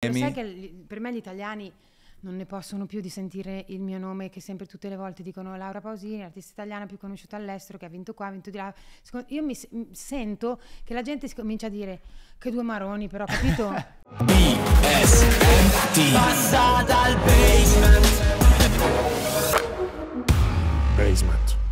Sai 0.00 0.32
che 0.32 0.74
per 0.86 1.00
me 1.00 1.12
gli 1.12 1.16
italiani 1.16 1.72
non 2.20 2.36
ne 2.36 2.46
possono 2.46 2.86
più 2.86 3.00
di 3.00 3.08
sentire 3.08 3.64
il 3.68 3.80
mio 3.80 3.98
nome 3.98 4.28
che 4.28 4.40
sempre 4.40 4.64
tutte 4.64 4.88
le 4.88 4.94
volte 4.94 5.24
dicono 5.24 5.56
Laura 5.56 5.80
Pausini, 5.80 6.22
artista 6.22 6.52
italiana 6.52 6.86
più 6.86 6.98
conosciuta 6.98 7.34
all'estero, 7.34 7.78
che 7.78 7.86
ha 7.86 7.88
vinto 7.88 8.14
qua, 8.14 8.26
ha 8.26 8.30
vinto 8.30 8.50
di 8.50 8.58
là. 8.58 8.72
Secondo- 9.02 9.26
io 9.30 9.42
mi 9.42 9.58
sento 9.90 10.60
che 10.84 10.94
la 10.94 11.02
gente 11.02 11.26
si 11.26 11.34
comincia 11.34 11.66
a 11.66 11.70
dire 11.70 12.00
che 12.38 12.52
due 12.52 12.62
maroni, 12.62 13.08
però, 13.08 13.24
capito? 13.24 13.74
Passa 16.12 16.82
dal 16.84 17.16
basement 17.16 18.06
Basement. 20.96 21.67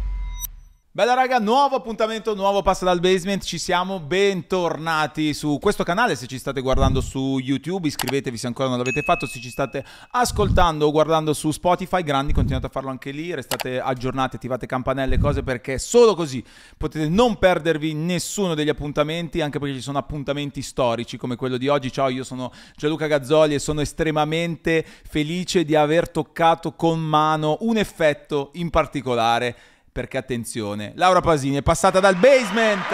Bella 0.96 1.12
raga, 1.12 1.38
nuovo 1.38 1.76
appuntamento, 1.76 2.34
nuovo 2.34 2.62
Passa 2.62 2.86
dal 2.86 3.00
Basement, 3.00 3.44
ci 3.44 3.58
siamo, 3.58 4.00
bentornati 4.00 5.34
su 5.34 5.58
questo 5.60 5.84
canale, 5.84 6.16
se 6.16 6.26
ci 6.26 6.38
state 6.38 6.62
guardando 6.62 7.02
su 7.02 7.38
YouTube 7.38 7.86
iscrivetevi 7.86 8.38
se 8.38 8.46
ancora 8.46 8.70
non 8.70 8.78
l'avete 8.78 9.02
fatto, 9.02 9.26
se 9.26 9.38
ci 9.38 9.50
state 9.50 9.84
ascoltando 10.12 10.86
o 10.86 10.90
guardando 10.90 11.34
su 11.34 11.50
Spotify, 11.50 12.02
grandi, 12.02 12.32
continuate 12.32 12.68
a 12.68 12.70
farlo 12.70 12.88
anche 12.88 13.10
lì, 13.10 13.34
restate 13.34 13.78
aggiornati, 13.78 14.36
attivate 14.36 14.64
campanelle, 14.64 15.18
cose 15.18 15.42
perché 15.42 15.76
solo 15.76 16.14
così 16.14 16.42
potete 16.78 17.10
non 17.10 17.36
perdervi 17.36 17.92
nessuno 17.92 18.54
degli 18.54 18.70
appuntamenti, 18.70 19.42
anche 19.42 19.58
perché 19.58 19.74
ci 19.74 19.82
sono 19.82 19.98
appuntamenti 19.98 20.62
storici 20.62 21.18
come 21.18 21.36
quello 21.36 21.58
di 21.58 21.68
oggi. 21.68 21.92
Ciao, 21.92 22.08
io 22.08 22.24
sono 22.24 22.50
Gianluca 22.74 23.06
Gazzoli 23.06 23.52
e 23.52 23.58
sono 23.58 23.82
estremamente 23.82 24.82
felice 25.06 25.66
di 25.66 25.74
aver 25.74 26.08
toccato 26.08 26.72
con 26.72 27.00
mano 27.00 27.58
un 27.60 27.76
effetto 27.76 28.48
in 28.54 28.70
particolare 28.70 29.56
perché 29.96 30.18
attenzione, 30.18 30.92
Laura 30.96 31.22
Pasini 31.22 31.56
è 31.56 31.62
passata 31.62 32.00
dal 32.00 32.16
basement. 32.16 32.84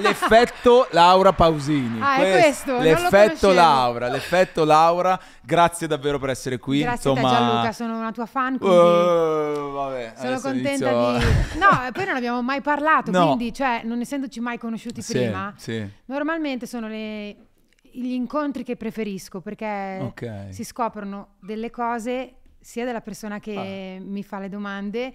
L'effetto 0.00 0.88
Laura 0.90 1.32
Pausini. 1.32 2.00
Ah, 2.00 2.16
è 2.16 2.30
questo? 2.40 2.72
Non 2.72 2.78
lo 2.82 2.82
L'effetto. 2.82 3.52
Laura, 3.52 4.08
l'effetto 4.08 4.64
Laura. 4.64 5.18
Grazie 5.40 5.86
davvero 5.86 6.18
per 6.18 6.30
essere 6.30 6.58
qui. 6.58 6.80
Grazie 6.80 7.10
Insomma, 7.10 7.28
a 7.28 7.32
te 7.32 7.44
Gianluca, 7.46 7.72
sono 7.72 7.96
una 7.98 8.10
tua 8.10 8.26
fan, 8.26 8.58
quindi 8.58 8.76
Uh, 8.76 9.70
vabbè, 9.72 10.12
sono 10.16 10.40
contenta 10.40 10.90
inizio- 10.90 11.18
di... 11.18 11.58
No, 11.62 11.86
e 11.86 11.92
poi 11.92 12.04
non 12.06 12.16
abbiamo 12.16 12.42
mai 12.42 12.60
parlato, 12.60 13.12
No. 13.12 13.26
quindi, 13.26 13.52
cioè, 13.54 13.82
non 13.84 14.00
essendoci 14.00 14.40
mai 14.40 14.58
conosciuti 14.58 15.00
Sì, 15.00 15.12
prima, 15.12 15.54
sì. 15.56 15.88
normalmente 16.06 16.66
sono 16.66 16.88
le- 16.88 17.36
gli 17.82 18.12
incontri 18.12 18.64
che 18.64 18.76
preferisco, 18.76 19.40
perché 19.40 19.98
Ok. 20.02 20.46
si 20.50 20.64
scoprono 20.64 21.34
delle 21.40 21.70
cose 21.70 22.34
sia 22.60 22.84
della 22.84 23.00
persona 23.00 23.36
Ah. 23.36 23.40
che 23.40 23.98
mi 24.04 24.24
fa 24.24 24.40
le 24.40 24.48
domande 24.48 25.12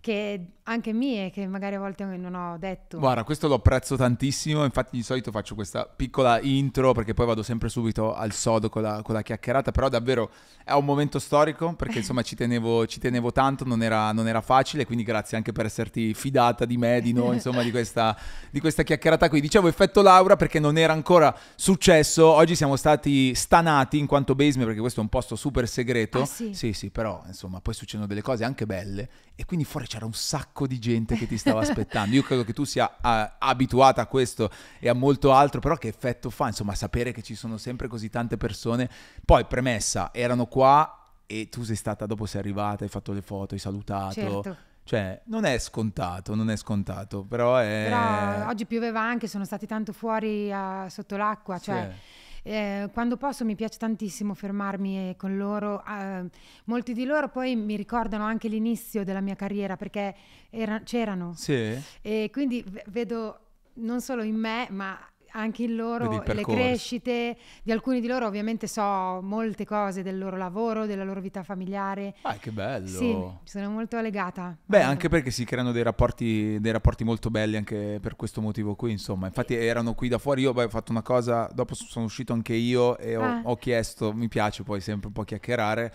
che 0.00 0.46
anche 0.70 0.92
mie, 0.92 1.30
che 1.30 1.46
magari 1.46 1.74
a 1.74 1.78
volte 1.80 2.04
non 2.04 2.34
ho 2.34 2.56
detto. 2.56 2.98
Guarda, 2.98 3.24
questo 3.24 3.48
lo 3.48 3.54
apprezzo 3.54 3.96
tantissimo, 3.96 4.64
infatti 4.64 4.96
di 4.96 5.02
solito 5.02 5.30
faccio 5.30 5.54
questa 5.54 5.84
piccola 5.84 6.40
intro 6.40 6.92
perché 6.92 7.12
poi 7.12 7.26
vado 7.26 7.42
sempre 7.42 7.68
subito 7.68 8.14
al 8.14 8.32
sodo 8.32 8.68
con 8.68 8.82
la, 8.82 9.02
con 9.02 9.14
la 9.14 9.22
chiacchierata, 9.22 9.72
però 9.72 9.88
davvero 9.88 10.30
è 10.64 10.72
un 10.72 10.84
momento 10.84 11.18
storico 11.18 11.74
perché 11.74 11.98
insomma 12.00 12.22
ci 12.22 12.36
tenevo, 12.36 12.86
ci 12.86 13.00
tenevo 13.00 13.32
tanto, 13.32 13.64
non 13.64 13.82
era, 13.82 14.12
non 14.12 14.28
era 14.28 14.40
facile, 14.40 14.86
quindi 14.86 15.02
grazie 15.04 15.36
anche 15.36 15.52
per 15.52 15.66
esserti 15.66 16.14
fidata 16.14 16.64
di 16.64 16.76
me, 16.76 17.00
di 17.00 17.12
noi, 17.12 17.34
insomma 17.42 17.62
di 17.62 17.70
questa, 17.70 18.16
di 18.50 18.60
questa 18.60 18.82
chiacchierata 18.82 19.28
qui. 19.28 19.40
Dicevo 19.40 19.68
effetto 19.68 20.02
Laura 20.02 20.36
perché 20.36 20.60
non 20.60 20.78
era 20.78 20.92
ancora 20.92 21.36
successo, 21.56 22.26
oggi 22.26 22.54
siamo 22.54 22.76
stati 22.76 23.34
stanati 23.34 23.98
in 23.98 24.06
quanto 24.06 24.34
basement 24.34 24.66
perché 24.66 24.80
questo 24.80 25.00
è 25.00 25.02
un 25.02 25.08
posto 25.08 25.34
super 25.34 25.68
segreto. 25.68 26.22
Ah, 26.22 26.26
sì? 26.26 26.54
Sì, 26.54 26.72
sì, 26.72 26.90
però 26.90 27.22
insomma 27.26 27.60
poi 27.60 27.74
succedono 27.74 28.06
delle 28.06 28.22
cose 28.22 28.44
anche 28.44 28.66
belle 28.66 29.08
e 29.40 29.46
quindi 29.46 29.64
fuori 29.64 29.86
c'era 29.86 30.04
un 30.04 30.12
sacco 30.12 30.66
di 30.66 30.78
gente 30.78 31.16
che 31.16 31.26
ti 31.26 31.38
stava 31.38 31.60
aspettando. 31.62 32.14
Io 32.14 32.22
credo 32.22 32.44
che 32.44 32.52
tu 32.52 32.64
sia 32.64 32.98
ah, 33.00 33.36
abituata 33.38 34.02
a 34.02 34.06
questo 34.06 34.50
e 34.78 34.90
a 34.90 34.92
molto 34.92 35.32
altro, 35.32 35.60
però 35.60 35.76
che 35.76 35.88
effetto 35.88 36.28
fa 36.28 36.48
insomma 36.48 36.74
sapere 36.74 37.10
che 37.10 37.22
ci 37.22 37.34
sono 37.34 37.56
sempre 37.56 37.88
così 37.88 38.10
tante 38.10 38.36
persone. 38.36 38.90
Poi 39.24 39.46
premessa, 39.46 40.10
erano 40.12 40.44
qua 40.44 41.14
e 41.24 41.48
tu 41.48 41.62
sei 41.62 41.76
stata 41.76 42.04
dopo 42.04 42.26
sei 42.26 42.40
arrivata, 42.40 42.84
hai 42.84 42.90
fatto 42.90 43.12
le 43.12 43.22
foto, 43.22 43.54
hai 43.54 43.60
salutato. 43.60 44.12
Certo. 44.12 44.56
Cioè, 44.84 45.22
non 45.26 45.46
è 45.46 45.58
scontato, 45.58 46.34
non 46.34 46.50
è 46.50 46.56
scontato, 46.56 47.24
però 47.24 47.56
è 47.56 47.86
Però 47.88 48.46
oggi 48.46 48.66
pioveva 48.66 49.00
anche, 49.00 49.26
sono 49.26 49.46
stati 49.46 49.66
tanto 49.66 49.94
fuori 49.94 50.52
ah, 50.52 50.86
sotto 50.90 51.16
l'acqua, 51.16 51.58
cioè 51.58 51.90
eh, 52.42 52.88
quando 52.92 53.16
posso 53.16 53.44
mi 53.44 53.54
piace 53.54 53.78
tantissimo 53.78 54.34
fermarmi 54.34 55.10
eh, 55.10 55.16
con 55.16 55.36
loro. 55.36 55.82
ah, 55.84 56.24
molti 56.64 56.92
di 56.92 57.04
loro 57.04 57.28
poi 57.28 57.56
mi 57.56 57.76
ricordano 57.76 58.24
anche 58.24 58.48
l'inizio 58.48 59.04
della 59.04 59.20
mia 59.20 59.34
carriera 59.36 59.76
perché 59.76 60.14
era- 60.50 60.80
c'erano 60.82 61.32
Sì. 61.34 61.76
e 62.02 62.30
quindi 62.32 62.64
vedo 62.86 63.40
non 63.74 64.00
solo 64.00 64.22
in 64.22 64.36
me 64.36 64.66
ma 64.70 64.98
anche 65.32 65.62
in 65.62 65.68
Vedi 65.70 65.80
loro 65.80 66.12
il 66.12 66.22
le 66.34 66.42
crescite 66.42 67.36
di 67.62 67.72
alcuni 67.72 68.00
di 68.00 68.06
loro 68.06 68.26
ovviamente 68.26 68.66
so 68.66 69.20
molte 69.22 69.64
cose 69.64 70.02
del 70.02 70.18
loro 70.18 70.36
lavoro 70.36 70.86
della 70.86 71.04
loro 71.04 71.20
vita 71.20 71.42
familiare 71.42 72.14
Ah, 72.22 72.34
che 72.34 72.50
bello. 72.50 72.86
sì 72.86 73.06
ci 73.44 73.50
sono 73.58 73.70
molto 73.70 74.00
legata 74.00 74.56
Beh, 74.64 74.82
anche 74.82 75.08
perché 75.08 75.30
si 75.30 75.44
creano 75.44 75.72
dei 75.72 75.82
rapporti, 75.82 76.58
dei 76.60 76.72
rapporti 76.72 77.04
molto 77.04 77.30
belli 77.30 77.56
anche 77.56 77.98
per 78.00 78.16
questo 78.16 78.40
motivo 78.40 78.74
qui, 78.74 78.90
insomma. 78.92 79.26
Infatti 79.26 79.54
erano 79.54 79.94
qui 79.94 80.08
da 80.08 80.18
fuori, 80.18 80.42
io 80.42 80.52
beh, 80.52 80.64
ho 80.64 80.68
fatto 80.68 80.90
una 80.92 81.02
cosa, 81.02 81.48
dopo 81.52 81.74
sono 81.74 82.04
uscito 82.04 82.32
anche 82.32 82.54
io 82.54 82.96
e 82.98 83.16
ho, 83.16 83.22
Ah. 83.22 83.40
ho 83.44 83.56
chiesto, 83.56 84.12
mi 84.12 84.28
piace 84.28 84.62
poi 84.62 84.80
sempre 84.80 85.08
un 85.08 85.12
po' 85.12 85.24
chiacchierare, 85.24 85.92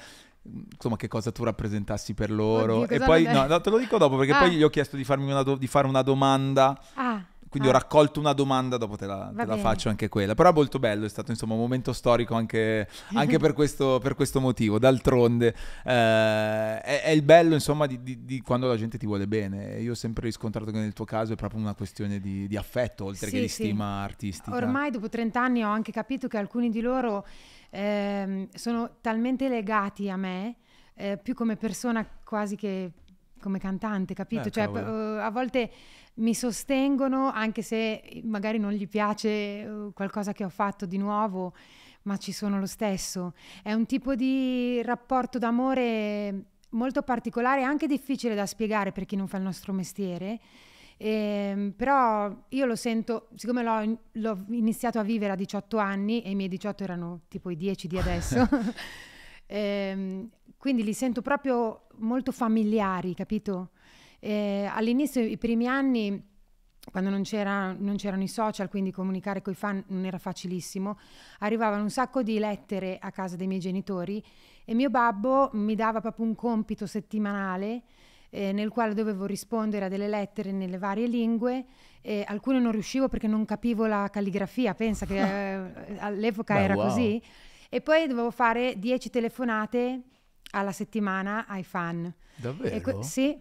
insomma 0.74 0.96
che 0.96 1.08
cosa 1.08 1.32
tu 1.32 1.44
rappresentassi 1.44 2.14
per 2.14 2.30
loro. 2.32 2.80
Oddio, 2.82 2.96
e 2.96 3.00
poi, 3.00 3.24
no, 3.24 3.46
no, 3.48 3.62
te 3.62 3.70
lo 3.70 3.78
dico 3.78 3.98
dopo 3.98 4.18
perché 4.18 4.34
Ah. 4.34 4.40
poi 4.40 4.52
gli 4.52 4.64
ho 4.64 4.70
chiesto 4.70 4.96
di, 4.96 5.04
farmi 5.04 5.32
una 5.32 5.42
do- 5.44 5.56
di 5.56 5.68
fare 5.68 5.88
una 5.88 6.02
domanda. 6.02 6.80
ah, 6.96 7.24
Quindi 7.56 7.72
ah. 7.72 7.78
ho 7.78 7.80
raccolto 7.80 8.20
una 8.20 8.34
domanda, 8.34 8.76
dopo 8.76 8.98
te 8.98 9.06
la, 9.06 9.32
te 9.34 9.46
la 9.46 9.56
faccio 9.56 9.88
anche 9.88 10.10
quella. 10.10 10.36
Però 10.36 10.50
è 10.50 10.54
molto 10.54 10.78
bello, 10.78 11.06
è 11.06 11.10
stato 11.10 11.32
insomma 11.32 11.54
un 11.54 11.62
momento 11.62 11.94
storico 11.94 12.36
anche, 12.36 12.86
anche 13.14 13.40
per, 13.40 13.54
questo, 13.54 13.98
per 14.04 14.14
questo 14.14 14.42
motivo. 14.42 14.78
D'altronde 14.78 15.56
eh, 15.86 16.82
è, 16.82 17.02
è 17.04 17.10
il 17.12 17.22
bello 17.22 17.54
insomma 17.54 17.86
di, 17.86 18.04
di- 18.04 18.26
di 18.26 18.42
quando 18.42 18.68
la 18.68 18.76
gente 18.76 18.98
ti 18.98 19.06
vuole 19.06 19.26
bene. 19.26 19.80
Io 19.80 19.94
ho 19.94 19.96
sempre 19.96 20.26
riscontrato 20.26 20.70
che 20.70 20.80
nel 20.80 20.92
tuo 20.92 21.06
caso 21.06 21.32
è 21.32 21.36
proprio 21.38 21.62
una 21.62 21.74
questione 21.74 22.20
di, 22.20 22.46
di 22.46 22.58
affetto 22.58 23.06
oltre 23.06 23.30
che 23.30 23.38
Sì, 23.38 23.42
di 23.42 23.48
sì. 23.48 23.64
stima 23.64 24.04
artistica. 24.04 24.54
Ormai 24.54 24.92
dopo 24.92 25.08
30 25.08 25.42
anni 25.42 25.64
ho 25.64 25.70
anche 25.70 25.94
capito 25.94 26.28
che 26.28 26.38
alcuni 26.38 26.70
di 26.70 26.82
loro 26.82 27.26
ehm, 27.70 28.50
sono 28.54 28.98
talmente 29.00 29.48
legati 29.48 30.10
a 30.10 30.18
me, 30.18 30.56
eh, 30.96 31.18
più 31.18 31.34
come 31.34 31.56
persona 31.56 32.06
quasi 32.24 32.56
che 32.56 32.92
come 33.46 33.60
cantante, 33.60 34.16
capito? 34.16 34.48
Eh, 34.48 34.52
cioè, 34.52 34.68
eh, 34.68 35.20
a 35.22 35.30
volte 35.30 35.72
mi 36.16 36.34
sostengono 36.34 37.32
anche 37.32 37.62
se 37.62 38.22
magari 38.24 38.58
non 38.58 38.72
gli 38.72 38.88
piace 38.88 39.30
eh, 39.30 39.90
qualcosa 39.94 40.34
che 40.34 40.44
ho 40.44 40.50
fatto 40.50 40.88
di 40.88 40.98
nuovo, 40.98 41.54
ma 42.04 42.18
ci 42.18 42.32
sono 42.32 42.60
lo 42.60 42.66
stesso. 42.66 43.34
È 43.62 43.72
un 43.72 43.86
tipo 43.86 44.16
di 44.16 44.82
rapporto 44.82 45.38
d'amore 45.38 46.46
molto 46.70 47.04
particolare, 47.04 47.62
anche 47.62 47.86
difficile 47.86 48.34
da 48.34 48.48
spiegare 48.48 48.92
per 48.92 49.06
chi 49.06 49.16
non 49.16 49.28
fa 49.28 49.38
il 49.38 49.44
nostro 49.44 49.74
mestiere. 49.74 50.40
Ehm, 50.98 51.74
però 51.76 52.34
io 52.50 52.66
lo 52.66 52.76
sento, 52.76 53.28
siccome 53.36 53.62
l'ho, 53.62 54.00
l'ho 54.14 54.46
iniziato 54.50 54.98
a 54.98 55.04
vivere 55.04 55.34
a 55.34 55.36
18 55.36 55.78
anni 55.78 56.24
e 56.24 56.32
i 56.32 56.36
miei 56.36 56.50
18 56.50 56.84
erano 56.84 57.22
tipo 57.28 57.52
i 57.52 57.56
10 57.56 57.88
di 57.88 57.98
adesso, 58.00 58.48
ehm, 59.48 60.30
quindi 60.58 60.84
li 60.84 60.94
sento 60.94 61.22
proprio 61.22 61.88
molto 61.98 62.32
familiari, 62.32 63.14
capito? 63.14 63.72
Eh, 64.20 64.68
all'inizio, 64.72 65.22
i 65.22 65.38
primi 65.38 65.68
anni, 65.68 66.24
quando 66.92 67.10
non, 67.10 67.24
c'era- 67.24 67.74
non 67.78 67.96
c'erano 67.96 68.24
i 68.24 68.28
social, 68.28 68.70
quindi 68.70 68.92
comunicare 68.92 69.42
con 69.42 69.54
i 69.54 69.56
fan 69.56 69.84
non 69.88 70.06
era 70.06 70.18
facilissimo, 70.18 70.98
arrivavano 71.40 71.84
un 71.84 71.90
sacco 71.90 72.22
di 72.24 72.38
lettere 72.40 72.98
a 73.00 73.12
casa 73.12 73.36
dei 73.36 73.48
miei 73.48 73.60
genitori 73.60 74.24
e 74.64 74.74
mio 74.74 74.90
babbo 74.90 75.50
mi 75.54 75.76
dava 75.76 76.02
proprio 76.02 76.26
un 76.26 76.36
compito 76.36 76.86
settimanale 76.88 77.84
eh, 78.30 78.52
nel 78.52 78.70
quale 78.70 78.94
dovevo 78.94 79.26
rispondere 79.26 79.86
a 79.86 79.90
delle 79.90 80.08
lettere 80.08 80.52
nelle 80.52 80.78
varie 80.78 81.08
lingue. 81.08 81.66
E 82.02 82.24
alcune 82.28 82.60
non 82.60 82.72
riuscivo 82.72 83.08
perché 83.08 83.28
non 83.28 83.46
capivo 83.46 83.88
la 83.88 84.10
calligrafia, 84.12 84.76
pensa 84.76 85.06
che 85.06 85.18
eh, 85.18 85.98
all'epoca 86.00 86.56
Beh, 86.56 86.64
era 86.64 86.76
wow. 86.76 86.84
così. 86.84 87.22
E 87.76 87.82
poi 87.82 88.08
dovevo 88.08 88.32
fare 88.32 88.80
10 88.80 89.10
telefonate 89.10 90.02
alla 90.52 90.72
settimana 90.72 91.46
ai 91.46 91.66
fan. 91.66 92.10
Davvero? 92.34 92.74
E 92.74 92.80
que- 92.80 93.04
sì, 93.04 93.38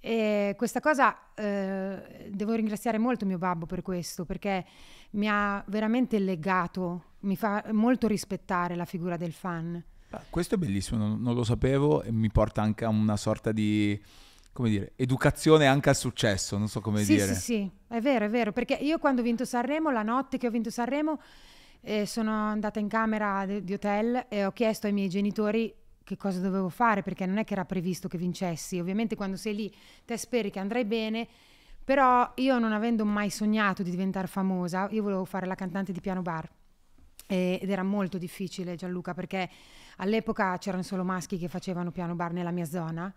e 0.00 0.54
questa 0.56 0.78
cosa 0.78 1.34
eh, 1.34 2.30
devo 2.30 2.54
ringraziare 2.54 2.98
molto 2.98 3.26
mio 3.26 3.38
babbo 3.38 3.66
per 3.66 3.82
questo, 3.82 4.24
perché 4.24 4.64
mi 5.14 5.28
ha 5.28 5.64
veramente 5.66 6.20
legato, 6.20 7.14
mi 7.22 7.34
fa 7.34 7.64
molto 7.72 8.06
rispettare 8.06 8.76
la 8.76 8.84
figura 8.84 9.16
del 9.16 9.32
fan. 9.32 9.82
Ah, 10.10 10.22
Questo 10.30 10.54
è 10.54 10.58
bellissimo, 10.58 11.04
non, 11.04 11.20
non 11.20 11.34
lo 11.34 11.42
sapevo 11.42 12.04
e 12.04 12.12
mi 12.12 12.30
porta 12.30 12.62
anche 12.62 12.84
a 12.84 12.88
una 12.88 13.16
sorta 13.16 13.50
di, 13.50 14.00
come 14.52 14.68
dire, 14.68 14.92
educazione 14.94 15.66
anche 15.66 15.88
al 15.88 15.96
successo, 15.96 16.56
non 16.56 16.68
so 16.68 16.80
come 16.80 17.02
sì, 17.02 17.14
dire. 17.14 17.34
sì, 17.34 17.40
sì, 17.40 17.70
è 17.88 17.98
vero, 18.00 18.26
è 18.26 18.28
vero, 18.28 18.52
perché 18.52 18.74
io 18.74 18.98
quando 19.00 19.22
ho 19.22 19.24
vinto 19.24 19.44
Sanremo, 19.44 19.90
la 19.90 20.04
notte 20.04 20.38
che 20.38 20.46
ho 20.46 20.50
vinto 20.50 20.70
Sanremo, 20.70 21.18
eh, 21.82 22.06
sono 22.06 22.30
andata 22.30 22.78
in 22.78 22.88
camera 22.88 23.44
de- 23.44 23.62
di 23.62 23.72
hotel 23.74 24.26
e 24.28 24.44
ho 24.44 24.52
chiesto 24.52 24.86
ai 24.86 24.92
miei 24.92 25.08
genitori 25.08 25.74
che 26.04 26.16
cosa 26.16 26.40
dovevo 26.40 26.68
fare, 26.68 27.02
perché 27.02 27.26
non 27.26 27.38
è 27.38 27.44
che 27.44 27.52
era 27.52 27.64
previsto 27.64 28.08
che 28.08 28.18
vincessi. 28.18 28.78
Ovviamente 28.78 29.14
quando 29.16 29.36
sei 29.36 29.54
lì 29.54 29.74
te 30.04 30.16
speri 30.16 30.50
che 30.50 30.58
andrai 30.58 30.84
bene, 30.84 31.26
però 31.84 32.30
io 32.36 32.58
non 32.58 32.72
avendo 32.72 33.04
mai 33.04 33.30
sognato 33.30 33.82
di 33.82 33.90
diventare 33.90 34.26
famosa, 34.26 34.88
io 34.90 35.02
volevo 35.02 35.24
fare 35.24 35.46
la 35.46 35.54
cantante 35.54 35.92
di 35.92 36.00
piano 36.00 36.22
bar. 36.22 36.48
E- 37.26 37.58
ed 37.60 37.70
era 37.70 37.82
molto 37.82 38.18
difficile 38.18 38.74
Gianluca 38.74 39.14
perché 39.14 39.48
all'epoca 39.96 40.56
c'erano 40.58 40.82
solo 40.82 41.04
maschi 41.04 41.38
che 41.38 41.48
facevano 41.48 41.90
piano 41.90 42.14
bar 42.14 42.32
nella 42.32 42.50
mia 42.50 42.64
zona 42.64 43.12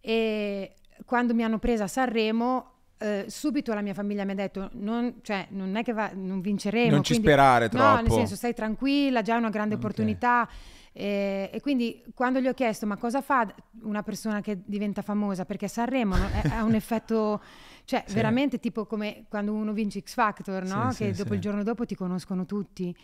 e 0.00 0.74
quando 1.06 1.34
mi 1.34 1.42
hanno 1.42 1.58
presa 1.58 1.84
a 1.84 1.88
Sanremo 1.88 2.73
eh, 2.98 3.24
subito 3.28 3.74
la 3.74 3.80
mia 3.82 3.94
famiglia 3.94 4.24
mi 4.24 4.32
ha 4.32 4.34
detto 4.36 4.70
non, 4.74 5.16
cioè, 5.22 5.46
non 5.50 5.76
è 5.76 5.82
che 5.82 5.92
va- 5.92 6.12
non 6.14 6.40
vinceremo 6.40 6.90
Non 6.90 7.02
ci 7.02 7.12
quindi- 7.14 7.26
sperare 7.28 7.68
no 7.72 7.94
nel 7.96 8.04
troppo. 8.04 8.14
senso 8.18 8.36
stai 8.36 8.54
tranquilla 8.54 9.22
già 9.22 9.34
è 9.34 9.38
una 9.38 9.50
grande 9.50 9.74
Ok. 9.74 9.80
opportunità 9.82 10.48
e, 10.92 11.50
e 11.52 11.60
quindi 11.60 12.04
quando 12.14 12.40
gli 12.40 12.46
ho 12.46 12.54
chiesto 12.54 12.86
ma 12.86 12.96
cosa 12.96 13.20
fa 13.20 13.52
una 13.82 14.02
persona 14.04 14.40
che 14.40 14.60
diventa 14.64 15.02
famosa 15.02 15.44
perché 15.44 15.66
Sanremo 15.66 16.16
no, 16.16 16.28
è- 16.28 16.48
ha 16.50 16.62
un 16.62 16.74
effetto 16.74 17.42
cioè 17.84 18.04
Sì. 18.06 18.14
veramente 18.14 18.58
tipo 18.60 18.86
come 18.86 19.24
quando 19.28 19.52
uno 19.52 19.72
vince 19.72 20.00
X 20.00 20.14
Factor 20.14 20.64
no? 20.64 20.92
Sì, 20.92 21.04
che 21.06 21.14
sì, 21.14 21.22
dopo 21.22 21.34
il 21.34 21.40
giorno 21.40 21.62
dopo 21.64 21.84
ti 21.84 21.96
conoscono 21.96 22.46
tutti 22.46 22.94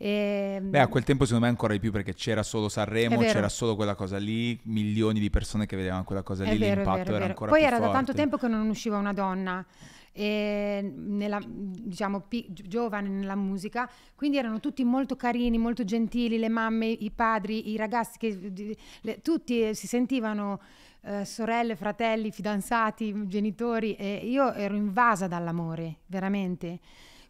E, 0.00 0.60
Beh, 0.62 0.78
a 0.78 0.86
quel 0.86 1.02
tempo 1.02 1.24
secondo 1.24 1.46
me 1.46 1.50
ancora 1.50 1.72
di 1.72 1.80
più 1.80 1.90
perché 1.90 2.14
c'era 2.14 2.44
solo 2.44 2.68
Sanremo, 2.68 3.18
c'era 3.18 3.48
solo 3.48 3.74
quella 3.74 3.96
cosa 3.96 4.16
lì, 4.16 4.58
milioni 4.64 5.18
di 5.18 5.28
persone 5.28 5.66
che 5.66 5.74
vedevano 5.76 6.04
quella 6.04 6.22
cosa 6.22 6.44
lì, 6.44 6.56
vero, 6.56 6.76
l'impatto 6.76 7.02
vero, 7.02 7.16
era 7.16 7.24
ancora 7.24 7.50
Poi 7.50 7.58
più 7.60 7.68
era 7.68 7.78
da 7.80 7.86
tanto 7.90 8.12
forte. 8.12 8.20
tempo 8.20 8.36
che 8.36 8.46
non 8.46 8.68
usciva 8.68 8.96
una 8.96 9.12
donna 9.12 9.66
e 10.12 10.92
nella, 10.96 11.40
diciamo 11.44 12.20
pi- 12.20 12.46
gi- 12.48 12.68
giovane 12.68 13.08
nella 13.08 13.34
musica, 13.34 13.90
quindi 14.14 14.36
erano 14.38 14.60
tutti 14.60 14.84
molto 14.84 15.16
carini, 15.16 15.58
molto 15.58 15.84
gentili, 15.84 16.38
le 16.38 16.48
mamme, 16.48 16.86
i 16.86 17.10
padri, 17.10 17.70
i 17.70 17.76
ragazzi 17.76 18.18
che 18.18 18.76
le- 19.02 19.20
tutti 19.20 19.62
eh, 19.68 19.74
si 19.74 19.88
sentivano 19.88 20.60
eh, 21.02 21.24
sorelle, 21.24 21.74
fratelli, 21.74 22.30
fidanzati, 22.30 23.26
genitori 23.26 23.94
e 23.94 24.20
io 24.24 24.52
ero 24.52 24.76
invasa 24.76 25.26
dall'amore, 25.26 25.96
veramente. 26.06 26.78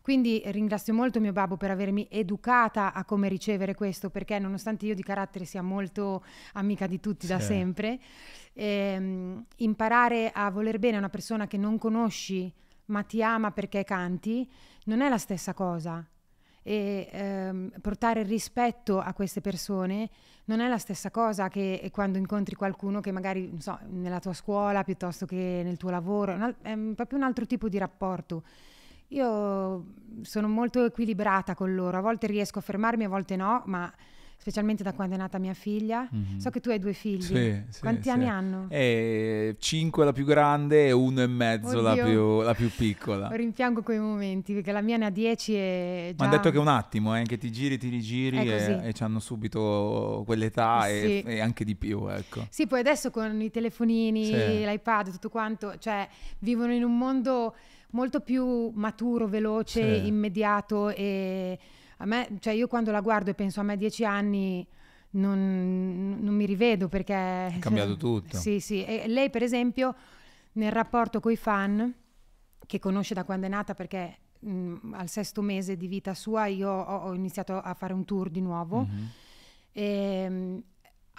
Quindi 0.01 0.43
ringrazio 0.47 0.95
molto 0.95 1.21
mio 1.21 1.33
babbo 1.33 1.57
per 1.57 1.71
avermi 1.71 2.07
educata 2.11 2.93
a 2.93 3.05
come 3.05 3.29
ricevere 3.29 3.75
questo, 3.75 4.09
perché 4.11 4.39
nonostante 4.39 4.87
io 4.87 4.95
di 4.95 5.03
carattere 5.03 5.45
sia 5.45 5.63
molto 5.63 6.25
amica 6.55 6.87
di 6.87 6.99
tutti 7.01 7.27
da 7.27 7.39
Sì. 7.39 7.47
sempre, 7.47 7.99
ehm, 8.55 9.45
imparare 9.57 10.31
a 10.33 10.51
voler 10.51 10.79
bene 10.79 10.97
a 10.97 10.99
una 10.99 11.09
persona 11.11 11.47
che 11.47 11.57
non 11.57 11.79
conosci 11.79 12.53
ma 12.87 13.03
ti 13.03 13.23
ama 13.23 13.51
perché 13.51 13.85
canti 13.85 14.51
non 14.85 15.03
è 15.03 15.09
la 15.11 15.19
stessa 15.19 15.53
cosa. 15.53 16.03
E 16.63 17.09
ehm, 17.11 17.73
portare 17.81 18.23
rispetto 18.23 18.99
a 18.99 19.13
queste 19.15 19.41
persone 19.41 20.09
non 20.47 20.61
è 20.61 20.69
la 20.69 20.79
stessa 20.79 21.11
cosa 21.11 21.49
che 21.49 21.89
quando 21.93 22.19
incontri 22.19 22.55
qualcuno 22.55 23.01
che 23.01 23.13
magari, 23.13 23.49
non 23.49 23.61
so, 23.61 23.79
nella 23.89 24.21
tua 24.21 24.33
scuola 24.33 24.85
piuttosto 24.85 25.25
che 25.27 25.61
nel 25.65 25.77
tuo 25.77 25.91
lavoro, 25.91 26.55
è 26.63 26.77
proprio 26.95 27.19
un 27.19 27.25
altro 27.25 27.47
tipo 27.47 27.69
di 27.69 27.79
rapporto. 27.79 28.43
Io 29.09 29.85
sono 30.23 30.49
molto 30.49 30.85
equilibrata 30.85 31.55
con 31.55 31.75
loro, 31.75 31.97
a 31.97 32.01
volte 32.01 32.27
riesco 32.27 32.59
a 32.59 32.63
fermarmi, 32.63 33.05
a 33.05 33.09
volte 33.09 33.37
no, 33.37 33.63
ma 33.67 33.93
specialmente 34.41 34.83
da 34.83 34.93
quando 34.93 35.15
è 35.15 35.19
nata 35.19 35.39
mia 35.39 35.53
figlia. 35.53 36.09
Mhm. 36.11 36.39
So 36.39 36.51
che 36.51 36.61
tu 36.61 36.71
hai 36.71 36.79
due 36.79 36.93
figli. 36.93 37.23
Sì, 37.23 37.63
sì, 37.69 37.81
Quanti 37.81 38.05
sì. 38.05 38.11
anni 38.11 38.29
hanno? 38.29 38.67
E 38.69 39.57
5 39.59 40.05
la 40.05 40.13
più 40.13 40.25
grande 40.25 40.87
e 40.87 40.93
uno 40.93 41.23
e 41.23 41.27
mezzo 41.27 41.81
la 41.81 41.95
più, 41.95 42.41
la 42.41 42.55
più 42.55 42.71
piccola. 42.71 43.29
Rimpiango 43.35 43.83
quei 43.83 43.99
momenti 43.99 44.55
perché 44.55 44.73
la 44.73 44.81
mia 44.81 44.97
ne 44.97 45.07
ha 45.07 45.11
10 45.11 45.55
e 45.55 46.15
già... 46.17 46.25
Mi 46.25 46.31
hanno 46.31 46.37
detto 46.41 46.51
che 46.51 46.59
un 46.59 46.69
attimo, 46.69 47.19
eh, 47.19 47.23
che 47.25 47.37
ti 47.37 47.51
giri, 47.51 47.79
ti 47.79 47.89
rigiri 47.89 48.39
e, 48.39 48.81
e 48.85 48.95
hanno 49.01 49.21
subito 49.21 50.23
quell'età 50.25 50.89
e, 50.89 51.23
e 51.27 51.41
anche 51.41 51.65
di 51.65 51.75
più, 51.75 52.09
ecco. 52.09 52.47
Sì, 52.49 52.67
poi 52.67 52.81
adesso 52.81 53.11
con 53.11 53.41
i 53.41 53.51
telefonini, 53.51 54.65
l'iPad, 54.65 55.11
tutto 55.11 55.29
quanto, 55.29 55.77
cioè 55.79 56.09
vivono 56.39 56.73
in 56.73 56.85
un 56.85 56.97
mondo 56.97 57.55
molto 57.91 58.21
più 58.21 58.71
maturo, 58.75 59.27
veloce, 59.27 60.01
Sì. 60.01 60.07
immediato 60.07 60.89
e 60.91 61.59
a 61.99 62.05
me, 62.07 62.29
cioè 62.41 62.53
io 62.53 62.67
quando 62.69 62.91
la 62.91 63.01
guardo 63.01 63.31
e 63.31 63.35
penso 63.35 63.61
a 63.61 63.63
me 63.63 63.73
a 63.73 63.77
10 63.77 64.05
anni 64.05 64.67
non, 65.11 66.19
non 66.21 66.35
mi 66.35 66.45
rivedo 66.47 66.89
perché... 66.89 67.15
È 67.15 67.59
cambiato 67.59 67.97
tutto. 67.97 68.37
Sì, 68.39 68.61
sì. 68.61 68.85
E 68.85 69.09
lei 69.09 69.31
per 69.31 69.43
esempio 69.43 69.95
nel 70.53 70.71
rapporto 70.73 71.21
con 71.21 71.33
i 71.33 71.37
fan, 71.37 71.93
che 72.67 72.79
conosce 72.79 73.15
da 73.15 73.25
quando 73.25 73.47
è 73.47 73.49
nata 73.49 73.75
perché 73.75 74.19
mh, 74.41 74.93
al 74.95 75.09
sesto 75.09 75.41
mese 75.43 75.77
di 75.77 75.87
vita 75.87 76.15
sua 76.15 76.47
io 76.47 76.71
ho, 76.71 76.97
ho 77.09 77.15
iniziato 77.15 77.59
a 77.59 77.75
fare 77.75 77.93
un 77.95 78.05
tour 78.05 78.29
di 78.29 78.41
nuovo. 78.41 78.81
Mhm. 78.83 79.09
Ehm, 79.73 80.63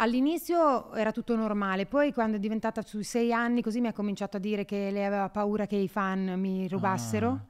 all'inizio 0.01 0.94
era 0.94 1.12
tutto 1.12 1.36
normale, 1.36 1.86
poi 1.86 2.13
quando 2.13 2.38
è 2.38 2.40
diventata 2.40 2.81
sui 2.81 3.04
sei 3.04 3.31
anni 3.34 3.62
così 3.62 3.80
mi 3.81 3.88
ha 3.88 3.94
cominciato 3.94 4.38
a 4.38 4.40
dire 4.40 4.66
che 4.66 4.90
lei 4.92 5.04
aveva 5.06 5.30
paura 5.30 5.66
che 5.66 5.75
i 5.75 5.88
fan 5.88 6.40
mi 6.40 6.68
rubassero. 6.68 7.30
Ah. 7.30 7.46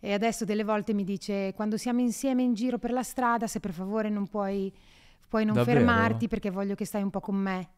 E 0.00 0.12
adesso 0.12 0.44
delle 0.44 0.64
volte 0.64 0.92
mi 0.92 1.04
dice 1.04 1.52
quando 1.54 1.76
siamo 1.76 2.00
insieme 2.00 2.42
in 2.42 2.54
giro 2.54 2.78
per 2.78 2.92
la 2.92 3.02
strada 3.02 3.46
se 3.46 3.60
per 3.60 3.72
favore 3.72 4.08
non 4.08 4.26
puoi, 4.26 4.72
puoi 5.28 5.44
non 5.44 5.54
Davvero? 5.54 5.78
fermarti 5.78 6.28
perché 6.28 6.50
voglio 6.50 6.74
che 6.74 6.84
stai 6.84 7.02
un 7.02 7.10
po' 7.10 7.20
con 7.20 7.34
me. 7.36 7.68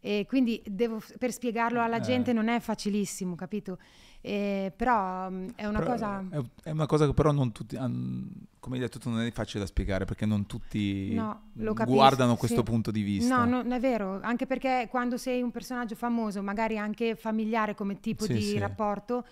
E 0.00 0.24
quindi 0.26 0.62
devo- 0.66 1.02
per 1.18 1.30
spiegarlo 1.30 1.82
alla 1.82 1.98
Eh. 1.98 2.00
gente 2.00 2.32
non 2.32 2.48
è 2.48 2.58
facilissimo, 2.60 3.34
capito? 3.34 3.78
Eh, 4.22 4.72
però 4.76 5.30
mm, 5.30 5.48
è 5.56 5.66
una 5.66 5.78
Però 5.78 5.92
cosa... 5.92 6.24
È, 6.28 6.38
è 6.64 6.70
una 6.70 6.86
cosa 6.86 7.06
che 7.06 7.14
però 7.14 7.32
non 7.32 7.52
tutti, 7.52 7.76
come 7.76 8.76
hai 8.76 8.78
detto 8.78 8.98
tu, 8.98 9.08
non 9.08 9.20
è 9.20 9.30
facile 9.30 9.60
da 9.60 9.66
spiegare 9.66 10.04
perché 10.04 10.26
non 10.26 10.46
tutti 10.46 11.14
No, 11.14 11.42
guardano 11.52 12.36
questo 12.36 12.58
sì. 12.58 12.62
punto 12.62 12.90
di 12.90 13.02
vista. 13.02 13.44
No, 13.44 13.62
non 13.62 13.72
è 13.72 13.80
vero, 13.80 14.20
anche 14.22 14.46
perché 14.46 14.88
quando 14.90 15.16
sei 15.16 15.40
un 15.40 15.50
personaggio 15.50 15.94
famoso, 15.94 16.42
magari 16.42 16.76
anche 16.76 17.14
familiare 17.16 17.74
come 17.74 18.00
tipo 18.00 18.24
Sì, 18.24 18.34
di 18.34 18.42
sì. 18.42 18.58
rapporto, 18.58 19.24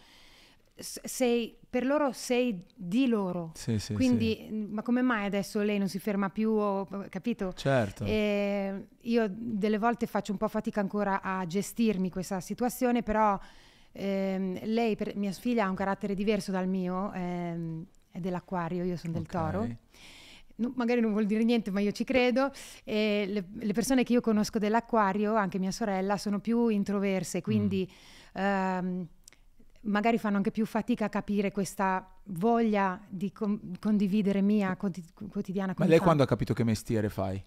sei, 0.75 1.57
per 1.69 1.85
loro 1.85 2.13
sei 2.13 2.63
di 2.75 3.07
loro. 3.09 3.51
Sì, 3.55 3.79
sì, 3.79 3.93
Quindi, 3.95 4.37
sì. 4.39 4.53
mh, 4.55 4.73
ma 4.73 4.83
come 4.83 5.03
mai 5.03 5.27
adesso 5.27 5.61
lei 5.61 5.77
non 5.79 5.89
si 5.89 5.99
ferma 5.99 6.31
più, 6.31 6.51
o- 6.53 6.87
capito? 7.11 7.53
Certo. 7.53 8.05
E 8.05 8.87
io 9.01 9.27
delle 9.31 9.79
volte 9.79 10.07
faccio 10.07 10.33
un 10.33 10.39
po' 10.39 10.49
fatica 10.49 10.81
ancora 10.81 11.21
a 11.21 11.45
gestirmi 11.47 12.11
questa 12.11 12.41
situazione, 12.41 13.03
però 13.03 13.39
ehm, 13.99 14.59
lei, 14.65 14.97
per- 14.97 15.17
mia 15.17 15.33
figlia, 15.33 15.65
ha 15.65 15.69
un 15.69 15.75
carattere 15.75 16.15
diverso 16.15 16.51
dal 16.51 16.69
mio, 16.69 17.13
ehm, 17.13 17.85
è 18.11 18.19
dell'acquario, 18.21 18.85
io 18.85 18.97
sono 18.97 19.13
del 19.15 19.23
Ok. 19.23 19.29
toro. 19.29 19.69
No, 20.57 20.73
magari 20.77 21.01
non 21.01 21.13
vuol 21.13 21.27
dire 21.27 21.45
niente, 21.45 21.71
ma 21.71 21.81
io 21.81 21.93
ci 21.93 22.03
credo. 22.05 22.51
E 22.85 23.27
le, 23.29 23.45
le 23.53 23.73
persone 23.73 24.03
che 24.03 24.13
io 24.13 24.21
conosco 24.21 24.59
dell'acquario, 24.59 25.35
anche 25.35 25.59
mia 25.59 25.71
sorella, 25.71 26.17
sono 26.17 26.41
più 26.41 26.69
introverse, 26.69 27.43
quindi 27.43 27.89
Mm. 27.89 28.41
ehm, 28.41 29.07
magari 29.83 30.19
fanno 30.19 30.37
anche 30.37 30.51
più 30.51 30.67
fatica 30.67 31.05
a 31.07 31.09
capire 31.09 31.53
questa 31.53 32.07
voglia 32.25 33.01
di 33.09 33.31
con- 33.33 33.77
condividere 33.79 34.43
mia 34.43 34.75
quoti- 34.77 35.05
quotidiana 35.31 35.75
Ma 35.77 35.87
lei 35.87 35.99
quando 36.01 36.23
ha 36.25 36.27
capito 36.27 36.53
che 36.55 36.65
mestiere 36.65 37.09
fai? 37.09 37.43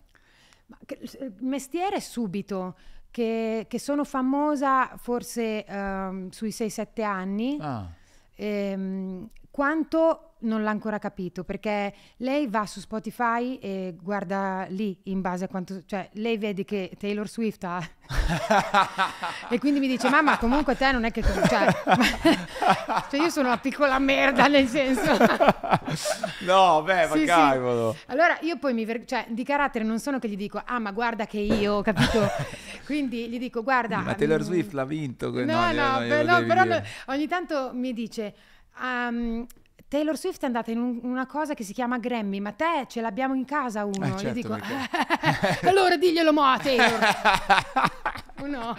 Ma 0.68 0.78
che- 0.86 1.00
mestiere 1.42 2.00
subito, 2.00 2.76
che, 3.12 3.66
che 3.68 3.80
sono 3.80 4.04
famosa 4.04 4.96
forse 4.98 5.66
ehm, 5.66 6.30
sui 6.30 6.52
6-7 6.52 7.04
anni, 7.04 7.58
Ah, 7.60 7.88
ehm, 8.36 9.30
quanto 9.52 10.28
non 10.44 10.64
l'ha 10.64 10.72
ancora 10.72 10.98
capito, 10.98 11.44
perché 11.44 11.94
lei 12.18 12.48
va 12.48 12.66
su 12.66 12.80
Spotify 12.80 13.58
e 13.62 13.96
guarda 14.02 14.66
lì 14.70 14.98
in 15.04 15.22
base 15.22 15.44
a 15.44 15.48
quanto, 15.48 15.84
cioè 15.86 16.10
lei 16.14 16.38
vede 16.40 16.64
che 16.66 16.92
Taylor 16.98 17.30
Swift 17.30 17.64
ha 17.66 17.80
e 19.50 19.60
quindi 19.60 19.80
mi 19.80 19.88
dice 19.88 20.10
mamma 20.10 20.38
comunque 20.38 20.76
te 20.76 20.92
non 20.92 21.04
è 21.04 21.12
che 21.12 21.22
cioè, 21.22 21.72
cioè 23.10 23.20
io 23.22 23.30
sono 23.30 23.48
una 23.48 23.58
piccola 23.58 24.00
merda 24.00 24.48
nel 24.48 24.68
senso 24.68 25.16
no, 26.46 26.82
beh, 26.84 27.08
ma 27.08 27.14
Sì, 27.14 27.20
sì. 27.20 27.26
cavolo. 27.26 27.96
allora 28.08 28.38
io 28.42 28.58
poi 28.58 28.74
mi 28.74 28.84
ver- 28.86 29.06
cioè 29.06 29.26
di 29.30 29.44
carattere 29.44 29.84
non 29.86 30.00
sono 30.00 30.20
che 30.20 30.28
gli 30.28 30.36
dico 30.36 30.62
ah 30.64 30.80
ma 30.80 30.92
guarda 30.92 31.26
che 31.26 31.40
io 31.40 31.82
capito 31.82 32.28
quindi 32.86 33.30
gli 33.30 33.38
dico 33.40 33.64
guarda 33.64 34.00
Ma 34.00 34.16
Taylor 34.16 34.40
mm, 34.40 34.44
Swift 34.44 34.74
l'ha 34.74 34.86
vinto. 34.86 35.30
no 35.32 35.44
no, 35.44 35.72
glielo 35.72 36.24
no, 36.24 36.36
devi 36.38 36.48
però 36.48 36.64
no, 36.64 36.82
ogni 37.08 37.28
tanto 37.28 37.72
mi 37.74 37.94
dice 37.94 38.34
"Ehm, 38.80 39.46
Taylor 39.88 40.18
Swift 40.18 40.42
è 40.42 40.46
andata 40.46 40.72
in 40.72 40.80
un- 40.80 41.00
una 41.04 41.26
cosa 41.26 41.54
che 41.54 41.64
si 41.66 41.74
chiama 41.74 41.98
Grammy, 41.98 42.40
ma 42.40 42.52
te 42.54 42.86
ce 42.88 43.02
l'abbiamo 43.02 43.34
in 43.34 43.44
casa 43.44 43.84
uno. 43.84 44.06
Eh, 44.06 44.18
certo, 44.18 44.32
dico, 44.34 44.54
perché- 44.56 45.68
allora 45.68 45.98
diglielo 45.98 46.32
mo 46.32 46.44
a 46.44 46.58
Taylor. 46.58 47.00
No? 48.52 48.76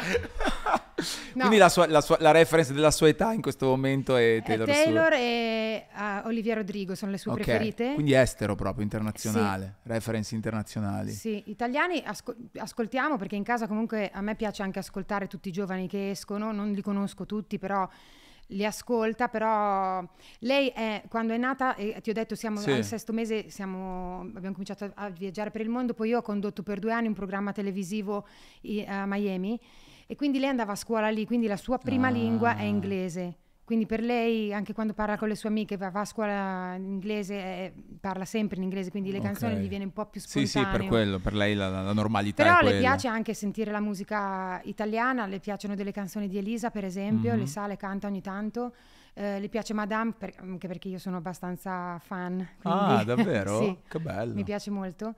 Quindi 1.34 1.56
la, 1.56 1.68
sua- 1.68 1.86
la 1.86 2.00
sua- 2.00 2.16
la 2.20 2.32
reference 2.32 2.72
della 2.72 2.90
sua 2.90 3.06
età 3.08 3.32
in 3.32 3.40
questo 3.40 3.66
momento 3.66 4.16
è 4.16 4.36
Eh, 4.36 4.42
Taylor, 4.44 4.66
Taylor, 4.68 5.06
Swift. 5.12 5.20
e 5.22 5.86
ah, 5.92 6.22
Olivia 6.26 6.54
Rodrigo 6.54 6.94
sono 6.96 7.12
le 7.12 7.18
sue 7.18 7.30
Ok, 7.32 7.42
preferite. 7.42 7.94
Quindi 7.94 8.12
estero 8.12 8.54
proprio, 8.56 8.82
internazionale, 8.82 9.76
reference 9.84 10.34
internazionali. 10.34 11.12
Sì, 11.12 11.44
italiani 11.46 12.02
asco- 12.04 12.34
ascoltiamo 12.56 13.16
perché 13.18 13.36
in 13.36 13.44
casa 13.44 13.68
comunque 13.68 14.10
a 14.12 14.20
me 14.20 14.34
piace 14.34 14.62
anche 14.64 14.80
ascoltare 14.80 15.28
tutti 15.28 15.48
i 15.48 15.52
giovani 15.52 15.86
che 15.86 16.10
escono, 16.10 16.50
non 16.52 16.72
li 16.72 16.82
conosco 16.82 17.24
tutti, 17.24 17.58
però 17.58 17.88
li 18.52 18.64
ascolta, 18.64 19.28
però 19.28 20.02
lei 20.40 20.68
è, 20.68 21.02
quando 21.08 21.32
è 21.32 21.36
nata, 21.36 21.74
e 21.74 22.00
ti 22.00 22.10
ho 22.10 22.12
detto 22.12 22.34
siamo 22.34 22.58
Sì. 22.60 22.70
al 22.70 22.84
sesto 22.84 23.12
mese, 23.12 23.50
siamo- 23.50 24.20
abbiamo 24.20 24.52
cominciato 24.52 24.84
a, 24.84 24.90
a 24.94 25.08
viaggiare 25.10 25.50
per 25.50 25.60
il 25.60 25.68
mondo, 25.68 25.94
poi 25.94 26.08
io 26.10 26.18
ho 26.18 26.22
condotto 26.22 26.62
per 26.62 26.78
due 26.78 26.92
anni 26.92 27.08
un 27.08 27.14
programma 27.14 27.52
televisivo 27.52 28.26
i- 28.62 28.84
a 28.86 29.04
Miami 29.06 29.58
e 30.06 30.14
quindi 30.16 30.38
lei 30.38 30.48
andava 30.48 30.72
a 30.72 30.76
scuola 30.76 31.08
lì, 31.10 31.24
quindi 31.26 31.46
la 31.46 31.56
sua 31.56 31.78
prima 31.78 32.08
Ah. 32.08 32.10
lingua 32.10 32.56
è 32.56 32.62
inglese. 32.62 33.36
Quindi 33.64 33.86
per 33.86 34.00
lei, 34.02 34.52
anche 34.52 34.72
quando 34.72 34.92
parla 34.92 35.16
con 35.16 35.28
le 35.28 35.34
sue 35.34 35.48
amiche, 35.48 35.76
va, 35.76 35.90
va 35.90 36.00
a 36.00 36.04
scuola 36.04 36.74
in 36.74 36.84
inglese, 36.84 37.34
eh, 37.34 37.72
parla 38.00 38.24
sempre 38.24 38.56
in 38.56 38.64
inglese, 38.64 38.90
quindi 38.90 39.10
le 39.12 39.18
Ok. 39.18 39.24
canzoni 39.24 39.56
gli 39.56 39.68
viene 39.68 39.84
un 39.84 39.92
po' 39.92 40.06
più 40.06 40.20
Sì, 40.20 40.46
spontaneo. 40.46 40.70
sì, 40.72 40.78
per 40.78 40.88
quello, 40.88 41.18
per 41.20 41.34
lei 41.34 41.54
la, 41.54 41.68
la 41.68 41.92
normalità 41.92 42.42
Però 42.42 42.60
le 42.60 42.78
piace 42.78 43.08
anche 43.08 43.34
sentire 43.34 43.70
la 43.70 43.80
musica 43.80 44.60
italiana, 44.64 45.26
le 45.26 45.38
piacciono 45.38 45.74
delle 45.74 45.92
canzoni 45.92 46.28
di 46.28 46.38
Elisa, 46.38 46.70
per 46.70 46.84
esempio, 46.84 47.32
Mhm. 47.32 47.38
le 47.38 47.46
sa, 47.46 47.66
le 47.66 47.76
canta 47.76 48.06
ogni 48.08 48.20
tanto. 48.20 48.74
Eh, 49.14 49.38
le 49.40 49.48
piace 49.48 49.74
Madame, 49.74 50.12
per- 50.16 50.34
anche 50.38 50.66
perché 50.68 50.88
io 50.88 50.98
sono 50.98 51.18
abbastanza 51.18 51.98
fan. 51.98 52.40
Ah, 52.62 53.02
quindi- 53.02 53.04
davvero? 53.04 53.58
sì, 53.62 53.78
Che 53.88 54.00
bello. 54.00 54.34
mi 54.34 54.42
piace 54.42 54.70
molto. 54.70 55.14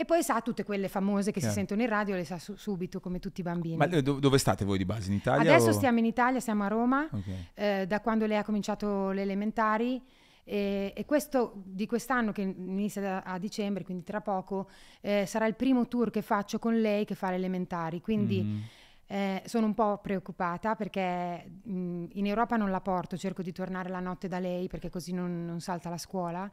E 0.00 0.06
poi 0.06 0.22
sa 0.22 0.40
tutte 0.40 0.64
quelle 0.64 0.88
famose 0.88 1.30
che 1.30 1.40
Chiaro. 1.40 1.52
si 1.52 1.58
sentono 1.58 1.82
in 1.82 1.88
radio, 1.88 2.14
le 2.14 2.24
sa 2.24 2.38
su- 2.38 2.56
subito, 2.56 3.00
come 3.00 3.18
tutti 3.18 3.40
i 3.40 3.42
bambini. 3.42 3.76
Ma 3.76 3.84
eh, 3.84 4.00
do- 4.00 4.18
dove 4.18 4.38
state 4.38 4.64
voi 4.64 4.78
di 4.78 4.86
base? 4.86 5.10
In 5.10 5.16
Italia? 5.16 5.52
Adesso 5.54 5.68
o- 5.68 5.72
stiamo 5.72 5.98
in 5.98 6.06
Italia, 6.06 6.40
siamo 6.40 6.64
a 6.64 6.68
Roma, 6.68 7.06
Ok. 7.12 7.24
eh, 7.52 7.86
da 7.86 8.00
quando 8.00 8.24
lei 8.24 8.38
ha 8.38 8.42
cominciato 8.44 9.10
le 9.10 9.20
elementari. 9.20 10.02
E, 10.42 10.94
e 10.96 11.04
questo 11.04 11.52
di 11.66 11.84
quest'anno, 11.86 12.32
che 12.32 12.40
inizia 12.40 13.02
da- 13.02 13.22
a 13.24 13.38
dicembre, 13.38 13.84
quindi 13.84 14.02
tra 14.02 14.22
poco, 14.22 14.70
eh, 15.02 15.26
sarà 15.26 15.44
il 15.46 15.54
primo 15.54 15.86
tour 15.86 16.08
che 16.10 16.22
faccio 16.22 16.58
con 16.58 16.80
lei 16.80 17.04
che 17.04 17.14
fa 17.14 17.28
le 17.28 17.36
elementari. 17.36 18.00
Quindi 18.00 18.40
Mhm. 18.42 18.62
eh, 19.06 19.42
sono 19.44 19.66
un 19.66 19.74
po' 19.74 19.98
preoccupata 19.98 20.76
perché 20.76 21.44
mh, 21.62 22.04
in 22.12 22.26
Europa 22.26 22.56
non 22.56 22.70
la 22.70 22.80
porto, 22.80 23.18
cerco 23.18 23.42
di 23.42 23.52
tornare 23.52 23.90
la 23.90 24.00
notte 24.00 24.28
da 24.28 24.38
lei 24.38 24.66
perché 24.66 24.88
così 24.88 25.12
non, 25.12 25.44
non 25.44 25.60
salta 25.60 25.90
la 25.90 25.98
scuola. 25.98 26.50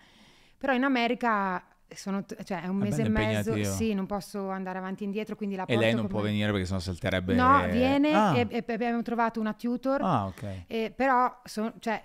Però 0.58 0.74
in 0.74 0.84
America 0.84 1.64
sono 1.96 2.24
cioè, 2.44 2.64
è 2.64 2.68
un 2.68 2.76
mese 2.78 3.04
e 3.04 3.10
mezzo, 3.10 3.64
sì, 3.64 3.94
non 3.94 4.06
posso 4.06 4.50
andare 4.50 4.78
avanti 4.78 5.04
e 5.04 5.06
indietro, 5.06 5.36
quindi 5.36 5.56
la 5.56 5.66
E 5.66 5.78
lei 5.78 5.92
non 5.92 6.02
con 6.02 6.10
può 6.10 6.22
venire 6.22 6.52
perché 6.52 6.66
sennò 6.66 6.80
salterebbe... 6.80 7.34
No, 7.36 7.66
viene 7.72 8.12
Ah, 8.14 8.38
e, 8.38 8.48
e 8.50 8.74
abbiamo 8.74 9.02
trovato 9.02 9.40
una 9.40 9.54
tutor, 9.54 10.02
ah, 10.02 10.26
ok. 10.26 10.64
e 10.68 10.92
però 10.96 11.42
so- 11.46 11.74
cioè, 11.80 12.02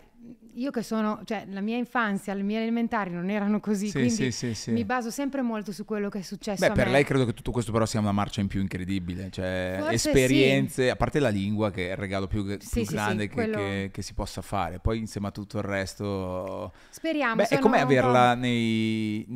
io 0.55 0.71
che 0.71 0.83
sono, 0.85 1.23
cioè 1.25 1.47
la 1.49 1.61
mia 1.61 1.77
infanzia, 1.77 2.33
le 2.35 2.43
mie 2.43 2.61
elementari 2.61 3.11
non 3.11 3.29
erano 3.29 3.59
così, 3.59 3.87
Sì, 3.87 3.93
quindi 3.99 4.31
sì, 4.31 4.55
sì, 4.55 4.71
mi 4.71 4.85
baso 4.85 5.11
sempre 5.11 5.43
molto 5.43 5.73
su 5.73 5.85
quello 5.85 6.09
che 6.09 6.21
è 6.21 6.23
successo 6.23 6.65
Beh, 6.65 6.73
per 6.75 6.87
me. 6.87 6.93
lei 6.93 7.05
credo 7.05 7.25
che 7.25 7.33
tutto 7.33 7.51
questo 7.51 7.73
però 7.73 7.87
sia 7.87 7.99
una 7.99 8.13
marcia 8.13 8.41
in 8.41 8.47
più 8.47 8.61
incredibile, 8.61 9.31
cioè 9.31 9.77
Forse 9.81 9.95
esperienze, 9.95 10.91
a 10.91 10.97
parte 10.97 11.19
la 11.19 11.29
lingua 11.31 11.71
che 11.73 11.89
è 11.89 11.91
il 11.93 11.97
regalo 11.97 12.29
più, 12.29 12.45
più 12.57 12.85
grande 12.85 13.27
che, 13.27 13.35
quello- 13.35 13.57
che- 13.57 13.91
che 13.93 14.03
si 14.03 14.15
possa 14.15 14.43
fare, 14.43 14.79
poi 14.79 14.99
insieme 14.99 15.27
a 15.27 15.31
tutto 15.33 15.57
il 15.59 15.65
resto... 15.65 16.73
Speriamo. 16.91 17.37
Beh, 17.37 17.49
è 17.49 17.59
come 17.59 17.81
averla 17.81 18.35
nei, 18.35 19.27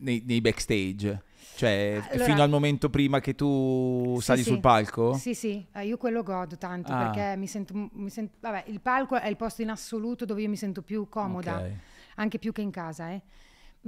nei- 0.00 0.22
nei 0.26 0.40
backstage, 0.40 1.22
cioè 1.56 2.00
Allora- 2.10 2.24
fino 2.24 2.42
al 2.42 2.48
momento 2.50 2.88
prima 2.90 3.20
che 3.20 3.34
tu 3.34 4.14
Sì, 4.18 4.24
sali 4.24 4.42
sì. 4.42 4.50
sul 4.50 4.60
palco? 4.60 5.14
Sì, 5.14 5.34
sì, 5.34 5.64
eh, 5.74 5.86
io 5.86 5.96
quello 5.96 6.22
godo 6.22 6.56
tanto 6.56 6.92
Ah. 6.92 7.10
perché 7.10 7.36
mi 7.36 7.46
sento, 7.46 7.88
mi 7.92 8.10
sento- 8.10 8.36
vabbè, 8.40 8.64
il 8.68 8.80
palco 8.80 9.16
è 9.18 9.28
il 9.28 9.36
posto 9.36 9.62
in 9.62 9.70
assoluto 9.70 10.24
dove 10.24 10.42
io 10.42 10.48
mi 10.48 10.56
sento 10.56 10.82
più 10.82 11.08
comoda, 11.08 11.56
Ok. 11.58 11.70
anche 12.16 12.38
più 12.38 12.52
che 12.52 12.60
in 12.62 12.70
casa, 12.70 13.10
eh. 13.10 13.20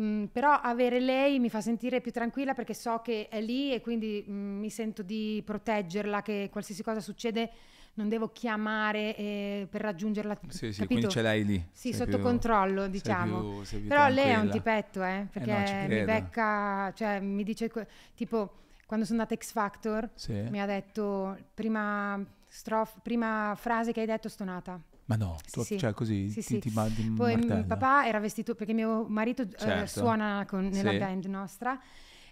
Mm, 0.00 0.26
però 0.26 0.52
avere 0.52 1.00
lei 1.00 1.40
mi 1.40 1.50
fa 1.50 1.60
sentire 1.60 2.00
più 2.00 2.12
tranquilla 2.12 2.54
perché 2.54 2.74
so 2.74 3.00
che 3.02 3.26
è 3.28 3.40
lì 3.40 3.72
e 3.74 3.80
quindi 3.80 4.24
mm, 4.28 4.58
mi 4.60 4.70
sento 4.70 5.02
di 5.02 5.42
proteggerla, 5.44 6.22
che 6.22 6.48
qualsiasi 6.50 6.84
cosa 6.84 7.00
succede 7.00 7.50
non 7.94 8.08
devo 8.08 8.30
chiamare 8.32 9.14
eh, 9.16 9.66
per 9.70 9.80
raggiungerla. 9.82 10.38
Sì, 10.48 10.72
sì, 10.72 10.80
capito? 10.80 10.86
quindi 10.86 11.08
ce 11.08 11.22
l'hai 11.22 11.44
lì. 11.44 11.58
Sì, 11.72 11.88
sei 11.90 12.00
sotto 12.00 12.16
più- 12.16 12.22
controllo, 12.22 12.82
sei 12.82 12.90
diciamo. 12.90 13.40
più- 13.40 13.64
sei 13.64 13.80
più 13.80 13.88
Però 13.88 14.08
lei 14.08 14.24
è 14.30 14.36
un 14.36 14.48
tranquilla. 14.48 14.52
tipetto, 14.52 15.02
eh, 15.02 15.26
perché 15.30 15.52
no, 15.52 15.66
ci 15.66 15.74
mi 15.88 16.04
becca, 16.04 16.92
cioè 16.94 17.20
mi 17.20 17.42
dice, 17.44 17.70
tipo, 18.14 18.54
quando 18.86 19.04
sono 19.06 19.20
andata 19.20 19.38
X 19.40 19.52
Factor, 19.52 20.08
Sì. 20.14 20.32
mi 20.32 20.60
ha 20.60 20.66
detto, 20.66 21.36
prima, 21.54 22.22
strof- 22.48 23.00
prima 23.02 23.54
frase 23.56 23.92
che 23.92 24.00
hai 24.00 24.06
detto 24.06 24.28
stonata. 24.28 24.80
Ma 25.06 25.16
no, 25.16 25.36
tu- 25.50 25.62
sì. 25.64 25.76
cioè 25.76 25.92
così 25.92 26.28
Sì, 26.28 26.34
ti, 26.36 26.42
sì. 26.42 26.58
ti 26.60 26.70
ma- 26.72 26.86
ti 26.86 27.02
Poi 27.10 27.34
mm, 27.34 27.38
martella. 27.38 27.64
papà 27.64 28.06
era 28.06 28.20
vestito, 28.20 28.54
perché 28.54 28.72
mio 28.72 29.04
marito 29.08 29.42
eh, 29.42 29.48
Certo. 29.56 29.86
suona 30.00 30.44
con- 30.48 30.66
nella 30.68 30.92
Sì. 30.92 30.98
band 30.98 31.24
nostra, 31.26 31.78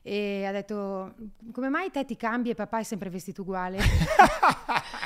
e 0.03 0.45
ha 0.47 0.53
detto, 0.53 1.15
come 1.53 1.69
mai 1.69 1.91
te 1.91 2.05
ti 2.05 2.17
cambi 2.17 2.51
e 2.51 2.55
papà 2.55 2.79
è 2.79 2.83
sempre 2.85 3.11
vestito 3.11 3.43
uguale? 3.43 3.79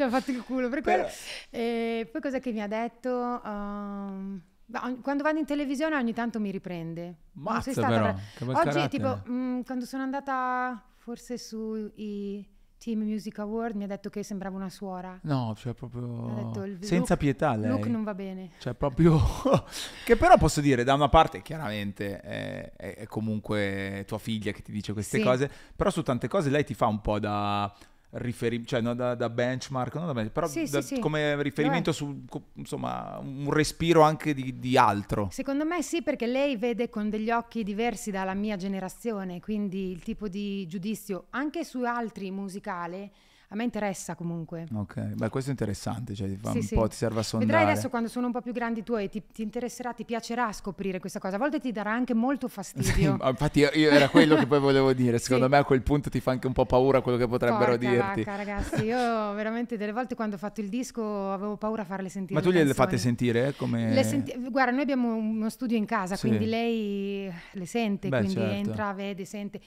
Ci 0.00 0.06
ha 0.06 0.08
fatto 0.08 0.30
il 0.30 0.42
culo 0.42 0.70
per 0.70 0.80
quello. 0.80 1.02
Però- 1.02 1.12
E 1.50 2.08
poi 2.10 2.20
cosa 2.22 2.38
che 2.38 2.52
mi 2.52 2.62
ha 2.62 2.66
detto? 2.66 3.10
Ogni- 3.12 5.00
quando 5.02 5.22
vado 5.22 5.38
in 5.38 5.44
televisione 5.44 5.94
ogni 5.96 6.14
tanto 6.14 6.40
mi 6.40 6.50
riprende. 6.50 7.16
Mazza 7.32 7.72
stata 7.72 7.88
però, 7.88 8.08
Oggi 8.08 8.52
carattere. 8.54 8.88
tipo 8.88 9.22
mm, 9.28 9.60
quando 9.62 9.84
sono 9.84 10.02
andata 10.02 10.82
forse 10.96 11.36
sui 11.36 12.46
Team 12.78 13.00
Music 13.00 13.38
Award 13.40 13.74
mi 13.76 13.84
ha 13.84 13.86
detto 13.88 14.08
che 14.08 14.22
sembrava 14.22 14.56
una 14.56 14.70
suora. 14.70 15.18
No, 15.24 15.54
cioè 15.58 15.74
proprio 15.74 16.50
senza 16.80 16.96
look- 17.14 17.16
pietà 17.18 17.54
lei. 17.56 17.68
Look 17.68 17.86
non 17.86 18.04
va 18.04 18.14
bene. 18.14 18.52
Cioè 18.58 18.72
proprio... 18.74 19.18
che 20.06 20.16
però 20.16 20.38
posso 20.38 20.62
dire, 20.62 20.82
da 20.82 20.94
una 20.94 21.08
parte 21.10 21.42
chiaramente 21.42 22.20
è, 22.20 22.72
è- 22.74 22.94
è 22.96 23.06
comunque 23.06 24.04
tua 24.06 24.18
figlia 24.18 24.52
che 24.52 24.62
ti 24.62 24.72
dice 24.72 24.94
queste 24.94 25.18
Sì. 25.18 25.22
cose, 25.24 25.50
però 25.76 25.90
su 25.90 26.02
tante 26.02 26.26
cose 26.28 26.48
lei 26.48 26.64
ti 26.64 26.72
fa 26.74 26.86
un 26.86 27.00
po' 27.02 27.18
da 27.18 27.70
riferimento, 28.12 28.70
cioè 28.70 28.80
no, 28.80 28.94
da, 28.94 29.14
da 29.14 29.28
benchmark, 29.30 29.94
da 29.94 30.12
bench- 30.12 30.32
però 30.32 30.46
Sì, 30.46 30.66
sì, 30.66 30.72
da- 30.72 30.80
sì. 30.80 30.98
come 30.98 31.40
riferimento 31.42 31.92
su, 31.92 32.24
insomma, 32.54 33.18
un 33.22 33.50
respiro 33.52 34.02
anche 34.02 34.34
di, 34.34 34.58
di 34.58 34.76
altro. 34.76 35.28
Secondo 35.30 35.64
me 35.64 35.82
sì, 35.82 36.02
perché 36.02 36.26
lei 36.26 36.56
vede 36.56 36.88
con 36.88 37.08
degli 37.08 37.30
occhi 37.30 37.62
diversi 37.62 38.10
dalla 38.10 38.34
mia 38.34 38.56
generazione, 38.56 39.40
quindi 39.40 39.90
il 39.90 40.02
tipo 40.02 40.28
di 40.28 40.66
giudizio 40.66 41.26
anche 41.30 41.64
su 41.64 41.82
altri 41.82 42.30
musicali 42.30 43.10
a 43.52 43.56
me 43.56 43.64
interessa 43.64 44.14
comunque. 44.14 44.68
Ok, 44.72 45.00
beh 45.14 45.28
questo 45.28 45.50
è 45.50 45.52
interessante, 45.52 46.14
cioè 46.14 46.28
Sì, 46.28 46.56
un 46.58 46.62
sì. 46.62 46.74
po', 46.76 46.86
ti 46.86 46.94
serve 46.94 47.18
a 47.18 47.22
sondare. 47.24 47.50
Vedrai 47.50 47.72
adesso 47.72 47.88
quando 47.88 48.08
sono 48.08 48.26
un 48.26 48.32
po' 48.32 48.40
più 48.40 48.52
grandi 48.52 48.84
tuoi, 48.84 49.08
ti, 49.08 49.24
ti 49.32 49.42
interesserà, 49.42 49.92
ti 49.92 50.04
piacerà 50.04 50.52
scoprire 50.52 51.00
questa 51.00 51.18
cosa. 51.18 51.34
A 51.34 51.38
volte 51.40 51.58
ti 51.58 51.72
darà 51.72 51.90
anche 51.90 52.14
molto 52.14 52.46
Sì, 52.46 52.54
fastidio. 52.54 53.16
ma 53.18 53.28
infatti 53.28 53.58
io, 53.58 53.70
io 53.74 53.90
era 53.90 54.08
quello 54.08 54.36
che 54.36 54.46
poi 54.46 54.60
volevo 54.60 54.92
dire, 54.92 55.18
secondo 55.20 55.46
Sì. 55.46 55.50
me 55.50 55.56
a 55.56 55.64
quel 55.64 55.82
punto 55.82 56.08
ti 56.10 56.20
fa 56.20 56.30
anche 56.30 56.46
un 56.46 56.52
po' 56.52 56.64
paura 56.64 57.00
quello 57.00 57.18
che 57.18 57.26
potrebbero 57.26 57.76
Porca 57.76 57.90
dirti. 57.90 58.22
vacca, 58.24 58.36
ragazzi, 58.36 58.82
io 58.84 59.32
veramente 59.34 59.76
delle 59.76 59.92
volte 59.92 60.14
quando 60.14 60.36
ho 60.36 60.38
fatto 60.38 60.60
il 60.60 60.68
disco 60.68 61.32
avevo 61.32 61.56
paura 61.56 61.82
a 61.82 61.86
farle 61.86 62.08
sentire. 62.08 62.38
Ma 62.38 62.44
tu 62.46 62.52
le 62.52 62.60
gliele 62.60 62.72
fate 62.72 62.98
sentire 62.98 63.48
eh, 63.48 63.56
come... 63.56 63.92
Le 63.92 64.04
senti- 64.04 64.32
Guarda, 64.48 64.70
noi 64.70 64.82
abbiamo 64.82 65.12
uno 65.16 65.48
studio 65.50 65.76
in 65.76 65.86
casa, 65.86 66.14
Sì. 66.14 66.28
quindi 66.28 66.46
lei 66.46 67.32
le 67.52 67.66
sente, 67.66 68.08
Beh, 68.08 68.18
quindi 68.18 68.34
certo. 68.34 68.54
entra, 68.54 68.92
vede, 68.92 69.24
sente. 69.24 69.60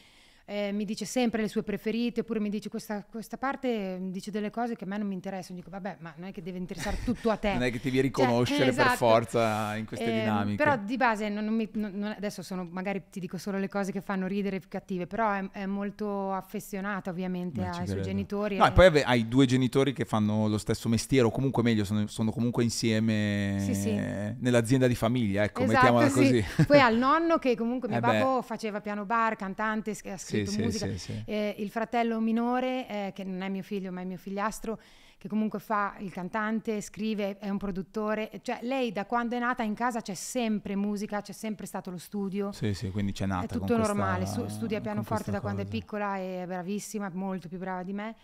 Eh, 0.45 0.71
mi 0.73 0.83
dice 0.83 1.05
sempre 1.05 1.41
le 1.41 1.47
sue 1.47 1.63
preferite, 1.63 2.19
oppure 2.19 2.41
mi 2.41 2.49
dice 2.49 2.67
questa, 2.67 3.05
questa 3.09 3.37
parte, 3.37 3.97
mi 3.97 4.11
dice 4.11 4.29
delle 4.29 4.49
cose 4.49 4.75
che 4.75 4.83
a 4.83 4.87
me 4.87 4.97
non 4.97 5.07
mi 5.07 5.13
interessano. 5.13 5.57
Dico, 5.57 5.69
vabbè, 5.69 5.97
ma 6.01 6.13
non 6.17 6.27
è 6.27 6.31
che 6.33 6.41
deve 6.41 6.57
interessare 6.57 6.97
tutto 7.05 7.29
a 7.29 7.37
te. 7.37 7.53
Non 7.53 7.63
è 7.63 7.71
che 7.71 7.79
ti 7.79 7.85
devi 7.89 8.01
riconoscere 8.01 8.65
Cioè, 8.65 8.73
per 8.73 8.83
esatto. 8.85 8.97
forza 8.97 9.75
in 9.77 9.85
queste 9.85 10.05
Ehm, 10.05 10.19
dinamiche. 10.19 10.61
Però 10.61 10.75
di 10.77 10.97
base, 10.97 11.29
non- 11.29 11.45
non 11.45 11.53
mi- 11.55 11.69
non- 11.75 12.13
adesso 12.17 12.41
sono, 12.41 12.67
magari 12.69 13.03
ti 13.09 13.21
dico 13.21 13.37
solo 13.37 13.57
le 13.57 13.69
cose 13.69 13.93
che 13.93 14.01
fanno 14.01 14.27
ridere 14.27 14.59
più 14.59 14.67
cattive, 14.67 15.07
però 15.07 15.31
è, 15.31 15.49
è 15.51 15.65
molto 15.65 16.33
affezionata 16.33 17.09
ovviamente 17.09 17.61
Beh, 17.61 17.67
ai 17.67 17.73
suoi 17.73 17.85
credo. 17.87 18.01
genitori. 18.01 18.57
No, 18.57 18.67
e- 18.67 18.71
poi 18.73 18.85
ave- 18.87 19.03
hai 19.05 19.27
due 19.29 19.45
genitori 19.45 19.93
che 19.93 20.03
fanno 20.03 20.49
lo 20.49 20.57
stesso 20.57 20.89
mestiere, 20.89 21.25
o 21.25 21.31
comunque 21.31 21.63
meglio, 21.63 21.85
sono, 21.85 22.05
sono 22.07 22.31
comunque 22.31 22.63
insieme 22.63 23.55
Sì, 23.59 23.73
sì. 23.73 23.93
nell'azienda 23.93 24.87
di 24.87 24.95
famiglia, 24.95 25.43
ecco, 25.43 25.61
Esatto, 25.63 25.93
mettiamola 25.93 26.09
sì. 26.09 26.43
così. 26.43 26.65
Poi 26.67 26.79
al 26.81 26.97
nonno 26.97 27.37
che 27.37 27.55
comunque 27.55 27.87
mio 27.87 27.97
Eh 27.97 28.01
beh. 28.01 28.07
babbo 28.19 28.41
faceva 28.41 28.81
piano 28.81 29.05
bar, 29.05 29.37
cantante, 29.37 29.93
sch- 29.93 30.07
ha 30.07 30.17
Sì, 30.45 30.45
sì, 30.51 30.61
musica. 30.61 30.87
sì, 30.87 30.97
sì. 30.97 31.21
Eh, 31.25 31.55
il 31.59 31.69
fratello 31.69 32.19
minore, 32.19 32.87
eh, 32.87 33.11
che 33.13 33.23
non 33.23 33.41
è 33.41 33.49
mio 33.49 33.63
figlio 33.63 33.91
ma 33.91 34.01
è 34.01 34.05
mio 34.05 34.17
figliastro, 34.17 34.79
che 35.17 35.29
comunque 35.29 35.59
fa 35.59 35.95
il 35.99 36.11
cantante, 36.11 36.81
scrive, 36.81 37.37
è 37.37 37.47
un 37.49 37.57
produttore. 37.57 38.29
Cioè 38.41 38.59
lei 38.63 38.91
da 38.91 39.05
quando 39.05 39.35
è 39.35 39.39
nata 39.39 39.63
in 39.63 39.73
casa 39.73 40.01
c'è 40.01 40.13
sempre 40.15 40.75
musica, 40.75 41.21
c'è 41.21 41.31
sempre 41.31 41.65
stato 41.65 41.89
lo 41.91 41.97
studio. 41.97 42.51
Sì, 42.51 42.73
sì, 42.73 42.89
quindi 42.91 43.13
c'è 43.13 43.25
nata 43.25 43.45
È 43.45 43.47
tutto 43.47 43.73
questa- 43.75 43.93
normale, 43.93 44.25
su- 44.25 44.47
studia 44.47 44.81
pianoforte 44.81 45.23
questa 45.23 45.31
da 45.31 45.39
quando 45.41 45.61
è 45.61 45.65
piccola 45.65 46.17
è 46.17 46.43
bravissima, 46.45 47.09
molto 47.13 47.47
più 47.47 47.57
brava 47.57 47.83
di 47.83 47.93
me. 47.93 48.15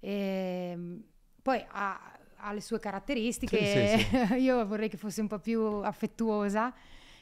E, 0.00 0.78
poi 1.42 1.64
ha, 1.66 2.12
ha 2.36 2.52
le 2.52 2.60
sue 2.60 2.78
caratteristiche, 2.78 3.96
Sì, 3.96 4.04
sì, 4.16 4.34
io 4.44 4.66
vorrei 4.66 4.88
che 4.90 4.96
fosse 4.98 5.22
un 5.22 5.28
po' 5.28 5.38
più 5.38 5.60
affettuosa, 5.62 6.72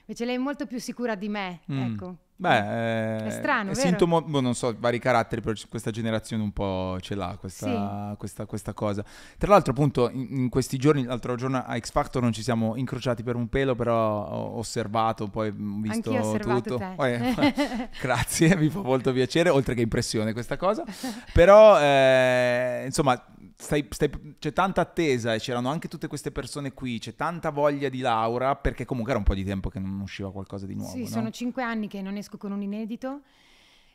invece 0.00 0.24
lei 0.24 0.34
è 0.34 0.38
molto 0.38 0.66
più 0.66 0.80
sicura 0.80 1.14
di 1.14 1.28
me, 1.28 1.60
Mm. 1.70 1.92
ecco. 1.94 2.16
Beh, 2.42 3.18
eh, 3.18 3.26
È 3.26 3.30
strano, 3.30 3.70
è 3.70 3.74
sintomo, 3.74 4.20
boh, 4.20 4.40
non 4.40 4.56
so, 4.56 4.74
vari 4.76 4.98
caratteri, 4.98 5.40
però 5.40 5.54
c- 5.54 5.68
questa 5.68 5.92
generazione 5.92 6.42
un 6.42 6.50
po' 6.50 6.98
ce 7.00 7.14
l'ha 7.14 7.36
questa, 7.38 8.16
questa, 8.18 8.46
questa 8.46 8.72
cosa. 8.72 9.04
Tra 9.38 9.52
l'altro, 9.52 9.70
appunto, 9.70 10.10
in, 10.10 10.26
in 10.30 10.48
questi 10.48 10.76
giorni, 10.76 11.04
l'altro 11.04 11.36
giorno 11.36 11.62
a 11.64 11.78
X 11.78 11.92
Factor 11.92 12.20
non 12.20 12.32
ci 12.32 12.42
siamo 12.42 12.74
incrociati 12.74 13.22
per 13.22 13.36
un 13.36 13.48
pelo, 13.48 13.76
però 13.76 14.26
ho 14.26 14.58
osservato, 14.58 15.28
poi 15.28 15.50
ho 15.50 15.54
visto 15.80 16.10
Anch'io 16.12 16.28
ho 16.28 16.38
tutto. 16.38 16.78
te. 16.78 16.94
Eh, 17.14 17.88
grazie, 18.02 18.56
mi 18.56 18.68
fa 18.68 18.80
molto 18.80 19.12
piacere, 19.12 19.48
oltre 19.48 19.76
che 19.76 19.82
impressione 19.82 20.32
questa 20.32 20.56
cosa. 20.56 20.82
Però, 21.32 21.80
eh, 21.80 22.82
insomma, 22.86 23.24
stai- 23.62 23.86
stai- 23.88 24.36
c'è 24.38 24.52
tanta 24.52 24.80
attesa 24.80 25.34
e 25.34 25.38
c'erano 25.38 25.70
anche 25.70 25.88
tutte 25.88 26.08
queste 26.08 26.32
persone 26.32 26.72
qui, 26.72 26.98
c'è 26.98 27.14
tanta 27.14 27.50
voglia 27.50 27.88
di 27.88 28.00
Laura, 28.00 28.56
perché 28.56 28.84
comunque 28.84 29.12
era 29.12 29.20
un 29.20 29.24
po' 29.24 29.34
di 29.34 29.44
tempo 29.44 29.70
che 29.70 29.78
non 29.78 30.00
usciva 30.00 30.32
qualcosa 30.32 30.66
di 30.66 30.74
nuovo. 30.74 30.92
Sì, 30.92 31.02
no? 31.02 31.06
sono 31.06 31.30
cinque 31.30 31.62
anni 31.62 31.86
che 31.86 32.02
non 32.02 32.16
esco 32.16 32.36
con 32.36 32.52
un 32.52 32.60
inedito 32.60 33.20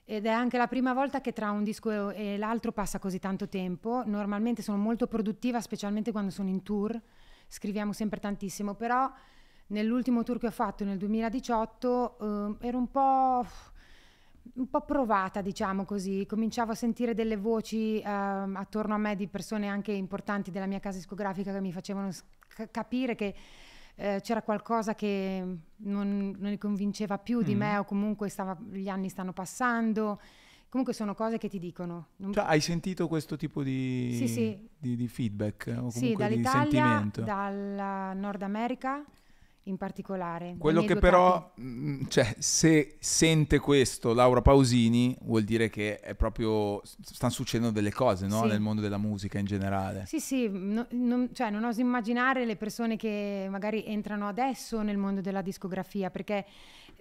ed 0.05 0.25
è 0.25 0.29
anche 0.29 0.57
la 0.57 0.67
prima 0.67 0.93
volta 0.93 1.19
che 1.19 1.33
tra 1.33 1.51
un 1.51 1.63
disco 1.63 2.11
e 2.11 2.37
l'altro 2.37 2.71
passa 2.71 2.97
così 2.97 3.19
tanto 3.19 3.49
tempo. 3.49 4.03
Normalmente 4.05 4.61
sono 4.61 4.77
molto 4.77 5.05
produttiva, 5.07 5.59
specialmente 5.59 6.11
quando 6.13 6.31
sono 6.31 6.47
in 6.47 6.63
tour, 6.63 6.99
scriviamo 7.47 7.91
sempre 7.91 8.19
tantissimo, 8.19 8.73
però 8.73 9.11
nell'ultimo 9.67 10.23
tour 10.23 10.39
che 10.39 10.47
ho 10.47 10.51
fatto 10.51 10.85
nel 10.85 10.97
2018 10.97 12.17
eh, 12.61 12.67
ero 12.67 12.77
un 12.77 12.89
po' 12.89 13.45
un 14.55 14.69
po' 14.69 14.81
provata, 14.81 15.41
diciamo 15.41 15.85
così, 15.85 16.25
cominciavo 16.27 16.71
a 16.71 16.75
sentire 16.75 17.13
delle 17.13 17.37
voci 17.37 17.99
eh, 17.99 18.03
attorno 18.03 18.93
a 18.93 18.97
me 18.97 19.15
di 19.15 19.27
persone 19.27 19.67
anche 19.67 19.91
importanti 19.91 20.51
della 20.51 20.65
mia 20.65 20.79
casa 20.79 20.97
discografica 20.97 21.51
che 21.51 21.61
mi 21.61 21.71
facevano 21.71 22.09
c- 22.09 22.69
capire 22.71 23.15
che 23.15 23.35
eh, 23.95 24.19
c'era 24.21 24.41
qualcosa 24.41 24.95
che 24.95 25.43
non, 25.75 26.35
non 26.37 26.49
li 26.49 26.57
convinceva 26.57 27.17
più 27.17 27.39
mm. 27.39 27.43
di 27.43 27.55
me 27.55 27.77
o 27.77 27.83
comunque 27.83 28.29
stava, 28.29 28.57
gli 28.69 28.89
anni 28.89 29.09
stanno 29.09 29.33
passando. 29.33 30.19
Comunque 30.69 30.93
sono 30.93 31.15
cose 31.15 31.37
che 31.37 31.47
ti 31.47 31.59
dicono. 31.59 32.09
Non... 32.17 32.33
Cioè, 32.33 32.43
hai 32.45 32.59
sentito 32.59 33.07
questo 33.07 33.37
tipo 33.37 33.63
di, 33.63 34.13
sì, 34.17 34.27
sì. 34.27 34.69
di, 34.77 34.95
di 34.97 35.07
feedback? 35.07 35.73
O 35.79 35.89
sì, 35.89 36.13
dall'Italia, 36.13 37.09
dal 37.13 38.17
Nord 38.17 38.41
America 38.41 39.03
in 39.67 39.77
particolare. 39.77 40.55
Quello 40.57 40.83
che 40.83 40.95
però, 40.95 41.51
mh, 41.55 41.63
mm, 41.63 42.01
cioè, 42.07 42.35
se 42.39 42.95
sente 42.99 43.59
questo 43.59 44.13
Laura 44.13 44.41
Pausini, 44.41 45.17
vuol 45.21 45.43
dire 45.43 45.69
che 45.69 45.99
è 45.99 46.15
proprio, 46.15 46.81
stanno 46.83 47.31
succedendo 47.31 47.73
delle 47.73 47.91
cose, 47.91 48.27
no? 48.27 48.41
Sì. 48.41 48.47
Nel 48.47 48.59
mondo 48.59 48.81
della 48.81 48.97
musica 48.97 49.39
in 49.39 49.45
generale. 49.45 50.05
Sì, 50.05 50.19
sì, 50.19 50.49
no, 50.51 50.85
non, 50.91 51.29
cioè, 51.33 51.49
non 51.49 51.63
oso 51.63 51.81
immaginare 51.81 52.45
le 52.45 52.55
persone 52.55 52.95
che 52.95 53.47
magari 53.49 53.85
entrano 53.85 54.27
adesso 54.27 54.81
nel 54.81 54.97
mondo 54.97 55.21
della 55.21 55.41
discografia, 55.41 56.09
perché 56.09 56.45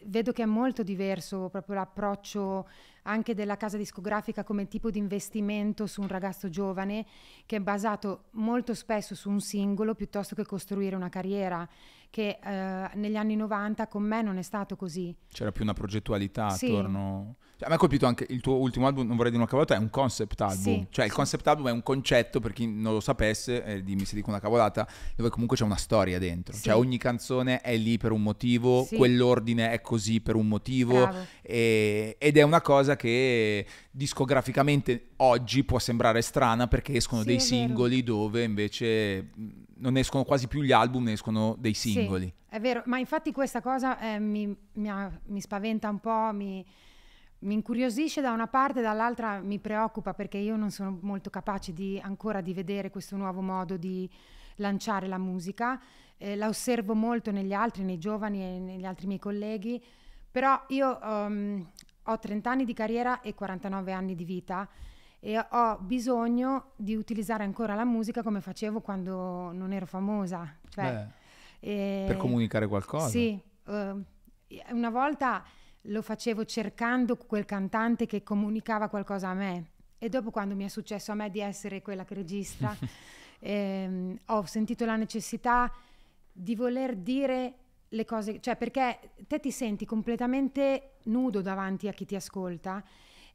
vedo 0.06 0.32
che 0.32 0.42
è 0.42 0.46
molto 0.46 0.82
diverso 0.82 1.48
proprio 1.48 1.76
l'approccio 1.76 2.68
anche 3.02 3.34
della 3.34 3.56
casa 3.56 3.76
discografica 3.76 4.44
come 4.44 4.66
tipo 4.66 4.90
di 4.90 4.98
investimento 4.98 5.86
su 5.86 6.00
un 6.00 6.08
ragazzo 6.08 6.48
giovane 6.48 7.06
che 7.46 7.56
è 7.56 7.60
basato 7.60 8.24
molto 8.32 8.74
spesso 8.74 9.14
su 9.14 9.30
un 9.30 9.40
singolo 9.40 9.94
piuttosto 9.94 10.34
che 10.34 10.44
costruire 10.44 10.96
una 10.96 11.08
carriera 11.08 11.68
che 12.10 12.38
eh, 12.42 12.90
negli 12.94 13.16
anni 13.16 13.36
90 13.36 13.86
con 13.88 14.02
me 14.02 14.22
non 14.22 14.38
è 14.38 14.42
stato 14.42 14.76
così. 14.76 15.14
C'era 15.28 15.52
più 15.52 15.62
una 15.62 15.74
progettualità 15.74 16.50
sì. 16.50 16.66
attorno... 16.66 17.36
Cioè, 17.58 17.66
a 17.66 17.68
me 17.70 17.76
ha 17.76 17.78
colpito 17.78 18.04
anche 18.04 18.26
il 18.28 18.42
tuo 18.42 18.56
ultimo 18.56 18.86
album, 18.86 19.06
non 19.06 19.16
vorrei 19.16 19.30
dire 19.30 19.42
una 19.42 19.50
cavolata, 19.50 19.76
è 19.76 19.78
un 19.78 19.88
concept 19.88 20.38
album. 20.42 20.62
Sì, 20.62 20.86
cioè, 20.90 21.06
il 21.06 21.12
concept 21.12 21.46
album 21.46 21.68
è 21.68 21.72
un 21.72 21.82
concetto, 21.82 22.38
per 22.38 22.52
chi 22.52 22.66
non 22.66 22.92
lo 22.92 23.00
sapesse, 23.00 23.64
eh, 23.64 23.82
dimmi 23.82 24.04
se 24.04 24.14
dico 24.14 24.28
una 24.28 24.40
cavolata, 24.40 24.86
dove 25.14 25.30
comunque 25.30 25.56
c'è 25.56 25.64
una 25.64 25.76
storia 25.76 26.18
dentro. 26.18 26.54
Sì. 26.54 26.64
Cioè, 26.64 26.74
ogni 26.74 26.98
canzone 26.98 27.62
è 27.62 27.74
lì 27.78 27.96
per 27.96 28.12
un 28.12 28.22
motivo, 28.22 28.84
sì. 28.84 28.96
quell'ordine 28.96 29.70
è 29.70 29.80
così 29.80 30.20
per 30.20 30.34
un 30.34 30.48
motivo. 30.48 31.08
E, 31.40 32.16
ed 32.18 32.36
è 32.36 32.42
una 32.42 32.60
cosa 32.60 32.94
che 32.94 33.66
discograficamente 33.90 35.12
oggi 35.16 35.64
può 35.64 35.78
sembrare 35.78 36.20
strana 36.20 36.66
perché 36.68 36.92
escono 36.92 37.24
dei 37.24 37.40
singoli 37.40 38.02
dove 38.02 38.42
invece 38.42 39.30
non 39.78 39.96
escono 39.96 40.24
quasi 40.24 40.46
più 40.46 40.60
gli 40.60 40.72
album, 40.72 41.04
ne 41.04 41.12
escono 41.12 41.56
dei 41.58 41.72
singoli. 41.72 42.30
è 42.50 42.60
vero, 42.60 42.82
ma 42.84 42.98
infatti 42.98 43.32
questa 43.32 43.62
cosa 43.62 43.98
eh, 43.98 44.18
mi, 44.18 44.54
mi, 44.74 44.90
mi 45.26 45.40
spaventa 45.40 45.88
un 45.88 46.00
po', 46.00 46.30
mi 46.34 46.64
mi 47.46 47.54
incuriosisce 47.54 48.20
da 48.20 48.32
una 48.32 48.48
parte, 48.48 48.80
dall'altra 48.80 49.40
mi 49.40 49.58
preoccupa 49.58 50.14
perché 50.14 50.36
io 50.36 50.56
non 50.56 50.70
sono 50.70 50.98
molto 51.00 51.30
capace 51.30 51.72
di, 51.72 51.98
ancora 52.02 52.40
di 52.40 52.52
vedere 52.52 52.90
questo 52.90 53.16
nuovo 53.16 53.40
modo 53.40 53.76
di 53.76 54.08
lanciare 54.56 55.06
la 55.06 55.18
musica. 55.18 55.80
Eh, 56.18 56.34
la 56.34 56.48
osservo 56.48 56.94
molto 56.94 57.30
negli 57.30 57.52
altri, 57.52 57.84
nei 57.84 57.98
giovani 57.98 58.42
e 58.42 58.58
negli 58.58 58.84
altri 58.84 59.06
miei 59.06 59.18
colleghi, 59.18 59.82
però 60.30 60.60
io 60.68 60.98
um, 61.02 61.70
ho 62.04 62.18
30 62.18 62.50
anni 62.50 62.64
di 62.64 62.72
carriera 62.72 63.20
e 63.20 63.34
49 63.34 63.92
anni 63.92 64.14
di 64.14 64.24
vita 64.24 64.68
e 65.20 65.38
ho 65.38 65.78
bisogno 65.78 66.72
di 66.76 66.94
utilizzare 66.94 67.44
ancora 67.44 67.74
la 67.74 67.84
musica 67.84 68.22
come 68.22 68.40
facevo 68.40 68.80
quando 68.80 69.52
non 69.52 69.72
ero 69.72 69.86
famosa. 69.86 70.56
Cioè, 70.68 71.06
eh, 71.60 72.04
per 72.06 72.16
comunicare 72.16 72.66
qualcosa? 72.66 73.08
Sì, 73.08 73.38
uh, 73.66 74.04
una 74.70 74.90
volta 74.90 75.44
lo 75.86 76.02
facevo 76.02 76.44
cercando 76.44 77.16
quel 77.16 77.44
cantante 77.44 78.06
che 78.06 78.22
comunicava 78.22 78.88
qualcosa 78.88 79.28
a 79.28 79.34
me. 79.34 79.70
E 79.98 80.08
dopo 80.08 80.30
quando 80.30 80.54
mi 80.54 80.64
è 80.64 80.68
successo 80.68 81.12
a 81.12 81.14
me 81.14 81.30
di 81.30 81.40
essere 81.40 81.82
quella 81.82 82.04
che 82.04 82.14
registra, 82.14 82.76
ehm, 83.40 84.18
ho 84.26 84.44
sentito 84.44 84.84
la 84.84 84.96
necessità 84.96 85.72
di 86.32 86.54
voler 86.54 86.96
dire 86.96 87.54
le 87.88 88.04
cose, 88.04 88.40
cioè 88.40 88.56
perché 88.56 89.12
te 89.26 89.40
ti 89.40 89.50
senti 89.50 89.84
completamente 89.84 90.96
nudo 91.04 91.40
davanti 91.40 91.88
a 91.88 91.92
chi 91.92 92.04
ti 92.04 92.16
ascolta 92.16 92.82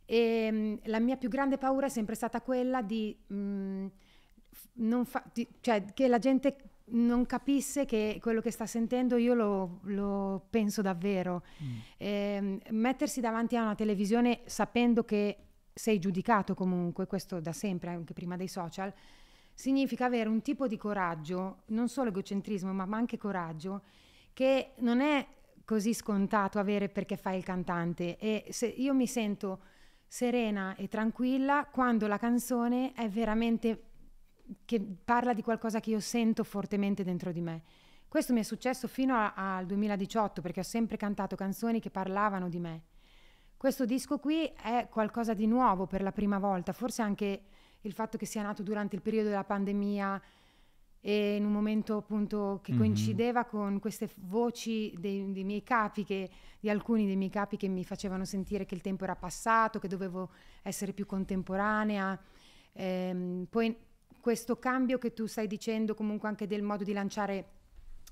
e 0.05 0.51
mh, 0.51 0.79
la 0.89 0.99
mia 0.99 1.15
più 1.15 1.29
grande 1.29 1.57
paura 1.57 1.85
è 1.85 1.89
sempre 1.89 2.15
stata 2.15 2.41
quella 2.41 2.81
di, 2.81 3.17
mh, 3.27 3.85
non 4.73 5.05
fa, 5.05 5.23
di 5.31 5.47
cioè 5.61 5.85
che 5.93 6.07
la 6.07 6.19
gente 6.19 6.55
non 6.91 7.25
capisse 7.25 7.85
che 7.85 8.19
quello 8.21 8.41
che 8.41 8.51
sta 8.51 8.65
sentendo 8.65 9.17
io 9.17 9.33
lo, 9.33 9.79
lo 9.83 10.45
penso 10.49 10.81
davvero. 10.81 11.43
Mm. 11.63 11.77
Eh, 11.97 12.61
mettersi 12.69 13.21
davanti 13.21 13.55
a 13.55 13.63
una 13.63 13.75
televisione 13.75 14.41
sapendo 14.45 15.03
che 15.03 15.37
sei 15.73 15.99
giudicato 15.99 16.53
comunque, 16.53 17.07
questo 17.07 17.39
da 17.39 17.53
sempre, 17.53 17.91
anche 17.91 18.13
prima 18.13 18.35
dei 18.35 18.47
social, 18.47 18.93
significa 19.53 20.05
avere 20.05 20.29
un 20.29 20.41
tipo 20.41 20.67
di 20.67 20.77
coraggio, 20.77 21.63
non 21.67 21.87
solo 21.87 22.09
egocentrismo, 22.09 22.73
ma, 22.73 22.85
ma 22.85 22.97
anche 22.97 23.17
coraggio, 23.17 23.81
che 24.33 24.71
non 24.79 25.01
è 25.01 25.25
così 25.63 25.93
scontato 25.93 26.59
avere 26.59 26.89
perché 26.89 27.15
fai 27.15 27.37
il 27.37 27.43
cantante. 27.43 28.17
E 28.17 28.45
se 28.49 28.67
io 28.67 28.93
mi 28.93 29.07
sento 29.07 29.61
serena 30.07 30.75
e 30.75 30.89
tranquilla 30.89 31.67
quando 31.71 32.07
la 32.07 32.17
canzone 32.17 32.91
è 32.93 33.07
veramente 33.07 33.90
che 34.65 34.79
parla 35.03 35.33
di 35.33 35.41
qualcosa 35.41 35.79
che 35.79 35.91
io 35.91 35.99
sento 35.99 36.43
fortemente 36.43 37.03
dentro 37.03 37.31
di 37.31 37.41
me. 37.41 37.63
Questo 38.07 38.33
mi 38.33 38.41
è 38.41 38.43
successo 38.43 38.87
fino 38.87 39.15
a, 39.15 39.33
al 39.33 39.65
2018 39.65 40.41
perché 40.41 40.59
ho 40.59 40.63
sempre 40.63 40.97
cantato 40.97 41.35
canzoni 41.35 41.79
che 41.79 41.89
parlavano 41.89 42.49
di 42.49 42.59
me. 42.59 42.83
Questo 43.55 43.85
disco 43.85 44.19
qui 44.19 44.45
è 44.45 44.87
qualcosa 44.89 45.33
di 45.33 45.47
nuovo 45.47 45.85
per 45.85 46.01
la 46.01 46.11
prima 46.11 46.39
volta, 46.39 46.73
forse 46.73 47.01
anche 47.01 47.41
il 47.81 47.93
fatto 47.93 48.17
che 48.17 48.25
sia 48.25 48.41
nato 48.41 48.63
durante 48.63 48.95
il 48.95 49.01
periodo 49.01 49.29
della 49.29 49.43
pandemia 49.43 50.21
e 50.99 51.35
in 51.35 51.45
un 51.45 51.51
momento 51.51 51.97
appunto 51.97 52.59
che 52.61 52.71
mm-hmm. 52.71 52.81
coincideva 52.81 53.45
con 53.45 53.79
queste 53.79 54.09
voci 54.17 54.93
dei, 54.99 55.31
dei 55.31 55.43
miei 55.43 55.63
capi, 55.63 56.03
che, 56.03 56.29
di 56.59 56.69
alcuni 56.69 57.05
dei 57.05 57.15
miei 57.15 57.31
capi 57.31 57.57
che 57.57 57.67
mi 57.67 57.83
facevano 57.83 58.23
sentire 58.23 58.65
che 58.65 58.75
il 58.75 58.81
tempo 58.81 59.03
era 59.03 59.15
passato, 59.15 59.79
che 59.79 59.87
dovevo 59.87 60.31
essere 60.61 60.93
più 60.93 61.05
contemporanea. 61.05 62.19
Ehm, 62.73 63.47
poi 63.49 63.75
questo 64.21 64.57
cambio 64.57 64.97
che 64.97 65.13
tu 65.13 65.25
stai 65.25 65.47
dicendo 65.47 65.93
comunque 65.93 66.29
anche 66.29 66.47
del 66.47 66.61
modo 66.61 66.85
di 66.85 66.93
lanciare 66.93 67.49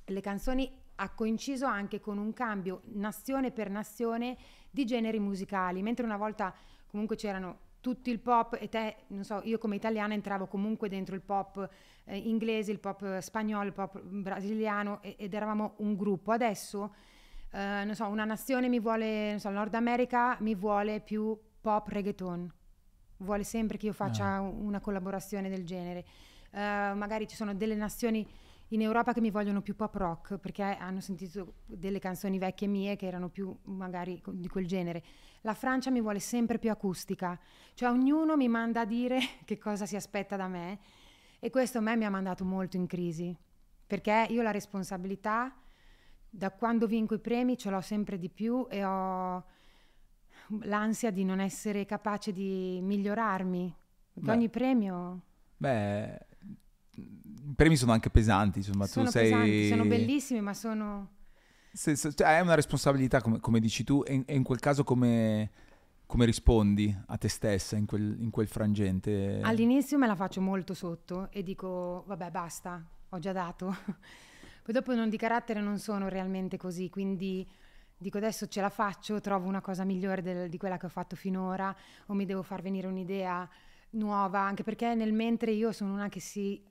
le 0.06 0.22
canzoni 0.22 0.70
ha 0.96 1.10
coinciso 1.12 1.66
anche 1.66 2.02
con 2.02 2.18
un 2.18 2.34
cambio 2.34 2.82
nazione 2.96 3.52
per 3.52 3.70
nazione 3.70 4.38
di 4.70 4.86
generi 4.86 5.20
musicali, 5.20 5.82
mentre 5.82 6.04
una 6.04 6.18
volta 6.18 6.54
comunque 6.88 7.16
c'erano 7.16 7.68
tutti 7.80 8.10
il 8.10 8.20
pop 8.20 8.58
e 8.60 8.68
te, 8.68 8.96
non 9.08 9.24
so, 9.24 9.40
io 9.44 9.58
come 9.58 9.78
italiana 9.78 10.14
entravo 10.14 10.48
comunque 10.48 10.90
dentro 10.90 11.16
il 11.16 11.22
pop 11.22 11.70
eh, 12.04 12.18
inglese, 12.18 12.72
il 12.72 12.80
pop 12.80 13.20
spagnolo, 13.20 13.68
il 13.68 13.74
pop 13.74 14.02
brasiliano 14.02 15.02
e, 15.02 15.16
ed 15.18 15.34
eravamo 15.34 15.76
un 15.78 15.96
gruppo. 15.96 16.34
Adesso, 16.34 16.94
eh, 17.52 17.84
non 17.86 17.96
so, 17.96 18.06
una 18.08 18.26
nazione 18.26 18.68
mi 18.68 18.82
vuole, 18.82 19.30
non 19.30 19.40
so, 19.40 19.50
Nord 19.50 19.74
America 19.76 20.36
mi 20.42 20.56
vuole 20.56 21.00
più 21.00 21.38
pop 21.62 21.88
reggaeton 21.88 22.58
vuole 23.20 23.44
sempre 23.44 23.78
che 23.78 23.88
io 23.88 23.94
faccia 23.94 24.36
ah. 24.36 24.42
una 24.42 24.80
collaborazione 24.80 25.50
del 25.50 25.66
genere. 25.66 26.06
Uh, 26.52 26.98
magari 26.98 27.28
ci 27.28 27.36
sono 27.36 27.54
delle 27.54 27.76
nazioni 27.76 28.28
in 28.70 28.82
Europa 28.82 29.14
che 29.14 29.22
mi 29.22 29.32
vogliono 29.32 29.62
più 29.62 29.76
pop 29.76 29.96
rock 29.96 30.38
perché 30.38 30.64
hanno 30.64 31.00
sentito 31.00 31.56
delle 31.66 32.00
canzoni 32.00 32.38
vecchie 32.38 32.68
mie 32.68 32.96
che 32.96 33.08
erano 33.08 33.30
più 33.30 33.56
magari 33.64 34.22
di 34.32 34.48
quel 34.48 34.68
genere. 34.68 35.04
La 35.42 35.54
Francia 35.54 35.90
mi 35.90 36.02
vuole 36.02 36.20
sempre 36.20 36.60
più 36.60 36.70
acustica, 36.70 37.40
cioè 37.74 37.90
ognuno 37.90 38.36
mi 38.36 38.48
manda 38.48 38.82
a 38.82 38.86
dire 38.86 39.20
che 39.46 39.58
cosa 39.58 39.86
si 39.86 39.96
aspetta 39.96 40.36
da 40.36 40.48
me 40.48 40.80
e 41.40 41.50
questo 41.50 41.78
a 41.78 41.82
me 41.82 41.96
mi 41.96 42.06
ha 42.06 42.10
mandato 42.10 42.44
molto 42.44 42.76
in 42.78 42.86
crisi 42.86 43.36
perché 43.88 44.28
io 44.30 44.44
la 44.44 44.52
responsabilità 44.52 45.56
da 46.30 46.52
quando 46.52 46.86
vinco 46.86 47.16
i 47.16 47.20
premi 47.20 47.58
ce 47.58 47.72
l'ho 47.72 47.82
sempre 47.82 48.20
di 48.20 48.30
più 48.30 48.68
e 48.70 48.84
ho 48.84 49.44
l'ansia 50.62 51.12
di 51.12 51.24
non 51.24 51.40
essere 51.40 51.86
capace 51.86 52.32
di 52.32 52.80
migliorarmi. 52.82 53.76
Beh, 54.14 54.32
ogni 54.32 54.50
premio... 54.50 55.22
Beh, 55.58 56.28
i 56.96 57.54
premi 57.56 57.76
sono 57.76 57.92
anche 57.92 58.10
pesanti, 58.10 58.60
insomma, 58.60 58.86
sono 58.86 59.06
tu 59.06 59.12
sei... 59.12 59.32
Pesanti, 59.32 59.68
sono 59.68 59.86
bellissimi, 59.86 60.42
ma 60.42 60.54
sono... 60.54 61.12
Se, 61.72 61.96
se, 61.96 62.14
cioè, 62.14 62.28
hai 62.28 62.42
una 62.42 62.56
responsabilità, 62.56 63.22
come, 63.22 63.40
come 63.40 63.60
dici 63.60 63.84
tu, 63.84 64.04
e, 64.06 64.24
e, 64.26 64.36
in 64.36 64.44
quel 64.44 64.60
caso 64.60 64.84
come, 64.84 65.52
come 66.06 66.26
rispondi 66.26 66.96
a 67.08 67.18
te 67.18 67.28
stessa 67.28 67.76
in 67.76 67.86
quel, 67.86 68.18
in 68.20 68.32
quel 68.32 68.48
frangente? 68.48 69.40
All'inizio 69.44 69.98
me 69.98 70.08
la 70.08 70.16
faccio 70.16 70.42
molto 70.42 70.74
sotto 70.74 71.30
e 71.32 71.44
dico, 71.44 72.04
vabbè, 72.08 72.32
basta, 72.32 72.84
ho 73.10 73.20
già 73.20 73.32
dato. 73.32 73.76
Poi 74.64 74.74
dopo 74.74 74.94
non 74.94 75.10
di 75.10 75.18
carattere 75.18 75.62
non 75.62 75.78
sono 75.80 76.10
realmente 76.10 76.58
così, 76.58 76.90
quindi 76.90 77.48
dico 78.00 78.18
adesso 78.18 78.48
ce 78.48 78.62
la 78.62 78.70
faccio, 78.70 79.20
trovo 79.20 79.48
una 79.48 79.62
cosa 79.62 79.84
migliore 79.84 80.22
del, 80.22 80.50
di 80.50 80.58
quella 80.58 80.78
che 80.78 80.86
ho 80.88 80.90
fatto 80.90 81.16
finora 81.16 81.76
o 82.08 82.14
mi 82.14 82.26
devo 82.26 82.42
far 82.42 82.62
venire 82.62 82.88
un'idea 82.88 83.48
nuova, 83.92 84.40
anche 84.40 84.64
perché 84.64 84.96
nel 84.96 85.12
mentre 85.14 85.52
io 85.52 85.72
sono 85.72 85.94
una 85.94 86.10
che 86.10 86.20
si, 86.20 86.64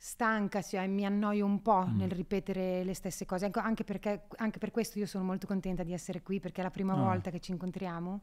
stanca, 0.00 0.62
cioè 0.62 0.86
mi 0.86 1.04
annoio 1.04 1.44
un 1.44 1.60
po' 1.60 1.84
Mm. 1.88 1.96
nel 1.98 2.10
ripetere 2.10 2.84
le 2.84 2.94
stesse 2.94 3.26
cose, 3.26 3.50
anche, 3.52 3.82
perché, 3.82 4.26
anche 4.36 4.58
per 4.58 4.70
questo 4.70 4.98
io 4.98 5.06
sono 5.06 5.24
molto 5.24 5.46
contenta 5.48 5.82
di 5.82 5.92
essere 5.92 6.22
qui, 6.22 6.38
perché 6.38 6.60
è 6.60 6.64
la 6.64 6.70
prima 6.70 6.92
Ah. 6.92 7.02
volta 7.02 7.30
che 7.30 7.40
ci 7.40 7.50
incontriamo. 7.50 8.22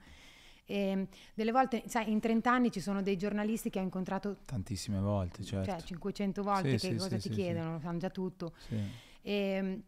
E 0.68 1.08
delle 1.34 1.52
volte, 1.52 1.84
sai, 1.88 2.10
in 2.12 2.20
30 2.22 2.50
anni 2.52 2.72
ci 2.72 2.80
sono 2.80 3.02
dei 3.02 3.18
giornalisti 3.18 3.70
che 3.70 3.80
ho 3.80 3.84
incontrato 3.84 4.38
Tantissime 4.46 5.00
volte, 5.00 5.44
certo. 5.44 5.70
cioè, 5.72 5.82
500 5.82 6.42
volte, 6.44 6.78
Sì, 6.78 6.88
che 6.88 6.94
sì, 6.94 6.98
cosa 7.00 7.20
sì, 7.20 7.30
ti 7.30 7.36
chiedono, 7.36 7.80
sanno 7.82 7.98
già 8.00 8.10
tutto. 8.10 8.54
Sì. 8.58 8.82
E, 9.22 9.60
mm, 9.62 9.80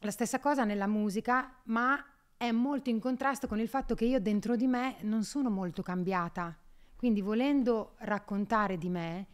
la 0.00 0.10
stessa 0.10 0.38
cosa 0.38 0.64
nella 0.64 0.86
musica, 0.86 1.52
ma 1.64 2.02
è 2.36 2.50
molto 2.50 2.90
in 2.90 3.00
contrasto 3.00 3.46
con 3.46 3.58
il 3.58 3.68
fatto 3.68 3.94
che 3.94 4.04
io 4.04 4.20
dentro 4.20 4.56
di 4.56 4.66
me 4.66 4.96
non 5.02 5.24
sono 5.24 5.50
molto 5.50 5.82
cambiata. 5.82 6.56
Quindi 6.96 7.20
volendo 7.20 7.94
raccontare 7.98 8.78
di 8.78 8.88
me, 8.88 9.26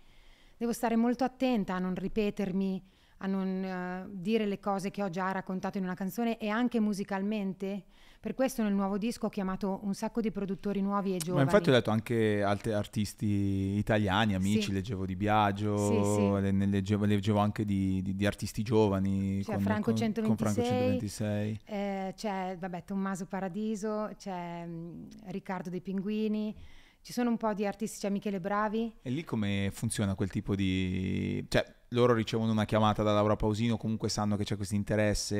devo 0.56 0.72
stare 0.72 0.96
molto 0.96 1.24
attenta 1.24 1.74
a 1.74 1.78
non 1.78 1.94
ripetermi, 1.94 2.82
a 3.22 3.26
non 3.28 3.46
eh, 3.64 4.06
dire 4.10 4.46
le 4.46 4.58
cose 4.58 4.90
che 4.90 5.02
ho 5.02 5.08
già 5.08 5.30
raccontato 5.30 5.78
in 5.78 5.84
una 5.84 5.94
canzone 5.94 6.38
e 6.38 6.48
anche 6.48 6.80
musicalmente. 6.80 7.84
Per 8.20 8.34
questo 8.34 8.62
nel 8.62 8.72
nuovo 8.72 8.98
disco 8.98 9.26
ho 9.26 9.28
chiamato 9.28 9.80
un 9.82 9.94
sacco 9.94 10.20
di 10.20 10.30
produttori 10.30 10.80
nuovi 10.80 11.10
e 11.10 11.12
Ma 11.14 11.18
giovani. 11.18 11.44
infatti 11.44 11.70
ho 11.70 11.72
letto 11.72 11.90
anche 11.90 12.42
altri 12.42 12.72
artisti 12.72 13.26
italiani, 13.26 14.34
amici, 14.34 14.62
Sì. 14.62 14.72
leggevo 14.72 15.04
di 15.06 15.16
Biagio, 15.16 15.76
Sì, 15.76 16.44
sì. 16.44 16.68
leggevo, 16.68 17.04
leggevo 17.04 17.38
anche 17.40 17.64
di, 17.64 18.00
di- 18.02 18.14
di 18.14 18.26
artisti 18.26 18.62
giovani. 18.62 19.42
Con, 19.42 19.60
Franco 19.60 19.92
con- 19.92 20.12
con 20.12 20.36
Franco 20.36 20.62
126. 20.62 20.64
126. 20.66 21.60
Eh, 21.64 22.12
c'è 22.16 22.56
vabbè, 22.60 22.84
Tommaso 22.84 23.26
Paradiso, 23.26 24.10
c'è 24.16 24.64
mm, 24.66 25.04
Riccardo 25.26 25.68
dei 25.70 25.80
Pinguini, 25.80 26.54
ci 27.00 27.12
sono 27.12 27.28
un 27.30 27.36
po' 27.36 27.52
di 27.54 27.66
artisti, 27.66 27.98
c'è 27.98 28.08
Michele 28.10 28.38
Bravi. 28.40 28.92
E 29.02 29.10
lì 29.10 29.24
come 29.24 29.70
funziona 29.72 30.14
quel 30.14 30.30
tipo 30.30 30.54
di... 30.54 31.44
Cioè, 31.48 31.64
loro 31.92 32.12
ricevono 32.14 32.52
una 32.52 32.64
chiamata 32.64 33.02
da 33.02 33.12
Laura 33.12 33.36
Pausino, 33.36 33.76
comunque 33.76 34.08
sanno 34.08 34.36
che 34.36 34.44
c'è 34.44 34.56
questo 34.56 34.74
interesse, 34.74 35.36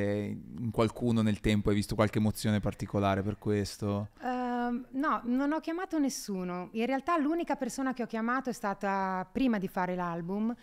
in 0.58 0.70
qualcuno 0.70 1.20
nel 1.22 1.40
tempo 1.40 1.68
hai 1.70 1.74
visto 1.74 1.94
qualche 1.94 2.18
emozione 2.18 2.60
particolare 2.60 3.22
per 3.22 3.38
questo? 3.38 4.08
Ehm, 4.22 4.86
no, 4.92 5.20
non 5.24 5.52
ho 5.52 5.60
chiamato 5.60 5.98
nessuno. 5.98 6.68
In 6.72 6.86
realtà 6.86 7.16
l'unica 7.18 7.56
persona 7.56 7.92
che 7.92 8.02
ho 8.02 8.06
chiamato 8.06 8.50
è 8.50 8.52
stata 8.52 9.28
prima 9.30 9.58
di 9.58 9.68
fare 9.68 9.94
l'album, 9.94 10.54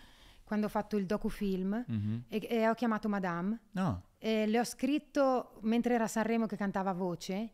quando 0.44 0.66
ho 0.66 0.70
fatto 0.70 0.96
il 0.96 1.06
docufilm, 1.06 1.84
Mhm. 1.86 2.24
e, 2.28 2.46
e 2.50 2.68
ho 2.68 2.74
chiamato 2.74 3.08
Madame. 3.08 3.60
No, 3.72 4.02
E 4.18 4.46
le 4.46 4.58
ho 4.58 4.64
scritto 4.64 5.58
mentre 5.62 5.94
era 5.94 6.04
a 6.04 6.08
Sanremo 6.08 6.46
che 6.46 6.56
cantava 6.56 6.92
voce, 6.92 7.50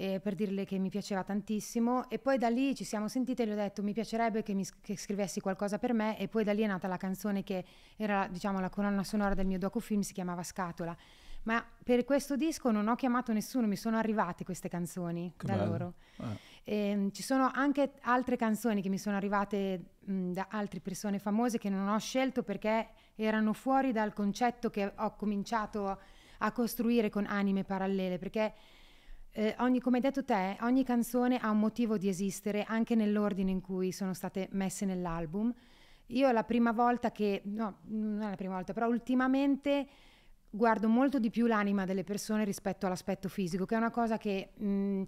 eh, 0.00 0.18
per 0.18 0.34
dirle 0.34 0.64
che 0.64 0.78
mi 0.78 0.88
piaceva 0.88 1.22
tantissimo 1.22 2.08
e 2.08 2.18
poi 2.18 2.38
da 2.38 2.48
lì 2.48 2.74
ci 2.74 2.84
siamo 2.84 3.06
sentite 3.06 3.42
e 3.42 3.46
le 3.46 3.52
ho 3.52 3.56
detto 3.56 3.82
mi 3.82 3.92
piacerebbe 3.92 4.42
che, 4.42 4.54
mi, 4.54 4.64
che 4.80 4.96
scrivessi 4.96 5.40
qualcosa 5.40 5.78
per 5.78 5.92
me 5.92 6.18
e 6.18 6.26
poi 6.26 6.42
da 6.42 6.54
lì 6.54 6.62
è 6.62 6.66
nata 6.66 6.88
la 6.88 6.96
canzone 6.96 7.42
che 7.42 7.62
era 7.96 8.26
diciamo 8.26 8.60
la 8.60 8.70
colonna 8.70 9.04
sonora 9.04 9.34
del 9.34 9.44
mio 9.46 9.58
docufilm, 9.58 10.00
si 10.00 10.14
chiamava 10.14 10.42
Scatola. 10.42 10.96
Ma 11.42 11.62
per 11.84 12.04
questo 12.04 12.36
disco 12.36 12.70
non 12.70 12.88
ho 12.88 12.94
chiamato 12.94 13.34
nessuno, 13.34 13.66
mi 13.66 13.76
sono 13.76 13.98
arrivate 13.98 14.42
queste 14.42 14.70
canzoni 14.70 15.34
Che 15.36 15.46
da 15.46 15.54
bello. 15.56 15.70
loro. 15.70 15.94
Eh. 16.64 16.88
Ehm, 16.90 17.10
ci 17.12 17.22
sono 17.22 17.50
anche 17.52 17.92
altre 18.02 18.36
canzoni 18.36 18.80
che 18.80 18.88
mi 18.88 18.98
sono 18.98 19.16
arrivate 19.16 19.96
mh, 19.98 20.32
da 20.32 20.46
altre 20.50 20.80
persone 20.80 21.18
famose 21.18 21.58
che 21.58 21.68
non 21.68 21.88
ho 21.88 21.98
scelto 21.98 22.42
perché 22.42 22.88
erano 23.16 23.52
fuori 23.52 23.92
dal 23.92 24.14
concetto 24.14 24.70
che 24.70 24.92
ho 24.96 25.14
cominciato 25.14 25.98
a 26.38 26.52
costruire 26.52 27.10
con 27.10 27.26
anime 27.26 27.64
parallele, 27.64 28.18
perché 28.18 28.54
eh, 29.32 29.54
ogni, 29.58 29.80
come 29.80 29.96
hai 29.96 30.02
detto 30.02 30.24
te, 30.24 30.56
ogni 30.60 30.84
canzone 30.84 31.38
ha 31.38 31.50
un 31.50 31.58
motivo 31.58 31.96
di 31.96 32.08
esistere 32.08 32.64
anche 32.64 32.94
nell'ordine 32.94 33.50
in 33.50 33.60
cui 33.60 33.92
sono 33.92 34.14
state 34.14 34.48
messe 34.52 34.84
nell'album. 34.84 35.52
Io 36.06 36.30
la 36.32 36.42
prima 36.42 36.72
volta 36.72 37.12
che, 37.12 37.42
no, 37.44 37.78
non 37.84 38.22
è 38.22 38.30
la 38.30 38.36
prima 38.36 38.54
volta, 38.54 38.72
però 38.72 38.88
ultimamente 38.88 39.86
guardo 40.50 40.88
molto 40.88 41.20
di 41.20 41.30
più 41.30 41.46
l'anima 41.46 41.84
delle 41.84 42.02
persone 42.02 42.44
rispetto 42.44 42.86
all'aspetto 42.86 43.28
fisico, 43.28 43.64
che 43.66 43.76
è 43.76 43.78
una 43.78 43.90
cosa 43.90 44.18
che 44.18 44.50
mh, 44.56 45.02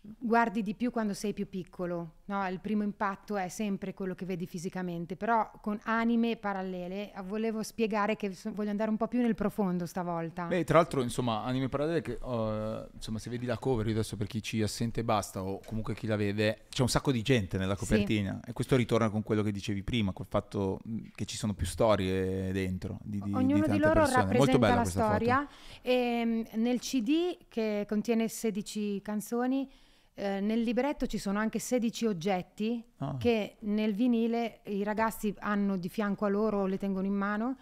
guardi 0.00 0.62
di 0.62 0.74
più 0.74 0.92
quando 0.92 1.12
sei 1.12 1.32
più 1.32 1.48
piccolo. 1.48 2.17
No? 2.28 2.46
Il 2.48 2.60
primo 2.60 2.82
impatto 2.82 3.36
è 3.36 3.48
sempre 3.48 3.92
quello 3.92 4.14
che 4.14 4.24
vedi 4.24 4.46
fisicamente, 4.46 5.16
però 5.16 5.50
con 5.60 5.78
anime 5.84 6.36
parallele 6.36 7.12
eh, 7.12 7.22
volevo 7.22 7.62
spiegare 7.62 8.16
che 8.16 8.34
voglio 8.52 8.70
andare 8.70 8.90
un 8.90 8.96
po' 8.96 9.08
più 9.08 9.20
nel 9.20 9.34
profondo 9.34 9.84
stavolta. 9.86 10.46
Beh, 10.46 10.64
tra 10.64 10.78
l'altro, 10.78 11.02
insomma, 11.02 11.42
anime 11.42 11.68
parallele 11.68 12.00
che, 12.00 12.18
eh, 12.22 12.88
insomma, 12.94 13.18
se 13.18 13.30
vedi 13.30 13.46
la 13.46 13.58
cover, 13.58 13.86
io 13.86 13.92
adesso 13.92 14.16
per 14.16 14.26
chi 14.26 14.42
ci 14.42 14.62
assente 14.62 15.04
basta, 15.04 15.42
o 15.42 15.60
comunque 15.64 15.94
chi 15.94 16.06
la 16.06 16.16
vede, 16.16 16.66
c'è 16.68 16.82
un 16.82 16.88
sacco 16.88 17.12
di 17.12 17.22
gente 17.22 17.58
nella 17.58 17.74
Sì. 17.74 17.86
copertina. 17.86 18.40
E 18.46 18.52
questo 18.52 18.76
ritorna 18.76 19.10
con 19.10 19.22
quello 19.22 19.42
che 19.42 19.52
dicevi 19.52 19.82
prima, 19.82 20.12
col 20.12 20.26
fatto 20.28 20.78
mh, 20.84 20.98
che 21.14 21.24
ci 21.24 21.36
sono 21.36 21.54
più 21.54 21.66
storie 21.66 22.52
dentro. 22.52 22.98
Di, 23.02 23.20
di, 23.20 23.32
Ognuno 23.32 23.54
di, 23.54 23.60
tante 23.68 23.78
loro 23.78 23.92
persone. 24.00 24.16
Molto 24.18 24.32
rappresenta 24.32 24.58
bella 24.58 24.74
la 24.74 24.84
storia 24.84 25.48
e 25.82 26.22
mm, 26.24 26.42
nel 26.62 26.80
CD 26.80 27.36
che 27.48 27.84
contiene 27.88 28.28
16 28.28 29.00
canzoni, 29.02 29.68
eh, 30.18 30.40
nel 30.40 30.62
libretto 30.62 31.06
ci 31.06 31.16
sono 31.18 31.38
anche 31.38 31.58
16 31.60 32.06
oggetti 32.06 32.84
Ah. 32.98 33.16
che 33.18 33.56
nel 33.60 33.94
vinile 33.94 34.60
i 34.64 34.82
ragazzi 34.82 35.32
hanno 35.38 35.76
di 35.76 35.88
fianco 35.88 36.24
a 36.24 36.28
loro 36.28 36.66
le 36.66 36.76
tengono 36.76 37.06
in 37.06 37.14
mano 37.14 37.56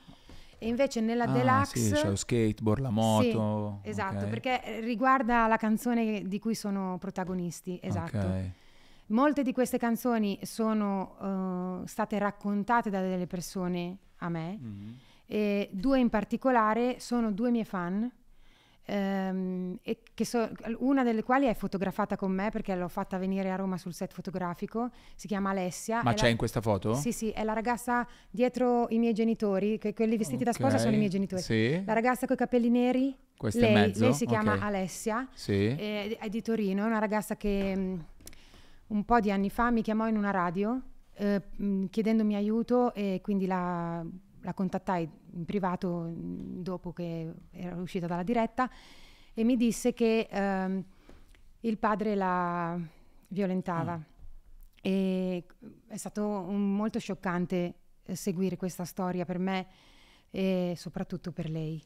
e 0.58 0.66
invece 0.68 1.02
nella 1.02 1.24
Ah, 1.24 1.32
deluxe 1.32 1.78
sì, 1.78 1.92
c'è 1.92 2.08
lo 2.08 2.16
skateboard, 2.16 2.80
la 2.80 2.88
moto. 2.90 3.80
Sì, 3.82 3.88
esatto, 3.90 4.24
ok. 4.24 4.30
perché 4.30 4.62
eh, 4.64 4.80
riguarda 4.80 5.46
la 5.46 5.58
canzone 5.58 6.22
di 6.26 6.38
cui 6.38 6.54
sono 6.54 6.96
protagonisti, 6.98 7.78
esatto. 7.82 8.16
Ok. 8.16 8.50
Molte 9.08 9.42
di 9.42 9.52
queste 9.52 9.76
canzoni 9.78 10.38
sono 10.42 11.82
eh, 11.84 11.86
state 11.86 12.18
raccontate 12.18 12.88
da 12.88 13.00
delle 13.02 13.26
persone 13.26 13.98
a 14.20 14.28
me 14.30 14.58
Mhm. 14.60 14.96
e 15.26 15.68
due 15.72 15.98
in 16.00 16.08
particolare 16.08 16.98
sono 17.00 17.30
due 17.32 17.50
mie 17.50 17.64
fan. 17.64 18.10
Ehm, 18.86 19.78
e 19.82 19.98
che 20.14 20.24
so- 20.24 20.48
una 20.78 21.02
delle 21.02 21.22
quali 21.22 21.46
è 21.46 21.54
fotografata 21.54 22.16
con 22.16 22.32
me 22.32 22.50
perché 22.50 22.74
l'ho 22.74 22.88
fatta 22.88 23.18
venire 23.18 23.50
a 23.50 23.56
Roma 23.56 23.76
sul 23.76 23.92
set 23.92 24.12
fotografico, 24.12 24.90
si 25.14 25.26
chiama 25.26 25.50
Alessia. 25.50 26.02
Ma 26.02 26.14
c'è 26.14 26.24
la- 26.24 26.30
in 26.30 26.36
questa 26.36 26.60
foto? 26.60 26.94
Sì, 26.94 27.12
sì, 27.12 27.30
è 27.30 27.42
la 27.44 27.52
ragazza 27.52 28.06
dietro 28.30 28.86
i 28.90 28.98
miei 28.98 29.12
genitori, 29.12 29.78
che 29.78 29.92
quelli 29.92 30.16
vestiti 30.16 30.44
da 30.44 30.52
sposa 30.52 30.78
sono 30.78 30.94
i 30.94 30.98
miei 30.98 31.10
genitori. 31.10 31.42
Sì. 31.42 31.82
La 31.84 31.92
ragazza 31.92 32.26
con 32.26 32.34
i 32.36 32.38
capelli 32.38 32.70
neri, 32.70 33.14
Questa 33.36 33.60
lei, 33.60 33.92
lei 33.94 34.14
si 34.14 34.24
chiama 34.26 34.54
Ok. 34.54 34.62
Alessia, 34.62 35.28
Sì. 35.34 35.66
è, 35.66 36.16
è 36.18 36.28
di 36.28 36.40
Torino, 36.42 36.84
è 36.84 36.86
una 36.86 36.98
ragazza 36.98 37.36
che 37.36 37.76
mh, 37.76 38.04
un 38.88 39.04
po' 39.04 39.20
di 39.20 39.30
anni 39.30 39.50
fa 39.50 39.70
mi 39.70 39.82
chiamò 39.82 40.06
in 40.08 40.16
una 40.16 40.30
radio 40.30 40.80
eh, 41.18 41.42
mh, 41.56 41.86
chiedendomi 41.86 42.34
aiuto 42.34 42.94
e 42.94 43.20
quindi 43.22 43.46
la, 43.46 44.04
la 44.46 44.54
contattai 44.54 45.08
in 45.32 45.44
privato 45.44 45.88
mh, 46.02 46.62
dopo 46.62 46.92
che 46.92 47.32
era 47.50 47.74
uscita 47.74 48.06
dalla 48.06 48.22
diretta 48.22 48.70
e 49.34 49.42
mi 49.42 49.56
disse 49.56 49.92
che 49.92 50.28
ehm, 50.30 50.84
il 51.60 51.78
padre 51.78 52.14
la 52.14 52.78
violentava. 53.28 54.00
E 54.80 55.44
è 55.88 55.96
stato 55.96 56.24
un- 56.24 56.76
molto 56.76 57.00
scioccante 57.00 57.74
eh, 58.04 58.14
seguire 58.14 58.56
questa 58.56 58.84
storia 58.84 59.24
per 59.24 59.38
me 59.38 59.66
e 60.30 60.74
soprattutto 60.76 61.32
per 61.32 61.50
lei. 61.50 61.82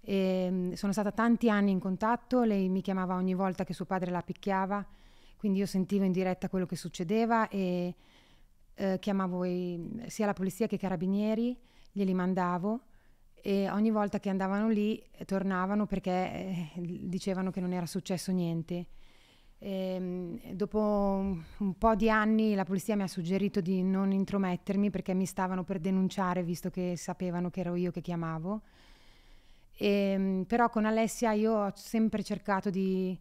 E, 0.00 0.48
mh, 0.48 0.72
sono 0.74 0.92
stata 0.92 1.10
tanti 1.10 1.50
anni 1.50 1.72
in 1.72 1.80
contatto, 1.80 2.44
lei 2.44 2.68
mi 2.68 2.82
chiamava 2.82 3.16
ogni 3.16 3.34
volta 3.34 3.64
che 3.64 3.74
suo 3.74 3.84
padre 3.84 4.12
la 4.12 4.22
picchiava, 4.22 4.86
quindi 5.36 5.58
io 5.58 5.66
sentivo 5.66 6.04
in 6.04 6.12
diretta 6.12 6.48
quello 6.48 6.66
che 6.66 6.76
succedeva 6.76 7.48
e 7.48 7.94
eh, 8.74 8.98
chiamavo 9.00 9.44
i- 9.44 10.04
sia 10.06 10.26
la 10.26 10.34
polizia 10.34 10.68
che 10.68 10.76
i 10.76 10.78
carabinieri, 10.78 11.58
glieli 11.96 12.12
mandavo 12.12 12.80
e 13.32 13.70
ogni 13.70 13.90
volta 13.90 14.20
che 14.20 14.28
andavano 14.28 14.68
lì 14.68 15.02
eh, 15.12 15.24
tornavano 15.24 15.86
perché 15.86 16.70
eh, 16.74 16.98
dicevano 17.04 17.50
che 17.50 17.60
non 17.60 17.72
era 17.72 17.86
successo 17.86 18.32
niente. 18.32 18.86
Ehm, 19.58 20.38
dopo 20.52 20.78
un 21.56 21.78
po' 21.78 21.94
di 21.94 22.10
anni 22.10 22.54
la 22.54 22.64
polizia 22.64 22.96
mi 22.96 23.02
ha 23.02 23.08
suggerito 23.08 23.62
di 23.62 23.82
non 23.82 24.12
intromettermi 24.12 24.90
perché 24.90 25.14
mi 25.14 25.24
stavano 25.24 25.64
per 25.64 25.78
denunciare 25.78 26.42
visto 26.42 26.68
che 26.68 26.96
sapevano 26.98 27.48
che 27.48 27.60
ero 27.60 27.74
io 27.76 27.90
che 27.90 28.02
chiamavo. 28.02 28.60
Ehm, 29.78 30.44
però 30.46 30.68
con 30.68 30.84
Alessia 30.84 31.32
io 31.32 31.52
ho 31.54 31.72
sempre 31.76 32.22
cercato 32.22 32.68
di 32.68 33.18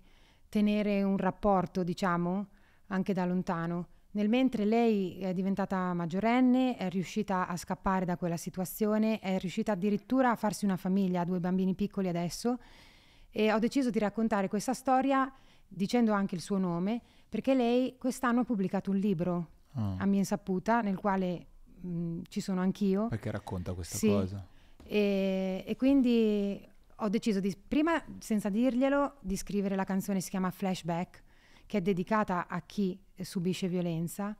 tenere 0.49 1.01
un 1.03 1.17
rapporto, 1.17 1.81
diciamo, 1.83 2.47
anche 2.87 3.13
da 3.13 3.25
lontano. 3.25 3.87
Nel 4.15 4.29
mentre 4.29 4.63
lei 4.63 5.19
è 5.19 5.33
diventata 5.33 5.93
maggiorenne, 5.93 6.77
è 6.77 6.89
riuscita 6.89 7.47
a 7.47 7.57
scappare 7.57 8.05
da 8.05 8.15
quella 8.15 8.37
situazione, 8.37 9.19
è 9.19 9.37
riuscita 9.39 9.73
addirittura 9.73 10.31
a 10.31 10.35
farsi 10.37 10.63
una 10.63 10.77
famiglia, 10.77 11.19
ha 11.21 11.25
due 11.25 11.41
bambini 11.41 11.75
piccoli 11.75 12.07
adesso 12.07 12.57
e 13.29 13.51
ho 13.51 13.59
deciso 13.59 13.89
di 13.89 13.99
raccontare 13.99 14.47
questa 14.47 14.73
storia 14.73 15.29
dicendo 15.67 16.13
anche 16.13 16.35
il 16.35 16.39
suo 16.39 16.57
nome 16.57 17.01
perché 17.27 17.53
lei 17.53 17.97
quest'anno 17.97 18.39
ha 18.41 18.43
pubblicato 18.45 18.89
un 18.91 18.97
libro 18.97 19.49
Ah, 19.77 19.95
a 19.97 20.05
mia 20.05 20.19
insaputa 20.19 20.79
nel 20.79 20.95
quale 20.95 21.47
mh, 21.81 22.19
ci 22.29 22.39
sono 22.39 22.61
anch'io 22.61 23.09
Perché 23.09 23.29
racconta 23.29 23.73
questa 23.73 23.97
Sì. 23.97 24.07
cosa? 24.07 24.47
e, 24.85 25.61
e 25.67 25.75
quindi 25.75 26.65
ho 26.99 27.09
deciso 27.09 27.41
di, 27.41 27.53
prima 27.67 28.01
senza 28.19 28.47
dirglielo, 28.47 29.15
di 29.19 29.35
scrivere 29.35 29.75
la 29.75 29.83
canzone, 29.83 30.21
si 30.21 30.29
chiama 30.29 30.49
Flashback, 30.51 31.21
che 31.65 31.77
è 31.77 31.81
dedicata 31.81 32.47
a 32.47 32.61
chi 32.61 32.97
subisce 33.21 33.67
violenza. 33.67 34.35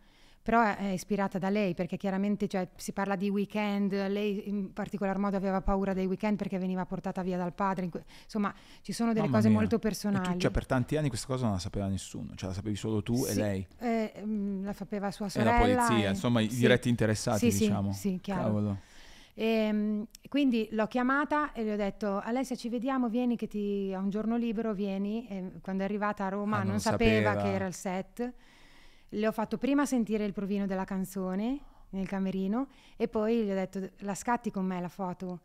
però 0.46 0.62
è, 0.62 0.90
ispirata 0.90 1.40
da 1.40 1.50
lei 1.50 1.74
perché 1.74 1.98
chiaramente 1.98 2.48
cioè, 2.48 2.68
si 2.76 2.92
parla 2.94 3.16
di 3.16 3.30
weekend, 3.30 3.92
lei 4.10 4.48
in 4.48 4.74
particolar 4.74 5.18
modo 5.18 5.36
aveva 5.38 5.60
paura 5.62 5.92
dei 5.94 6.06
weekend 6.06 6.38
perché 6.38 6.60
veniva 6.60 6.86
portata 6.86 7.24
via 7.24 7.36
dal 7.36 7.52
padre, 7.52 7.90
insomma 8.26 8.54
ci 8.84 8.92
sono 8.94 9.12
delle 9.12 9.26
Mamma 9.26 9.38
cose 9.38 9.50
mia. 9.50 9.58
molto 9.58 9.78
E 9.78 9.80
tu, 9.80 9.84
personali. 9.88 10.40
cioè, 10.40 10.52
per 10.52 10.68
tanti 10.68 10.98
anni 10.98 11.08
questa 11.10 11.26
cosa 11.26 11.46
non 11.46 11.54
la 11.54 11.60
sapeva 11.60 11.88
nessuno, 11.88 12.36
cioè 12.36 12.50
la 12.50 12.54
sapevi 12.56 12.76
solo 12.76 13.02
tu 13.02 13.26
e 13.26 13.32
Sì, 13.32 13.40
lei. 13.40 13.68
eh, 13.80 14.14
mm, 14.24 14.64
la 14.66 14.74
sapeva 14.74 15.10
sua 15.10 15.26
E 15.26 15.30
sorella. 15.30 15.52
la 15.52 15.58
polizia, 15.58 16.08
e- 16.10 16.12
insomma, 16.12 16.42
i 16.42 16.50
sì. 16.52 16.58
diretti 16.60 16.90
interessati, 16.90 17.50
Sì, 17.50 17.58
sì, 17.58 17.64
diciamo. 17.66 17.92
sì, 17.94 18.20
chiaro. 18.22 18.44
Cavolo. 18.44 18.78
Ehm, 19.38 20.08
quindi 20.30 20.68
l'ho 20.72 20.88
chiamata 20.88 21.52
e 21.52 21.64
le 21.64 21.74
ho 21.74 21.76
detto 21.76 22.20
Alessia 22.20 22.56
ci 22.56 22.70
vediamo, 22.70 23.10
vieni 23.10 23.36
che 23.36 23.48
ti 23.48 23.92
ho 23.94 24.00
un 24.00 24.10
giorno 24.10 24.38
libero, 24.38 24.74
vieni. 24.74 25.28
E 25.28 25.52
quando 25.62 25.84
è 25.84 25.86
arrivata 25.86 26.26
a 26.26 26.30
Roma 26.30 26.58
Ah, 26.58 26.64
non 26.64 26.72
non, 26.72 26.80
sapeva, 26.80 27.32
sapeva. 27.32 27.42
che 27.42 27.52
era 27.54 27.66
il 27.66 27.74
set. 27.74 28.34
Le 29.10 29.28
ho 29.28 29.32
fatto 29.32 29.58
prima 29.58 29.86
sentire 29.86 30.26
il 30.26 30.34
provino 30.34 30.66
della 30.66 30.84
canzone 30.86 31.60
nel 31.90 32.08
camerino 32.08 32.68
e 32.98 33.08
poi 33.08 33.44
gli 33.44 33.52
ho 33.52 33.56
detto 33.56 33.90
la 34.00 34.16
scatti 34.16 34.52
con 34.52 34.66
me 34.66 34.80
la 34.82 34.90
foto. 34.90 35.42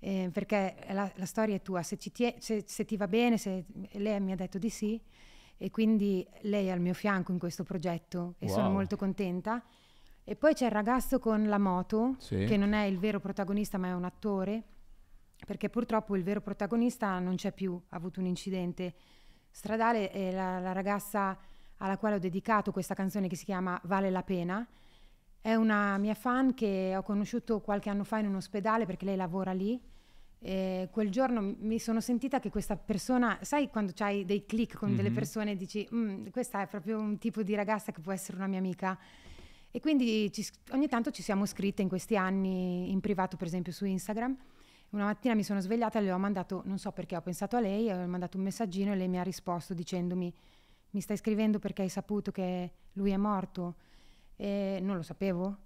eh, 0.00 0.30
perché 0.32 0.76
la, 0.90 1.10
la 1.16 1.26
storia 1.26 1.56
è 1.56 1.62
tua, 1.62 1.82
se, 1.82 1.98
ci 1.98 2.12
tie- 2.12 2.36
se- 2.38 2.62
se 2.66 2.84
ti 2.84 2.96
va 2.96 3.08
bene, 3.08 3.36
se, 3.36 3.64
e 3.90 3.98
lei 3.98 4.20
mi 4.20 4.30
ha 4.32 4.36
detto 4.36 4.56
di 4.58 4.70
sì 4.70 5.00
e 5.56 5.70
quindi 5.70 6.24
lei 6.42 6.68
è 6.68 6.70
al 6.70 6.78
mio 6.80 6.94
fianco 6.94 7.32
in 7.32 7.38
questo 7.40 7.64
progetto 7.64 8.34
e 8.38 8.48
sono 8.48 8.68
Wow. 8.68 8.76
molto 8.76 8.96
contenta. 8.96 9.60
E 10.30 10.36
poi 10.36 10.52
c'è 10.52 10.66
il 10.66 10.70
ragazzo 10.72 11.18
con 11.18 11.48
la 11.48 11.56
moto, 11.56 12.16
Sì. 12.18 12.44
che 12.44 12.58
non 12.58 12.74
è 12.74 12.84
il 12.84 12.98
vero 12.98 13.18
protagonista 13.18 13.78
ma 13.78 13.86
è 13.88 13.94
un 13.94 14.04
attore, 14.04 14.62
perché 15.46 15.70
purtroppo 15.70 16.16
il 16.16 16.22
vero 16.22 16.42
protagonista 16.42 17.18
non 17.18 17.36
c'è 17.36 17.50
più, 17.50 17.80
ha 17.88 17.96
avuto 17.96 18.20
un 18.20 18.26
incidente 18.26 18.94
stradale 19.50 20.12
e 20.12 20.30
la, 20.30 20.58
la 20.58 20.72
ragazza 20.72 21.34
alla 21.78 21.96
quale 21.96 22.16
ho 22.16 22.18
dedicato 22.18 22.72
questa 22.72 22.92
canzone 22.92 23.26
che 23.26 23.36
si 23.36 23.46
chiama 23.46 23.80
Vale 23.84 24.10
la 24.10 24.22
pena 24.22 24.66
è 25.40 25.54
una 25.54 25.96
mia 25.96 26.12
fan 26.12 26.52
che 26.52 26.92
ho 26.94 27.02
conosciuto 27.02 27.60
qualche 27.62 27.88
anno 27.88 28.04
fa 28.04 28.18
in 28.18 28.26
un 28.26 28.34
ospedale 28.34 28.84
perché 28.84 29.06
lei 29.06 29.16
lavora 29.16 29.52
lì. 29.52 29.80
E 30.40 30.88
quel 30.92 31.10
giorno 31.10 31.54
mi 31.60 31.78
sono 31.78 32.02
sentita 32.02 32.38
che 32.38 32.50
questa 32.50 32.76
persona, 32.76 33.38
sai 33.40 33.70
quando 33.70 33.92
hai 34.00 34.26
dei 34.26 34.44
click 34.44 34.76
con 34.76 34.94
delle 34.94 35.08
Mhm. 35.08 35.14
persone 35.14 35.52
e 35.52 35.56
dici 35.56 35.88
"Mm, 35.94 36.26
questa 36.26 36.60
è 36.60 36.66
proprio 36.66 36.98
un 36.98 37.16
tipo 37.16 37.42
di 37.42 37.54
ragazza 37.54 37.92
che 37.92 38.02
può 38.02 38.12
essere 38.12 38.36
una 38.36 38.46
mia 38.46 38.58
amica. 38.58 38.98
E 39.70 39.80
quindi 39.80 40.32
ci- 40.32 40.46
ogni 40.72 40.88
tanto 40.88 41.10
ci 41.10 41.22
siamo 41.22 41.46
scritte 41.46 41.82
in 41.82 41.88
questi 41.88 42.16
anni 42.16 42.90
in 42.90 43.00
privato, 43.00 43.36
per 43.36 43.46
esempio 43.46 43.72
su 43.72 43.84
Instagram. 43.84 44.36
Una 44.90 45.04
mattina 45.04 45.34
mi 45.34 45.42
sono 45.42 45.60
svegliata 45.60 45.98
e 45.98 46.02
le 46.02 46.12
ho 46.12 46.18
mandato, 46.18 46.62
non 46.64 46.78
so 46.78 46.92
perché 46.92 47.16
ho 47.16 47.20
pensato 47.20 47.56
a 47.56 47.60
lei, 47.60 47.90
ho 47.90 48.06
mandato 48.06 48.38
un 48.38 48.44
messaggino 48.44 48.92
e 48.92 48.96
lei 48.96 49.08
mi 49.08 49.18
ha 49.18 49.22
risposto 49.22 49.74
dicendomi 49.74 50.32
mi 50.90 51.00
stai 51.00 51.16
scrivendo 51.16 51.58
perché 51.58 51.82
hai 51.82 51.88
saputo 51.88 52.30
che 52.30 52.72
lui 52.94 53.10
è 53.10 53.16
morto? 53.16 53.76
E 54.36 54.78
non 54.80 54.96
lo 54.96 55.02
sapevo. 55.02 55.56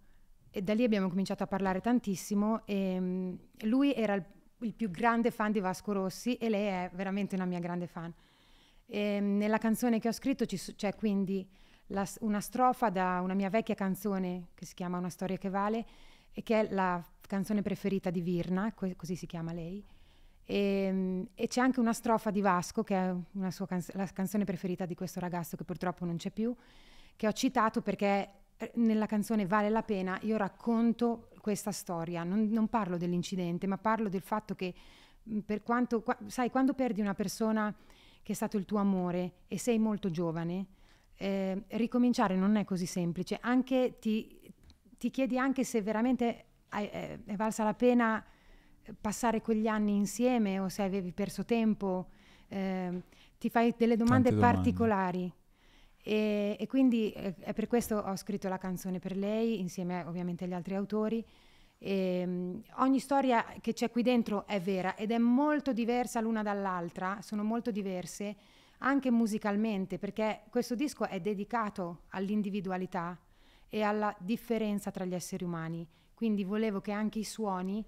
E 0.51 0.63
da 0.63 0.75
lì 0.75 0.85
abbiamo 0.85 1.09
cominciato 1.09 1.43
a 1.43 1.47
parlare 1.47 1.81
tantissimo 1.81 2.67
e 2.67 2.99
mm, 2.99 3.35
lui 3.63 3.95
era 3.95 4.15
il, 4.15 4.25
il 4.61 4.75
più 4.75 4.91
grande 4.91 5.31
fan 5.31 5.53
di 5.53 5.61
Vasco 5.61 5.93
Rossi 5.93 6.35
e 6.37 6.49
lei 6.49 6.67
è 6.67 6.91
veramente 6.95 7.35
una 7.35 7.45
mia 7.45 7.61
grande 7.61 7.87
fan. 7.87 8.13
E, 8.87 9.21
mm, 9.21 9.37
nella 9.37 9.59
canzone 9.59 10.01
che 10.01 10.09
ho 10.09 10.13
scritto 10.13 10.45
c'è 10.45 10.95
quindi 10.95 11.49
la 11.89 12.07
una 12.21 12.41
strofa 12.41 12.91
da 12.91 13.21
una 13.23 13.35
mia 13.35 13.51
vecchia 13.51 13.75
canzone 13.75 14.49
che 14.55 14.65
si 14.65 14.75
chiama 14.75 14.99
Una 14.99 15.11
storia 15.11 15.37
che 15.37 15.51
vale 15.51 15.85
e 16.33 16.43
che 16.43 16.61
è 16.61 16.73
la 16.73 17.03
canzone 17.27 17.63
preferita 17.63 18.11
di 18.11 18.21
Virna, 18.21 18.73
que- 18.75 18.97
così 18.97 19.17
si 19.17 19.27
chiama 19.27 19.53
lei. 19.53 19.85
E, 20.45 20.89
mm, 20.93 21.23
e 21.35 21.47
c'è 21.47 21.61
anche 21.61 21.81
una 21.81 21.93
strofa 21.93 22.31
di 22.31 22.41
Vasco, 22.41 22.83
che 22.83 22.95
è 22.95 23.15
canz- 23.67 23.95
la 23.95 24.07
canzone 24.07 24.45
preferita 24.45 24.87
di 24.87 24.95
questo 24.95 25.21
ragazzo 25.21 25.57
che 25.57 25.65
purtroppo 25.65 26.05
non 26.05 26.17
c'è 26.17 26.31
più, 26.31 26.55
che 27.17 27.27
ho 27.27 27.33
citato 27.33 27.81
perché 27.81 28.31
eh, 28.57 28.73
nella 28.75 29.07
canzone 29.07 29.47
Vale 29.47 29.69
la 29.71 29.83
pena 29.83 30.19
io 30.23 30.37
racconto 30.37 31.29
questa 31.41 31.73
storia, 31.73 32.23
non, 32.25 32.49
non 32.51 32.69
parlo 32.69 32.97
dell'incidente, 32.97 33.67
ma 33.67 33.79
parlo 33.79 34.09
del 34.09 34.23
fatto 34.23 34.55
che 34.55 34.75
mh, 35.23 35.39
per 35.41 35.63
quanto, 35.63 36.03
qua- 36.03 36.19
sai, 36.27 36.51
quando 36.51 36.75
perdi 36.75 37.01
una 37.01 37.15
persona 37.15 37.75
che 38.23 38.33
è 38.33 38.35
stato 38.35 38.57
il 38.57 38.65
tuo 38.65 38.79
amore 38.79 39.33
e 39.49 39.59
sei 39.59 39.79
molto 39.79 40.11
giovane, 40.11 40.67
eh, 41.23 41.63
ricominciare 41.69 42.35
non 42.35 42.57
è 42.57 42.65
così 42.65 42.85
semplice, 42.85 43.39
anche 43.41 43.99
ti, 44.01 44.41
ti 44.99 45.09
chiedi 45.11 45.39
anche 45.39 45.63
se 45.63 45.81
veramente 45.81 46.47
hai- 46.71 46.91
eh, 46.91 47.21
è 47.25 47.37
valsa 47.37 47.63
la 47.63 47.75
pena 47.75 48.25
eh, 48.83 48.93
passare 49.01 49.41
quegli 49.41 49.69
anni 49.69 49.95
insieme 49.95 50.59
o 50.59 50.69
se 50.69 50.83
avevi 50.83 51.13
perso 51.13 51.45
tempo, 51.45 52.09
eh, 52.49 53.03
ti 53.39 53.49
fai 53.51 53.73
delle 53.79 53.97
domande 53.97 54.31
domande. 54.31 54.53
particolari. 54.53 55.33
E, 56.05 56.57
e 56.59 56.67
quindi 56.67 57.13
eh, 57.13 57.37
è 57.39 57.53
per 57.53 57.69
questo 57.69 57.99
ho 57.99 58.17
scritto 58.17 58.49
la 58.49 58.59
canzone 58.59 58.99
per 58.99 59.17
lei, 59.17 59.61
insieme 59.61 60.03
ovviamente 60.03 60.43
agli 60.43 60.55
altri 60.55 60.75
autori. 60.75 61.25
E, 61.79 62.25
mm, 62.27 62.59
ogni 62.79 62.99
storia 62.99 63.45
che 63.61 63.73
c'è 63.75 63.93
qui 63.93 64.03
dentro 64.03 64.45
è 64.45 64.61
vera 64.61 64.97
ed 64.97 65.13
è 65.13 65.19
molto 65.19 65.73
diversa 65.73 66.21
l'una 66.21 66.43
dall'altra, 66.43 67.19
sono 67.23 67.45
molto 67.45 67.71
diverse 67.71 68.35
anche 68.83 69.11
musicalmente, 69.11 69.99
perché 69.99 70.43
questo 70.51 70.75
disco 70.75 71.07
è 71.07 71.21
dedicato 71.21 72.03
all'individualità 72.11 73.19
e 73.69 73.83
alla 73.83 74.15
differenza 74.19 74.91
tra 74.91 75.05
gli 75.05 75.15
esseri 75.15 75.45
umani. 75.45 75.87
Quindi 76.15 76.45
volevo 76.45 76.81
che 76.81 76.93
anche 76.93 77.21
i 77.21 77.25
suoni 77.25 77.85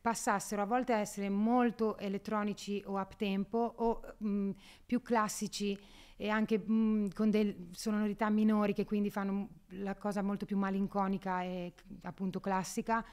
passassero 0.00 0.62
a 0.62 0.64
volte 0.64 0.92
a 0.92 0.98
essere 0.98 1.28
molto 1.28 1.98
elettronici 1.98 2.82
o 2.86 2.98
up 2.98 3.16
tempo 3.16 3.58
o 3.76 4.00
mh, 4.18 4.50
più 4.86 5.02
classici 5.02 5.78
e 6.16 6.28
anche 6.28 6.58
mh, 6.58 7.12
con 7.14 7.30
delle 7.30 7.68
sonorità 7.72 8.30
minori 8.30 8.72
che 8.72 8.84
quindi 8.84 9.10
fanno 9.10 9.48
la 9.70 9.94
cosa 9.96 10.22
molto 10.22 10.46
più 10.46 10.56
malinconica 10.56 11.42
e 11.42 11.74
appunto 12.02 12.40
classica. 12.40 13.04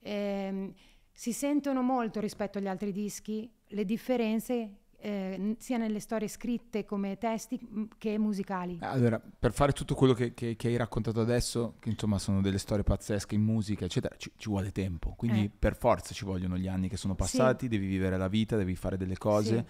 Ehm, 0.00 0.72
si 1.12 1.32
sentono 1.32 1.82
molto 1.82 2.20
rispetto 2.20 2.58
agli 2.58 2.66
altri 2.66 2.92
dischi 2.92 3.50
le 3.68 3.84
differenze 3.84 4.81
eh, 5.02 5.56
sia 5.58 5.76
nelle 5.78 5.98
storie 6.00 6.28
scritte 6.28 6.84
come 6.84 7.18
testi 7.18 7.58
che 7.98 8.16
musicali. 8.18 8.78
Allora, 8.80 9.20
per 9.20 9.52
fare 9.52 9.72
tutto 9.72 9.94
quello 9.94 10.12
che, 10.14 10.32
che- 10.32 10.54
che 10.54 10.68
hai 10.68 10.76
raccontato 10.76 11.20
adesso, 11.20 11.74
che 11.80 11.88
insomma 11.90 12.18
sono 12.18 12.40
delle 12.40 12.58
storie 12.58 12.84
pazzesche 12.84 13.34
in 13.34 13.42
musica, 13.42 13.84
eccetera, 13.84 14.14
ci, 14.16 14.30
ci 14.36 14.48
vuole 14.48 14.70
tempo. 14.70 15.14
Quindi 15.16 15.44
Eh. 15.44 15.50
per 15.58 15.76
forza 15.76 16.14
ci 16.14 16.24
vogliono 16.24 16.56
gli 16.56 16.68
anni 16.68 16.88
che 16.88 16.96
sono 16.96 17.14
passati, 17.14 17.66
devi 17.68 17.86
vivere 17.86 18.16
la 18.16 18.28
vita, 18.28 18.56
devi 18.56 18.76
fare 18.76 18.96
delle 18.96 19.18
cose. 19.18 19.66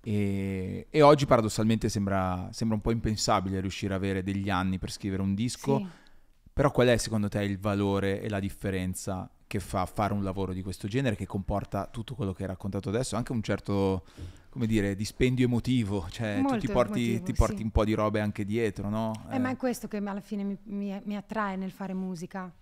E, 0.00 0.86
e 0.88 1.02
oggi 1.02 1.26
paradossalmente 1.26 1.88
sembra, 1.88 2.48
sembra 2.52 2.76
un 2.76 2.82
po' 2.82 2.92
impensabile 2.92 3.60
riuscire 3.60 3.92
a 3.94 3.96
avere 3.96 4.22
degli 4.22 4.48
anni 4.48 4.78
per 4.78 4.92
scrivere 4.92 5.22
un 5.22 5.34
disco. 5.34 5.78
Sì. 5.78 5.86
Però 6.52 6.70
qual 6.70 6.88
è 6.88 6.96
secondo 6.96 7.28
te 7.28 7.42
il 7.42 7.58
valore 7.58 8.20
e 8.20 8.28
la 8.28 8.40
differenza 8.40 9.30
che 9.46 9.60
fa 9.60 9.86
fare 9.86 10.12
un 10.12 10.22
lavoro 10.22 10.52
di 10.52 10.62
questo 10.62 10.88
genere 10.88 11.16
che 11.16 11.24
comporta 11.26 11.86
tutto 11.86 12.14
quello 12.14 12.32
che 12.32 12.42
hai 12.42 12.48
raccontato 12.48 12.88
adesso, 12.90 13.16
anche 13.16 13.32
un 13.32 13.42
certo, 13.42 14.04
come 14.58 14.66
dire, 14.66 14.96
dispendio 14.96 15.44
emotivo, 15.46 16.08
cioè 16.10 16.34
tu 16.34 16.42
Molto 16.42 16.58
ti 16.58 16.66
porti, 16.66 17.10
emotivo, 17.10 17.24
ti 17.26 17.32
porti 17.32 17.56
sì. 17.58 17.62
un 17.62 17.70
po' 17.70 17.84
di 17.84 17.94
robe 17.94 18.18
anche 18.18 18.44
dietro, 18.44 18.88
no? 18.88 19.12
Eh, 19.30 19.38
ma 19.38 19.50
è 19.50 19.56
questo 19.56 19.86
che 19.86 19.98
alla 19.98 20.20
fine 20.20 20.42
mi, 20.42 20.58
mi- 20.64 21.00
mi 21.04 21.16
attrae 21.16 21.54
nel 21.54 21.70
fare 21.70 21.94
musica, 21.94 22.52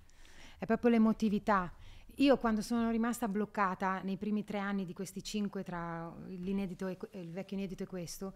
è 0.58 0.66
proprio 0.66 0.90
l'emotività. 0.90 1.72
Io 2.16 2.36
quando 2.36 2.60
sono 2.60 2.90
rimasta 2.90 3.28
bloccata 3.28 4.02
nei 4.02 4.18
primi 4.18 4.44
tre 4.44 4.58
anni 4.58 4.84
di 4.84 4.92
questi 4.92 5.22
cinque 5.22 5.62
tra 5.62 6.14
l'inedito 6.28 6.86
e 6.86 6.98
il 7.12 7.30
vecchio 7.30 7.56
inedito 7.56 7.84
e 7.84 7.86
questo, 7.86 8.34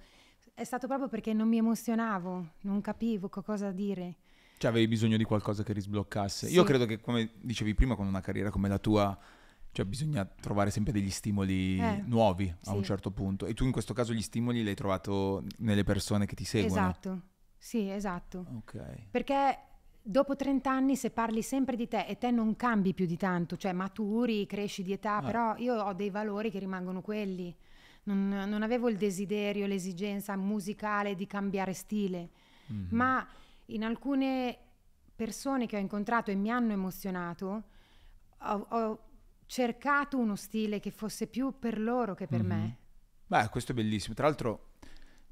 è 0.54 0.64
stato 0.64 0.86
proprio 0.86 1.08
perché 1.08 1.34
non 1.34 1.46
mi 1.46 1.58
emozionavo, 1.58 2.52
non 2.62 2.80
capivo 2.80 3.28
co- 3.28 3.42
cosa 3.42 3.70
dire. 3.72 4.16
Cioè 4.56 4.70
avevi 4.70 4.88
bisogno 4.88 5.18
di 5.18 5.24
qualcosa 5.24 5.62
che 5.62 5.74
risbloccasse. 5.74 6.46
Sì. 6.46 6.54
Io 6.54 6.64
credo 6.64 6.86
che, 6.86 6.98
come 6.98 7.32
dicevi 7.42 7.74
prima, 7.74 7.94
con 7.94 8.06
una 8.06 8.20
carriera 8.22 8.48
come 8.50 8.68
la 8.68 8.78
tua, 8.78 9.18
cioè 9.72 9.85
bisogna 9.85 10.24
trovare 10.24 10.70
sempre 10.70 10.92
degli 10.92 11.11
stimoli 11.11 11.78
Eh, 11.78 12.02
nuovi 12.06 12.52
a 12.64 12.72
un 12.72 12.80
sì. 12.80 12.87
certo 12.87 13.11
punto. 13.11 13.46
E 13.46 13.54
tu 13.54 13.64
in 13.64 13.72
questo 13.72 13.92
caso 13.94 14.12
gli 14.12 14.22
stimoli 14.22 14.62
li 14.62 14.68
hai 14.68 14.74
trovato 14.74 15.44
nelle 15.59 15.85
persone 15.85 16.26
che 16.26 16.35
ti 16.35 16.44
seguono. 16.44 16.88
Esatto, 16.88 17.20
sì, 17.56 17.88
esatto. 17.88 18.46
Ok. 18.56 19.06
Perché 19.11 19.59
dopo 20.02 20.35
30 20.35 20.70
anni 20.70 20.96
se 20.96 21.11
parli 21.11 21.42
sempre 21.42 21.76
di 21.76 21.87
te 21.87 22.06
e 22.06 22.18
te 22.18 22.30
non 22.30 22.56
cambi 22.56 22.94
più 22.94 23.06
di 23.06 23.16
tanto, 23.16 23.56
cioè 23.56 23.72
maturi, 23.72 24.46
cresci 24.46 24.83
di 24.83 24.92
età, 24.92 25.16
Ah. 25.16 25.22
però 25.22 25.56
io 25.56 25.74
ho 25.80 25.92
dei 25.92 26.11
valori 26.11 26.50
che 26.50 26.59
rimangono 26.59 27.00
quelli. 27.00 27.54
Non, 28.04 28.28
non 28.28 28.62
avevo 28.62 28.88
il 28.88 28.96
desiderio, 28.96 29.66
l'esigenza 29.66 30.35
musicale 30.37 31.14
di 31.14 31.26
cambiare 31.26 31.74
stile, 31.74 32.30
Mhm. 32.68 32.87
ma 32.90 33.24
in 33.66 33.85
alcune 33.85 34.56
persone 35.14 35.66
che 35.66 35.76
ho 35.76 35.80
incontrato 35.80 36.30
e 36.30 36.35
mi 36.35 36.50
hanno 36.50 36.72
emozionato, 36.72 37.62
ho, 38.38 38.66
ho 38.70 38.98
cercato 39.50 40.16
uno 40.16 40.36
stile 40.36 40.78
che 40.78 40.92
fosse 40.92 41.26
più 41.26 41.58
per 41.58 41.80
loro 41.80 42.14
che 42.14 42.28
per 42.28 42.42
Mhm. 42.42 42.46
me. 42.48 42.76
Beh, 43.26 43.48
questo 43.48 43.72
è 43.72 43.74
bellissimo. 43.74 44.14
Tra 44.14 44.26
l'altro 44.26 44.74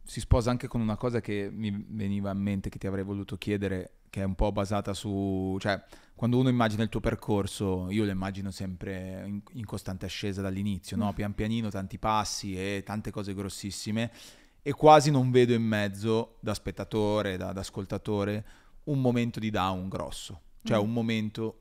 si 0.03 0.19
sposa 0.19 0.51
anche 0.51 0.67
con 0.67 0.81
una 0.81 0.97
cosa 0.97 1.21
che 1.21 1.49
mi 1.53 1.71
veniva 1.91 2.33
in 2.33 2.39
mente 2.39 2.69
che 2.69 2.79
ti 2.79 2.89
avrei 2.89 3.05
voluto 3.05 3.37
chiedere, 3.39 3.99
che 4.11 4.23
è 4.23 4.25
un 4.25 4.35
po' 4.35 4.51
basata 4.51 4.93
su... 4.93 5.57
cioè, 5.61 5.81
quando 6.17 6.37
uno 6.37 6.49
immagina 6.49 6.83
il 6.83 6.89
tuo 6.89 6.99
percorso, 6.99 7.89
io 7.91 8.05
lo 8.05 8.11
immagino 8.11 8.51
sempre 8.51 9.23
in, 9.25 9.41
in 9.53 9.65
costante 9.65 10.07
ascesa 10.07 10.43
dall'inizio, 10.43 10.97
no? 10.97 11.13
Pian 11.13 11.35
pianino, 11.35 11.69
tanti 11.71 11.99
passi 11.99 12.57
e 12.57 12.83
tante 12.85 13.13
cose 13.13 13.35
grossissime, 13.35 14.11
e 14.63 14.73
quasi 14.73 15.13
non 15.13 15.31
vedo 15.31 15.53
in 15.53 15.63
mezzo, 15.63 16.39
da 16.41 16.55
spettatore, 16.55 17.37
da, 17.37 17.53
da 17.53 17.61
ascoltatore, 17.61 18.45
un 18.85 19.01
momento 19.01 19.39
di 19.39 19.51
down 19.51 19.89
grosso, 19.89 20.41
cioè 20.65 20.77
Mm. 20.79 20.83
un 20.83 20.93
momento 20.93 21.59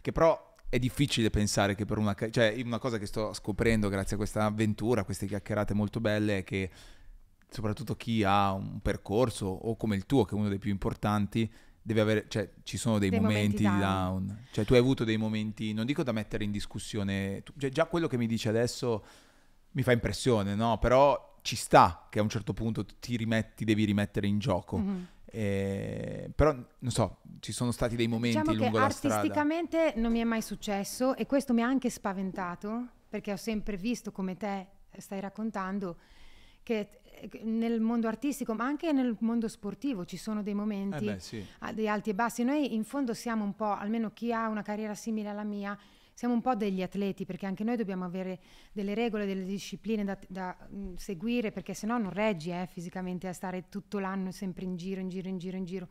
che 0.00 0.12
però 0.12 0.47
è 0.68 0.78
difficile 0.78 1.30
pensare 1.30 1.74
che 1.74 1.84
per 1.84 1.98
una... 1.98 2.14
cioè 2.30 2.60
una 2.64 2.78
cosa 2.78 2.98
che 2.98 3.06
sto 3.06 3.32
scoprendo 3.32 3.88
grazie 3.88 4.14
a 4.14 4.18
questa 4.18 4.44
avventura, 4.44 5.00
a 5.00 5.04
queste 5.04 5.26
chiacchierate 5.26 5.74
molto 5.74 6.00
belle, 6.00 6.38
è 6.38 6.44
che 6.44 6.70
soprattutto 7.50 7.96
chi 7.96 8.22
ha 8.24 8.52
un 8.52 8.80
percorso 8.80 9.46
o 9.46 9.76
come 9.76 9.96
il 9.96 10.04
tuo, 10.06 10.24
che 10.24 10.34
è 10.34 10.38
uno 10.38 10.48
dei 10.48 10.58
più 10.58 10.70
importanti, 10.70 11.50
deve 11.80 12.00
avere, 12.02 12.26
cioè 12.28 12.50
ci 12.64 12.76
sono 12.76 12.98
dei, 12.98 13.08
Dei 13.08 13.18
momenti, 13.20 13.62
momenti 13.62 13.76
di 13.78 13.82
down. 13.82 14.26
down. 14.26 14.44
Cioè 14.50 14.64
tu 14.66 14.74
hai 14.74 14.78
avuto 14.80 15.04
dei 15.04 15.16
momenti, 15.16 15.72
non 15.72 15.86
dico 15.86 16.02
da 16.02 16.12
mettere 16.12 16.44
in 16.44 16.50
discussione, 16.50 17.42
tu- 17.42 17.54
cioè, 17.56 17.70
già 17.70 17.86
quello 17.86 18.06
che 18.06 18.18
mi 18.18 18.26
dici 18.26 18.48
adesso 18.48 19.04
mi 19.72 19.82
fa 19.82 19.92
impressione, 19.92 20.54
no? 20.54 20.78
Però 20.78 21.38
ci 21.40 21.56
sta 21.56 22.06
che 22.10 22.18
a 22.18 22.22
un 22.22 22.28
certo 22.28 22.52
punto 22.52 22.84
ti 22.84 23.16
rimetti, 23.16 23.64
devi 23.64 23.84
rimettere 23.84 24.26
in 24.26 24.38
gioco. 24.38 24.76
Mhm. 24.76 25.06
Eh, 25.30 26.30
però 26.34 26.52
non 26.52 26.90
so, 26.90 27.18
ci 27.40 27.52
sono 27.52 27.70
stati 27.70 27.96
dei 27.96 28.08
momenti 28.08 28.38
Diciamo 28.38 28.56
lungo 28.56 28.78
la 28.78 28.88
strada. 28.88 29.16
artisticamente 29.16 29.92
non 29.96 30.10
mi 30.12 30.20
è 30.20 30.24
mai 30.24 30.40
successo 30.42 31.14
e 31.14 31.26
questo 31.26 31.52
mi 31.52 31.62
ha 31.62 31.66
anche 31.66 31.90
spaventato 31.90 32.88
perché 33.08 33.32
ho 33.32 33.36
sempre 33.36 33.76
visto 33.76 34.10
come 34.10 34.36
te 34.36 34.66
stai 34.96 35.20
raccontando 35.20 35.96
che 36.62 37.00
eh, 37.02 37.30
nel 37.44 37.80
mondo 37.80 38.08
artistico 38.08 38.54
ma 38.54 38.64
anche 38.64 38.92
nel 38.92 39.16
mondo 39.20 39.48
sportivo 39.48 40.04
ci 40.04 40.16
sono 40.16 40.42
dei 40.42 40.52
Eh 40.52 40.56
momenti 40.56 41.04
beh, 41.04 41.18
sì. 41.18 41.44
dei 41.74 41.88
alti 41.88 42.10
e 42.10 42.14
bassi. 42.14 42.42
Noi 42.42 42.74
in 42.74 42.84
fondo 42.84 43.12
siamo 43.12 43.44
un 43.44 43.54
po', 43.54 43.72
almeno 43.74 44.10
chi 44.12 44.32
ha 44.32 44.48
una 44.48 44.62
carriera 44.62 44.94
simile 44.94 45.28
alla 45.28 45.44
mia, 45.44 45.78
siamo 46.18 46.34
un 46.34 46.40
po' 46.40 46.56
degli 46.56 46.82
atleti 46.82 47.24
perché 47.24 47.46
anche 47.46 47.62
noi 47.62 47.76
dobbiamo 47.76 48.04
avere 48.04 48.40
delle 48.72 48.92
regole, 48.92 49.24
delle 49.24 49.44
discipline 49.44 50.02
da, 50.02 50.18
da, 50.26 50.56
mh, 50.68 50.94
seguire 50.94 51.52
perché 51.52 51.74
sennò 51.74 51.96
non 51.96 52.10
reggi 52.10 52.50
eh, 52.50 52.66
fisicamente 52.68 53.28
a 53.28 53.32
stare 53.32 53.68
tutto 53.68 54.00
l'anno 54.00 54.32
sempre 54.32 54.64
in 54.64 54.74
giro, 54.74 55.00
in 55.00 55.08
giro, 55.08 55.28
in 55.28 55.38
giro, 55.38 55.56
in 55.56 55.64
giro 55.64 55.88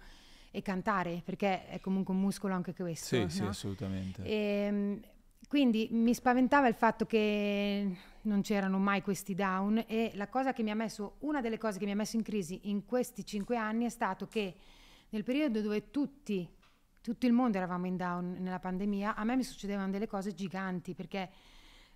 e 0.51 0.61
cantare 0.61 1.21
perché 1.23 1.67
è 1.67 1.79
comunque 1.79 2.13
un 2.13 2.19
muscolo 2.19 2.53
anche 2.53 2.73
questo. 2.73 3.15
Sì, 3.15 3.25
sì, 3.29 3.41
no? 3.41 3.47
assolutamente. 3.47 4.21
Ehm, 4.25 4.99
quindi 5.47 5.87
mi 5.91 6.13
spaventava 6.13 6.67
il 6.67 6.75
fatto 6.75 7.05
che 7.05 7.89
non 8.23 8.41
c'erano 8.41 8.79
mai 8.79 9.01
questi 9.01 9.33
down 9.33 9.81
e 9.87 10.11
la 10.15 10.27
cosa 10.27 10.51
che 10.51 10.61
mi 10.61 10.71
ha 10.71 10.75
messo, 10.75 11.15
una 11.19 11.39
delle 11.39 11.57
cose 11.57 11.79
che 11.79 11.85
mi 11.85 11.91
ha 11.91 11.95
messo 11.95 12.17
in 12.17 12.23
crisi 12.23 12.59
in 12.63 12.83
questi 12.83 13.25
cinque 13.25 13.55
anni 13.55 13.85
è 13.85 13.89
stato 13.89 14.27
che 14.27 14.55
nel 15.07 15.23
periodo 15.23 15.61
dove 15.61 15.89
tutti, 15.89 16.45
tutto 17.07 17.25
il 17.25 17.31
mondo 17.31 17.55
eravamo 17.55 17.85
in 17.85 17.95
down 17.95 18.35
nella 18.39 18.59
pandemia, 18.59 19.15
a 19.15 19.23
me 19.23 19.37
mi 19.37 19.43
succedevano 19.45 19.89
delle 19.89 20.07
cose 20.07 20.33
giganti 20.33 20.93
perché 20.93 21.29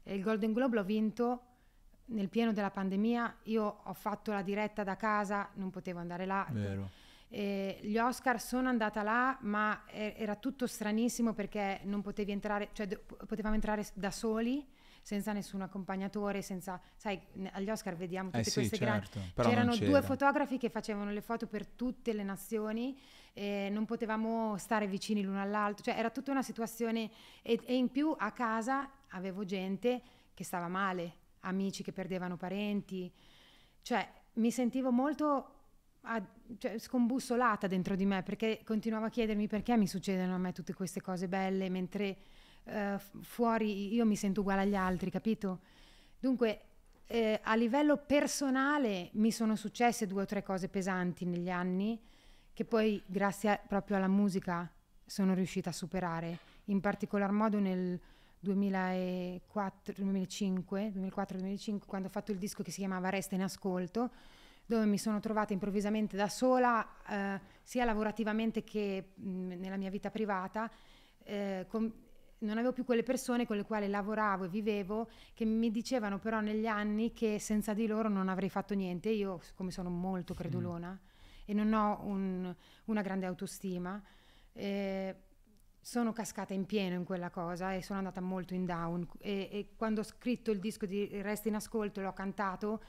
eh, 0.03 0.15
il 0.15 0.23
Golden 0.23 0.53
Globe 0.53 0.77
l'ho 0.77 0.85
vinto 0.85 1.41
nel 2.05 2.29
pieno 2.29 2.53
della 2.53 2.71
pandemia, 2.71 3.39
io 3.43 3.81
ho 3.83 3.93
fatto 3.93 4.31
la 4.31 4.41
diretta 4.41 4.85
da 4.85 4.95
casa, 4.95 5.49
non 5.55 5.69
potevo 5.69 5.99
andare 5.99 6.25
là, 6.25 6.47
eh, 7.27 7.77
gli 7.81 7.97
Oscar 7.97 8.39
sono 8.39 8.69
andata 8.69 9.03
là, 9.03 9.37
ma 9.41 9.83
era 9.89 10.37
tutto 10.37 10.65
stranissimo 10.65 11.33
perché 11.33 11.81
non 11.83 12.01
potevi 12.01 12.31
entrare, 12.31 12.69
cioè 12.71 12.87
potevamo 12.87 13.55
entrare 13.55 13.85
da 13.93 14.11
soli, 14.11 14.65
senza 15.01 15.33
nessun 15.33 15.61
accompagnatore, 15.61 16.41
senza, 16.41 16.79
sai, 16.95 17.19
agli 17.51 17.69
Oscar 17.69 17.95
vediamo 17.95 18.29
tutte 18.29 18.41
Eh 18.41 18.49
sì, 18.49 18.59
queste 18.59 18.77
grandi... 18.77 19.07
certo. 19.07 19.19
Non 19.41 19.49
C'erano 19.49 19.71
c'era. 19.73 19.85
due 19.87 20.01
fotografi 20.03 20.57
che 20.57 20.69
facevano 20.69 21.11
le 21.11 21.21
foto 21.21 21.47
per 21.47 21.65
tutte 21.65 22.13
le 22.13 22.23
nazioni, 22.23 22.97
e 23.33 23.69
non 23.71 23.85
potevamo 23.85 24.57
stare 24.57 24.87
vicini 24.87 25.23
l'uno 25.23 25.41
all'altro, 25.41 25.83
cioè 25.83 25.97
era 25.97 26.09
tutta 26.09 26.31
una 26.31 26.41
situazione 26.41 27.09
e, 27.41 27.59
e 27.63 27.75
in 27.75 27.89
più 27.89 28.13
a 28.17 28.31
casa 28.31 28.89
avevo 29.09 29.45
gente 29.45 30.01
che 30.33 30.43
stava 30.43 30.67
male, 30.67 31.13
amici 31.41 31.83
che 31.83 31.91
perdevano 31.91 32.37
parenti, 32.37 33.11
cioè 33.81 34.07
mi 34.33 34.51
sentivo 34.51 34.91
molto 34.91 35.55
a- 36.01 36.23
cioè, 36.57 36.77
scombussolata 36.77 37.67
dentro 37.67 37.95
di 37.95 38.05
me 38.05 38.23
perché 38.23 38.61
continuavo 38.65 39.05
a 39.05 39.09
chiedermi 39.09 39.47
perché 39.47 39.77
mi 39.77 39.87
succedono 39.87 40.35
a 40.35 40.37
me 40.37 40.51
tutte 40.51 40.73
queste 40.73 41.01
cose 41.01 41.27
belle 41.27 41.69
mentre 41.69 42.17
eh, 42.65 42.97
fuori 43.21 43.93
io 43.93 44.05
mi 44.05 44.15
sento 44.15 44.41
uguale 44.41 44.61
agli 44.61 44.75
altri, 44.75 45.09
capito? 45.11 45.59
Dunque 46.19 46.61
eh, 47.05 47.39
a 47.43 47.55
livello 47.55 47.97
personale 47.97 49.09
mi 49.13 49.31
sono 49.31 49.55
successe 49.55 50.07
due 50.07 50.23
o 50.23 50.25
tre 50.25 50.43
cose 50.43 50.69
pesanti 50.69 51.25
negli 51.25 51.49
anni 51.49 51.99
che 52.53 52.65
poi 52.65 53.01
grazie 53.05 53.49
a- 53.49 53.57
proprio 53.65 53.97
alla 53.97 54.07
musica 54.07 54.69
sono 55.05 55.33
riuscita 55.33 55.69
a 55.69 55.73
superare, 55.73 56.37
in 56.65 56.79
particolar 56.79 57.31
modo 57.31 57.59
nel 57.59 57.99
2004, 58.39 59.93
2005, 59.97 60.91
2004-2005 60.95 61.85
quando 61.85 62.07
ho 62.07 62.11
fatto 62.11 62.31
il 62.31 62.37
disco 62.37 62.63
che 62.63 62.71
si 62.71 62.79
chiamava 62.79 63.09
Resta 63.09 63.35
in 63.35 63.43
ascolto 63.43 64.09
dove 64.65 64.85
mi 64.85 64.97
sono 64.97 65.19
trovata 65.19 65.53
improvvisamente 65.53 66.15
da 66.15 66.29
sola 66.29 66.87
eh, 67.07 67.39
sia 67.61 67.83
lavorativamente 67.85 68.63
che 68.63 69.11
mh, 69.15 69.53
nella 69.59 69.75
mia 69.75 69.89
vita 69.89 70.09
privata 70.09 70.69
eh, 71.23 71.65
con- 71.67 71.91
non 72.39 72.57
avevo 72.57 72.71
più 72.73 72.85
quelle 72.85 73.03
persone 73.03 73.45
con 73.45 73.57
le 73.57 73.65
quali 73.65 73.87
lavoravo 73.87 74.45
e 74.45 74.47
vivevo 74.47 75.09
che 75.33 75.45
mi 75.45 75.69
dicevano 75.69 76.17
però 76.17 76.39
negli 76.39 76.65
anni 76.65 77.13
che 77.13 77.37
senza 77.37 77.73
di 77.73 77.85
loro 77.85 78.09
non 78.09 78.29
avrei 78.29 78.49
fatto 78.49 78.73
niente. 78.73 79.09
Io, 79.09 79.39
siccome 79.43 79.69
sono 79.69 79.89
molto 79.89 80.33
credulona 80.33 80.99
e 81.51 81.53
non 81.53 81.73
ho 81.73 81.99
un- 82.03 82.55
una 82.85 83.01
grande 83.01 83.25
autostima, 83.25 84.01
eh, 84.53 85.15
sono 85.79 86.13
cascata 86.13 86.53
in 86.53 86.65
pieno 86.65 86.95
in 86.95 87.03
quella 87.03 87.29
cosa 87.29 87.73
e 87.73 87.81
sono 87.81 87.99
andata 87.99 88.21
molto 88.21 88.53
in 88.53 88.65
down. 88.65 89.07
E, 89.19 89.49
e 89.51 89.67
quando 89.75 90.01
ho 90.01 90.03
scritto 90.03 90.51
il 90.51 90.59
disco 90.59 90.85
di 90.85 91.07
Resta 91.21 91.47
in 91.49 91.55
ascolto 91.55 92.01
l'ho 92.01 92.13
cantato, 92.13 92.83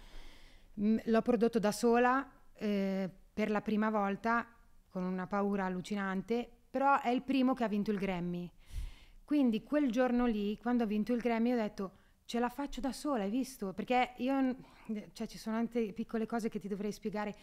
l'ho 0.75 1.23
prodotto 1.23 1.59
da 1.59 1.73
sola 1.73 2.29
eh, 2.55 3.11
per 3.33 3.51
la 3.51 3.61
prima 3.61 3.91
volta 3.91 4.47
con 4.89 5.03
una 5.05 5.27
paura 5.27 5.65
allucinante, 5.65 6.49
però 6.71 7.01
è 7.01 7.09
il 7.09 7.23
primo 7.23 7.55
che 7.55 7.65
ha 7.65 7.69
vinto 7.69 7.91
il 7.91 7.99
Grammy. 7.99 8.51
Quindi 9.25 9.63
quel 9.63 9.91
giorno 9.91 10.27
lì, 10.27 10.59
quando 10.59 10.85
ho 10.85 10.87
vinto 10.87 11.13
il 11.15 11.21
Grammy, 11.21 11.53
ho 11.53 11.57
detto 11.57 11.93
ce 12.25 12.39
la 12.39 12.49
faccio 12.51 12.81
da 12.81 12.93
sola, 12.93 13.25
hai 13.25 13.31
visto? 13.31 13.73
Perché 13.73 14.13
io, 14.19 14.57
cioè 15.13 15.27
ci 15.27 15.39
sono 15.39 15.57
tante 15.57 15.93
piccole 15.93 16.27
cose 16.27 16.49
che 16.49 16.59
ti 16.59 16.69
dovrei 16.69 16.93
spiegare. 16.93 17.35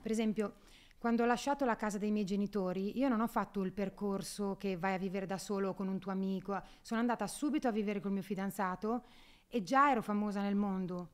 Per 0.00 0.10
esempio, 0.10 0.56
quando 0.98 1.22
ho 1.22 1.26
lasciato 1.26 1.64
la 1.64 1.76
casa 1.76 1.96
dei 1.96 2.10
miei 2.10 2.24
genitori, 2.24 2.98
io 2.98 3.08
non 3.08 3.20
ho 3.20 3.28
fatto 3.28 3.62
il 3.62 3.72
percorso 3.72 4.56
che 4.58 4.76
vai 4.76 4.94
a 4.94 4.98
vivere 4.98 5.26
da 5.26 5.38
solo 5.38 5.72
con 5.72 5.86
un 5.86 6.00
tuo 6.00 6.10
amico, 6.10 6.60
sono 6.82 6.98
andata 6.98 7.26
subito 7.28 7.68
a 7.68 7.70
vivere 7.70 8.00
col 8.00 8.10
mio 8.10 8.22
fidanzato 8.22 9.04
e 9.46 9.62
già 9.62 9.90
ero 9.90 10.02
famosa 10.02 10.42
nel 10.42 10.56
mondo. 10.56 11.10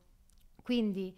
Quindi 0.63 1.15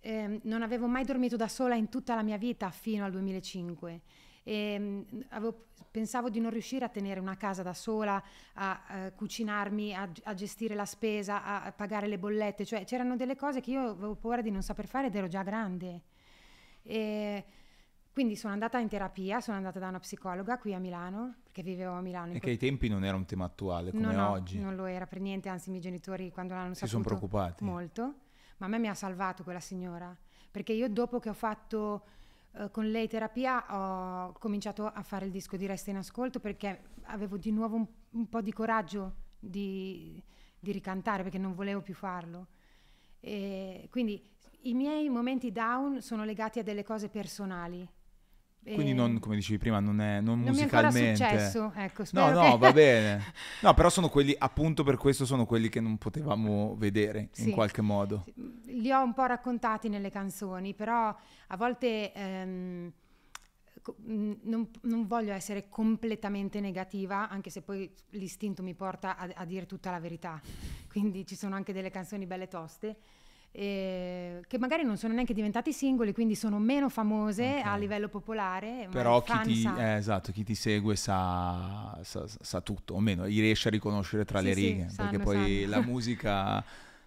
ehm, 0.00 0.40
non 0.44 0.60
avevo 0.60 0.86
mai 0.86 1.04
dormito 1.04 1.36
da 1.36 1.48
sola 1.48 1.74
in 1.74 1.88
tutta 1.88 2.14
la 2.14 2.22
mia 2.22 2.36
vita 2.36 2.70
fino 2.70 3.04
al 3.06 3.12
2005. 3.12 4.00
E, 4.42 4.78
mm, 4.78 5.02
avevo- 5.30 5.68
pensavo 5.90 6.28
di 6.28 6.38
non 6.40 6.50
riuscire 6.50 6.84
a 6.84 6.88
tenere 6.90 7.18
una 7.18 7.36
casa 7.36 7.62
da 7.62 7.72
sola, 7.72 8.22
a, 8.54 8.82
eh, 8.90 9.14
cucinarmi, 9.14 9.94
a, 9.94 10.10
a 10.24 10.34
gestire 10.34 10.74
la 10.74 10.84
spesa, 10.84 11.44
a, 11.44 11.62
a 11.64 11.72
pagare 11.72 12.06
le 12.08 12.18
bollette, 12.18 12.66
cioè 12.66 12.84
c'erano 12.84 13.16
delle 13.16 13.36
cose 13.36 13.60
che 13.60 13.70
io 13.70 13.88
avevo 13.90 14.14
paura 14.16 14.42
di 14.42 14.50
non 14.50 14.62
saper 14.62 14.86
fare 14.86 15.06
ed 15.06 15.14
ero 15.14 15.28
già 15.28 15.42
grande. 15.42 16.02
E 16.82 17.44
quindi 18.12 18.36
sono 18.36 18.52
andata 18.52 18.78
in 18.78 18.88
terapia, 18.88 19.40
sono 19.40 19.56
andata 19.56 19.78
da 19.78 19.88
una 19.88 19.98
psicologa 20.00 20.58
qui 20.58 20.74
a 20.74 20.78
Milano, 20.78 21.36
perché 21.42 21.62
vivevo 21.62 21.92
a 21.92 22.00
Milano. 22.00 22.26
in 22.26 22.30
E 22.32 22.34
che 22.34 22.40
quel- 22.40 22.52
ai 22.52 22.58
tempi 22.58 22.88
non 22.88 23.04
era 23.04 23.16
un 23.16 23.24
tema 23.24 23.44
attuale 23.46 23.90
come 23.90 24.02
No, 24.04 24.12
no, 24.12 24.30
oggi. 24.30 24.58
non 24.58 24.74
lo 24.76 24.84
era 24.86 25.06
per 25.06 25.20
niente, 25.20 25.48
anzi 25.48 25.68
i 25.68 25.70
miei 25.70 25.82
genitori 25.82 26.30
quando 26.30 26.54
l'hanno 26.54 26.74
si 26.74 26.86
saputo 26.86 26.90
sono 27.02 27.04
preoccupati. 27.04 27.64
molto, 27.64 28.14
ma 28.58 28.66
a 28.66 28.68
me 28.68 28.78
mi 28.78 28.88
ha 28.88 28.94
salvato 28.94 29.42
quella 29.42 29.60
signora, 29.60 30.14
perché 30.50 30.72
io 30.72 30.88
dopo 30.88 31.18
che 31.18 31.28
ho 31.30 31.34
fatto 31.34 32.04
eh, 32.54 32.70
con 32.70 32.86
lei 32.90 33.08
terapia 33.08 33.64
ho 33.74 34.32
cominciato 34.38 34.86
a 34.86 35.02
fare 35.02 35.24
il 35.24 35.30
disco 35.30 35.56
di 35.56 35.64
Resta 35.66 35.88
in 35.90 35.96
Ascolto 35.96 36.38
perché 36.38 36.82
avevo 37.04 37.38
di 37.38 37.50
nuovo 37.50 37.76
un, 37.76 37.86
un 38.10 38.28
po' 38.28 38.42
di 38.42 38.52
coraggio 38.52 39.14
di, 39.38 40.22
di 40.58 40.70
ricantare 40.70 41.22
perché 41.22 41.38
non 41.38 41.54
volevo 41.54 41.80
più 41.80 41.94
farlo. 41.94 42.48
E 43.20 43.88
quindi 43.90 44.22
i 44.64 44.74
miei 44.74 45.08
momenti 45.08 45.50
down 45.50 46.02
sono 46.02 46.24
legati 46.24 46.58
a 46.58 46.62
delle 46.62 46.84
cose 46.84 47.08
personali. 47.08 47.88
Quindi 48.64 48.94
non, 48.94 49.18
come 49.18 49.34
dicevi 49.34 49.58
prima, 49.58 49.80
non, 49.80 50.00
è, 50.00 50.20
non, 50.20 50.40
non 50.40 50.52
mi 50.54 50.60
è 50.60 50.62
ancora 50.62 50.86
musicalmente. 50.86 51.16
successo, 51.16 51.72
ecco, 51.74 52.04
No, 52.12 52.30
no, 52.30 52.52
che- 52.52 52.58
va 52.58 52.72
bene. 52.72 53.22
No, 53.60 53.74
però 53.74 53.88
sono 53.90 54.08
quelli, 54.08 54.34
appunto 54.38 54.84
per 54.84 54.96
questo 54.96 55.26
sono 55.26 55.46
quelli 55.46 55.68
che 55.68 55.80
non 55.80 55.98
potevamo 55.98 56.76
vedere 56.76 57.20
in 57.36 57.44
Sì. 57.46 57.50
qualche 57.50 57.82
modo. 57.82 58.24
li 58.66 58.92
ho 58.92 59.02
un 59.02 59.14
po' 59.14 59.24
raccontati 59.26 59.88
nelle 59.88 60.10
canzoni, 60.10 60.74
però 60.74 61.14
a 61.48 61.56
volte 61.56 62.12
ehm, 62.12 62.92
non, 64.04 64.68
non 64.82 65.06
voglio 65.06 65.32
essere 65.32 65.68
completamente 65.68 66.60
negativa, 66.60 67.28
anche 67.28 67.50
se 67.50 67.62
poi 67.62 67.90
l'istinto 68.10 68.62
mi 68.62 68.74
porta 68.74 69.16
a, 69.16 69.28
a 69.34 69.44
dire 69.44 69.66
tutta 69.66 69.90
la 69.90 69.98
verità. 69.98 70.40
Quindi 70.88 71.26
ci 71.26 71.34
sono 71.34 71.54
anche 71.56 71.72
delle 71.72 71.90
canzoni 71.90 72.26
belle 72.26 72.46
toste. 72.48 72.96
Eh, 73.52 74.42
che 74.46 74.58
magari 74.58 74.82
non 74.84 74.96
sono 74.96 75.12
neanche 75.14 75.34
diventati 75.34 75.72
singoli, 75.72 76.12
quindi 76.12 76.34
sono 76.34 76.58
meno 76.58 76.88
famose 76.88 77.60
Ok. 77.60 77.64
a 77.64 77.76
livello 77.76 78.08
popolare. 78.08 78.86
Però 78.90 79.22
chi 79.22 79.40
ti, 79.40 79.62
sa. 79.62 79.74
eh, 79.74 79.96
esatto, 79.96 80.32
chi 80.32 80.44
ti 80.44 80.54
segue 80.54 80.96
sa, 80.96 81.98
sa- 82.02 82.26
sa 82.26 82.60
tutto, 82.60 82.94
o 82.94 83.00
meno, 83.00 83.26
gli 83.26 83.40
riesce 83.40 83.68
a 83.68 83.70
riconoscere 83.70 84.24
tra 84.26 84.40
Sì, 84.40 84.44
le 84.44 84.52
sì, 84.52 84.54
righe, 84.54 84.88
sanno, 84.88 85.10
perché 85.10 85.18
poi 85.24 85.60
sanno. 85.60 85.68
la 85.70 85.80
musica 85.80 86.64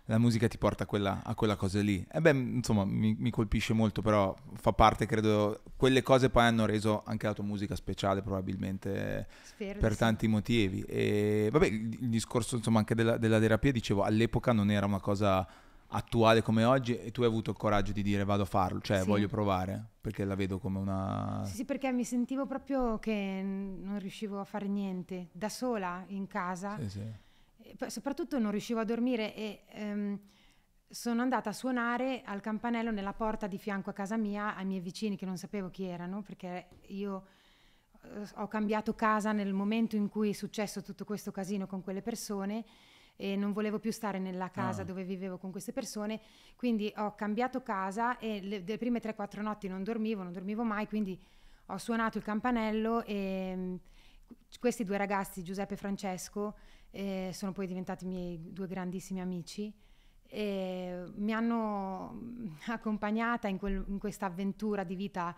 la 0.08 0.20
musica 0.20 0.48
ti 0.48 0.60
porta 0.60 0.84
a 0.84 0.86
quella, 0.86 1.22
a 1.24 1.34
quella 1.34 1.56
cosa 1.56 1.80
lì. 1.82 2.06
E 2.12 2.22
beh, 2.22 2.30
insomma, 2.32 2.86
mi, 2.86 3.16
mi 3.18 3.32
colpisce 3.32 3.74
molto, 3.74 4.02
però 4.04 4.36
fa 4.54 4.72
parte, 4.72 5.06
credo, 5.08 5.62
quelle 5.76 6.04
cose 6.04 6.30
poi 6.30 6.44
hanno 6.44 6.66
reso 6.68 7.02
anche 7.06 7.26
la 7.26 7.34
tua 7.34 7.44
musica 7.44 7.76
speciale 7.76 8.22
probabilmente 8.22 9.28
Spero 9.42 9.80
per 9.80 9.98
tanti 9.98 10.28
motivi. 10.28 10.82
E 10.84 11.50
vabbè, 11.52 11.66
il, 11.66 11.98
il 12.02 12.10
discorso 12.10 12.56
insomma 12.56 12.80
anche 12.80 12.94
della, 12.96 13.18
della 13.18 13.40
terapia, 13.40 13.72
dicevo, 13.72 14.04
all'epoca 14.04 14.52
non 14.54 14.70
era 14.70 14.86
una 14.86 15.00
cosa 15.00 15.48
attuale 15.90 16.42
come 16.42 16.64
oggi 16.64 16.98
e 16.98 17.12
tu 17.12 17.22
hai 17.22 17.28
avuto 17.28 17.52
il 17.52 17.58
coraggio 17.58 17.92
di 17.92 18.02
dire 18.02 18.24
vado 18.24 18.44
a 18.44 18.46
farlo, 18.46 18.80
cioè 18.82 19.02
Sì. 19.02 19.08
voglio 19.08 19.28
provare, 19.28 19.92
perché 20.02 20.26
la 20.26 20.36
vedo 20.36 20.60
come 20.60 20.80
una... 20.80 21.42
Sì, 21.46 21.56
sì, 21.56 21.66
perché 21.66 21.92
mi 21.92 22.04
sentivo 22.04 22.46
proprio 22.46 23.00
che 23.00 23.42
non 23.44 24.00
riuscivo 24.00 24.40
a 24.40 24.44
fare 24.44 24.68
niente 24.68 25.30
da 25.32 25.50
sola 25.50 26.04
in 26.08 26.28
casa. 26.28 26.78
Sì, 26.80 26.90
sì. 26.90 27.24
Soprattutto 27.88 28.40
non 28.40 28.52
riuscivo 28.52 28.80
a 28.80 28.84
dormire 28.84 29.36
e 29.36 29.64
ehm, 29.70 30.20
sono 30.88 31.22
andata 31.22 31.50
a 31.50 31.54
suonare 31.54 32.22
al 32.24 32.40
campanello 32.42 32.92
nella 32.92 33.14
porta 33.14 33.48
di 33.48 33.58
fianco 33.58 33.90
a 33.90 33.94
casa 33.94 34.18
mia 34.18 34.56
ai 34.56 34.66
miei 34.66 34.80
vicini 34.80 35.18
che 35.18 35.26
non 35.26 35.38
sapevo 35.38 35.70
chi 35.70 35.84
erano 35.84 36.22
perché 36.22 36.68
io 36.88 37.26
eh, 38.04 38.24
ho 38.36 38.48
cambiato 38.48 38.94
casa 38.94 39.32
nel 39.32 39.52
momento 39.52 39.96
in 39.96 40.10
cui 40.10 40.30
è 40.30 40.34
successo 40.34 40.84
tutto 40.84 41.06
questo 41.06 41.32
casino 41.32 41.66
con 41.66 41.82
quelle 41.82 42.02
persone 42.02 42.64
e 43.16 43.36
non 43.36 43.54
volevo 43.54 43.80
più 43.80 43.92
stare 43.92 44.20
nella 44.20 44.50
casa 44.50 44.82
Ah. 44.82 44.86
dove 44.86 45.04
vivevo 45.04 45.38
con 45.38 45.52
queste 45.52 45.72
persone, 45.72 46.20
quindi 46.56 46.92
ho 46.98 47.16
cambiato 47.16 47.62
casa 47.62 48.18
e 48.18 48.42
le, 48.42 48.60
le 48.60 48.78
prime 48.78 49.00
3-4 49.00 49.42
notti 49.42 49.68
non 49.68 49.84
dormivo, 49.84 50.24
non 50.24 50.34
dormivo 50.34 50.64
mai, 50.64 50.88
quindi 50.88 51.20
ho 51.68 51.78
suonato 51.78 52.18
il 52.18 52.24
campanello 52.24 53.04
e 53.04 53.54
mm, 53.56 53.76
questi 54.60 54.84
due 54.84 54.98
ragazzi, 54.98 55.44
Giuseppe 55.44 55.74
e 55.76 55.78
Francesco, 55.78 56.56
eh, 56.92 57.30
sono 57.34 57.52
poi 57.52 57.68
diventati 57.68 58.06
miei 58.06 58.40
due 58.52 58.68
grandissimi 58.68 59.20
amici 59.22 59.74
e 60.28 61.04
mi 61.16 61.34
hanno 61.34 62.12
mm, 62.14 62.48
accompagnata 62.68 63.48
in, 63.48 63.58
quel- 63.58 63.84
in 63.88 64.00
questa 64.00 64.26
avventura 64.26 64.84
di 64.84 64.96
vita 64.96 65.36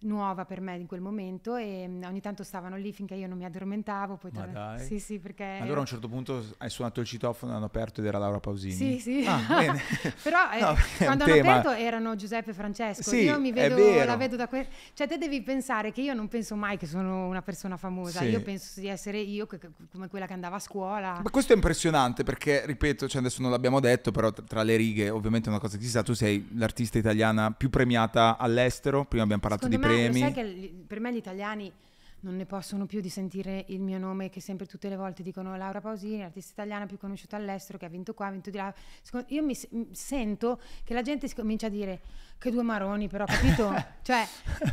nuova 0.00 0.44
per 0.44 0.60
me 0.60 0.76
in 0.76 0.86
quel 0.86 1.00
momento 1.00 1.56
e 1.56 1.86
mm, 1.88 2.02
ogni 2.04 2.20
tanto 2.20 2.42
stavano 2.42 2.76
lì 2.76 2.92
finché 2.92 3.14
io 3.14 3.26
non 3.26 3.38
mi 3.38 3.44
addormentavo 3.46 4.16
poi 4.16 4.30
Ma 4.34 4.44
dai. 4.46 4.84
sì 4.84 4.98
sì 5.00 5.18
perché 5.18 5.58
Allora 5.60 5.78
a 5.78 5.80
un 5.80 5.86
certo 5.86 6.06
punto 6.08 6.44
hai 6.58 6.68
suonato 6.70 7.00
il 7.00 7.06
citofono, 7.06 7.54
hanno 7.56 7.64
aperto 7.64 8.00
ed 8.00 8.06
era 8.06 8.18
Laura 8.18 8.38
Pausini. 8.38 8.72
sì 8.74 9.00
sì. 9.00 9.24
Ah, 9.26 9.40
però 10.22 10.50
eh, 10.52 10.60
No, 10.60 10.74
quando 10.98 11.24
hanno 11.24 11.32
tema- 11.34 11.50
aperto 11.58 11.70
erano 11.72 12.14
Giuseppe 12.14 12.50
e 12.50 12.54
Francesco. 12.54 13.02
Sì, 13.02 13.22
io 13.22 13.40
mi 13.40 13.52
vedo 13.52 14.04
la 14.04 14.16
vedo 14.16 14.36
da 14.36 14.48
que- 14.48 14.68
cioè 14.92 15.08
te 15.08 15.16
devi 15.18 15.42
pensare 15.42 15.92
che 15.92 16.02
io 16.02 16.12
non 16.14 16.28
penso 16.28 16.56
mai 16.56 16.76
che 16.76 16.86
sono 16.86 17.26
una 17.26 17.42
persona 17.42 17.76
famosa. 17.76 18.20
Sì. 18.20 18.26
io 18.26 18.42
penso 18.42 18.80
di 18.80 18.88
essere 18.88 19.18
io 19.18 19.46
che- 19.46 19.58
come 19.90 20.08
quella 20.08 20.26
che 20.26 20.32
andava 20.34 20.56
a 20.56 20.60
scuola. 20.60 21.20
Ma 21.22 21.30
questo 21.30 21.52
è 21.52 21.56
impressionante 21.56 22.22
perché, 22.22 22.64
ripeto, 22.66 23.08
cioè 23.08 23.20
adesso 23.20 23.40
non 23.42 23.50
l'abbiamo 23.50 23.80
detto, 23.80 24.10
però 24.10 24.30
tra- 24.30 24.62
le 24.62 24.76
righe 24.76 25.08
ovviamente 25.10 25.46
è 25.48 25.50
una 25.50 25.60
cosa 25.60 25.76
che 25.78 25.84
si 25.84 25.90
sa, 25.90 26.02
tu 26.02 26.12
sei 26.12 26.48
l'artista 26.56 26.98
italiana 26.98 27.50
più 27.52 27.70
premiata 27.70 28.36
all'estero, 28.36 29.04
prima 29.04 29.22
abbiamo 29.24 29.40
parlato 29.40 29.64
Secondo 29.64 29.85
di 29.85 29.85
premi. 29.86 30.18
Sai 30.20 30.32
che 30.32 30.74
per 30.86 31.00
me 31.00 31.12
gli 31.12 31.16
italiani 31.16 31.72
non 32.20 32.34
ne 32.36 32.46
possono 32.46 32.86
più 32.86 33.00
di 33.00 33.08
sentire 33.10 33.66
il 33.68 33.80
mio 33.80 33.98
nome 33.98 34.30
che 34.30 34.40
sempre 34.40 34.66
tutte 34.66 34.88
le 34.88 34.96
volte 34.96 35.22
dicono 35.22 35.56
Laura 35.56 35.80
Pausini, 35.80 36.22
artista 36.24 36.52
italiana 36.62 36.86
più 36.86 36.98
conosciuta 36.98 37.36
all'estero, 37.36 37.78
che 37.78 37.84
ha 37.84 37.88
vinto 37.88 38.14
qua, 38.14 38.26
ha 38.26 38.30
vinto 38.30 38.50
di 38.50 38.56
là. 38.56 38.72
Secondo- 39.02 39.26
io 39.30 39.42
mi 39.44 39.54
s- 39.54 39.68
sento 39.92 40.60
che 40.82 40.94
la 40.94 41.02
gente 41.02 41.32
comincia 41.34 41.66
a 41.66 41.70
dire 41.70 42.00
che 42.38 42.50
due 42.50 42.62
maroni, 42.62 43.06
però, 43.08 43.24
capito? 43.26 43.72
cioè, 44.02 44.26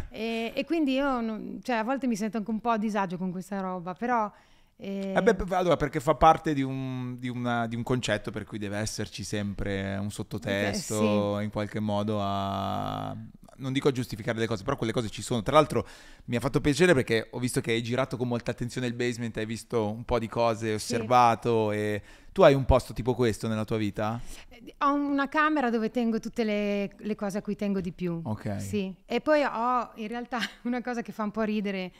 e, 0.09 0.51
e 0.55 0.65
quindi 0.65 0.93
io 0.93 1.21
non- 1.21 1.59
cioè, 1.61 1.75
a 1.75 1.83
volte 1.83 2.07
mi 2.07 2.15
sento 2.15 2.37
anche 2.37 2.49
un 2.49 2.59
po' 2.59 2.69
a 2.71 2.77
disagio 2.77 3.17
con 3.17 3.29
questa 3.31 3.59
roba, 3.59 3.93
però... 3.93 4.31
eh, 4.77 5.13
Eh 5.15 5.21
beh, 5.21 5.55
allora, 5.55 5.75
perché 5.75 5.99
fa 5.99 6.15
parte 6.15 6.53
di 6.55 6.63
un, 6.63 7.17
di 7.19 7.27
una- 7.29 7.67
di 7.67 7.75
un 7.75 7.83
concetto 7.83 8.31
per 8.31 8.45
cui 8.45 8.57
deve 8.57 8.77
esserci 8.77 9.23
sempre 9.23 9.95
un 9.97 10.09
sottotesto 10.11 11.39
in 11.39 11.51
qualche 11.51 11.79
modo 11.79 12.17
a... 12.19 13.15
Non 13.57 13.73
dico 13.73 13.87
a 13.87 13.91
giustificare 13.91 14.39
le 14.39 14.47
cose, 14.47 14.63
però 14.63 14.75
quelle 14.75 14.91
cose 14.91 15.09
ci 15.09 15.21
sono. 15.21 15.41
Tra 15.43 15.55
l'altro 15.55 15.87
mi 16.25 16.35
ha 16.35 16.39
fatto 16.39 16.61
piacere 16.61 16.93
perché 16.93 17.27
ho 17.31 17.39
visto 17.39 17.61
che 17.61 17.71
hai 17.71 17.83
girato 17.83 18.17
con 18.17 18.27
molta 18.27 18.51
attenzione 18.51 18.87
il 18.87 18.93
basement, 18.93 19.35
hai 19.37 19.45
visto 19.45 19.89
un 19.89 20.03
po' 20.03 20.19
di 20.19 20.27
cose, 20.27 20.69
hai 20.69 20.73
osservato 20.75 21.71
e... 21.71 22.01
Tu 22.33 22.41
hai 22.41 22.55
un 22.55 22.65
posto 22.65 22.93
tipo 22.93 23.13
questo 23.13 23.47
nella 23.47 23.63
tua 23.63 23.77
vita? 23.77 24.19
Ho 24.79 24.93
una 24.93 25.29
camera 25.29 25.69
dove 25.69 25.91
tengo 25.91 26.19
tutte 26.19 26.43
le, 26.43 26.95
le 26.97 27.15
cose 27.15 27.37
a 27.37 27.41
cui 27.43 27.55
tengo 27.55 27.79
di 27.79 27.91
più. 27.91 28.19
Ok. 28.23 28.59
Sì. 28.59 28.91
E 29.05 29.21
poi 29.21 29.43
ho 29.43 29.91
in 29.97 30.07
realtà 30.07 30.39
una 30.63 30.81
cosa 30.81 31.03
che 31.03 31.11
fa 31.11 31.21
un 31.21 31.29
po' 31.29 31.43
ridere, 31.43 31.91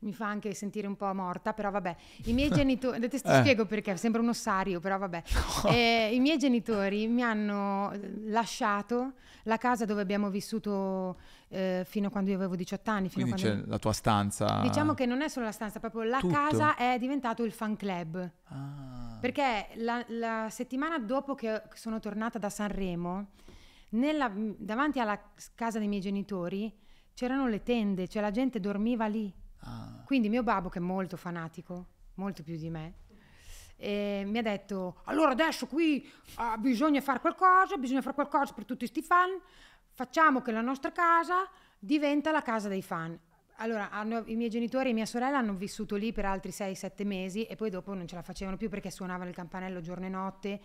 mi 0.00 0.12
fa 0.14 0.26
anche 0.26 0.54
sentire 0.54 0.86
un 0.86 0.96
po' 0.96 1.12
morta, 1.14 1.52
però 1.52 1.70
vabbè. 1.70 1.94
I 2.24 2.32
miei 2.32 2.50
genitori, 2.50 2.96
adesso 2.96 3.22
ti 3.22 3.28
Eh. 3.30 3.38
spiego 3.40 3.66
perché, 3.66 3.96
sembra 3.96 4.20
un 4.20 4.28
ossario, 4.28 4.80
però 4.80 4.98
vabbè. 4.98 5.22
Eh, 5.70 6.10
I 6.14 6.20
miei 6.20 6.38
genitori 6.38 7.06
mi 7.06 7.22
hanno 7.22 7.92
lasciato 8.26 9.12
la 9.44 9.56
casa 9.56 9.84
dove 9.84 10.00
abbiamo 10.02 10.30
vissuto 10.30 11.18
eh, 11.48 11.82
fino 11.86 12.08
a 12.08 12.10
quando 12.10 12.30
io 12.30 12.36
avevo 12.36 12.56
18 12.56 12.90
anni. 12.90 13.10
Quindi 13.10 13.32
quando... 13.32 13.60
c'è 13.62 13.66
la 13.68 13.78
tua 13.78 13.92
stanza... 13.92 14.60
Diciamo 14.62 14.94
che 14.94 15.06
non 15.06 15.20
è 15.22 15.28
solo 15.28 15.46
la 15.46 15.52
stanza, 15.52 15.78
proprio 15.80 16.02
la 16.02 16.18
Tutto. 16.20 16.32
casa 16.34 16.76
è 16.76 16.98
diventato 16.98 17.44
il 17.44 17.52
fan 17.52 17.76
club. 17.76 18.30
Ah. 18.44 19.18
Perché 19.20 19.68
la, 19.76 20.02
la 20.08 20.48
settimana 20.50 20.98
dopo 20.98 21.34
che 21.34 21.62
sono 21.74 21.98
tornata 22.00 22.38
da 22.38 22.48
Sanremo, 22.48 23.28
nella- 23.90 24.32
davanti 24.34 24.98
alla 24.98 25.20
casa 25.54 25.78
dei 25.78 25.88
miei 25.88 26.00
genitori 26.00 26.72
c'erano 27.12 27.48
le 27.48 27.62
tende, 27.62 28.08
cioè 28.08 28.22
la 28.22 28.30
gente 28.30 28.60
dormiva 28.60 29.06
lì. 29.06 29.30
Ah. 29.60 30.02
Quindi 30.04 30.28
mio 30.28 30.42
babbo, 30.42 30.68
che 30.68 30.78
è 30.78 30.82
molto 30.82 31.16
fanatico, 31.16 31.86
molto 32.14 32.42
più 32.42 32.56
di 32.56 32.70
me, 32.70 32.94
eh, 33.76 34.22
mi 34.26 34.38
ha 34.38 34.42
detto: 34.42 35.00
Allora 35.04 35.30
adesso 35.30 35.66
qui 35.66 36.08
ah, 36.36 36.56
bisogna 36.58 37.00
fare 37.00 37.20
qualcosa, 37.20 37.76
bisogna 37.76 38.02
fare 38.02 38.14
qualcosa 38.14 38.52
per 38.52 38.64
tutti 38.64 38.80
questi 38.80 39.02
fan. 39.02 39.40
Facciamo 39.92 40.42
che 40.42 40.52
la 40.52 40.60
nostra 40.60 40.92
casa 40.92 41.48
diventa 41.78 42.30
la 42.30 42.42
casa 42.42 42.68
dei 42.68 42.82
fan. 42.82 43.18
Allora, 43.56 43.90
hanno- 43.90 44.22
i 44.26 44.36
miei 44.36 44.48
genitori 44.48 44.90
e 44.90 44.92
mia 44.94 45.04
sorella 45.04 45.36
hanno 45.36 45.52
vissuto 45.52 45.96
lì 45.96 46.12
per 46.12 46.24
altri 46.24 46.50
6-7 46.50 47.04
mesi 47.04 47.44
e 47.44 47.56
poi 47.56 47.68
dopo 47.68 47.92
non 47.92 48.06
ce 48.06 48.14
la 48.14 48.22
facevano 48.22 48.56
più 48.56 48.70
perché 48.70 48.90
suonavano 48.90 49.28
il 49.28 49.36
campanello 49.36 49.80
giorno 49.80 50.06
e 50.06 50.08
notte. 50.08 50.60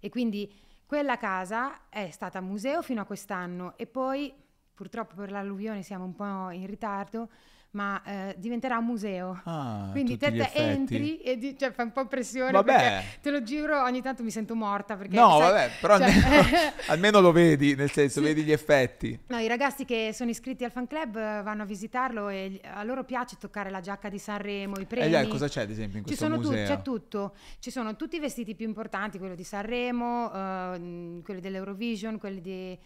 E 0.00 0.08
quindi 0.10 0.52
quella 0.84 1.16
casa 1.16 1.88
è 1.88 2.10
stata 2.10 2.40
museo 2.40 2.82
fino 2.82 3.00
a 3.00 3.04
quest'anno 3.04 3.76
e 3.76 3.86
poi 3.86 4.32
purtroppo 4.74 5.14
per 5.14 5.30
l'alluvione 5.30 5.82
siamo 5.82 6.04
un 6.04 6.14
po' 6.14 6.50
in 6.50 6.66
ritardo, 6.66 7.30
ma 7.76 8.00
eh, 8.04 8.34
diventerà 8.38 8.78
un 8.78 8.86
museo. 8.86 9.38
Ah, 9.44 9.88
Quindi 9.92 10.16
te, 10.16 10.32
te 10.32 10.50
entri 10.54 11.18
e 11.20 11.36
di- 11.36 11.58
cioè, 11.58 11.72
fa 11.72 11.82
un 11.82 11.92
po' 11.92 12.06
pressione 12.06 12.50
Vabbè. 12.50 12.72
perché 12.72 13.04
te 13.20 13.30
lo 13.30 13.42
giuro 13.42 13.82
ogni 13.82 14.00
tanto 14.00 14.22
mi 14.22 14.30
sento 14.30 14.54
morta 14.54 14.96
perché 14.96 15.14
No, 15.14 15.36
sai, 15.38 15.40
vabbè, 15.50 15.70
però 15.78 15.98
cioè- 15.98 16.08
almeno, 16.10 16.72
almeno 16.88 17.20
lo 17.20 17.32
vedi, 17.32 17.74
nel 17.74 17.90
senso, 17.90 18.20
Sì. 18.20 18.24
vedi 18.26 18.42
gli 18.44 18.52
effetti. 18.52 19.18
No, 19.26 19.36
i 19.38 19.46
ragazzi 19.46 19.84
che 19.84 20.12
sono 20.14 20.30
iscritti 20.30 20.64
al 20.64 20.70
fan 20.70 20.86
club 20.86 21.16
eh, 21.16 21.42
vanno 21.42 21.62
a 21.62 21.66
visitarlo 21.66 22.28
e 22.30 22.60
a 22.64 22.82
loro 22.82 23.04
piace 23.04 23.36
toccare 23.38 23.68
la 23.68 23.80
giacca 23.80 24.08
di 24.08 24.18
Sanremo, 24.18 24.78
i 24.78 24.82
E 24.82 24.86
premi. 24.86 25.10
dai, 25.10 25.28
cosa 25.28 25.46
c'è 25.46 25.60
ad 25.60 25.70
esempio 25.70 25.98
in 25.98 26.06
Ci 26.06 26.16
questo 26.16 26.24
sono 26.24 26.40
tu- 26.40 26.48
museo? 26.48 26.66
c'è 26.66 26.80
tutto, 26.82 27.34
ci 27.58 27.70
sono 27.70 27.94
tutti 27.94 28.16
i 28.16 28.20
vestiti 28.20 28.54
più 28.54 28.66
importanti, 28.66 29.18
quello 29.18 29.34
di 29.34 29.44
Sanremo, 29.44 30.32
eh, 30.32 31.20
quelli 31.22 31.40
dell'Eurovision, 31.40 32.18
quelli 32.18 32.40
di... 32.40 32.78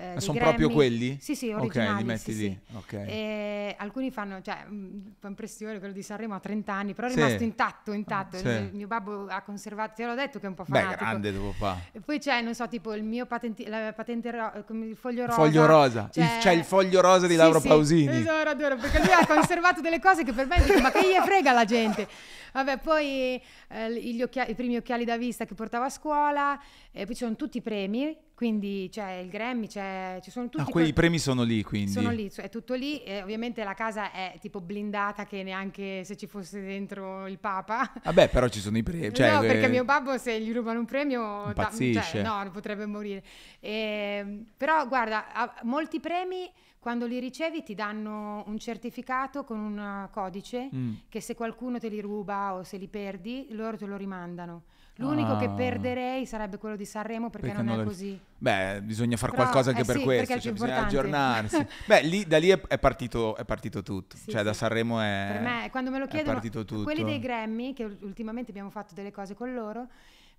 eh, 0.00 0.10
dei 0.12 0.20
sono 0.20 0.38
Grammy. 0.38 0.54
proprio 0.56 0.70
quelli? 0.70 1.18
Sì, 1.20 1.34
sì, 1.34 1.50
Ok, 1.50 1.60
originali. 1.60 1.96
li 1.98 2.04
metti 2.04 2.32
sì, 2.32 2.38
lì, 2.48 2.60
sì. 2.70 2.76
ok. 2.76 2.92
E 2.92 3.74
alcuni 3.78 4.10
fanno, 4.12 4.40
cioè, 4.40 4.64
mh, 4.64 5.14
fa 5.18 5.26
impressione 5.28 5.78
quello 5.80 5.92
di 5.92 6.02
Sanremo 6.02 6.34
a 6.34 6.38
30 6.40 6.72
anni, 6.72 6.94
però 6.94 7.08
è 7.08 7.10
Sì. 7.10 7.16
rimasto 7.16 7.42
intatto, 7.42 7.92
intatto. 7.92 8.36
Sì. 8.36 8.46
Il 8.46 8.70
mio 8.74 8.86
babbo 8.86 9.26
ha 9.28 9.42
conservato, 9.42 9.94
te 9.96 10.06
l'ho 10.06 10.14
detto 10.14 10.38
che 10.38 10.46
è 10.46 10.48
un 10.48 10.54
po' 10.54 10.64
Beh, 10.68 10.78
fanatico. 10.78 11.04
grande 11.04 11.32
tuo 11.34 11.54
papà. 11.58 11.80
E 11.92 12.00
poi 12.00 12.18
c'è, 12.20 12.40
non 12.42 12.54
so, 12.54 12.68
tipo 12.68 12.94
il 12.94 13.02
mio 13.02 13.26
patenti- 13.26 13.66
la 13.66 13.92
patente 13.92 14.30
ro- 14.30 14.52
il 14.68 14.96
foglio 14.96 15.26
rosa. 15.26 15.34
Foglio 15.36 15.66
rosa. 15.66 16.08
Il- 16.14 16.26
c'è 16.38 16.52
il 16.52 16.64
foglio 16.64 17.00
rosa 17.00 17.26
di 17.26 17.36
Sì, 17.36 17.52
sì, 17.60 17.68
Pausini. 17.68 18.16
Esatto, 18.20 18.48
adoro, 18.50 18.76
perché 18.76 18.98
lui 19.00 19.12
ha 19.12 19.26
conservato 19.26 19.80
delle 19.80 19.98
cose 19.98 20.22
che 20.22 20.32
per 20.32 20.46
me 20.46 20.62
dico, 20.64 20.80
ma 20.80 20.90
che 20.92 21.00
gli 21.00 21.18
frega 21.24 21.50
la 21.52 21.64
gente? 21.64 22.06
Vabbè, 22.52 22.78
poi 22.78 23.40
eh, 23.68 23.92
gli 23.92 24.22
occhia- 24.22 24.46
i 24.46 24.54
primi 24.54 24.76
occhiali 24.76 25.04
da 25.04 25.16
vista 25.18 25.44
che 25.44 25.54
portavo 25.54 25.84
a 25.84 25.90
scuola, 25.90 26.58
e 26.92 27.04
poi 27.04 27.14
ci 27.14 27.24
sono 27.24 27.36
tutti 27.36 27.58
i 27.58 27.62
premi, 27.62 28.16
quindi 28.38 28.88
c'è 28.88 29.14
il 29.14 29.28
Grammy, 29.30 29.66
c'è, 29.66 30.20
ci 30.22 30.30
sono 30.30 30.44
tutti 30.48 30.60
Ah, 30.62 30.64
que- 30.66 30.72
quei 30.82 30.92
premi 30.92 31.18
sono 31.18 31.42
lì, 31.42 31.64
quindi. 31.64 31.90
sono 31.90 32.10
lì, 32.12 32.30
è 32.36 32.48
tutto 32.48 32.74
lì 32.74 33.02
e 33.02 33.20
ovviamente 33.20 33.64
la 33.64 33.74
casa 33.74 34.12
è 34.12 34.36
tipo 34.40 34.60
blindata 34.60 35.24
che 35.24 35.42
neanche 35.42 36.04
se 36.04 36.16
ci 36.16 36.28
fosse 36.28 36.60
dentro 36.62 37.26
il 37.26 37.40
Papa. 37.40 37.90
Vabbè, 38.04 38.28
però 38.28 38.46
ci 38.46 38.60
sono 38.60 38.78
i 38.78 38.84
premi. 38.84 39.12
Cioè, 39.12 39.32
no, 39.32 39.40
perché 39.40 39.64
eh, 39.64 39.68
mio 39.68 39.84
babbo 39.84 40.16
se 40.18 40.40
gli 40.40 40.52
rubano 40.52 40.78
un 40.78 40.84
premio 40.84 41.20
da- 41.42 41.48
Impazzisce. 41.48 42.02
cioè, 42.02 42.22
no, 42.22 42.48
potrebbe 42.52 42.86
morire. 42.86 43.24
Ehm, 43.58 44.46
però 44.56 44.86
guarda, 44.86 45.24
molti 45.62 45.98
premi 45.98 46.48
quando 46.78 47.06
li 47.06 47.18
ricevi 47.18 47.64
ti 47.64 47.74
danno 47.74 48.44
un 48.46 48.56
certificato 48.60 49.42
con 49.42 49.58
un 49.58 49.78
uh, 50.06 50.10
codice 50.12 50.68
Mm. 50.72 50.92
che 51.08 51.20
se 51.20 51.34
qualcuno 51.34 51.80
te 51.80 51.88
li 51.88 52.00
ruba 52.00 52.54
o 52.54 52.62
se 52.62 52.76
li 52.76 52.86
perdi, 52.86 53.48
loro 53.50 53.76
te 53.76 53.86
lo 53.86 53.96
rimandano. 53.96 54.62
L'unico 55.00 55.36
che 55.36 55.44
Ah. 55.44 55.50
perderei 55.50 56.26
sarebbe 56.26 56.58
quello 56.58 56.74
di 56.74 56.84
Sanremo 56.84 57.30
perché, 57.30 57.48
Perché 57.48 57.62
non, 57.62 57.72
non 57.76 57.84
è 57.84 57.86
così. 57.86 58.18
Beh, 58.36 58.80
bisogna 58.82 59.16
fare 59.16 59.32
qualcosa 59.32 59.70
anche 59.70 59.82
eh 59.82 59.84
per 59.84 59.96
sì, 59.96 60.02
questo, 60.02 60.40
cioè, 60.40 60.52
bisogna 60.52 60.84
aggiornarsi. 60.84 61.66
Beh, 61.86 62.02
lì, 62.02 62.26
da 62.26 62.38
lì 62.38 62.48
è, 62.48 62.60
è 62.66 62.78
partito, 62.78 63.36
è 63.36 63.44
partito 63.44 63.82
tutto. 63.84 64.16
Sì, 64.16 64.30
cioè, 64.32 64.42
da 64.42 64.52
sì. 64.52 64.58
Sanremo 64.58 65.00
è, 65.00 65.28
Per 65.32 65.40
me, 65.40 65.68
quando 65.70 65.90
me 65.90 65.98
lo 66.00 66.06
chiedono, 66.08 66.40
quelli 66.82 67.04
dei 67.04 67.20
Grammy, 67.20 67.74
che 67.74 67.84
ultimamente 67.84 68.50
abbiamo 68.50 68.70
fatto 68.70 68.94
delle 68.94 69.12
cose 69.12 69.34
con 69.34 69.54
loro, 69.54 69.86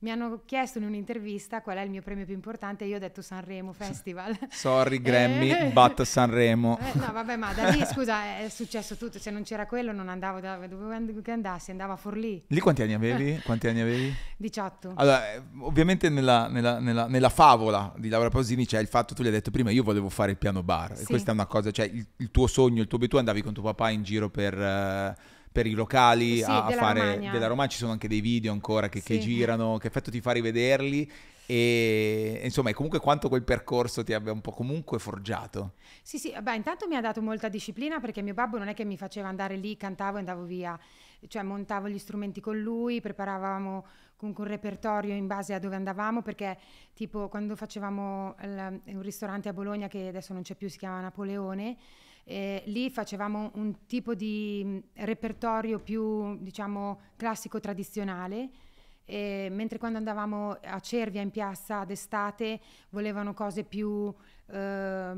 mi 0.02 0.12
hanno 0.12 0.42
chiesto 0.46 0.78
in 0.78 0.86
un'intervista 0.86 1.62
qual 1.62 1.78
è 1.78 1.82
il 1.82 1.90
mio 1.90 2.02
premio 2.02 2.24
più 2.24 2.34
importante 2.34 2.86
e 2.86 2.88
io 2.88 2.96
ho 2.96 3.00
detto 3.00 3.22
Sanremo 3.22 3.74
Festival. 3.74 4.38
Sorry 4.50 5.02
Grammy, 5.02 5.52
eh, 5.52 5.72
but 5.72 6.02
Sanremo. 6.04 6.80
Eh, 6.80 6.98
no, 6.98 7.12
vabbè, 7.12 7.36
ma 7.36 7.54
da 7.54 7.70
lì, 7.70 7.84
scusa, 7.92 8.38
è 8.38 8.48
successo 8.50 8.96
tutto. 8.96 9.20
Se 9.20 9.30
non 9.30 9.44
c'era 9.44 9.66
quello 9.66 9.92
non 9.92 10.08
andavo 10.08 10.40
da 10.40 10.56
dove 10.68 11.22
che 11.22 11.32
andassi, 11.32 11.72
andavo 11.72 11.94
a 11.94 11.96
Forlì. 11.98 12.42
Lì 12.48 12.60
quanti 12.62 12.82
anni 12.82 12.94
avevi? 12.94 13.42
Quanti 13.44 13.68
anni 13.68 13.82
avevi? 13.82 14.14
18. 14.38 14.94
Allora, 14.96 15.34
eh, 15.34 15.42
ovviamente 15.60 16.08
nella, 16.08 16.48
nella, 16.48 16.80
nella, 16.80 17.08
nella, 17.08 17.30
favola 17.30 17.94
di 17.98 18.08
Laura 18.08 18.30
Pausini 18.30 18.66
c'è 18.66 18.80
il 18.80 18.88
fatto, 18.88 19.14
tu 19.14 19.22
gli 19.22 19.28
hai 19.28 19.34
detto 19.34 19.52
prima, 19.52 19.70
io 19.70 19.84
volevo 19.84 20.08
fare 20.08 20.32
il 20.32 20.38
piano 20.38 20.64
bar. 20.64 20.96
Sì. 20.96 21.04
E 21.04 21.06
questa 21.06 21.32
è 21.32 21.34
una 21.34 21.46
cosa, 21.46 21.72
cioè 21.72 21.86
il, 21.86 22.06
il 22.18 22.32
tuo 22.32 22.48
sogno, 22.48 22.82
il 22.82 22.88
tuo 22.88 22.98
tu 23.00 23.18
andavi 23.18 23.42
con 23.42 23.54
tuo 23.54 23.64
papà 23.64 23.90
in 23.90 24.04
giro 24.04 24.30
per... 24.30 24.58
Uh, 24.58 25.38
per 25.60 25.68
i 25.68 25.74
locali 25.74 26.38
sì, 26.38 26.44
a, 26.44 26.62
della 26.70 26.82
fare 26.82 27.00
Romagna. 27.02 27.32
della 27.34 27.48
Romagna 27.48 27.68
ci 27.70 27.78
sono 27.80 27.92
anche 27.92 28.08
dei 28.08 28.22
video 28.22 28.54
ancora 28.54 28.88
che, 28.88 29.00
Sì. 29.02 29.06
che 29.08 29.20
girano 29.20 29.78
che 29.78 29.88
effetto 29.88 30.10
ti 30.10 30.22
fa 30.22 30.32
rivederli 30.32 31.12
e 31.46 32.40
insomma 32.44 32.72
comunque 32.74 33.00
quanto 33.00 33.28
quel 33.28 33.44
percorso 33.44 34.04
ti 34.04 34.14
abbia 34.14 34.32
un 34.32 34.40
po' 34.40 34.52
comunque 34.52 35.00
forgiato 35.00 35.74
Sì, 36.02 36.18
sì, 36.18 36.34
beh, 36.42 36.56
intanto 36.56 36.88
mi 36.88 36.96
ha 36.96 37.02
dato 37.02 37.22
molta 37.22 37.50
disciplina 37.50 38.00
perché 38.00 38.22
mio 38.22 38.34
babbo 38.34 38.58
non 38.58 38.68
è 38.70 38.74
che 38.74 38.86
mi 38.86 38.96
faceva 38.98 39.28
andare 39.28 39.56
lì, 39.58 39.76
cantavo 39.76 40.16
e 40.18 40.20
andavo 40.20 40.44
via, 40.44 40.80
cioè 41.28 41.42
montavo 41.42 41.90
gli 41.90 41.98
strumenti 41.98 42.40
con 42.40 42.58
lui, 42.58 43.02
preparavamo 43.02 43.86
comunque 44.16 44.44
un 44.46 44.50
repertorio 44.50 45.14
in 45.14 45.28
base 45.28 45.54
a 45.54 45.60
dove 45.60 45.76
andavamo 45.76 46.22
perché 46.22 46.58
tipo 46.94 47.28
quando 47.30 47.56
facevamo 47.56 48.36
il- 48.44 48.82
un 48.86 49.02
ristorante 49.02 49.50
a 49.50 49.54
Bologna 49.54 49.88
che 49.88 50.08
adesso 50.08 50.32
non 50.34 50.44
c'è 50.44 50.56
più, 50.56 50.70
si 50.70 50.78
chiama 50.78 51.02
Napoleone, 51.02 51.76
eh, 52.26 52.62
lì 52.68 52.90
facevamo 52.90 53.52
un 53.56 53.86
tipo 53.86 54.14
di 54.14 54.62
mh, 54.64 55.04
repertorio 55.04 55.80
più 55.80 56.38
diciamo 56.42 57.00
classico 57.16 57.60
tradizionale. 57.60 58.50
e 59.12 59.48
mentre 59.52 59.80
quando 59.80 59.98
andavamo 59.98 60.52
a 60.64 60.80
Cervia 60.80 61.22
in 61.22 61.32
piazza 61.32 61.84
d'estate 61.84 62.60
volevano 62.92 63.34
cose 63.34 63.64
più 63.64 64.14
eh, 64.52 65.14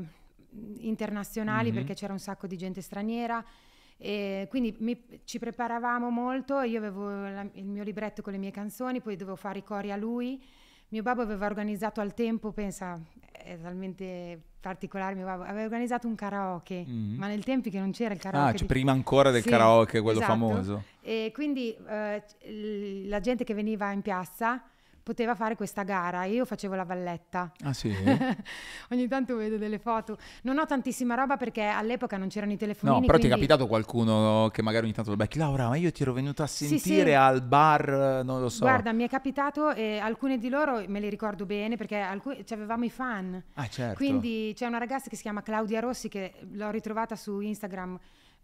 internazionali 0.78 1.68
Mhm. 1.68 1.74
perché 1.74 1.94
c'era 1.94 2.12
un 2.12 2.18
sacco 2.18 2.46
di 2.46 2.56
gente 2.56 2.80
straniera. 2.80 3.44
E 3.98 4.46
quindi 4.50 4.74
mi- 4.80 5.20
ci 5.24 5.38
preparavamo 5.38 6.10
molto, 6.10 6.60
io 6.62 6.78
avevo 6.78 7.08
la- 7.10 7.46
il 7.52 7.66
mio 7.66 7.82
libretto 7.84 8.20
con 8.22 8.32
le 8.32 8.38
mie 8.38 8.50
canzoni, 8.50 9.00
poi 9.00 9.14
dovevo 9.16 9.36
fare 9.36 9.58
i 9.60 9.62
cori 9.62 9.92
a 9.92 9.96
lui. 9.96 10.42
Mio 10.92 11.02
babbo 11.02 11.22
aveva 11.22 11.46
organizzato 11.46 12.02
al 12.02 12.12
tempo, 12.12 12.52
pensa, 12.52 13.00
è 13.32 13.58
talmente 13.58 14.38
particolare 14.60 15.14
mio 15.14 15.24
babbo, 15.24 15.42
aveva 15.42 15.62
organizzato 15.64 16.06
un 16.06 16.14
karaoke, 16.14 16.84
Mhm. 16.86 17.14
ma 17.16 17.28
nel 17.28 17.42
tempi 17.44 17.70
che 17.70 17.78
non 17.78 17.92
c'era 17.92 18.12
il 18.12 18.20
karaoke. 18.20 18.48
ah 18.48 18.52
cioè 18.52 18.60
di- 18.60 18.66
prima 18.66 18.92
ancora 18.92 19.30
del 19.30 19.40
Sì, 19.40 19.48
karaoke 19.48 20.02
quello 20.02 20.18
esatto. 20.18 20.32
famoso 20.38 20.82
E 21.00 21.30
quindi 21.32 21.74
eh, 21.88 22.22
la 23.08 23.20
gente 23.20 23.42
che 23.42 23.54
veniva 23.54 23.90
in 23.90 24.02
piazza 24.02 24.62
poteva 25.02 25.34
fare 25.34 25.56
questa 25.56 25.82
gara, 25.82 26.24
io 26.24 26.44
facevo 26.44 26.74
la 26.74 26.84
valletta. 26.84 27.52
ah 27.64 27.72
sì 27.72 27.92
Ogni 28.90 29.08
tanto 29.08 29.36
vedo 29.36 29.56
delle 29.56 29.78
foto. 29.78 30.16
Non 30.42 30.58
ho 30.58 30.66
tantissima 30.66 31.14
roba 31.14 31.36
perché 31.36 31.62
all'epoca 31.64 32.16
non 32.16 32.28
c'erano 32.28 32.52
i 32.52 32.56
telefonini. 32.56 33.00
No, 33.00 33.06
però 33.06 33.18
ti 33.18 33.26
è 33.26 33.28
quindi- 33.28 33.46
capitato 33.46 33.66
qualcuno 33.68 34.48
che 34.52 34.62
magari 34.62 34.84
ogni 34.84 34.94
tanto 34.94 35.10
lo 35.10 35.16
becchi 35.16 35.38
Laura, 35.38 35.68
ma 35.68 35.76
io 35.76 35.90
ti 35.92 36.02
ero 36.02 36.12
venuto 36.12 36.42
a 36.42 36.46
Sì, 36.46 36.66
sentire 36.66 37.10
sì. 37.10 37.12
al 37.14 37.42
bar, 37.42 38.22
non 38.24 38.40
lo 38.40 38.48
so. 38.48 38.60
Guarda, 38.64 38.92
mi 38.92 39.04
è 39.04 39.08
capitato 39.08 39.72
e 39.72 39.98
alcune 39.98 40.38
di 40.38 40.48
loro 40.48 40.82
me 40.86 41.00
le 41.00 41.08
ricordo 41.08 41.46
bene 41.46 41.76
perché 41.76 41.96
alcuni, 41.98 42.44
avevamo 42.50 42.84
i 42.84 42.90
fan. 42.90 43.42
ah, 43.54 43.68
certo. 43.68 43.96
Quindi 43.96 44.52
c'è 44.54 44.66
una 44.66 44.78
ragazza 44.78 45.08
che 45.08 45.16
si 45.16 45.22
chiama 45.22 45.42
Claudia 45.42 45.80
Rossi 45.80 46.08
che 46.08 46.34
l'ho 46.52 46.70
ritrovata 46.70 47.16
su 47.16 47.40
Instagram 47.40 47.98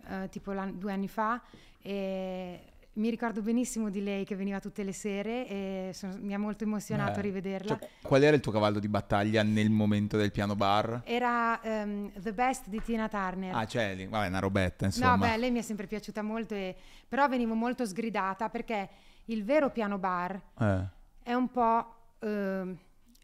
eh, 0.08 0.28
tipo 0.30 0.52
due 0.72 0.92
anni 0.92 1.08
fa 1.08 1.40
e 1.80 2.60
mi 2.98 3.10
ricordo 3.10 3.42
benissimo 3.42 3.90
di 3.90 4.02
lei 4.02 4.24
che 4.24 4.34
veniva 4.34 4.58
tutte 4.60 4.82
le 4.82 4.92
sere 4.92 5.46
e 5.46 5.90
sono- 5.94 6.16
mi 6.20 6.34
ha 6.34 6.38
molto 6.38 6.64
emozionato 6.64 7.14
Beh, 7.16 7.20
rivederla. 7.20 7.78
cioè, 7.78 7.88
qual 8.02 8.22
era 8.22 8.34
il 8.34 8.42
tuo 8.42 8.50
cavallo 8.52 8.78
di 8.80 8.88
battaglia 8.88 9.42
nel 9.42 9.70
momento 9.70 10.16
del 10.16 10.32
piano 10.32 10.56
bar? 10.56 11.02
Era 11.04 11.60
ehm, 11.62 12.10
The 12.20 12.32
Best 12.32 12.68
di 12.68 12.82
Tina 12.82 13.08
Turner. 13.08 13.54
Ah, 13.54 13.66
lì, 13.94 14.06
vabbè, 14.06 14.26
una 14.26 14.40
robetta, 14.40 14.86
insomma. 14.86 15.12
No, 15.12 15.18
beh, 15.18 15.36
lei 15.36 15.50
mi 15.50 15.60
è 15.60 15.62
sempre 15.62 15.86
piaciuta 15.86 16.22
molto, 16.22 16.54
e- 16.54 16.74
però 17.08 17.28
venivo 17.28 17.54
molto 17.54 17.86
sgridata 17.86 18.48
perché 18.48 18.88
il 19.26 19.44
vero 19.44 19.70
piano 19.70 19.98
bar 19.98 20.40
Eh. 20.58 20.84
è 21.22 21.32
un 21.34 21.50
po' 21.50 21.94
ehm, 22.20 22.76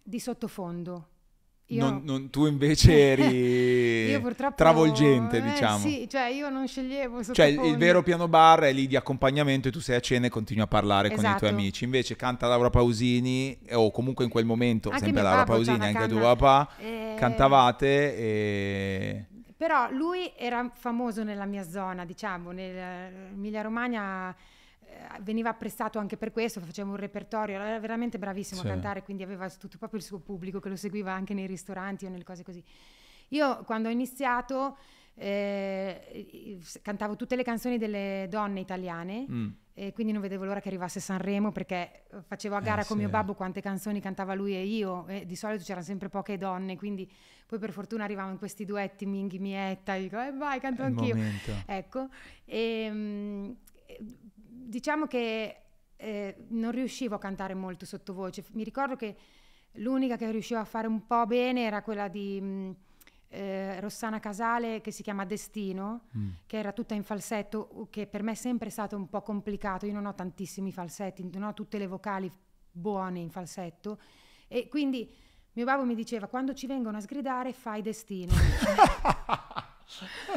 di 0.05 0.21
sottofondo. 0.21 1.09
Io, 1.75 1.85
Non- 1.85 2.03
non- 2.05 2.31
tu 2.31 2.47
invece 2.47 2.93
eri 3.13 4.19
purtroppo 4.23 4.55
travolgente, 4.57 5.39
eh, 5.39 5.43
diciamo. 5.43 5.79
Sì, 5.79 6.07
cioè 6.09 6.27
io 6.29 6.49
non 6.51 6.67
sceglievo 6.67 7.23
Cioè, 7.25 7.47
il, 7.47 7.61
il 7.65 7.77
vero 7.77 8.03
piano 8.03 8.29
bar 8.29 8.61
è 8.61 8.73
lì 8.73 8.87
di 8.87 8.97
accompagnamento 8.97 9.69
e 9.69 9.71
tu 9.73 9.81
sei 9.81 9.97
a 9.97 10.01
cena 10.01 10.27
e 10.27 10.29
continui 10.29 10.63
a 10.63 10.67
parlare 10.67 11.09
con 11.09 11.19
i 11.19 11.21
tuoi 11.21 11.35
Esatto. 11.35 11.47
amici. 11.49 11.85
Invece 11.85 12.17
canta 12.17 12.47
Laura 12.47 12.71
Pausini, 12.71 13.59
o 13.73 13.91
comunque 13.91 14.25
in 14.25 14.31
quel 14.31 14.45
momento, 14.45 14.89
Anche 14.91 15.05
sempre 15.05 15.23
Laura 15.23 15.39
c'ha 15.39 15.45
Pausini, 15.45 15.85
anche 15.85 16.09
tuo 16.09 16.21
papà, 16.21 16.69
Eh, 16.79 17.15
cantavate 17.19 18.17
e... 18.17 19.25
Però 19.57 19.89
lui 19.91 20.31
era 20.37 20.71
famoso 20.75 21.23
nella 21.23 21.47
mia 21.47 21.63
zona, 21.67 22.05
diciamo, 22.05 22.51
nell'Emilia 22.51 23.63
Romagna 23.63 24.35
veniva 25.23 25.49
apprezzato 25.51 25.99
anche 25.99 26.17
per 26.17 26.31
questo, 26.33 26.61
faceva 26.61 26.91
un 26.91 26.97
repertorio, 26.97 27.55
era 27.57 27.79
veramente 27.79 28.19
bravissimo 28.19 28.61
Sì. 28.61 28.67
a 28.67 28.71
cantare, 28.71 29.03
quindi 29.03 29.23
aveva 29.23 29.49
tutto 29.51 29.79
proprio 29.79 30.01
il 30.01 30.05
suo 30.07 30.19
pubblico 30.19 30.61
che 30.61 30.69
lo 30.69 30.77
seguiva 30.77 31.13
anche 31.13 31.35
nei 31.35 31.47
ristoranti 31.47 32.07
o 32.07 32.09
nelle 32.11 32.25
cose 32.25 32.43
così. 32.43 32.63
Io 33.29 33.63
quando 33.65 33.89
ho 33.89 33.91
iniziato 33.93 34.77
eh, 35.17 36.59
cantavo 36.83 37.17
tutte 37.17 37.37
le 37.37 37.43
canzoni 37.45 37.79
delle 37.79 38.27
donne 38.29 38.61
italiane 38.61 39.27
Mm. 39.31 39.49
e 39.75 39.93
quindi 39.93 40.13
non 40.13 40.21
vedevo 40.21 40.45
l'ora 40.45 40.61
che 40.61 40.69
arrivasse 40.69 40.99
Sanremo 41.01 41.53
perché 41.53 42.05
facevo 42.27 42.57
a 42.57 42.61
gara 42.61 42.83
Eh, 42.83 42.85
con 42.87 42.97
sì. 42.97 43.03
mio 43.03 43.11
babbo 43.11 43.35
quante 43.35 43.61
canzoni 43.61 44.01
cantava 44.01 44.35
lui 44.35 44.55
e 44.55 44.65
io 44.65 45.07
e 45.07 45.25
di 45.25 45.37
solito 45.37 45.63
c'erano 45.63 45.85
sempre 45.85 46.09
poche 46.09 46.37
donne 46.37 46.77
quindi 46.77 47.09
poi 47.47 47.59
per 47.61 47.71
fortuna 47.73 48.03
arrivavano 48.05 48.37
questi 48.39 48.65
duetti 48.65 49.07
Minghi 49.07 49.39
Mietta 49.39 49.95
e 49.95 50.01
dico 50.03 50.21
eh 50.21 50.33
vai 50.33 50.59
canto 50.61 50.83
È 50.83 50.87
anch'io 50.87 51.17
ecco 51.67 52.09
e, 52.45 52.89
mm, 52.91 53.51
eh, 53.87 53.99
diciamo 54.67 55.07
che 55.07 55.57
eh, 55.97 56.37
non 56.49 56.71
riuscivo 56.73 57.15
a 57.15 57.19
cantare 57.19 57.55
molto 57.55 57.87
sottovoce 57.87 58.45
mi 58.53 58.65
ricordo 58.65 58.97
che 58.97 59.17
l'unica 59.79 60.17
che 60.17 60.31
riusciva 60.31 60.61
a 60.61 60.65
fare 60.65 60.87
un 60.87 61.07
po' 61.07 61.27
bene 61.27 61.63
era 61.63 61.83
quella 61.83 62.09
di 62.09 62.39
mm, 62.41 62.71
eh, 63.29 63.81
Rossana 63.81 64.21
Casale 64.21 64.81
che 64.81 64.91
si 64.91 65.03
chiama 65.03 65.25
Destino 65.25 66.07
Mm. 66.17 66.31
che 66.47 66.57
era 66.59 66.73
tutta 66.73 66.95
in 66.95 67.03
falsetto, 67.03 67.89
che 67.91 68.07
per 68.07 68.23
me 68.23 68.33
è 68.33 68.37
sempre 68.37 68.71
stato 68.71 68.95
un 68.97 69.09
po' 69.09 69.23
complicato. 69.23 69.87
Io 69.87 69.93
non 69.93 70.07
ho 70.07 70.15
tantissimi 70.15 70.71
falsetti, 70.71 71.29
non 71.33 71.43
ho 71.43 71.53
tutte 71.55 71.79
le 71.79 71.89
vocali 71.89 72.31
buone 72.71 73.19
in 73.19 73.31
falsetto. 73.31 73.99
E 74.47 74.69
quindi 74.69 75.13
mio 75.55 75.65
babbo 75.65 75.85
mi 75.85 75.97
diceva: 75.97 76.29
quando 76.29 76.55
ci 76.55 76.67
vengono 76.69 76.99
a 76.99 77.01
sgridare, 77.01 77.53
fai 77.53 77.83
destino. 77.83 78.33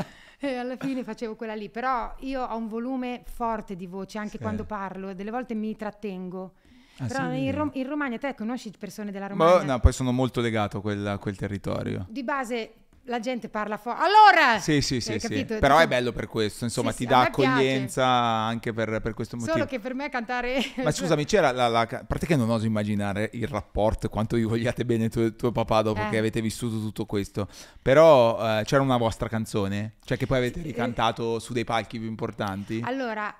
e 0.39 0.55
alla 0.55 0.77
fine 0.77 1.03
facevo 1.03 1.35
quella 1.35 1.55
lì. 1.55 1.69
Però 1.69 2.13
io 2.19 2.43
ho 2.43 2.55
un 2.55 2.67
volume 2.67 3.23
forte 3.25 3.75
di 3.75 3.88
voce 3.88 4.17
anche 4.17 4.31
Sì. 4.31 4.38
quando 4.39 4.65
parlo, 4.65 5.13
delle 5.13 5.31
volte 5.31 5.53
mi 5.55 5.75
trattengo. 5.75 6.53
Ah, 6.99 7.05
Però 7.05 7.29
sì? 7.31 7.45
in, 7.45 7.53
Rom- 7.55 7.71
in 7.73 7.88
Romagna, 7.88 8.17
te 8.17 8.33
conosci 8.35 8.71
persone 8.77 9.11
della 9.11 9.27
Ma- 9.33 9.51
Romagna? 9.51 9.73
no, 9.73 9.79
poi 9.79 9.93
sono 9.93 10.11
molto 10.11 10.41
legato 10.41 10.77
a 10.77 10.81
quel, 10.81 11.05
a 11.05 11.17
quel 11.17 11.35
territorio. 11.35 12.05
Di 12.09 12.23
base 12.23 12.73
la 13.08 13.20
gente 13.20 13.49
parla 13.49 13.78
fuori. 13.78 13.99
Allora! 13.99 14.60
Sì, 14.60 14.82
sì, 14.82 15.01
sì, 15.01 15.20
sì. 15.20 15.45
Però 15.45 15.78
è 15.80 15.88
bello 15.88 16.12
per 16.12 16.28
questo, 16.28 16.64
insomma, 16.66 16.91
Sì, 16.91 16.97
ti 16.97 17.03
sì, 17.03 17.10
dà 17.10 17.20
a 17.20 17.24
me 17.24 17.30
piace. 17.32 17.49
accoglienza 17.49 18.05
anche 18.05 18.74
per, 18.74 19.01
per 19.01 19.14
questo 19.14 19.36
motivo. 19.36 19.53
Solo 19.55 19.66
che 19.68 19.80
per 19.80 19.93
me 19.93 20.10
cantare... 20.10 20.60
Ma 20.84 20.91
scusami, 20.91 21.26
c'era 21.26 21.51
la, 21.51 21.68
la- 21.68 21.82
a 21.82 22.03
parte 22.05 22.26
che 22.26 22.36
non 22.36 22.49
oso 22.49 22.66
immaginare 22.66 23.30
il 23.34 23.47
rapporto, 23.47 24.10
quanto 24.10 24.36
vi 24.36 24.43
vogliate 24.43 24.86
bene 24.86 25.10
tu 25.10 25.20
e 25.20 25.36
tuo 25.36 25.51
papà 25.51 25.82
dopo 25.82 26.01
Eh. 26.01 26.10
che 26.10 26.18
avete 26.18 26.41
vissuto 26.41 26.80
tutto 26.80 27.05
questo. 27.05 27.47
Però 27.82 28.60
eh, 28.60 28.64
c'era 28.66 28.82
una 28.82 28.97
vostra 28.97 29.28
canzone, 29.28 29.95
cioè 30.03 30.18
che 30.18 30.26
poi 30.26 30.38
avete 30.38 30.60
eh. 30.60 30.64
ricantato 30.64 31.39
su 31.39 31.53
dei 31.53 31.64
palchi 31.64 31.99
più 31.99 32.08
importanti. 32.08 32.82
Allora, 32.84 33.34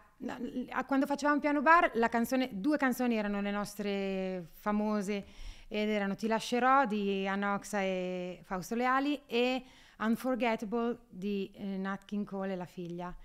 quando 0.88 1.06
facevamo 1.06 1.40
Piano 1.40 1.62
Bar, 1.62 1.92
la 1.94 2.10
canzone, 2.10 2.50
due 2.54 2.78
canzoni 2.78 3.16
erano 3.18 3.42
le 3.42 3.52
nostre 3.52 4.48
famose 4.60 5.24
ed 5.68 5.90
erano 5.90 6.16
Ti 6.16 6.28
lascerò 6.28 6.86
di 6.86 7.28
Anna 7.28 7.54
Oxa 7.56 7.82
e 7.82 8.42
Fausto 8.44 8.76
Leali 8.76 9.22
e 9.26 9.64
Unforgettable 10.00 11.00
di 11.10 11.50
eh, 11.54 11.78
Nat 11.78 12.06
King 12.06 12.26
Cole 12.26 12.54
e 12.54 12.56
la 12.56 12.66
figlia. 12.66 13.16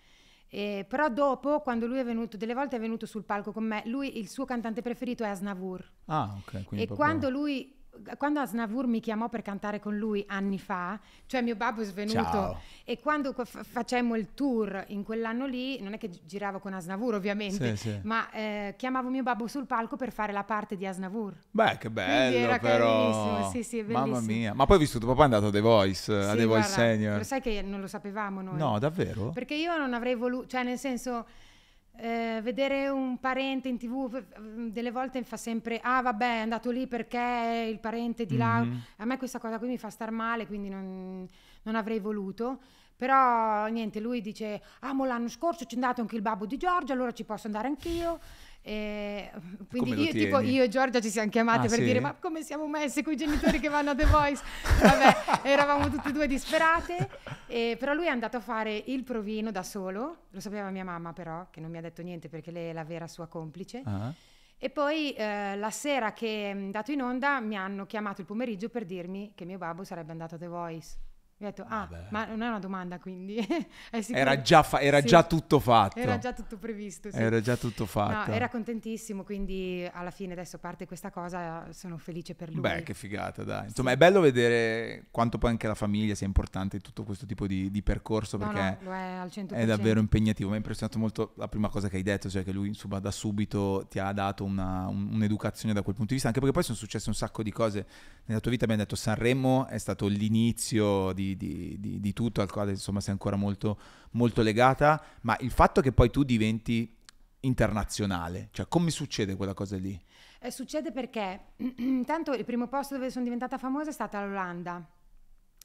E 0.49 0.84
però 0.86 1.09
dopo, 1.09 1.61
quando 1.61 1.86
lui 1.86 1.99
è 1.99 2.05
venuto, 2.05 2.36
delle 2.36 2.55
volte 2.55 2.76
è 2.76 2.80
venuto 2.80 3.07
sul 3.07 3.24
palco 3.24 3.53
con 3.53 3.64
me, 3.64 3.82
lui, 3.86 4.18
il 4.18 4.28
suo 4.28 4.45
cantante 4.45 4.82
preferito 4.82 5.24
è 5.24 5.28
Asnavour. 5.28 5.90
Ah, 6.07 6.34
ok. 6.38 6.55
E 6.55 6.61
proprio- 6.64 6.95
quando 6.95 7.30
lui, 7.30 7.74
quando 8.16 8.40
Asnavour 8.40 8.86
mi 8.86 9.01
chiamò 9.01 9.28
per 9.28 9.43
cantare 9.43 9.78
con 9.78 9.97
lui 9.97 10.24
anni 10.28 10.59
fa, 10.59 10.99
cioè 11.26 11.43
mio 11.43 11.57
babbo 11.57 11.82
è 11.82 11.84
svenuto 11.84 12.14
Ciao. 12.22 12.61
e 12.84 12.99
quando 12.99 13.32
fa- 13.32 13.62
facemmo 13.62 14.16
il 14.16 14.28
tour 14.34 14.84
in 14.88 15.03
quell'anno 15.03 15.47
lì, 15.47 15.80
non 15.80 15.93
è 15.93 15.99
che 15.99 16.09
gi- 16.09 16.20
giravo 16.24 16.59
con 16.59 16.72
Asnavour 16.72 17.14
ovviamente, 17.14 17.76
Sì, 17.76 17.90
sì. 17.90 18.01
ma 18.05 18.30
eh, 18.30 18.74
chiamavo 18.78 19.09
mio 19.11 19.22
babbo 19.22 19.47
sul 19.47 19.66
palco 19.66 19.97
per 19.97 20.11
fare 20.11 20.32
la 20.32 20.43
parte 20.45 20.76
di 20.76 20.86
Asnavour. 20.86 21.34
Beh, 21.51 21.76
che 21.78 21.90
bello, 21.90 22.36
era 22.36 22.59
però. 22.59 23.51
sì, 23.51 23.62
sì, 23.62 23.78
è 23.78 23.82
Mamma 23.82 24.05
bellissimo. 24.05 24.32
mia. 24.36 24.55
Ma 24.55 24.64
poi 24.64 24.76
ho 24.76 24.80
visto 24.80 24.99
tuo 24.99 25.09
papà 25.09 25.20
è 25.22 25.24
andato 25.24 25.47
a 25.47 25.51
The 25.51 25.61
Voice, 25.61 26.12
a 26.14 26.30
Sì, 26.30 26.36
The 26.38 26.45
Voice 26.45 26.47
guarda, 26.47 26.66
Senior. 26.66 27.16
Lo 27.18 27.24
sai 27.24 27.40
che 27.43 27.62
non 27.62 27.80
lo 27.80 27.86
sapevamo 27.86 28.40
noi. 28.40 28.57
No, 28.57 28.78
davvero? 28.78 29.30
Perché 29.30 29.55
io 29.55 29.76
non 29.76 29.93
avrei 29.93 30.14
voluto, 30.14 30.47
cioè 30.47 30.62
nel 30.62 30.78
senso, 30.78 31.26
eh, 31.97 32.40
vedere 32.43 32.88
un 32.88 33.18
parente 33.18 33.68
in 33.68 33.76
tv 33.78 34.22
delle 34.70 34.90
volte 34.90 35.22
fa 35.24 35.36
sempre 35.36 35.78
ah 35.82 36.01
vabbè 36.03 36.36
è 36.38 36.40
andato 36.40 36.70
lì 36.70 36.86
perché 36.86 37.66
il 37.70 37.78
parente 37.80 38.24
di 38.24 38.36
là 38.36 38.61
Mhm. 38.62 38.80
a 38.99 39.05
me 39.05 39.18
questa 39.18 39.38
cosa 39.38 39.59
qui 39.59 39.68
mi 39.68 39.78
fa 39.78 39.90
star 39.90 40.11
male 40.11 40.47
quindi 40.47 40.68
non, 40.68 41.26
non 41.62 41.74
avrei 41.74 41.99
voluto. 42.01 42.61
Però 42.95 43.66
niente 43.66 43.99
lui 43.99 44.20
dice 44.20 44.62
ah 44.80 44.93
mo 44.93 45.05
l'anno 45.05 45.26
scorso 45.26 45.64
c'è 45.64 45.74
andato 45.74 46.01
anche 46.03 46.14
il 46.14 46.22
babbo 46.22 46.47
di 46.47 46.57
Giorgia 46.57 46.93
allora 46.93 47.11
ci 47.12 47.24
posso 47.24 47.49
andare 47.49 47.66
anch'io 47.66 48.20
e 48.64 49.28
quindi 49.68 49.90
Come 49.90 49.94
lo 49.96 50.02
io, 50.02 50.12
tipo, 50.12 50.38
io 50.38 50.62
e 50.62 50.68
Giorgia 50.68 51.00
ci 51.00 51.10
siamo 51.10 51.28
chiamate 51.28 51.66
Ah, 51.66 51.70
per 51.70 51.78
sì? 51.78 51.84
dire 51.84 51.98
ma 51.98 52.14
come 52.14 52.42
siamo 52.42 52.68
messe 52.68 53.02
con 53.02 53.12
i 53.12 53.16
genitori 53.16 53.58
che 53.58 53.68
vanno 53.68 53.90
a 53.90 53.94
The 53.96 54.04
Voice 54.06 54.40
vabbè 54.80 55.48
eravamo 55.48 55.90
tutte 55.90 56.10
e 56.10 56.12
due 56.12 56.28
disperate 56.28 57.08
e- 57.48 57.76
però 57.78 57.92
lui 57.92 58.06
è 58.06 58.10
andato 58.10 58.36
a 58.36 58.40
fare 58.40 58.84
il 58.86 59.02
provino 59.02 59.50
da 59.50 59.64
solo 59.64 60.26
lo 60.30 60.40
sapeva 60.40 60.70
mia 60.70 60.84
mamma 60.84 61.12
però 61.12 61.48
che 61.50 61.60
non 61.60 61.70
mi 61.72 61.78
ha 61.78 61.80
detto 61.80 62.02
niente 62.02 62.28
perché 62.28 62.52
lei 62.52 62.70
è 62.70 62.72
la 62.72 62.84
vera 62.84 63.08
sua 63.08 63.26
complice 63.26 63.82
Ah. 63.84 64.12
e 64.58 64.70
poi 64.70 65.10
eh, 65.12 65.56
la 65.56 65.70
sera 65.70 66.12
che 66.12 66.44
è 66.46 66.50
andato 66.50 66.92
in 66.92 67.02
onda 67.02 67.40
mi 67.40 67.56
hanno 67.56 67.84
chiamato 67.84 68.20
il 68.20 68.28
pomeriggio 68.28 68.68
per 68.68 68.84
dirmi 68.84 69.32
che 69.34 69.44
mio 69.44 69.58
babbo 69.58 69.82
sarebbe 69.82 70.12
andato 70.12 70.36
a 70.36 70.38
The 70.38 70.46
Voice. 70.46 70.96
Ho 71.45 71.49
detto, 71.49 71.64
ah, 71.68 71.86
Vabbè. 71.90 72.07
ma 72.11 72.24
non 72.26 72.43
è 72.43 72.49
una 72.49 72.59
domanda 72.59 72.99
quindi. 72.99 73.36
Era, 74.12 74.40
già, 74.40 74.62
fa- 74.62 74.80
era 74.80 75.01
Sì, 75.01 75.07
già 75.07 75.22
tutto 75.24 75.59
fatto. 75.59 75.99
Era 75.99 76.18
già 76.18 76.32
tutto 76.32 76.57
previsto. 76.57 77.11
Sì. 77.11 77.16
Era 77.16 77.40
già 77.40 77.57
tutto 77.57 77.86
fatto. 77.86 78.30
No, 78.30 78.36
era 78.36 78.49
contentissimo, 78.49 79.22
quindi 79.24 79.88
alla 79.93 80.11
fine 80.11 80.32
adesso 80.32 80.59
parte 80.59 80.86
questa 80.86 81.11
cosa 81.11 81.66
sono 81.72 81.99
felice 81.99 82.34
per 82.34 82.51
lui. 82.51 82.61
Beh, 82.61 82.82
che 82.82 82.95
figata, 82.95 83.43
dai. 83.45 83.66
Insomma, 83.66 83.90
è 83.93 83.97
bello 83.97 84.20
vedere 84.20 85.07
quanto 85.11 85.38
poi 85.38 85.51
anche 85.51 85.66
la 85.66 85.74
famiglia 85.74 86.14
sia 86.14 86.26
importante 86.26 86.76
in 86.76 86.82
tutto 86.82 87.05
questo 87.05 87.26
tipo 87.26 87.47
di, 87.47 87.70
di 87.70 87.82
percorso 87.82 88.36
No, 88.36 88.47
perché 88.47 88.78
no, 88.82 88.90
lo 88.90 88.95
è 88.95 89.03
al 89.14 89.28
100%. 89.28 89.51
è 89.53 89.64
davvero 89.66 90.01
impegnativo. 90.01 90.49
Mi 90.49 90.55
ha 90.55 90.59
impressionato 90.59 90.99
molto 90.99 91.32
la 91.36 91.49
prima 91.49 91.68
cosa 91.68 91.88
che 91.88 91.97
hai 91.97 92.03
detto, 92.03 92.28
cioè 92.30 92.45
che 92.45 92.53
lui 92.53 92.68
insomma 92.68 92.99
da 92.99 93.11
subito 93.11 93.86
ti 93.90 93.99
ha 93.99 94.12
dato 94.12 94.45
una- 94.45 94.86
un- 94.88 95.09
un'educazione 95.12 95.74
da 95.74 95.82
quel 95.82 95.95
punto 95.95 96.09
di 96.09 96.14
vista, 96.14 96.28
anche 96.28 96.40
perché 96.40 96.55
poi 96.55 96.64
sono 96.64 96.76
successe 96.76 97.09
un 97.09 97.14
sacco 97.14 97.43
di 97.43 97.51
cose 97.53 97.86
nella 98.26 98.40
tua 98.40 98.51
vita. 98.51 98.64
Abbiamo 98.64 98.82
detto 98.82 98.97
Sanremo 98.97 99.66
è 99.66 99.78
stato 99.78 100.07
l'inizio 100.07 101.12
di, 101.12 101.31
di- 101.36 101.76
di- 101.78 102.00
di 102.00 102.12
tutto, 102.12 102.40
al 102.40 102.50
quale 102.50 102.72
insomma 102.72 103.00
sei 103.00 103.12
ancora 103.12 103.36
molto, 103.36 103.78
molto 104.12 104.42
legata, 104.42 105.02
ma 105.22 105.36
il 105.40 105.50
fatto 105.50 105.80
che 105.80 105.92
poi 105.92 106.10
tu 106.10 106.22
diventi 106.22 106.94
internazionale, 107.40 108.48
cioè 108.52 108.66
come 108.68 108.90
succede 108.90 109.36
quella 109.36 109.54
cosa 109.54 109.76
lì? 109.76 110.00
Eh, 110.40 110.50
succede 110.50 110.92
perché 110.92 111.52
intanto 111.78 112.32
il 112.32 112.44
primo 112.44 112.68
posto 112.68 112.94
dove 112.94 113.10
sono 113.10 113.24
diventata 113.24 113.58
famosa 113.58 113.90
è 113.90 113.92
stata 113.92 114.24
l'Olanda 114.24 114.84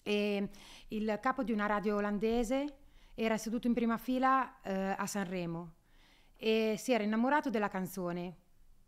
e 0.04 0.50
il 0.90 1.20
capo 1.22 1.44
di 1.44 1.52
una 1.52 1.66
radio 1.66 1.96
olandese 1.96 2.78
era 3.14 3.38
seduto 3.38 3.68
in 3.68 3.74
prima 3.74 3.98
fila 3.98 4.62
eh, 4.62 4.96
a 4.98 5.06
Sanremo 5.08 5.74
e 6.38 6.76
si 6.78 6.94
era 6.94 7.04
innamorato 7.04 7.50
della 7.50 7.68
canzone. 7.68 8.36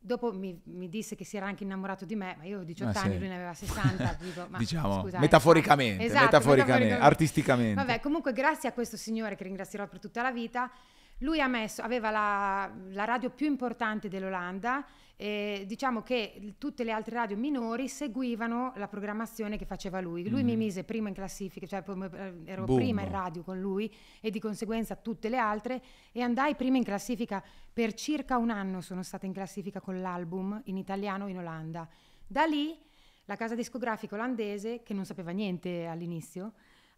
Dopo 0.02 0.32
mi, 0.32 0.58
mi 0.64 0.88
disse 0.88 1.16
che 1.16 1.26
si 1.26 1.36
era 1.36 1.46
anche 1.46 1.64
innamorato 1.64 2.06
di 2.06 2.16
me, 2.16 2.36
ma 2.38 2.46
io 2.46 2.60
ho 2.60 2.64
18 2.64 2.98
Ah, 2.98 3.02
anni, 3.02 3.14
sì. 3.14 3.20
lui 3.20 3.28
ne 3.28 3.36
aveva 3.36 3.54
60. 3.54 4.18
dico, 4.24 4.48
ma 4.50 4.58
diciamo, 4.58 5.02
scusa, 5.02 5.18
eh, 5.18 5.20
metaforicamente, 5.20 6.04
esatto, 6.06 6.24
metaforicamente, 6.24 6.94
artisticamente. 6.98 7.74
Vabbè, 7.76 8.00
comunque 8.00 8.32
grazie 8.32 8.70
a 8.70 8.72
questo 8.72 8.96
signore 8.96 9.36
che 9.36 9.44
ringrazierò 9.44 9.88
per 9.88 10.00
tutta 10.00 10.22
la 10.22 10.32
vita, 10.32 10.72
lui 11.20 11.42
ha 11.42 11.48
messo, 11.48 11.82
aveva 11.82 12.12
la, 12.12 12.72
la 12.92 13.04
radio 13.04 13.30
più 13.30 13.46
importante 13.48 14.08
dell'Olanda 14.08 14.86
e 15.22 15.66
diciamo 15.68 16.02
che 16.02 16.56
tutte 16.58 16.86
le 16.86 16.94
altre 16.94 17.16
radio 17.16 17.36
minori 17.36 17.90
seguivano 17.90 18.72
la 18.78 18.88
programmazione 18.88 19.58
che 19.58 19.66
faceva 19.66 20.00
lui. 20.00 20.26
Lui 20.30 20.44
mi 20.46 20.56
mise 20.56 20.86
prima 20.86 21.10
in 21.10 21.14
classifica, 21.14 21.68
cioè 21.68 21.84
eh, 21.86 22.42
ero 22.46 22.62
Mhm. 22.62 22.66
Boom. 22.66 22.78
prima 22.78 23.02
in 23.02 23.12
radio 23.12 23.44
con 23.44 23.60
lui 23.60 23.94
e 24.22 24.30
di 24.30 24.40
conseguenza 24.40 24.96
tutte 24.96 25.28
le 25.28 25.36
altre 25.38 25.82
e 26.14 26.22
andai 26.22 26.56
prima 26.56 26.78
in 26.78 26.86
classifica 26.86 27.44
per 27.74 27.94
circa 27.96 28.38
un 28.38 28.50
anno 28.50 28.80
sono 28.80 29.04
stata 29.04 29.26
in 29.26 29.34
classifica 29.34 29.82
con 29.82 30.00
l'album 30.00 30.62
in 30.66 30.78
italiano 30.78 31.28
in 31.28 31.38
Olanda. 31.38 31.86
Da 32.26 32.46
lì 32.46 32.78
la 33.26 33.36
casa 33.36 33.56
discografica 33.56 34.16
olandese, 34.16 34.84
che 34.84 34.94
non 34.94 35.04
sapeva 35.04 35.32
niente 35.32 35.86
all'inizio, 35.86 36.54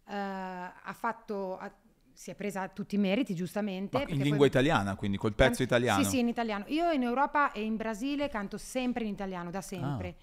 eh, 0.06 0.14
ha 0.14 0.92
fatto, 0.96 1.58
ha- 1.58 1.74
si 2.14 2.30
è 2.30 2.34
presa 2.34 2.68
tutti 2.68 2.94
i 2.94 2.98
meriti 2.98 3.34
giustamente. 3.34 3.98
Ma 3.98 4.04
in 4.08 4.18
lingua 4.18 4.38
poi- 4.38 4.46
italiana, 4.48 4.94
quindi 4.96 5.16
col 5.16 5.34
pezzo 5.34 5.56
Can- 5.58 5.66
italiano. 5.66 6.02
Sì, 6.02 6.10
sì, 6.10 6.18
in 6.18 6.28
italiano. 6.28 6.64
Io 6.68 6.90
in 6.90 7.02
Europa 7.02 7.52
e 7.52 7.62
in 7.62 7.76
Brasile 7.76 8.28
canto 8.28 8.58
sempre 8.58 9.04
in 9.04 9.10
italiano, 9.10 9.50
da 9.50 9.60
sempre. 9.60 10.16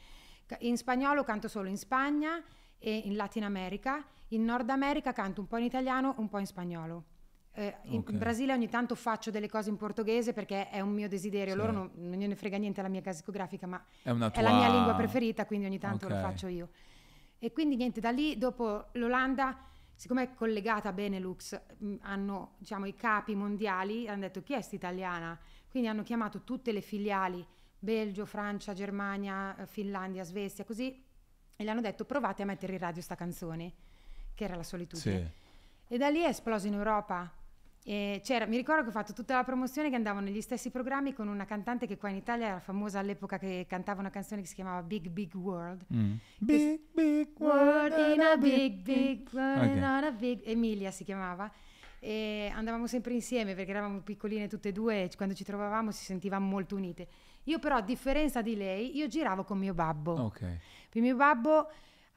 Ah. 0.50 0.58
In 0.62 0.78
spagnolo 0.78 1.24
canto 1.24 1.48
solo 1.48 1.70
in 1.70 1.78
Spagna 1.78 2.42
e 2.80 3.02
in 3.06 3.16
Latin 3.16 3.44
America. 3.44 4.04
In 4.30 4.44
Nord 4.46 4.70
America 4.70 5.12
canto 5.14 5.42
un 5.42 5.48
po' 5.48 5.58
in 5.58 5.64
italiano, 5.66 6.16
un 6.18 6.28
po' 6.30 6.40
in 6.40 6.46
spagnolo. 6.46 7.04
Eh, 7.52 7.76
in, 7.86 8.00
Ok. 8.00 8.12
in 8.12 8.18
Brasile 8.20 8.54
ogni 8.54 8.70
tanto 8.70 8.96
faccio 8.96 9.32
delle 9.32 9.50
cose 9.50 9.70
in 9.70 9.76
portoghese 9.76 10.34
perché 10.34 10.70
è 10.70 10.80
un 10.82 10.92
mio 10.94 11.08
desiderio. 11.10 11.54
Sì. 11.54 11.60
Loro 11.60 11.72
non, 11.72 11.92
non 11.96 12.18
gliene 12.18 12.36
frega 12.36 12.58
niente 12.58 12.80
alla 12.80 12.90
mia 12.90 13.02
casa 13.02 13.18
discografica, 13.18 13.68
ma 13.68 13.84
È 14.02 14.12
una 14.12 14.32
è 14.32 14.42
la 14.42 14.50
tua- 14.50 14.58
mia 14.60 14.70
lingua 14.70 14.94
preferita, 14.94 15.46
quindi 15.46 15.66
ogni 15.66 15.80
tanto 15.80 16.06
Ok. 16.06 16.12
lo 16.14 16.20
faccio 16.20 16.48
io. 16.48 16.70
E 17.40 17.52
quindi 17.52 17.76
niente, 17.76 18.00
da 18.00 18.12
lì 18.12 18.38
dopo 18.38 18.88
l'Olanda, 18.94 19.58
siccome 20.00 20.24
è 20.24 20.34
collegata 20.34 20.88
a 20.88 20.94
Benelux, 20.94 21.60
mh, 21.78 21.96
hanno 22.04 22.54
diciamo 22.58 22.86
i 22.86 22.96
capi 22.96 23.36
mondiali, 23.36 24.08
hanno 24.08 24.22
detto 24.22 24.42
chi 24.42 24.54
è 24.54 24.62
sta 24.62 24.74
italiana? 24.74 25.38
Quindi 25.70 25.90
hanno 25.90 26.04
chiamato 26.04 26.46
tutte 26.46 26.72
le 26.72 26.80
filiali, 26.80 27.46
Belgio, 27.78 28.26
Francia, 28.26 28.72
Germania, 28.72 29.58
eh, 29.58 29.66
Finlandia, 29.66 30.24
Svezia, 30.24 30.64
così, 30.64 31.04
e 31.54 31.64
le 31.66 31.70
hanno 31.70 31.82
detto 31.82 32.06
provate 32.06 32.44
a 32.44 32.46
mettere 32.46 32.72
in 32.72 32.80
radio 32.80 33.02
sta 33.02 33.16
canzone, 33.16 33.74
che 34.36 34.46
era 34.46 34.56
la 34.56 34.64
solitudine. 34.64 35.34
Sì. 35.88 35.94
E 35.94 35.98
da 35.98 36.08
lì 36.08 36.22
è 36.22 36.30
esploso 36.30 36.68
in 36.68 36.76
Europa. 36.76 37.30
E 37.90 38.22
c'era, 38.24 38.46
mi 38.46 38.56
ricordo 38.56 38.84
che 38.84 38.90
ho 38.90 38.92
fatto 38.92 39.14
tutta 39.14 39.34
la 39.34 39.44
promozione 39.44 39.90
che 39.90 39.96
andavo 39.96 40.20
negli 40.20 40.42
stessi 40.42 40.70
programmi 40.70 41.12
con 41.12 41.28
una 41.28 41.46
cantante 41.46 41.88
che 41.88 41.98
qua 41.98 42.10
in 42.10 42.18
Italia 42.18 42.46
era 42.46 42.60
famosa 42.60 43.00
all'epoca 43.00 43.40
che 43.40 43.66
cantava 43.68 44.00
una 44.00 44.12
canzone 44.12 44.42
che 44.42 44.48
si 44.48 44.54
chiamava 44.54 44.84
Big 44.84 45.08
Big 45.08 45.34
World. 45.34 45.88
Mm. 45.92 46.14
Big, 46.38 46.82
big 46.94 47.30
World 47.40 48.14
in 48.14 48.22
a 48.22 48.38
big 48.38 48.76
big 48.84 49.28
world 49.32 49.76
in 49.76 49.84
a 49.84 50.12
big 50.12 50.42
Emilia 50.44 50.92
si 50.92 51.04
chiamava 51.04 51.52
e 51.98 52.52
andavamo 52.54 52.86
sempre 52.86 53.14
insieme 53.14 53.56
perché 53.56 53.72
eravamo 53.72 54.02
piccoline 54.02 54.48
tutte 54.48 54.70
e 54.70 54.72
due 54.72 55.06
e 55.06 55.10
quando 55.18 55.34
ci 55.34 55.44
trovavamo 55.44 55.90
si 55.90 56.04
sentivamo 56.04 56.46
molto 56.48 56.76
unite. 56.76 57.08
Io 57.46 57.58
però 57.58 57.78
a 57.78 57.82
differenza 57.82 58.44
di 58.44 58.56
lei, 58.56 58.96
io 58.96 59.08
giravo 59.08 59.44
con 59.44 59.58
mio 59.58 59.74
babbo. 59.74 60.12
Ok. 60.12 60.42
Il 60.92 61.02
mio 61.02 61.16
babbo 61.16 61.72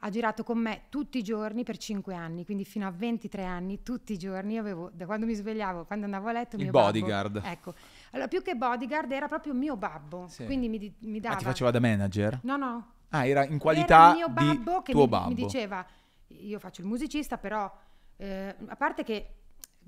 ha 0.05 0.11
girato 0.11 0.43
con 0.43 0.59
me 0.59 0.83
tutti 0.89 1.19
i 1.19 1.23
giorni 1.23 1.63
per 1.63 1.77
5 1.77 2.13
anni, 2.15 2.45
quindi 2.45 2.65
fino 2.65 2.87
a 2.87 2.91
23 2.91 3.45
anni, 3.45 3.83
tutti 3.85 4.13
i 4.13 4.19
giorni. 4.19 4.55
Io 4.55 4.61
avevo, 4.61 4.91
da 4.93 5.07
quando 5.07 5.27
mi 5.27 5.35
svegliavo, 5.35 5.85
quando 5.85 6.07
andavo 6.07 6.29
a 6.29 6.33
letto, 6.33 6.57
Il 6.57 6.63
mio 6.63 6.73
babbo- 6.73 6.87
bodyguard. 6.91 7.41
ecco. 7.45 7.75
Allora, 8.11 8.27
più 8.29 8.43
che 8.43 8.55
bodyguard 8.57 9.13
era 9.13 9.29
proprio 9.29 9.55
mio 9.55 9.77
babbo, 9.77 10.27
Sì. 10.29 10.45
quindi 10.45 10.69
mi, 10.69 10.79
di- 10.79 10.93
mi 11.01 11.19
Ah, 11.19 11.21
dava... 11.21 11.37
ti 11.37 11.45
faceva 11.45 11.71
da 11.71 11.79
manager? 11.79 12.41
No, 12.43 12.57
no. 12.57 12.93
Ah, 13.11 13.27
era 13.27 13.45
in 13.45 13.51
Era 13.51 13.59
qualità 13.61 14.09
il 14.11 14.17
mio 14.17 14.27
di 14.27 14.33
babbo 14.33 14.83
che 14.83 14.93
tuo 14.93 15.03
mi, 15.03 15.09
babbo. 15.09 15.29
mi 15.29 15.35
diceva, 15.35 15.87
io 16.29 16.59
faccio 16.59 16.81
il 16.81 16.87
musicista, 16.89 17.39
però 17.39 17.73
eh, 18.17 18.57
a 18.67 18.75
parte 18.77 19.05
che 19.05 19.27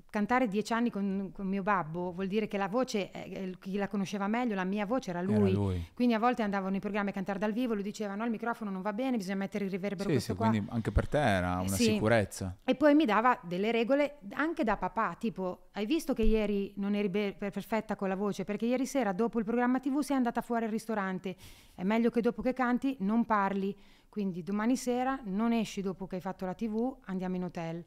cantare 0.09 0.47
dieci 0.47 0.71
anni 0.71 0.89
con, 0.89 1.31
con 1.33 1.45
mio 1.45 1.61
babbo 1.61 2.13
vuol 2.13 2.27
dire 2.27 2.47
che 2.47 2.57
la 2.57 2.67
voce, 2.69 3.11
eh, 3.11 3.55
chi 3.59 3.75
la 3.75 3.87
conosceva 3.87 4.27
meglio, 4.27 4.55
la 4.55 4.63
mia 4.63 4.85
voce 4.85 5.09
era 5.09 5.21
lui. 5.21 5.35
Era 5.35 5.49
lui. 5.49 5.85
Quindi 5.93 6.13
a 6.13 6.19
volte 6.19 6.41
andavo 6.41 6.69
nei 6.69 6.79
programmi 6.79 7.09
a 7.09 7.13
cantare 7.13 7.37
dal 7.37 7.51
vivo, 7.51 7.73
lui 7.73 7.83
diceva 7.83 8.15
no, 8.15 8.23
il 8.23 8.31
microfono 8.31 8.71
non 8.71 8.81
va 8.81 8.93
bene, 8.93 9.17
bisogna 9.17 9.35
mettere 9.35 9.65
il 9.65 9.71
riverbero 9.71 10.09
Sì, 10.09 10.19
sì, 10.19 10.33
quindi 10.35 10.63
anche 10.69 10.91
per 10.91 11.09
te 11.09 11.19
era 11.19 11.59
una 11.59 11.67
Sì. 11.67 11.83
sicurezza. 11.83 12.57
E 12.63 12.75
poi 12.75 12.95
mi 12.95 13.05
dava 13.05 13.37
delle 13.43 13.71
regole 13.71 14.19
anche 14.31 14.63
da 14.63 14.77
papà, 14.77 15.15
tipo 15.19 15.67
hai 15.73 15.85
visto 15.85 16.13
che 16.13 16.23
ieri 16.23 16.73
non 16.77 16.95
eri 16.95 17.09
be- 17.09 17.35
per- 17.37 17.51
perfetta 17.51 17.95
con 17.97 18.07
la 18.07 18.15
voce 18.15 18.45
perché 18.45 18.65
ieri 18.65 18.85
sera 18.85 19.11
dopo 19.11 19.39
il 19.39 19.43
programma 19.45 19.79
tv 19.79 19.99
sei 19.99 20.15
andata 20.15 20.39
fuori 20.41 20.63
al 20.65 20.71
ristorante, 20.71 21.35
è 21.73 21.83
meglio 21.83 22.09
che 22.09 22.21
dopo 22.21 22.41
che 22.41 22.53
canti 22.53 22.95
non 22.99 23.25
parli, 23.25 23.75
quindi 24.07 24.43
domani 24.43 24.77
sera 24.77 25.19
non 25.25 25.51
esci 25.51 25.81
dopo 25.81 26.07
che 26.07 26.15
hai 26.15 26.21
fatto 26.21 26.45
la 26.45 26.53
tv, 26.53 26.95
andiamo 27.05 27.35
in 27.35 27.43
hotel. 27.43 27.83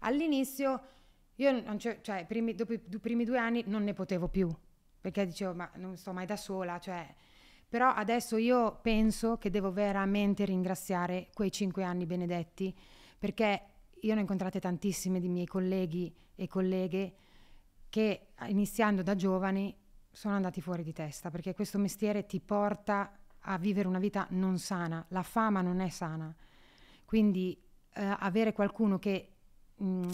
All'inizio 0.00 0.80
io 1.36 1.62
non 1.62 1.78
cioè, 1.78 2.20
i 2.20 2.26
primi- 2.26 2.54
dopo 2.54 2.72
i 2.72 2.78
primi 2.78 3.24
due 3.24 3.38
anni 3.38 3.64
non 3.66 3.84
ne 3.84 3.92
potevo 3.92 4.28
più, 4.28 4.48
perché 5.00 5.26
dicevo 5.26 5.54
ma 5.54 5.70
non 5.74 5.96
sto 5.96 6.12
mai 6.12 6.26
da 6.26 6.36
sola, 6.36 6.78
cioè... 6.78 7.14
Però 7.66 7.88
adesso 7.88 8.36
io 8.36 8.78
penso 8.82 9.36
che 9.36 9.50
devo 9.50 9.72
veramente 9.72 10.44
ringraziare 10.44 11.30
quei 11.34 11.50
cinque 11.50 11.82
anni 11.82 12.06
benedetti, 12.06 12.72
perché 13.18 13.62
io 14.00 14.12
ne 14.12 14.18
ho 14.18 14.20
incontrate 14.20 14.60
tantissime 14.60 15.18
di 15.18 15.28
miei 15.28 15.46
colleghi 15.46 16.14
e 16.36 16.46
colleghe 16.46 17.14
che 17.88 18.28
iniziando 18.46 19.02
da 19.02 19.16
giovani 19.16 19.76
sono 20.12 20.34
andati 20.34 20.60
fuori 20.60 20.84
di 20.84 20.92
testa, 20.92 21.30
perché 21.30 21.52
questo 21.52 21.78
mestiere 21.78 22.26
ti 22.26 22.38
porta 22.38 23.18
a 23.40 23.58
vivere 23.58 23.88
una 23.88 23.98
vita 23.98 24.28
non 24.30 24.58
sana, 24.58 25.04
la 25.08 25.24
fama 25.24 25.60
non 25.60 25.80
è 25.80 25.88
sana. 25.88 26.32
Quindi 27.04 27.60
eh, 27.94 28.16
avere 28.18 28.52
qualcuno 28.52 29.00
che 29.00 29.32
mh, 29.74 30.10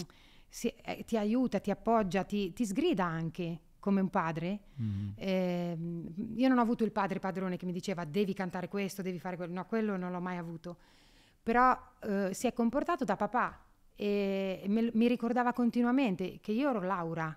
si- 0.53 0.67
eh, 0.83 1.05
ti 1.05 1.15
aiuta, 1.17 1.59
ti 1.61 1.71
appoggia, 1.71 2.25
ti, 2.25 2.51
ti 2.51 2.65
sgrida 2.65 3.05
anche 3.05 3.59
come 3.79 4.01
un 4.01 4.09
padre. 4.09 4.59
Mhm. 4.75 5.13
Ehm, 5.15 6.13
io 6.35 6.47
non 6.49 6.57
ho 6.57 6.61
avuto 6.61 6.83
il 6.83 6.91
padre 6.91 7.19
padrone 7.19 7.55
che 7.55 7.65
mi 7.65 7.71
diceva 7.71 8.03
devi 8.03 8.33
cantare 8.33 8.67
questo, 8.67 9.01
devi 9.01 9.17
fare 9.17 9.37
quello. 9.37 9.53
No, 9.53 9.65
quello 9.65 9.95
non 9.95 10.11
l'ho 10.11 10.19
mai 10.19 10.35
avuto. 10.37 10.75
Però 11.41 11.75
eh, 12.03 12.33
si 12.33 12.47
è 12.47 12.53
comportato 12.53 13.05
da 13.05 13.15
papà 13.15 13.59
e 13.95 14.63
me- 14.67 14.91
mi 14.93 15.07
ricordava 15.07 15.53
continuamente 15.53 16.39
che 16.41 16.51
io 16.51 16.69
ero 16.69 16.81
Laura. 16.81 17.35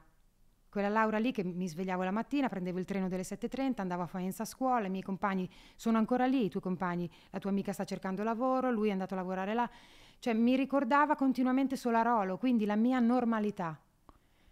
quella 0.69 0.89
Laura 0.89 1.19
lì 1.19 1.31
che 1.31 1.45
mi 1.45 1.69
svegliavo 1.69 2.03
la 2.03 2.11
mattina, 2.11 2.49
prendevo 2.49 2.81
il 2.81 2.85
treno 2.85 3.09
delle 3.09 3.23
7.30, 3.23 3.81
andavo 3.81 4.03
a 4.03 4.07
Faenza 4.07 4.43
a 4.43 4.47
scuola, 4.47 4.87
i 4.89 4.91
miei 4.91 5.05
compagni 5.05 5.49
sono 5.77 5.99
ancora 5.99 6.27
lì, 6.27 6.47
i 6.47 6.51
tuoi 6.51 6.63
compagni, 6.65 7.09
la 7.31 7.39
tua 7.39 7.51
amica 7.51 7.73
sta 7.73 7.85
cercando 7.85 8.25
lavoro, 8.25 8.73
lui 8.73 8.89
è 8.89 8.91
andato 8.91 9.15
a 9.15 9.19
lavorare 9.19 9.55
là. 9.55 9.71
Cioè 10.25 10.33
mi 10.33 10.57
ricordava 10.57 11.17
continuamente 11.17 11.77
Solarolo, 11.77 12.39
quindi 12.39 12.65
la 12.65 12.77
mia 12.77 12.99
normalità. 12.99 13.79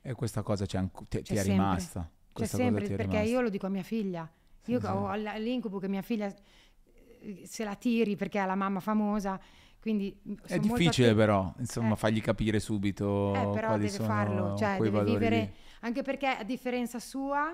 E 0.02 0.12
questa 0.12 0.42
cosa 0.42 0.66
c'è 0.66 0.76
anco- 0.76 1.06
ti, 1.08 1.22
ti 1.22 1.32
è 1.32 1.36
sempre. 1.36 1.52
rimasta. 1.54 2.10
C'è 2.30 2.44
sempre, 2.44 2.80
perché 2.88 3.04
rimasta. 3.04 3.22
io 3.22 3.40
lo 3.40 3.48
dico 3.48 3.64
a 3.64 3.68
mia 3.70 3.82
figlia. 3.82 4.30
Io 4.66 4.78
Sì, 4.78 4.84
ho 4.84 5.14
l- 5.16 5.32
l'incubo 5.38 5.78
che 5.78 5.88
mia 5.88 6.02
figlia 6.02 6.26
eh, 6.26 7.44
se 7.46 7.64
la 7.64 7.74
tiri 7.74 8.16
perché 8.16 8.38
ha 8.38 8.44
la 8.44 8.54
mamma 8.54 8.80
famosa, 8.80 9.40
quindi 9.80 10.14
mm, 10.28 10.34
È 10.44 10.58
difficile 10.58 11.06
attenta- 11.08 11.14
però, 11.14 11.54
insomma, 11.56 11.94
Eh. 11.94 11.96
fargli 11.96 12.20
capire 12.20 12.60
subito 12.60 13.32
Eh, 13.34 13.50
però 13.54 13.78
deve 13.78 13.88
farlo, 13.88 14.54
cioè 14.58 14.76
deve 14.76 14.90
valori 14.90 15.12
vivere, 15.12 15.54
anche 15.80 16.02
perché 16.02 16.26
a 16.26 16.42
differenza 16.44 16.98
sua, 16.98 17.50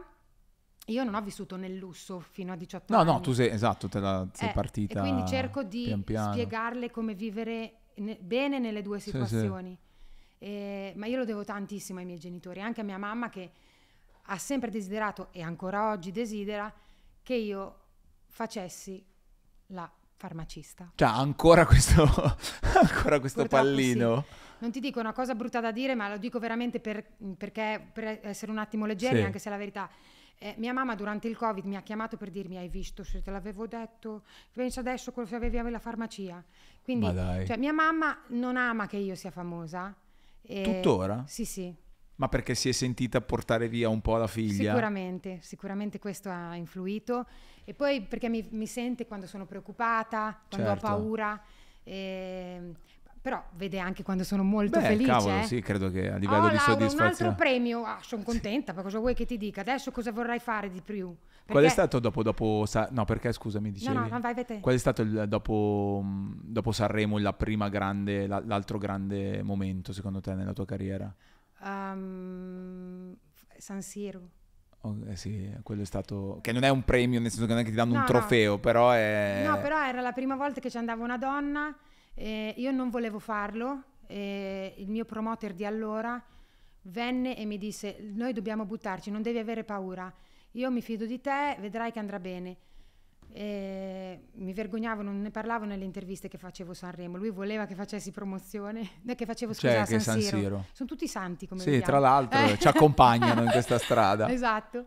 io 0.87 1.05
non 1.05 1.15
ho 1.15 1.21
vissuto 1.23 1.55
nel 1.55 1.77
lusso 1.77 2.19
fino 2.19 2.53
a 2.53 2.57
18 2.57 2.93
No, 2.93 2.99
anni. 2.99 3.13
no, 3.13 3.21
tu 3.21 3.31
sei, 3.31 3.49
esatto, 3.51 3.87
te 3.89 4.01
la, 4.01 4.27
sei 4.33 4.49
Eh, 4.49 4.53
partita 4.53 4.99
E 4.99 5.03
quindi 5.03 5.25
cerco 5.29 5.63
di 5.63 5.97
pian 6.05 6.33
spiegarle 6.33 6.91
come 6.91 7.15
vivere 7.15 7.75
ne- 7.99 8.19
bene 8.21 8.59
nelle 8.59 8.83
due 8.83 8.99
Sì, 8.99 9.11
sì. 9.11 9.17
situazioni. 9.17 9.77
Eh, 10.39 10.93
ma 10.97 11.07
io 11.07 11.17
lo 11.19 11.25
devo 11.25 11.45
tantissimo 11.45 11.99
ai 11.99 12.05
miei 12.05 12.19
genitori, 12.19 12.61
anche 12.61 12.81
a 12.81 12.85
mia 12.85 12.99
mamma 12.99 13.29
che 13.29 13.51
ha 14.31 14.39
sempre 14.39 14.71
desiderato 14.71 15.29
e 15.33 15.43
ancora 15.43 15.91
oggi 15.91 16.11
desidera 16.13 16.73
che 17.23 17.35
io 17.35 17.79
facessi 18.27 19.05
la 19.69 19.91
farmacista. 20.17 20.91
Cioè, 20.95 21.09
ancora 21.09 21.67
questo, 21.67 22.03
ancora 22.81 23.21
questo 23.21 23.47
pallino. 23.47 24.25
Non 24.61 24.71
ti 24.73 24.81
dico 24.81 24.99
una 25.01 25.13
cosa 25.13 25.35
brutta 25.35 25.61
da 25.61 25.71
dire, 25.71 25.95
ma 25.95 26.09
lo 26.09 26.19
dico 26.19 26.39
veramente 26.39 26.81
per, 26.81 27.05
perché, 27.37 27.81
per 27.93 28.21
essere 28.23 28.51
un 28.51 28.59
attimo 28.59 28.87
leggeri, 28.87 29.19
Sì. 29.19 29.23
anche 29.25 29.39
se 29.39 29.49
è 29.49 29.53
la 29.53 29.59
verità. 29.59 29.89
Eh, 30.41 30.55
mia 30.59 30.73
mamma 30.73 30.95
durante 30.95 31.27
il 31.27 31.37
Covid 31.37 31.65
mi 31.65 31.77
ha 31.77 31.83
chiamato 31.83 32.17
per 32.17 32.31
dirmi: 32.31 32.57
Hai 32.59 32.69
visto 32.69 33.03
se 33.03 33.23
te 33.23 33.31
l'avevo 33.31 33.67
detto? 33.67 34.23
Pensa 34.53 34.81
adesso 34.81 35.11
cosa 35.13 35.37
avevi 35.37 35.71
la 35.71 35.81
farmacia. 35.81 36.43
Quindi, 36.83 37.07
cioè, 37.45 37.57
mia 37.57 37.73
mamma 37.73 38.23
non 38.29 38.57
ama 38.57 38.87
che 38.87 38.97
io 38.99 39.15
sia 39.15 39.31
famosa. 39.31 39.95
e- 40.43 40.63
Tuttora? 40.63 41.25
Sì, 41.27 41.45
sì, 41.45 41.75
Ma 42.17 42.29
perché 42.29 42.55
si 42.55 42.69
è 42.69 42.73
sentita 42.73 43.21
portare 43.21 43.69
via 43.69 43.89
un 43.89 44.01
po' 44.01 44.17
la 44.17 44.27
figlia? 44.27 44.71
sicuramente, 44.73 45.39
sicuramente 45.43 45.99
questo 45.99 46.31
ha 46.31 46.55
influito. 46.57 47.27
E 47.65 47.75
poi 47.75 48.03
perché 48.03 48.29
mi, 48.29 48.47
mi 48.51 48.67
sente 48.67 49.07
quando 49.07 49.27
sono 49.27 49.45
preoccupata, 49.47 50.41
quando 50.49 50.69
Certo. 50.71 50.87
ho 50.87 50.89
paura. 50.89 51.43
ehm, 51.85 52.75
però 53.29 53.45
vede 53.57 53.79
anche 53.79 54.03
quando 54.03 54.25
sono 54.25 54.43
molto 54.43 54.79
Beh, 54.81 54.87
felice. 54.87 55.11
cavolo, 55.11 55.39
eh. 55.41 55.43
sì, 55.43 55.61
credo 55.61 55.91
che 55.91 56.11
a 56.11 56.15
Oh, 56.15 56.19
livello 56.19 56.49
di 56.49 56.55
Laura, 56.57 56.73
un 56.73 56.79
altro 56.79 56.87
soddisfazione. 56.87 57.35
premio. 57.35 57.85
Ah, 57.85 57.99
sono 58.01 58.23
contenta, 58.23 58.73
ma 58.73 58.81
cosa 58.81 58.99
vuoi 58.99 59.13
che 59.15 59.27
ti 59.27 59.37
dica? 59.37 59.61
Adesso 59.61 59.91
cosa 59.91 60.13
vorrai 60.13 60.39
fare 60.39 60.71
di 60.71 60.81
più? 60.81 61.07
Qual 61.07 61.17
è 61.45 61.53
Perché- 61.53 61.69
stato 61.69 61.99
dopo, 61.99 62.23
dopo 62.23 62.65
Sa- 62.67 62.89
no, 62.91 63.05
perché 63.05 63.31
scusami, 63.33 63.71
dicevi? 63.71 63.95
No, 63.95 64.01
no, 64.01 64.09
no, 64.09 64.21
vai, 64.21 64.33
vai 64.33 64.45
te. 64.47 64.61
Qual 64.61 64.75
è 64.75 64.79
stato 64.79 65.03
il, 65.03 65.27
dopo, 65.29 66.01
mh, 66.03 66.41
dopo 66.45 66.73
Sanremo 66.73 67.19
la 67.19 67.33
prima 67.35 67.69
grande, 67.69 68.27
la- 68.27 68.43
l'altro 68.45 68.79
grande 68.79 69.43
momento 69.43 69.93
secondo 69.93 70.21
te 70.21 70.33
nella 70.35 70.55
tua 70.55 70.65
carriera? 70.65 71.15
Um, 71.63 73.15
San 73.59 73.83
Siro. 73.83 74.31
Oh, 74.83 74.97
eh 75.09 75.17
sì, 75.17 75.51
quello 75.63 75.83
è 75.83 75.85
stato... 75.85 76.39
Che 76.41 76.53
non 76.53 76.63
è 76.63 76.69
un 76.69 76.85
premio, 76.85 77.19
nel 77.21 77.31
senso 77.31 77.47
che 77.47 77.53
non 77.53 77.61
è 77.63 77.65
che 77.65 77.71
ti 77.71 77.77
danno 77.77 77.93
No, 77.93 77.99
un 77.99 78.05
no. 78.05 78.07
trofeo, 78.07 78.59
però 78.59 78.93
è... 78.93 79.43
No, 79.45 79.59
però 79.59 79.85
era 79.85 80.01
la 80.01 80.13
prima 80.13 80.37
volta 80.37 80.61
che 80.61 80.71
ci 80.71 80.77
andava 80.79 81.03
una 81.03 81.19
donna, 81.19 81.77
eh, 82.19 82.55
io 82.57 82.71
non 82.73 82.91
volevo 82.91 83.19
farlo, 83.19 83.83
eh, 84.07 84.75
il 84.79 84.89
mio 84.91 85.05
promoter 85.05 85.55
di 85.55 85.65
allora 85.65 86.23
venne 86.83 87.37
e 87.37 87.45
mi 87.45 87.59
disse 87.59 87.99
noi 88.15 88.33
dobbiamo 88.33 88.65
buttarci, 88.65 89.11
non 89.11 89.23
devi 89.23 89.39
avere 89.39 89.63
paura, 89.65 90.13
io 90.53 90.71
mi 90.71 90.81
fido 90.83 91.07
di 91.07 91.21
te, 91.21 91.57
vedrai 91.61 91.93
che 91.93 91.99
andrà 91.99 92.19
bene. 92.19 92.57
E 93.31 94.29
mi 94.37 94.55
vergognavo, 94.55 95.03
non 95.03 95.21
ne 95.21 95.31
parlavo 95.31 95.67
nelle 95.67 95.85
interviste 95.85 96.29
che 96.29 96.39
facevo 96.39 96.71
a 96.71 96.75
Sanremo, 96.75 97.19
lui 97.19 97.29
voleva 97.29 97.67
che 97.67 97.75
facessi 97.75 98.11
promozione, 98.11 98.89
che 99.15 99.27
facevo 99.27 99.53
scusa 99.53 99.69
Cioè, 99.69 99.81
che 99.85 100.01
San 100.01 100.01
San 100.01 100.21
Siro. 100.23 100.39
Siro. 100.39 100.65
Sono 100.73 100.89
tutti 100.89 101.07
santi 101.07 101.47
come 101.47 101.61
Sì, 101.61 101.81
tra 101.81 101.99
l'altro 101.99 102.39
Eh. 102.41 102.59
ci 102.59 102.67
accompagnano 102.69 103.43
in 103.43 103.51
questa 103.51 103.77
strada. 103.79 104.31
Esatto. 104.31 104.87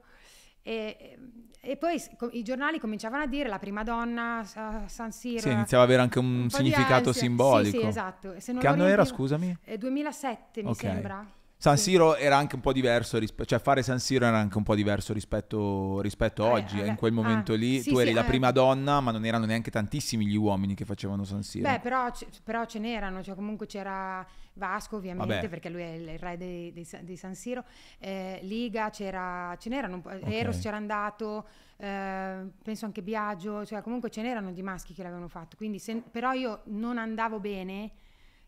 E, 0.64 1.18
e 1.64 1.78
poi 1.78 2.02
i 2.32 2.42
giornali 2.42 2.80
cominciavano 2.80 3.22
a 3.22 3.28
dire 3.28 3.48
la 3.48 3.60
prima 3.60 3.84
donna 3.84 4.44
a 4.56 4.88
San 4.88 5.12
Siro. 5.12 5.42
Sì, 5.42 5.52
iniziava 5.52 5.84
ad 5.84 5.90
avere 5.90 6.02
anche 6.02 6.18
un, 6.18 6.42
un 6.42 6.50
significato 6.50 7.14
simbolico. 7.14 7.78
Sì, 7.78 7.84
sì, 7.84 7.88
esatto. 7.88 8.34
Che 8.60 8.68
anno 8.68 8.86
era, 8.88 9.06
scusami? 9.06 9.56
Eh, 9.64 9.78
2007 9.78 10.64
mi 10.64 10.70
Ok. 10.70 10.76
sembra. 10.76 11.24
San. 11.62 11.78
Siro 11.78 12.16
era 12.16 12.38
anche 12.38 12.56
un 12.56 12.62
po' 12.62 12.74
diverso, 12.74 13.20
rispe- 13.20 13.46
cioè 13.46 13.60
fare 13.60 13.84
San 13.84 14.00
Siro 14.00 14.26
era 14.26 14.38
anche 14.38 14.58
un 14.58 14.64
po' 14.64 14.74
rispetto 14.74 15.14
rispetto, 15.14 16.02
rispetto 16.02 16.46
a 16.46 16.52
oggi. 16.52 16.80
e 16.82 16.88
in 16.88 16.96
quel 16.96 17.12
momento 17.12 17.54
ah, 17.54 17.56
lì 17.56 17.82
sì, 17.82 17.92
tu 17.92 18.00
eri 18.00 18.10
sì, 18.10 18.16
la 18.16 18.24
eh. 18.24 18.28
prima 18.28 18.52
donna, 18.52 19.00
ma 19.00 19.12
non 19.12 19.26
erano 19.26 19.46
neanche 19.46 19.70
tantissimi 19.70 20.26
gli 20.26 20.36
uomini 20.36 20.74
che 20.74 20.86
facevano 20.86 21.24
San 21.24 21.44
Siro. 21.44 21.70
Beh, 21.70 21.80
però, 21.80 22.10
c- 22.12 22.26
però 22.44 22.66
ce 22.66 22.80
n'erano, 22.80 23.22
cioè 23.22 23.36
comunque 23.36 23.68
c'era 23.68 24.26
Vasco 24.54 24.96
ovviamente, 24.98 25.36
Vabbè. 25.36 25.50
perché 25.50 25.70
lui 25.70 25.82
è 25.82 25.92
il 25.94 26.20
re 26.20 26.38
dei, 26.38 26.74
dei 26.74 26.88
dei 27.02 27.16
San 27.16 27.36
Siro, 27.36 27.64
eh, 28.00 28.40
Liga 28.42 28.90
c'era, 28.90 29.56
ce 29.60 29.70
n'erano 29.70 29.96
un 29.96 30.02
po', 30.02 30.10
Eros 30.10 30.60
c'era 30.60 30.78
andato, 30.78 31.46
eh, 31.78 32.42
penso 32.64 32.86
anche 32.86 33.02
Biagio, 33.02 33.66
cioè 33.66 33.82
comunque 33.82 34.10
ce 34.10 34.22
n'erano 34.22 34.52
di 34.52 34.62
maschi 34.62 34.94
che 34.94 35.04
l'avevano 35.04 35.28
fatto, 35.28 35.58
quindi 35.58 35.80
se- 35.80 36.02
però 36.10 36.34
io 36.34 36.62
non 36.66 36.98
andavo 36.98 37.40
bene, 37.40 37.92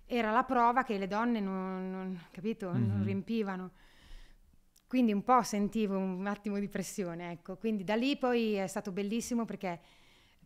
era 0.06 0.32
la 0.32 0.44
prova 0.44 0.84
che 0.84 0.98
le 0.98 1.08
donne 1.08 1.40
non, 1.40 1.92
non- 1.92 2.20
capito, 2.32 2.72
non 2.72 2.98
Mhm. 3.00 3.04
riempivano. 3.04 3.72
Quindi 4.88 5.12
un 5.12 5.24
po' 5.24 5.42
sentivo 5.42 5.98
un 5.98 6.28
attimo 6.28 6.60
di 6.60 6.68
pressione, 6.70 7.32
ecco. 7.32 7.56
Quindi 7.58 7.84
da 7.84 7.96
lì 7.96 8.16
poi 8.16 8.54
è 8.54 8.68
stato 8.68 8.92
bellissimo 8.92 9.44
perché 9.46 9.80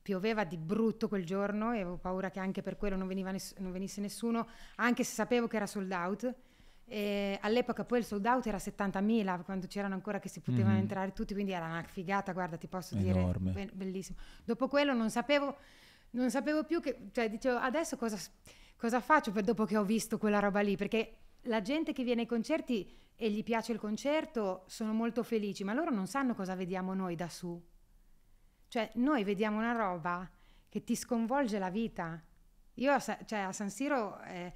pioveva 0.01 0.45
di 0.45 0.55
brutto 0.55 1.09
quel 1.09 1.25
giorno 1.25 1.73
e 1.73 1.81
avevo 1.81 1.97
paura 1.97 2.29
che 2.29 2.39
anche 2.39 2.61
per 2.61 2.77
quello 2.77 2.95
non, 2.95 3.07
veniva 3.07 3.31
ness- 3.31 3.57
non 3.57 3.73
venisse 3.73 3.99
nessuno, 3.99 4.47
anche 4.75 5.03
se 5.03 5.13
sapevo 5.13 5.47
che 5.47 5.57
era 5.57 5.65
sold 5.67 5.91
out. 5.91 6.33
E 6.85 7.37
all'epoca 7.41 7.83
poi 7.83 7.99
il 7.99 8.05
sold 8.05 8.25
out 8.25 8.47
era 8.47 8.57
70.000 8.57 9.39
quando 9.43 9.67
c'erano 9.67 9.95
ancora 9.95 10.19
che 10.19 10.29
si 10.29 10.39
potevano 10.39 10.75
Mhm. 10.75 10.79
entrare 10.81 11.11
tutti, 11.11 11.33
quindi 11.33 11.51
era 11.51 11.65
una 11.65 11.83
figata, 11.83 12.31
guarda, 12.31 12.55
ti 12.55 12.67
posso 12.67 12.95
Enorme. 12.95 13.51
dire, 13.51 13.65
be- 13.65 13.71
bellissimo. 13.73 14.17
Dopo 14.45 14.69
quello 14.69 14.93
non 14.93 15.09
sapevo, 15.09 15.57
non 16.11 16.29
sapevo 16.31 16.63
più 16.63 16.79
che, 16.79 17.09
cioè 17.11 17.29
dicevo 17.29 17.57
adesso 17.57 17.97
cosa, 17.97 18.17
cosa 18.77 19.01
faccio 19.01 19.31
per 19.31 19.43
dopo 19.43 19.65
che 19.65 19.75
ho 19.75 19.83
visto 19.83 20.17
quella 20.17 20.39
roba 20.39 20.61
lì, 20.61 20.77
perché 20.77 21.17
la 21.43 21.61
gente 21.61 21.91
che 21.93 22.03
viene 22.03 22.21
ai 22.21 22.27
concerti 22.27 22.89
e 23.15 23.31
gli 23.31 23.43
piace 23.43 23.71
il 23.71 23.79
concerto 23.79 24.63
sono 24.67 24.93
molto 24.93 25.23
felici, 25.23 25.63
ma 25.63 25.73
loro 25.73 25.91
non 25.91 26.07
sanno 26.07 26.35
cosa 26.35 26.55
vediamo 26.55 26.93
noi 26.93 27.15
da 27.15 27.27
su. 27.27 27.61
Cioè, 28.67 28.91
noi 28.95 29.23
vediamo 29.23 29.57
una 29.57 29.71
roba 29.71 30.29
che 30.69 30.83
ti 30.83 30.95
sconvolge 30.95 31.57
la 31.57 31.69
vita. 31.69 32.21
Io 32.75 32.99
cioè, 32.99 33.39
a 33.39 33.51
San 33.51 33.69
Siro 33.71 34.21
eh, 34.21 34.53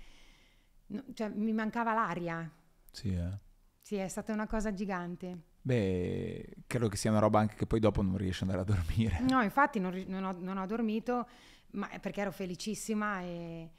cioè, 1.13 1.29
mi 1.29 1.53
mancava 1.53 1.93
l'aria. 1.93 2.49
Sì, 2.91 3.13
eh. 3.13 3.39
Sì, 3.81 3.95
è 3.95 4.07
stata 4.07 4.31
una 4.31 4.47
cosa 4.47 4.73
gigante. 4.73 5.49
Beh, 5.61 6.63
credo 6.67 6.87
che 6.87 6.97
sia 6.97 7.09
una 7.09 7.19
roba 7.19 7.39
anche 7.39 7.55
che 7.55 7.65
poi 7.65 7.79
dopo 7.79 8.01
non 8.01 8.17
riesci 8.17 8.43
ad 8.43 8.49
andare 8.49 8.69
a 8.69 8.75
dormire. 8.75 9.19
No, 9.21 9.41
infatti 9.41 9.79
non, 9.79 10.03
non 10.07 10.23
ho, 10.23 10.35
non 10.37 10.57
ho 10.57 10.65
dormito 10.65 11.27
ma 11.71 11.87
perché 11.99 12.21
ero 12.21 12.31
felicissima 12.31 13.21
e 13.21 13.71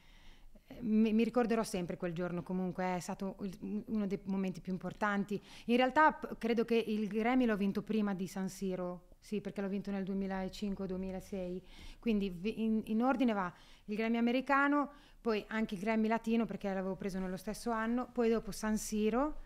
mi, 0.81 1.13
mi 1.13 1.25
ricorderò 1.25 1.63
sempre 1.63 1.97
quel 1.97 2.13
giorno 2.13 2.43
comunque, 2.43 2.97
è 2.97 3.01
stato 3.01 3.37
il- 3.43 3.85
uno 3.87 4.07
dei 4.07 4.19
momenti 4.25 4.61
più 4.61 4.73
importanti. 4.73 5.41
In 5.67 5.77
realtà 5.77 6.19
credo 6.39 6.65
che 6.65 6.77
il 6.77 7.07
Grammy 7.07 7.45
l'ho 7.45 7.57
vinto 7.57 7.83
prima 7.83 8.15
di 8.15 8.27
San 8.27 8.49
Siro, 8.49 9.09
sì, 9.21 9.41
perché 9.41 9.61
l'ho 9.61 9.69
vinto 9.69 9.91
nel 9.91 10.03
2005-2006, 10.05 11.61
quindi 11.99 12.41
in, 12.57 12.83
in 12.87 13.03
ordine 13.03 13.33
va 13.33 13.53
il 13.87 13.97
Grammy 13.97 14.17
americano, 14.17 14.91
poi 15.21 15.45
anche 15.49 15.75
il 15.75 15.81
Grammy 15.81 16.09
latino 16.09 16.47
perché 16.47 16.69
l'avevo 16.69 16.97
preso 16.97 17.19
nello 17.19 17.37
stesso 17.37 17.71
anno, 17.71 18.09
poi 18.13 18.29
dopo 18.29 18.51
San 18.51 18.77
Siro, 18.77 19.41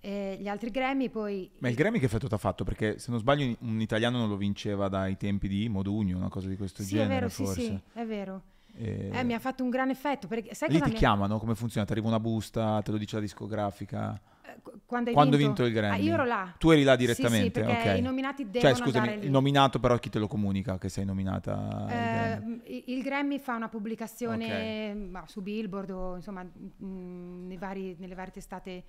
eh, 0.00 0.36
gli 0.40 0.48
altri 0.48 0.70
Grammy, 0.70 1.08
poi... 1.10 1.50
Ma 1.58 1.68
il 1.68 1.74
Grammy 1.74 1.98
che 1.98 2.06
effetto 2.06 2.26
ti 2.26 2.34
ha 2.34 2.38
fatto? 2.38 2.64
Perché 2.64 2.98
se 2.98 3.10
non 3.10 3.20
sbaglio 3.20 3.54
un 3.60 3.80
italiano 3.80 4.18
non 4.18 4.28
lo 4.28 4.36
vinceva 4.36 4.88
dai 4.88 5.16
tempi 5.16 5.46
di 5.46 5.68
Modugno, 5.68 6.16
una 6.16 6.28
cosa 6.28 6.48
di 6.48 6.56
questo 6.56 6.82
Sì, 6.82 6.94
genere 6.94 7.10
è 7.10 7.14
vero, 7.18 7.28
sì, 7.28 7.44
forse. 7.44 7.62
sì, 7.62 7.80
è 7.92 8.04
vero. 8.06 8.42
E- 8.74 9.10
Eh, 9.12 9.24
mi 9.24 9.34
ha 9.34 9.38
fatto 9.38 9.62
un 9.62 9.70
gran 9.70 9.90
effetto 9.90 10.26
perché 10.26 10.54
sai 10.54 10.70
Lì 10.70 10.80
ti 10.80 10.88
mi 10.88 10.94
ha- 10.94 10.98
chiamano? 10.98 11.38
Come 11.38 11.54
funziona? 11.54 11.86
Ti 11.86 11.92
arriva 11.92 12.08
una 12.08 12.20
busta, 12.20 12.80
te 12.82 12.90
lo 12.90 12.98
dice 12.98 13.16
la 13.16 13.22
discografica? 13.22 14.20
eh, 14.42 14.56
qu- 14.62 14.80
quando 14.86 15.08
hai 15.10 15.14
Quando 15.14 15.36
vinto, 15.36 15.62
vinto 15.62 15.64
il 15.64 15.72
Grammy? 15.72 15.94
Ah, 16.00 16.02
io 16.02 16.14
ero 16.14 16.24
là. 16.24 16.54
Tu 16.58 16.70
eri 16.70 16.82
là 16.82 16.92
Sì, 16.92 16.98
sì, 17.04 17.06
direttamente? 17.06 17.62
perché 17.62 17.90
ok. 17.92 17.98
i 17.98 18.00
nominati 18.02 18.50
devono 18.50 18.74
Cioè, 18.74 18.84
scusami, 18.84 19.24
il 19.24 19.30
nominato 19.30 19.78
però 19.78 19.96
chi 19.98 20.08
te 20.08 20.18
lo 20.18 20.26
comunica 20.28 20.78
che 20.78 20.88
sei 20.88 21.04
nominata? 21.04 21.86
Eh, 21.88 22.10
Grammy? 22.10 22.60
il 22.66 22.84
il 22.86 23.02
Grammy 23.02 23.38
fa 23.38 23.54
una 23.56 23.68
pubblicazione 23.68 24.94
ma, 24.94 25.24
su 25.26 25.42
Billboard 25.42 25.90
o 25.90 26.16
insomma 26.16 26.42
mh, 26.42 27.46
nei 27.46 27.56
vari- 27.56 27.96
nelle 27.98 28.14
varie 28.14 28.32
testate 28.32 28.84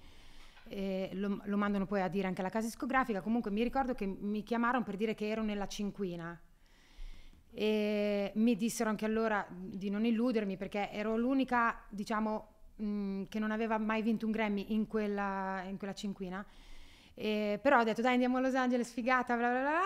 eh, 0.69 1.09
lo, 1.13 1.41
lo 1.43 1.57
mandano 1.57 1.86
poi 1.86 2.01
a 2.01 2.07
dire 2.07 2.27
anche 2.27 2.41
alla 2.41 2.49
casa 2.49 2.65
discografica. 2.67 3.21
Comunque 3.21 3.51
mi 3.51 3.63
ricordo 3.63 3.93
che 3.93 4.05
mi 4.05 4.43
chiamarono 4.43 4.84
per 4.84 4.95
dire 4.95 5.13
che 5.15 5.27
ero 5.27 5.43
nella 5.43 5.67
cinquina 5.67 6.39
e 7.53 8.31
mi 8.35 8.55
dissero 8.55 8.89
anche 8.89 9.05
allora 9.05 9.45
di 9.49 9.89
non 9.89 10.05
illudermi 10.05 10.57
perché 10.57 10.89
ero 10.91 11.17
l'unica, 11.17 11.83
diciamo, 11.89 12.47
mh, 12.77 13.23
che 13.29 13.39
non 13.39 13.51
aveva 13.51 13.77
mai 13.77 14.01
vinto 14.01 14.25
un 14.25 14.31
Grammy 14.31 14.67
in 14.73 14.87
quella, 14.87 15.61
in 15.67 15.77
quella 15.77 15.93
cinquina. 15.93 16.45
E, 17.13 17.59
però 17.61 17.79
ho 17.79 17.83
detto 17.83 18.01
dai 18.01 18.13
andiamo 18.13 18.37
a 18.37 18.41
Los 18.41 18.55
Angeles, 18.55 18.91
figata, 18.91 19.35
bla 19.35 19.49
bla 19.49 19.59
bla. 19.61 19.79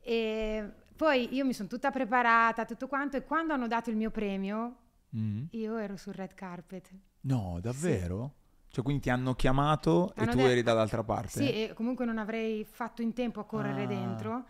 E 0.00 0.70
poi 0.96 1.34
io 1.34 1.44
mi 1.44 1.52
sono 1.52 1.68
tutta 1.68 1.90
preparata, 1.90 2.64
tutto 2.64 2.86
quanto, 2.86 3.16
e 3.16 3.24
quando 3.24 3.52
hanno 3.52 3.66
dato 3.66 3.90
il 3.90 3.96
mio 3.96 4.10
premio, 4.10 4.76
Mm. 5.16 5.44
io 5.50 5.76
ero 5.76 5.96
sul 5.96 6.12
red 6.12 6.34
carpet. 6.34 6.90
No, 7.20 7.58
davvero? 7.60 8.32
Cioè, 8.68 8.82
quindi 8.82 9.02
ti 9.02 9.10
hanno 9.10 9.34
chiamato 9.34 10.12
Hanno 10.16 10.28
e 10.28 10.30
tu 10.32 10.36
detto- 10.38 10.48
eri 10.50 10.62
dall'altra 10.64 11.04
parte? 11.04 11.28
Sì, 11.28 11.52
e 11.64 11.72
comunque 11.72 12.04
non 12.04 12.18
avrei 12.18 12.64
fatto 12.64 13.00
in 13.00 13.12
tempo 13.12 13.38
a 13.38 13.44
correre 13.44 13.84
Ah. 13.84 13.86
dentro. 13.86 14.44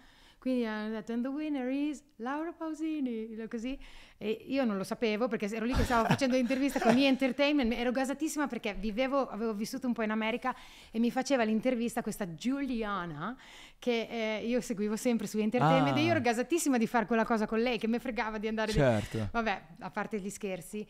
Quindi 0.45 0.66
hanno 0.66 0.90
detto, 0.90 1.11
and 1.14 1.22
the 1.22 1.28
winner 1.30 1.70
is 1.70 2.03
Laura 2.16 2.53
Pausini, 2.53 3.34
così. 3.49 3.78
E 4.18 4.45
io 4.49 4.66
non 4.66 4.76
lo 4.76 4.84
sapevo 4.84 5.26
perché 5.26 5.47
ero 5.47 5.64
lì 5.64 5.72
che 5.72 5.84
stavo 5.84 6.07
facendo 6.07 6.36
l'intervista 6.36 6.78
con 6.80 6.95
E! 6.99 7.07
Entertainment, 7.07 7.72
ero 7.72 7.90
gasatissima 7.92 8.47
perché 8.47 8.74
vivevo, 8.74 9.26
avevo 9.26 9.55
vissuto 9.55 9.86
un 9.86 9.95
po' 9.95 10.03
in 10.03 10.11
America 10.11 10.55
e 10.90 10.99
mi 10.99 11.11
faceva 11.11 11.45
l'intervista 11.45 12.03
questa 12.03 12.34
Giuliana 12.34 13.34
che 13.78 14.07
eh, 14.40 14.47
io 14.47 14.61
seguivo 14.61 14.97
sempre 14.97 15.26
su! 15.26 15.38
Entertainment 15.38 15.97
Ah. 15.97 16.01
e 16.01 16.05
io 16.05 16.11
ero 16.11 16.20
gasatissima 16.20 16.76
di 16.76 16.86
fare 16.86 17.07
quella 17.07 17.24
cosa 17.24 17.47
con 17.47 17.61
lei, 17.61 17.78
che 17.78 17.88
mi 17.88 17.99
fregava 17.99 18.36
di 18.36 18.47
andare... 18.47 18.70
di- 18.70 18.78
Certo. 18.78 19.28
Vabbè, 19.32 19.62
a 19.78 19.90
parte 19.90 20.20
gli 20.20 20.28
scherzi. 20.28 20.86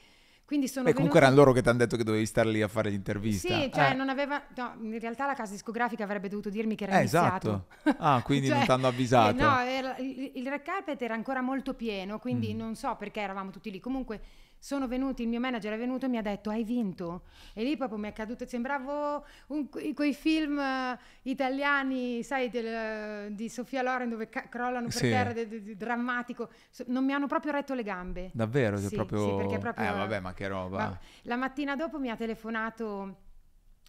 Quindi 0.47 0.69
sono 0.69 0.85
Beh, 0.85 0.93
comunque 0.93 1.21
venuta- 1.21 1.33
erano 1.33 1.37
loro 1.37 1.53
che 1.57 1.63
ti 1.63 1.69
hanno 1.71 1.79
detto 1.79 1.97
che 1.97 2.05
dovevi 2.05 2.27
stare 2.27 2.51
lì 2.51 2.61
a 2.61 2.69
fare 2.69 2.91
l'intervista. 2.91 3.49
Sì, 3.63 3.71
cioè 3.73 3.91
Eh. 3.91 3.95
non 3.95 4.11
aveva... 4.11 4.43
No, 4.57 4.75
in 4.83 4.99
realtà 5.01 5.25
la 5.27 5.35
casa 5.35 5.53
discografica 5.53 6.05
avrebbe 6.05 6.29
dovuto 6.29 6.51
dirmi 6.51 6.75
che 6.75 6.85
era 6.85 6.97
Eh, 6.97 6.99
iniziato. 7.01 7.67
esatto. 7.83 7.97
Ah, 7.99 8.21
quindi 8.23 8.49
non 8.51 8.65
t'hanno 8.67 8.87
avvisato. 8.87 9.39
eh, 9.39 9.43
no, 9.43 9.59
era- 9.61 9.97
il, 9.97 10.33
il 10.35 10.47
red 10.47 10.61
carpet 10.63 11.01
era 11.01 11.15
ancora 11.15 11.41
molto 11.41 11.73
pieno, 11.75 12.19
quindi 12.19 12.53
Mm. 12.53 12.59
non 12.59 12.75
so 12.77 12.95
perché 12.97 13.21
eravamo 13.21 13.51
tutti 13.51 13.71
lì. 13.71 13.81
Comunque 13.81 14.21
sono 14.65 14.89
venuti, 14.89 15.21
il 15.21 15.29
mio 15.29 15.41
manager 15.41 15.75
è 15.75 15.77
venuto 15.77 16.07
e 16.07 16.09
mi 16.09 16.17
ha 16.17 16.23
detto 16.23 16.49
hai 16.49 16.65
vinto. 16.65 17.25
E 17.53 17.63
lì 17.63 17.77
proprio 17.77 17.99
mi 17.99 18.09
è 18.09 18.13
caduto, 18.15 18.47
sembravo 18.47 19.23
un- 19.49 19.69
que- 19.69 19.93
quei 19.93 20.15
film 20.15 20.59
eh, 20.59 20.99
italiani, 21.25 22.23
sai, 22.23 22.49
del- 22.49 23.35
di 23.35 23.51
Sofia 23.51 23.83
Loren 23.83 24.09
dove 24.09 24.31
ca- 24.31 24.49
crollano 24.49 24.87
per 24.87 24.97
Sì. 24.97 25.11
terra, 25.11 25.35
de- 25.35 25.49
de- 25.49 25.63
de- 25.63 25.77
drammatico. 25.77 26.49
Non 26.87 27.05
mi 27.05 27.13
hanno 27.13 27.27
proprio 27.27 27.53
retto 27.53 27.75
le 27.75 27.83
gambe. 27.83 28.31
Davvero? 28.33 28.79
Sì, 28.79 28.95
proprio... 28.95 29.29
sì, 29.29 29.35
perché 29.37 29.59
proprio- 29.59 29.87
Eh, 29.87 29.93
vabbè, 29.99 30.21
ma 30.21 30.33
che 30.33 30.49
roba. 30.49 30.77
Ma 30.79 30.99
la 31.25 31.37
mattina 31.37 31.77
dopo 31.77 31.99
mi 31.99 32.09
ha 32.09 32.17
telefonato 32.17 33.17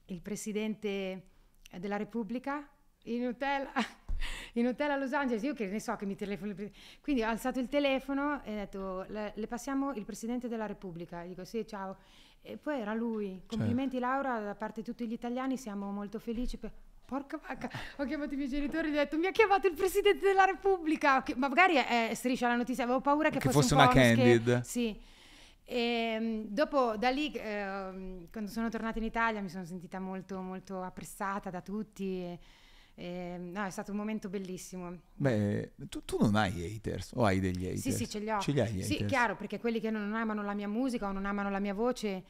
il 0.07 0.19
presidente 0.21 1.23
della 1.79 1.95
Repubblica 1.95 2.67
in 3.03 3.27
hotel, 3.27 3.65
in 4.53 4.67
hotel 4.67 4.91
a 4.91 4.97
Los 4.97 5.13
Angeles. 5.13 5.43
Io 5.43 5.53
che 5.53 5.67
ne 5.67 5.79
so 5.79 5.95
che 5.95 6.05
mi 6.05 6.15
pre- 6.15 6.71
Quindi 7.01 7.23
ho 7.23 7.27
alzato 7.27 7.59
il 7.59 7.67
telefono 7.67 8.43
e 8.43 8.53
ho 8.53 8.55
detto: 8.55 9.05
Le, 9.07 9.47
passiamo 9.47 9.93
il 9.93 10.05
presidente 10.05 10.47
della 10.47 10.65
Repubblica. 10.65 11.23
Gli 11.23 11.29
dico: 11.29 11.43
Sì, 11.45 11.65
ciao. 11.65 11.97
E 12.41 12.57
poi 12.57 12.79
era 12.79 12.93
lui. 12.93 13.41
Complimenti, 13.47 13.97
Laura, 13.99 14.39
da 14.39 14.55
parte 14.55 14.81
di 14.81 14.87
tutti 14.87 15.07
gli 15.07 15.13
italiani. 15.13 15.57
Siamo 15.57 15.91
molto 15.91 16.19
felici. 16.19 16.57
Per... 16.57 16.71
Porca 17.05 17.37
vacca, 17.37 17.69
ho 17.97 18.05
chiamato 18.05 18.33
i 18.33 18.37
miei 18.37 18.49
genitori 18.49 18.87
e 18.87 18.91
gli 18.91 18.95
ho 18.95 18.99
detto: 18.99 19.17
Mi 19.17 19.27
ha 19.27 19.31
chiamato 19.31 19.67
il 19.67 19.73
presidente 19.73 20.25
della 20.25 20.45
Repubblica. 20.45 21.23
Che- 21.23 21.35
ma 21.35 21.47
magari 21.47 21.75
è, 21.75 22.09
è 22.09 22.13
striscia 22.13 22.47
la 22.47 22.55
notizia. 22.55 22.83
Avevo 22.83 23.01
paura 23.01 23.29
che, 23.29 23.39
Che 23.39 23.49
fosse, 23.49 23.61
fosse 23.61 23.73
un 23.73 23.79
una 23.81 23.89
candid. 23.89 24.61
Sì. 24.61 25.13
E 25.67 26.17
mm, 26.19 26.43
dopo 26.49 26.95
da 26.95 27.09
lì, 27.09 27.31
ehm, 27.33 28.27
quando 28.31 28.51
sono 28.51 28.69
tornata 28.69 28.99
in 28.99 29.05
Italia, 29.05 29.41
mi 29.41 29.49
sono 29.49 29.65
sentita 29.65 29.99
molto, 29.99 30.39
molto 30.39 30.83
apprezzata 30.83 31.49
da 31.49 31.61
tutti. 31.61 32.21
E, 32.21 32.39
e, 32.97 33.37
no, 33.37 33.65
è 33.65 33.69
stato 33.69 33.91
un 33.91 33.97
momento 33.97 34.29
bellissimo. 34.29 34.97
Beh, 35.15 35.73
tu, 35.89 36.05
tu 36.05 36.17
non 36.17 36.35
hai 36.35 36.63
haters 36.63 37.11
o 37.15 37.25
hai 37.25 37.41
degli 37.41 37.65
haters? 37.65 37.81
Sì, 37.81 37.91
sì, 37.91 38.09
ce 38.09 38.19
li 38.19 38.29
ho. 38.29 38.39
Ce 38.39 38.51
li 38.53 38.61
hai 38.61 38.81
Sì, 38.81 39.03
chiaro, 39.05 39.35
perché 39.35 39.59
quelli 39.59 39.81
che 39.81 39.91
non 39.91 40.13
amano 40.13 40.41
la 40.41 40.53
mia 40.53 40.69
musica 40.69 41.09
o 41.09 41.11
non 41.11 41.25
amano 41.25 41.49
la 41.49 41.59
mia 41.59 41.73
voce 41.73 42.23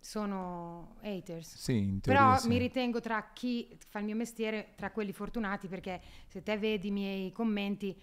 sono 0.00 0.96
haters. 1.02 1.56
Sì, 1.56 2.00
Però 2.02 2.36
sì. 2.36 2.48
mi 2.48 2.58
ritengo 2.58 3.00
tra 3.00 3.30
chi 3.32 3.78
fa 3.88 4.00
il 4.00 4.06
mio 4.06 4.16
mestiere, 4.16 4.72
tra 4.74 4.90
quelli 4.90 5.12
fortunati, 5.12 5.68
perché 5.68 6.00
se 6.26 6.42
te 6.42 6.58
vedi 6.58 6.88
i 6.88 6.90
miei 6.90 7.30
commenti, 7.30 7.96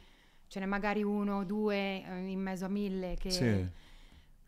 ce 0.47 0.59
n'è 0.61 0.65
magari 0.65 1.03
uno 1.03 1.39
o 1.39 1.43
due 1.43 2.01
eh, 2.01 2.27
in 2.27 2.39
mezzo 2.39 2.65
a 2.65 2.69
mille 2.69 3.15
che... 3.19 3.29
Sì. 3.29 3.87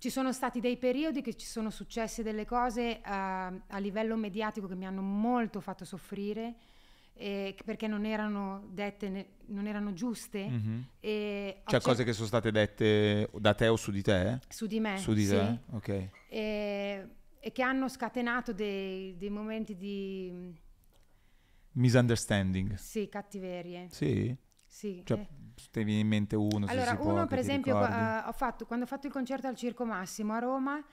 Ci 0.01 0.09
sono 0.09 0.33
stati 0.33 0.59
dei 0.59 0.77
periodi 0.77 1.21
che 1.21 1.35
ci 1.35 1.45
sono 1.45 1.69
successe 1.69 2.23
delle 2.23 2.43
cose 2.43 2.97
eh, 2.97 3.01
a 3.03 3.77
livello 3.77 4.15
mediatico 4.15 4.65
che 4.65 4.73
mi 4.73 4.87
hanno 4.87 5.03
molto 5.03 5.59
fatto 5.59 5.85
soffrire 5.85 6.55
eh, 7.13 7.55
perché 7.65 7.87
non 7.87 8.05
erano 8.05 8.67
dette, 8.71 9.09
ne- 9.09 9.27
non 9.47 9.67
erano 9.67 9.93
giuste. 9.93 10.39
Ho 10.43 10.51
Cioè, 11.01 11.61
cer- 11.65 11.83
cose 11.83 12.03
che 12.03 12.13
sono 12.13 12.27
state 12.27 12.51
dette 12.51 13.29
da 13.33 13.53
te 13.53 13.67
o 13.67 13.75
su 13.75 13.91
di 13.91 14.01
te? 14.01 14.39
su 14.49 14.65
di 14.65 14.79
me. 14.79 14.97
su 14.97 15.13
di 15.13 15.25
sì. 15.25 15.31
te? 15.31 15.59
Ok. 15.71 16.09
E, 16.29 17.07
e 17.39 17.51
che 17.51 17.61
hanno 17.63 17.87
scatenato 17.89 18.53
dei, 18.53 19.15
dei 19.17 19.29
momenti 19.29 19.75
di 19.75 20.53
Misunderstanding. 21.73 22.75
sì, 22.75 23.07
cattiverie. 23.07 23.87
Sì? 23.89 24.35
Sì, 24.65 25.01
Cioè, 25.05 25.19
eh. 25.19 25.27
te 25.69 25.83
viene 25.83 25.99
in 26.01 26.07
mente 26.07 26.35
uno, 26.35 26.65
Allora, 26.67 26.95
può, 26.95 27.11
uno 27.11 27.21
che 27.23 27.27
per 27.27 27.39
esempio, 27.39 27.77
eh, 27.85 28.23
ho 28.25 28.31
fatto, 28.31 28.65
quando 28.65 28.85
ho 28.85 28.87
fatto 28.87 29.07
il 29.07 29.13
concerto 29.13 29.47
al 29.47 29.55
Circo 29.55 29.85
Massimo 29.85 30.33
a 30.33 30.39
Roma, 30.39 30.83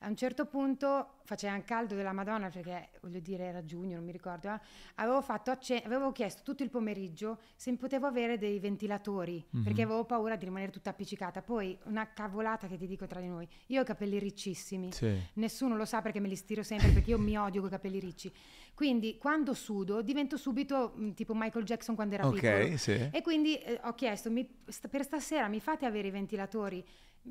a 0.00 0.06
un 0.08 0.14
certo 0.16 0.46
punto 0.46 1.14
faceva 1.24 1.54
un 1.54 1.64
caldo 1.64 1.94
della 1.96 2.12
Madonna 2.12 2.48
perché 2.50 2.90
voglio 3.02 3.18
dire 3.18 3.44
era 3.46 3.64
giugno, 3.64 3.96
non 3.96 4.04
mi 4.04 4.12
ricordo. 4.12 4.48
eh, 4.48 4.60
Avevo, 4.96 5.20
fatto 5.22 5.50
acce- 5.50 5.82
avevo 5.82 6.12
chiesto 6.12 6.42
tutto 6.44 6.62
il 6.62 6.70
pomeriggio 6.70 7.38
se 7.56 7.74
potevo 7.76 8.06
avere 8.06 8.38
dei 8.38 8.58
ventilatori 8.60 9.44
Mhm. 9.50 9.62
perché 9.64 9.82
avevo 9.82 10.04
paura 10.04 10.36
di 10.36 10.44
rimanere 10.44 10.70
tutta 10.70 10.90
appiccicata. 10.90 11.42
Poi 11.42 11.76
una 11.84 12.12
cavolata 12.12 12.66
che 12.68 12.76
ti 12.78 12.86
dico 12.86 13.06
tra 13.06 13.20
di 13.20 13.26
noi: 13.28 13.46
io 13.66 13.80
ho 13.80 13.82
i 13.82 13.86
capelli 13.86 14.18
riccissimi. 14.18 14.92
Sì. 14.92 15.20
Nessuno 15.34 15.76
lo 15.76 15.84
sa 15.84 16.00
perché 16.00 16.20
me 16.20 16.28
li 16.28 16.36
stiro 16.36 16.62
sempre 16.62 16.90
perché 16.90 17.10
io 17.10 17.18
mi 17.18 17.36
odio 17.36 17.60
con 17.60 17.68
i 17.68 17.72
capelli 17.72 17.98
ricci. 17.98 18.32
Quindi 18.74 19.18
quando 19.18 19.54
sudo 19.54 20.00
divento 20.02 20.36
subito 20.36 20.94
mm, 20.96 21.10
tipo 21.10 21.34
Michael 21.34 21.64
Jackson 21.64 21.96
quando 21.96 22.14
era 22.14 22.30
piccolo. 22.30 22.52
Ok, 22.64 22.78
sì. 22.78 23.08
E 23.12 23.20
quindi 23.22 23.56
eh, 23.58 23.80
ho 23.82 23.94
chiesto, 23.94 24.30
mi- 24.30 24.48
st- 24.66 24.86
per 24.86 25.02
stasera 25.02 25.48
mi 25.48 25.58
fate 25.60 25.84
avere 25.84 26.06
i 26.06 26.12
ventilatori? 26.12 26.84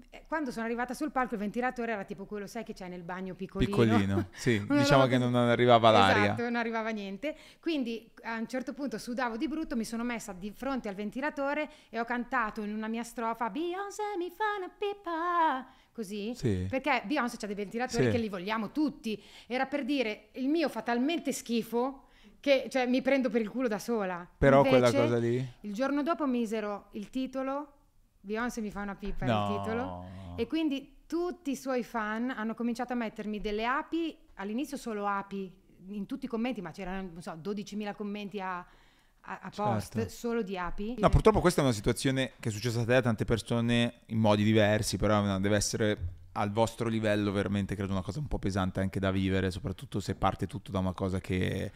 Eh, 0.10 0.24
Quando 0.28 0.52
sono 0.52 0.66
arrivata 0.66 0.94
sul 0.94 1.12
palco 1.12 1.34
il 1.36 1.40
ventilatore 1.40 1.92
era 1.94 2.04
tipo 2.04 2.26
quello, 2.26 2.48
sai 2.48 2.64
che 2.64 2.74
c'è 2.74 2.88
nel 2.88 3.04
bagno 3.04 3.34
piccolino. 3.36 3.76
Piccolino, 3.78 4.28
sì. 4.36 4.60
Diciamo 4.60 5.02
roba 5.04 5.08
che 5.08 5.18
non 5.18 5.36
arrivava 5.36 5.90
l'aria. 5.92 6.24
Esatto, 6.24 6.42
non 6.44 6.56
arrivava 6.56 6.90
niente. 6.90 7.36
Quindi 7.60 8.10
a 8.24 8.38
un 8.38 8.48
certo 8.48 8.74
punto 8.74 8.98
sudavo 8.98 9.38
di 9.38 9.48
brutto, 9.48 9.76
mi 9.76 9.86
sono 9.86 10.04
messa 10.04 10.34
di 10.34 10.52
fronte 10.52 10.90
al 10.90 10.96
ventilatore 10.96 11.70
e 11.90 12.00
ho 12.00 12.06
cantato 12.06 12.62
in 12.62 12.74
una 12.74 12.88
mia 12.88 13.04
strofa 13.04 13.50
Beyoncé 13.50 14.04
mi 14.18 14.30
fa 14.30 14.44
una 14.58 14.70
pipa, 14.78 15.66
così. 15.92 16.34
Sì. 16.36 16.68
Perché 16.70 17.04
Beyoncé 17.06 17.38
ha 17.42 17.46
dei 17.48 17.56
ventilatori 17.56 18.06
Sì. 18.06 18.12
che 18.12 18.18
li 18.18 18.30
vogliamo 18.30 18.72
tutti. 18.72 19.22
Era 19.48 19.66
per 19.66 19.84
dire, 19.86 20.30
il 20.34 20.48
mio 20.48 20.70
fa 20.70 20.82
talmente 20.82 21.32
schifo 21.32 22.04
che 22.40 22.68
cioè, 22.70 22.86
mi 22.86 23.02
prendo 23.02 23.30
per 23.30 23.42
il 23.42 23.50
culo 23.50 23.68
da 23.68 23.80
sola. 23.80 24.28
Però 24.38 24.64
Invece, 24.64 24.78
quella 24.78 24.92
cosa 24.92 25.18
lì... 25.18 25.46
il 25.62 25.74
giorno 25.74 26.04
dopo 26.04 26.26
misero 26.26 26.88
il 26.92 27.10
titolo, 27.10 27.74
Beyoncé 28.22 28.62
mi 28.62 28.72
fa 28.72 28.82
una 28.82 28.96
pipa, 28.96 29.26
No. 29.26 29.48
il 29.54 29.60
titolo, 29.62 30.06
e 30.36 30.48
quindi 30.48 30.96
tutti 31.08 31.52
i 31.52 31.56
suoi 31.56 31.84
fan 31.84 32.30
hanno 32.30 32.54
cominciato 32.54 32.94
a 32.94 32.96
mettermi 32.96 33.40
delle 33.40 33.66
api, 33.66 34.16
all'inizio 34.36 34.78
solo 34.78 35.08
api, 35.08 35.52
in 35.90 36.06
tutti 36.06 36.26
i 36.26 36.28
commenti, 36.28 36.62
ma 36.62 36.72
c'erano, 36.72 37.10
non 37.14 37.22
so, 37.22 37.32
12.000 37.42 37.94
commenti 37.96 38.40
a, 38.42 38.58
a- 38.60 39.40
a 39.42 39.50
post 39.56 39.94
Certo. 39.96 40.10
solo 40.10 40.42
di 40.42 40.58
api. 40.58 40.96
No, 41.00 41.08
purtroppo 41.10 41.40
questa 41.40 41.62
è 41.62 41.64
una 41.64 41.74
situazione 41.74 42.34
che 42.40 42.50
è 42.50 42.52
successa 42.52 42.82
a 42.82 42.86
te, 42.86 42.96
a 42.96 43.02
tante 43.02 43.24
persone 43.24 44.02
in 44.08 44.20
modi 44.20 44.44
diversi, 44.44 44.98
però 44.98 45.22
no, 45.22 45.40
deve 45.40 45.56
essere 45.56 45.98
al 46.34 46.52
vostro 46.52 46.88
livello 46.90 47.32
veramente, 47.32 47.74
credo, 47.76 47.94
una 47.94 48.02
cosa 48.04 48.20
un 48.20 48.28
po' 48.28 48.38
pesante 48.38 48.80
anche 48.82 49.00
da 49.00 49.10
vivere, 49.12 49.50
soprattutto 49.50 50.00
se 50.00 50.14
parte 50.16 50.46
tutto 50.46 50.72
da 50.72 50.80
una 50.80 50.94
cosa 50.94 51.20
che 51.20 51.72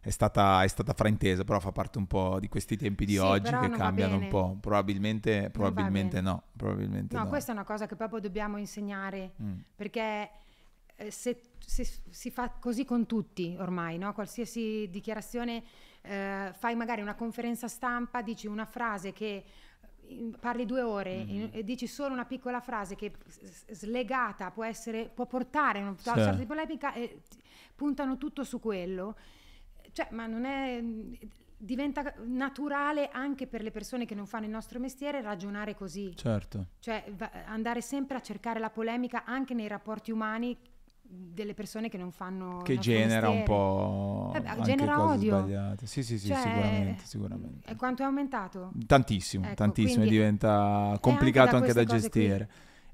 è 0.00 0.10
stata, 0.10 0.62
è 0.62 0.68
stata 0.68 0.92
fraintesa, 0.94 1.44
però 1.44 1.58
fa 1.60 1.72
parte 1.72 1.98
un 1.98 2.06
po' 2.06 2.38
di 2.40 2.48
questi 2.48 2.76
tempi 2.76 3.04
di 3.04 3.14
Sì, 3.14 3.18
oggi 3.18 3.50
che 3.50 3.68
cambiano 3.70 4.16
un 4.16 4.28
po'. 4.28 4.56
Probabilmente, 4.60 5.50
probabilmente 5.50 6.20
no, 6.20 6.44
probabilmente 6.56 7.16
No, 7.16 7.24
no. 7.24 7.28
questa 7.28 7.50
è 7.50 7.54
una 7.54 7.64
cosa 7.64 7.86
che 7.86 7.96
proprio 7.96 8.20
dobbiamo 8.20 8.56
insegnare 8.58 9.32
Mm. 9.42 9.58
perché 9.74 10.30
eh, 10.96 11.10
se, 11.10 11.40
se 11.58 11.84
si 12.10 12.30
fa 12.30 12.48
così 12.50 12.84
con 12.84 13.06
tutti 13.06 13.56
ormai, 13.58 13.98
no? 13.98 14.12
qualsiasi 14.12 14.88
dichiarazione, 14.90 15.62
eh, 16.02 16.52
fai 16.56 16.74
magari 16.76 17.02
una 17.02 17.14
conferenza 17.14 17.68
stampa, 17.68 18.22
dici 18.22 18.46
una 18.46 18.64
frase 18.64 19.12
che 19.12 19.44
parli 20.40 20.64
due 20.64 20.80
ore 20.80 21.16
Mm-hmm. 21.16 21.28
in- 21.28 21.48
e 21.52 21.64
dici 21.64 21.86
solo 21.86 22.14
una 22.14 22.24
piccola 22.24 22.60
frase 22.60 22.94
che 22.96 23.12
slegata 23.70 24.50
può, 24.50 24.64
essere, 24.64 25.10
può 25.12 25.26
portare 25.26 25.80
a 25.80 25.82
una 25.82 25.96
sorta 25.98 26.32
di 26.32 26.46
polemica 26.46 26.94
e 26.94 27.20
puntano 27.74 28.16
tutto 28.16 28.42
su 28.44 28.58
quello. 28.60 29.16
Cioè, 29.98 30.08
ma 30.12 30.26
non 30.26 30.44
è... 30.44 30.80
Diventa 31.60 32.14
naturale 32.24 33.08
anche 33.10 33.48
per 33.48 33.62
le 33.62 33.72
persone 33.72 34.06
che 34.06 34.14
non 34.14 34.26
fanno 34.26 34.44
il 34.44 34.50
nostro 34.52 34.78
mestiere 34.78 35.20
ragionare 35.20 35.74
così. 35.74 36.14
Certo. 36.14 36.66
Cioè 36.78 37.04
andare 37.46 37.80
sempre 37.80 38.16
a 38.16 38.20
cercare 38.20 38.60
la 38.60 38.70
polemica 38.70 39.24
anche 39.24 39.54
nei 39.54 39.66
rapporti 39.66 40.12
umani 40.12 40.56
delle 41.02 41.54
persone 41.54 41.88
che 41.88 41.98
non 41.98 42.12
fanno 42.12 42.58
Che 42.58 42.78
genera 42.78 43.28
un 43.28 43.38
mestiere. 43.38 43.42
po' 43.44 44.32
Eh 44.36 44.40
beh, 44.40 44.48
anche 44.48 44.62
genera 44.62 45.02
odio. 45.04 45.36
sbagliate. 45.38 45.86
Sì, 45.86 46.04
sì, 46.04 46.16
sì, 46.16 46.28
Cioè, 46.28 46.36
sicuramente, 46.36 47.04
sicuramente. 47.04 47.68
E 47.72 47.74
quanto 47.74 48.02
è 48.02 48.04
aumentato? 48.04 48.70
Tantissimo, 48.86 49.46
Ecco, 49.46 49.54
tantissimo, 49.56 50.04
e 50.04 50.08
diventa 50.08 50.52
anche 50.90 51.00
complicato 51.00 51.50
da 51.50 51.56
anche 51.56 51.72
da, 51.72 51.84
cose 51.84 52.08
qui. 52.08 52.46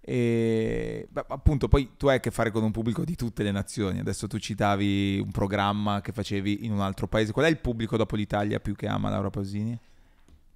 E 0.07 1.09
beh, 1.11 1.25
appunto, 1.29 1.67
poi 1.67 1.93
tu 1.97 2.09
hai 2.09 2.17
a 2.17 2.21
che 2.21 2.31
fare 2.31 2.51
con 2.51 2.63
un 2.63 2.71
pubblico 2.71 3.05
di 3.05 3.17
tutte 3.17 3.43
le 3.43 3.51
nazioni. 3.51 4.01
Adesso 4.01 4.27
tu 4.27 4.39
citavi 4.39 5.19
un 5.19 5.31
programma 5.31 6.03
che 6.03 6.13
facevi 6.13 6.67
in 6.67 6.73
un 6.73 6.81
altro 6.81 7.07
paese. 7.07 7.33
Qual 7.33 7.47
è 7.47 7.49
il 7.49 7.59
pubblico 7.59 7.97
dopo 7.97 8.15
l'Italia 8.15 8.61
più 8.61 8.75
che 8.75 8.87
ama 8.87 9.09
Laura 9.09 9.31
Pausini? 9.31 9.79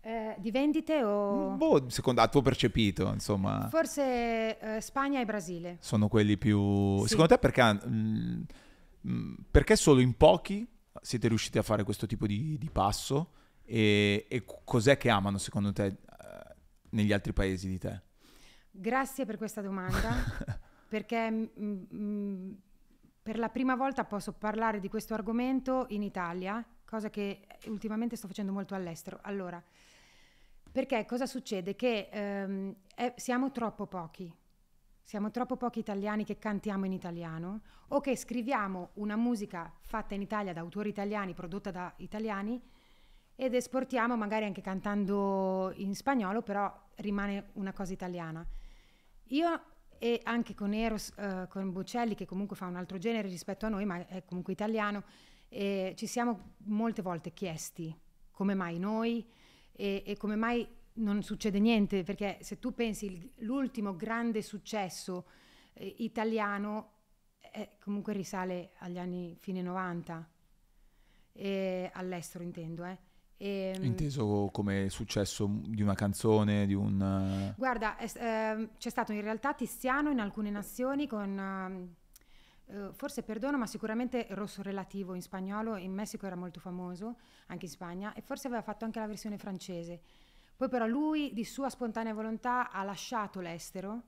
Eh, 0.03 0.37
di 0.39 0.51
vendite 0.51 1.03
o... 1.03 1.55
Boh, 1.57 1.89
secondo 1.89 2.21
a 2.21 2.29
tuo 2.29 2.43
percepito, 2.43 3.11
insomma, 3.13 3.69
Forse 3.71 4.59
eh, 4.59 4.81
Spagna 4.83 5.21
e 5.21 5.25
Brasile. 5.25 5.79
sono 5.81 6.09
quelli 6.09 6.37
più. 6.37 7.01
Sì. 7.03 7.09
Secondo 7.09 7.35
te 7.35 7.39
perché, 7.39 7.81
mm, 7.89 8.43
mm, 9.09 9.35
perché 9.51 9.77
solo 9.77 10.01
in 10.01 10.15
pochi 10.15 10.67
siete 11.01 11.29
riusciti 11.29 11.57
a 11.57 11.63
fare 11.63 11.85
questo 11.85 12.07
tipo 12.07 12.27
di, 12.27 12.59
di 12.59 12.71
passo? 12.71 13.31
E, 13.65 14.27
e 14.29 14.45
cos'è 14.65 14.97
che 14.99 15.09
amano 15.09 15.39
secondo 15.39 15.73
te 15.73 15.87
eh, 15.87 15.97
negli 16.91 17.13
altri 17.13 17.33
paesi 17.33 17.69
di 17.69 17.79
te? 17.79 18.03
Grazie 18.81 19.25
per 19.25 19.39
questa 19.39 19.61
domanda, 19.61 20.15
perché 20.87 21.29
mm, 21.29 21.83
mm, 21.93 22.53
per 23.21 23.37
la 23.37 23.49
prima 23.49 23.75
volta 23.75 24.05
posso 24.05 24.35
parlare 24.35 24.79
di 24.79 24.89
questo 24.89 25.15
argomento 25.15 25.87
in 25.89 26.05
Italia, 26.05 26.65
cosa 26.85 27.11
che 27.11 27.45
ultimamente 27.67 28.15
sto 28.15 28.29
facendo 28.29 28.53
molto 28.53 28.77
all'estero. 28.77 29.19
Allora, 29.23 29.61
perché 30.71 31.05
cosa 31.07 31.27
succede? 31.27 31.75
Che 31.75 32.09
ehm, 32.09 32.77
è- 32.95 33.15
siamo 33.17 33.51
troppo 33.51 33.87
pochi. 33.89 34.33
Siamo 35.03 35.33
troppo 35.33 35.57
pochi 35.57 35.81
italiani 35.81 36.23
che 36.23 36.39
cantiamo 36.39 36.87
in 36.87 36.93
italiano 36.93 37.63
o 37.89 38.01
che 38.01 38.15
scriviamo 38.17 38.91
una 38.95 39.17
musica 39.17 39.73
fatta 39.81 40.15
in 40.15 40.23
Italia 40.23 40.53
da 40.53 40.61
autori 40.61 40.91
italiani, 40.91 41.35
prodotta 41.35 41.73
da 41.73 41.93
italiani 41.97 42.63
ed 43.35 43.55
esportiamo 43.55 44.17
magari 44.17 44.45
anche 44.45 44.61
cantando 44.61 45.73
in 45.79 45.97
spagnolo, 45.97 46.43
però 46.43 46.73
rimane 46.97 47.49
una 47.55 47.73
cosa 47.73 47.93
italiana. 47.93 48.47
Io 49.29 49.63
e 49.99 50.21
anche 50.23 50.55
con 50.55 50.73
Eros, 50.73 51.13
eh, 51.17 51.47
con 51.49 51.73
Bocelli, 51.73 52.15
che 52.15 52.25
comunque 52.25 52.57
fa 52.57 52.67
un 52.67 52.77
altro 52.77 52.99
genere 52.99 53.29
rispetto 53.29 53.67
a 53.67 53.69
noi, 53.69 53.85
ma 53.85 54.07
è 54.07 54.25
comunque 54.25 54.53
italiano, 54.53 55.03
eh, 55.49 55.95
ci 55.97 56.07
siamo 56.07 56.55
molte 56.65 57.03
volte 57.03 57.33
chiesti 57.33 57.95
come 58.31 58.55
mai 58.55 58.79
noi 58.79 59.27
e, 59.73 60.03
e 60.07 60.17
come 60.17 60.37
mai 60.37 60.67
non 60.95 61.23
succede 61.23 61.59
niente, 61.59 62.05
perché 62.05 62.39
se 62.41 62.59
tu 62.59 62.75
pensi 62.75 63.33
l'ultimo 63.39 63.97
grande 63.97 64.43
successo 64.43 65.27
eh, 65.73 65.95
italiano 65.99 66.93
eh, 67.53 67.77
comunque 67.81 68.13
risale 68.13 68.73
agli 68.79 68.99
anni 68.99 69.37
fine 69.39 69.63
90, 69.63 70.31
e 71.33 71.91
all'estero 71.95 72.43
intendo, 72.43 72.85
eh. 72.85 73.08
E, 73.41 73.79
Inteso 73.83 74.49
come 74.53 74.89
successo 74.89 75.49
di 75.49 75.81
una 75.81 75.95
canzone, 75.95 76.67
di 76.67 76.75
un... 76.75 77.01
eh, 77.01 77.55
Guarda, 77.57 77.97
ehm, 77.97 78.71
c'è 78.77 78.91
stato 78.91 79.13
in 79.13 79.21
realtà 79.21 79.55
Tiziano 79.55 80.11
in 80.11 80.19
alcune 80.19 80.51
nazioni 80.51 81.07
con, 81.07 81.39
ehm, 81.39 81.95
eh, 82.67 82.93
forse 82.95 83.23
perdono, 83.23 83.57
ma 83.57 83.67
sicuramente 83.67 84.27
Rosso 84.31 84.61
Relativo 84.63 85.15
in 85.15 85.23
spagnolo, 85.23 85.77
in 85.77 85.93
Messico 85.93 86.27
era 86.27 86.35
molto 86.35 86.59
famoso, 86.59 87.17
anche 87.47 87.67
in 87.67 87.71
Spagna, 87.71 88.13
e 88.13 88.23
forse 88.23 88.49
aveva 88.49 88.63
fatto 88.63 88.85
anche 88.85 88.99
la 88.99 89.07
versione 89.07 89.39
francese. 89.39 90.01
Poi 90.57 90.69
però 90.69 90.87
lui 90.87 91.33
di 91.33 91.45
sua 91.45 91.71
spontanea 91.71 92.13
volontà 92.13 92.73
ha 92.73 92.83
lasciato 92.83 93.39
l'estero, 93.41 94.03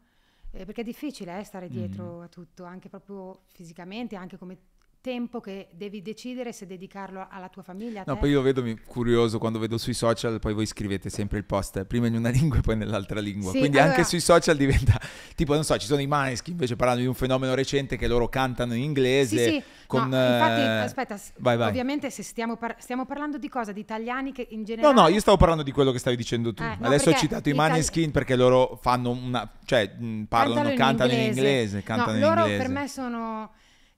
eh, 0.51 0.65
perché 0.65 0.81
è 0.81 0.85
difficile 0.85 1.39
eh, 1.39 1.45
stare 1.45 1.69
dietro 1.69 2.23
a 2.23 2.27
tutto, 2.27 2.65
anche 2.65 2.89
proprio 2.89 3.43
fisicamente, 3.53 4.17
anche 4.17 4.37
come 4.37 4.59
tempo 5.01 5.41
che 5.41 5.69
devi 5.73 6.03
decidere 6.03 6.53
se 6.53 6.67
dedicarlo 6.67 7.27
alla 7.31 7.49
tua 7.49 7.63
famiglia. 7.63 8.03
No, 8.07 8.15
te. 8.15 8.21
poi 8.21 8.31
io 8.31 8.43
vedo 8.43 8.63
mi- 8.63 8.79
curioso 8.87 9.39
quando 9.39 9.59
vedo 9.59 9.79
sui 9.79 9.95
social, 9.95 10.39
poi 10.39 10.53
voi 10.53 10.67
scrivete 10.67 11.09
sempre 11.09 11.39
il 11.39 11.45
post 11.45 11.85
prima 11.85 12.07
in 12.07 12.15
una 12.17 12.29
lingua 12.31 12.59
e 12.59 12.61
poi 12.61 12.77
nell'altra 12.77 13.19
lingua. 13.21 13.51
Sì, 13.51 13.59
Quindi 13.61 13.79
allora- 13.79 13.95
anche 13.95 14.05
sui 14.07 14.21
social 14.21 14.57
diventa 14.57 15.01
tipo, 15.35 15.55
non 15.55 15.65
so, 15.65 15.77
ci 15.79 15.87
sono 15.87 16.01
i 16.03 16.07
Maneskin 16.07 16.53
invece 16.53 16.77
parlando 16.77 17.01
di 17.03 17.09
un 17.09 17.15
fenomeno 17.15 17.55
recente 17.55 17.97
che 17.97 18.07
loro 18.07 18.29
cantano 18.29 18.75
in 18.75 18.83
inglese. 18.83 19.45
Sì, 19.45 19.51
sì. 19.53 19.63
con, 19.87 20.09
No, 20.09 20.17
infatti, 20.17 20.61
eh, 20.61 20.65
aspetta, 20.67 21.19
vai, 21.39 21.57
vai. 21.57 21.69
ovviamente 21.69 22.11
se 22.11 22.23
stiamo, 22.23 22.57
par- 22.57 22.77
stiamo 22.79 23.07
parlando 23.07 23.39
di 23.39 23.49
cosa? 23.49 23.73
Di 23.73 23.81
italiani 23.81 24.33
che 24.33 24.47
in 24.51 24.59
No, 24.61 24.65
generale... 24.65 24.95
no, 24.95 25.09
io 25.09 25.21
stavo 25.21 25.37
parlando 25.39 25.63
di 25.63 25.73
quello 25.73 25.93
che 25.93 25.99
stavi 25.99 26.17
dicendo 26.17 26.53
tu. 26.53 26.63
Eh, 26.63 26.77
no, 26.79 26.87
Adesso 26.87 27.09
ho 27.11 27.15
citato 27.15 27.49
i 27.49 27.53
itali- 27.53 27.71
Maneskin 27.71 28.11
perché 28.11 28.37
loro 28.37 28.79
fanno 28.81 29.11
una... 29.11 29.51
cioè 29.65 29.91
mh, 29.99 30.25
parlano, 30.25 30.75
cantano 30.75 31.13
in 31.13 31.21
inglese, 31.21 31.83
cantano 31.83 32.11
no, 32.11 32.15
in 32.17 32.21
loro 32.23 32.41
inglese. 32.43 32.63
per 32.63 32.69
me 32.69 32.87
sono... 32.89 33.51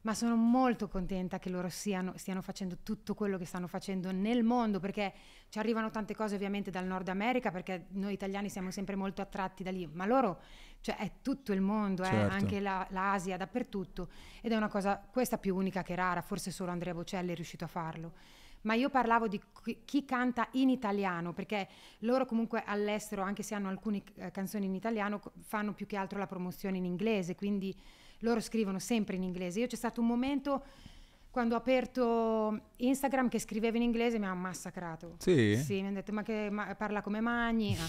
Ma 0.03 0.15
sono 0.15 0.35
molto 0.35 0.89
contenta 0.89 1.39
che 1.39 1.49
loro 1.49 1.69
siano, 1.69 2.15
stiano 2.17 2.43
facendo 2.43 2.79
tutto 2.83 3.15
quello 3.15 3.39
che 3.39 3.45
stanno 3.45 3.69
facendo 3.69 4.11
nel 4.11 4.43
mondo, 4.43 4.81
perché 4.81 5.13
ci 5.49 5.61
arrivano 5.61 5.91
tante 5.91 6.15
cose 6.15 6.35
ovviamente 6.35 6.73
dal 6.73 6.85
Nord 6.87 7.07
America, 7.09 7.53
perché 7.53 7.87
noi 7.91 8.13
italiani 8.13 8.49
siamo 8.49 8.73
sempre 8.73 8.97
molto 8.97 9.23
attratti 9.23 9.63
da 9.63 9.71
lì, 9.71 9.89
ma 9.93 10.05
loro, 10.05 10.41
cioè 10.81 10.97
è 10.97 11.11
tutto 11.23 11.53
il 11.53 11.61
mondo, 11.61 12.03
eh, 12.03 12.07
Certo. 12.07 12.35
anche 12.35 12.59
la- 12.59 12.85
l'Asia, 12.91 13.37
dappertutto, 13.37 14.09
ed 14.41 14.51
è 14.51 14.57
una 14.57 14.67
cosa, 14.69 14.97
questa 14.99 15.39
più 15.39 15.55
unica 15.55 15.83
che 15.83 15.95
rara, 15.95 16.21
forse 16.21 16.51
solo 16.51 16.73
Andrea 16.73 16.95
Bocelli 16.95 17.31
è 17.31 17.35
riuscito 17.37 17.63
a 17.65 17.69
farlo. 17.69 18.13
Ma 18.63 18.75
io 18.75 18.91
parlavo 18.91 19.29
di 19.29 19.41
chi- 19.85 20.05
canta 20.05 20.49
in 20.53 20.69
italiano, 20.69 21.33
perché 21.33 21.69
loro 22.01 22.27
comunque 22.27 22.63
all'estero, 22.65 23.23
anche 23.23 23.45
se 23.45 23.55
hanno 23.55 23.69
alcune 23.69 24.03
eh, 24.17 24.33
canzoni 24.33 24.67
in 24.67 24.75
italiano, 24.75 25.21
fanno 25.43 25.73
più 25.75 25.87
che 25.87 25.97
altro 25.97 26.19
la 26.19 26.27
promozione 26.27 26.77
in 26.79 26.85
inglese, 26.85 27.35
quindi 27.37 27.77
loro 28.23 28.41
scrivono 28.41 28.79
sempre 28.79 29.17
in 29.17 29.23
inglese. 29.23 29.61
Io 29.61 29.67
c'è 29.67 29.77
stato 29.77 30.01
un 30.01 30.07
momento 30.07 30.65
quando 31.31 31.55
ho 31.55 31.59
aperto 31.59 32.73
Instagram 32.77 33.29
che 33.29 33.39
scrivevo 33.39 33.77
in 33.77 33.83
inglese 33.83 34.19
mi 34.19 34.27
ha 34.27 34.35
massacrato. 34.35 35.17
Sì? 35.19 35.57
Sì, 35.57 35.81
mi 35.81 35.87
hanno 35.87 35.95
detto 35.95 36.13
ma 36.13 36.23
che 36.23 36.49
ma- 36.51 36.75
parla 36.75 37.01
come 37.01 37.21
Magni. 37.21 37.77
Ah. 37.77 37.89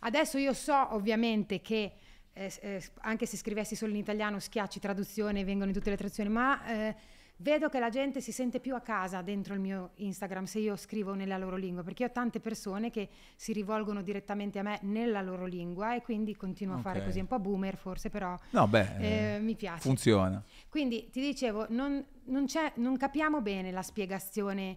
Adesso 0.00 0.38
io 0.38 0.52
so 0.52 0.94
ovviamente 0.94 1.60
che 1.60 1.92
eh, 2.34 2.52
eh, 2.60 2.82
anche 3.00 3.26
se 3.26 3.36
scrivessi 3.36 3.74
solo 3.74 3.92
in 3.92 3.98
italiano 3.98 4.38
schiacci 4.38 4.80
traduzione 4.80 5.44
vengono 5.44 5.68
in 5.68 5.74
tutte 5.74 5.90
le 5.90 5.96
traduzioni, 5.96 6.28
ma 6.28 6.66
eh, 6.66 6.94
vedo 7.42 7.68
che 7.68 7.80
la 7.80 7.88
gente 7.88 8.20
si 8.20 8.30
sente 8.30 8.60
più 8.60 8.74
a 8.76 8.80
casa 8.80 9.20
dentro 9.20 9.52
il 9.54 9.60
mio 9.60 9.90
Instagram 9.96 10.44
se 10.44 10.60
io 10.60 10.76
scrivo 10.76 11.12
nella 11.14 11.36
loro 11.36 11.56
lingua, 11.56 11.82
perché 11.82 12.04
ho 12.04 12.10
tante 12.12 12.38
persone 12.38 12.90
che 12.90 13.08
si 13.34 13.52
rivolgono 13.52 14.00
direttamente 14.00 14.60
a 14.60 14.62
me 14.62 14.78
nella 14.82 15.20
loro 15.20 15.44
lingua 15.46 15.94
e 15.96 16.02
quindi 16.02 16.36
continuo 16.36 16.76
a 16.76 16.78
fare 16.78 17.04
così, 17.04 17.18
un 17.18 17.26
po' 17.26 17.40
boomer 17.40 17.76
forse, 17.76 18.10
però 18.10 18.38
No, 18.50 18.68
beh, 18.68 19.34
eh, 19.36 19.38
mi 19.40 19.56
piace. 19.56 19.80
funziona. 19.80 20.42
Quindi 20.68 21.10
ti 21.10 21.20
dicevo, 21.20 21.66
non, 21.70 22.02
non 22.26 22.46
c'è- 22.46 22.72
non 22.76 22.96
capiamo 22.96 23.40
bene 23.42 23.72
la 23.72 23.82
spiegazione. 23.82 24.76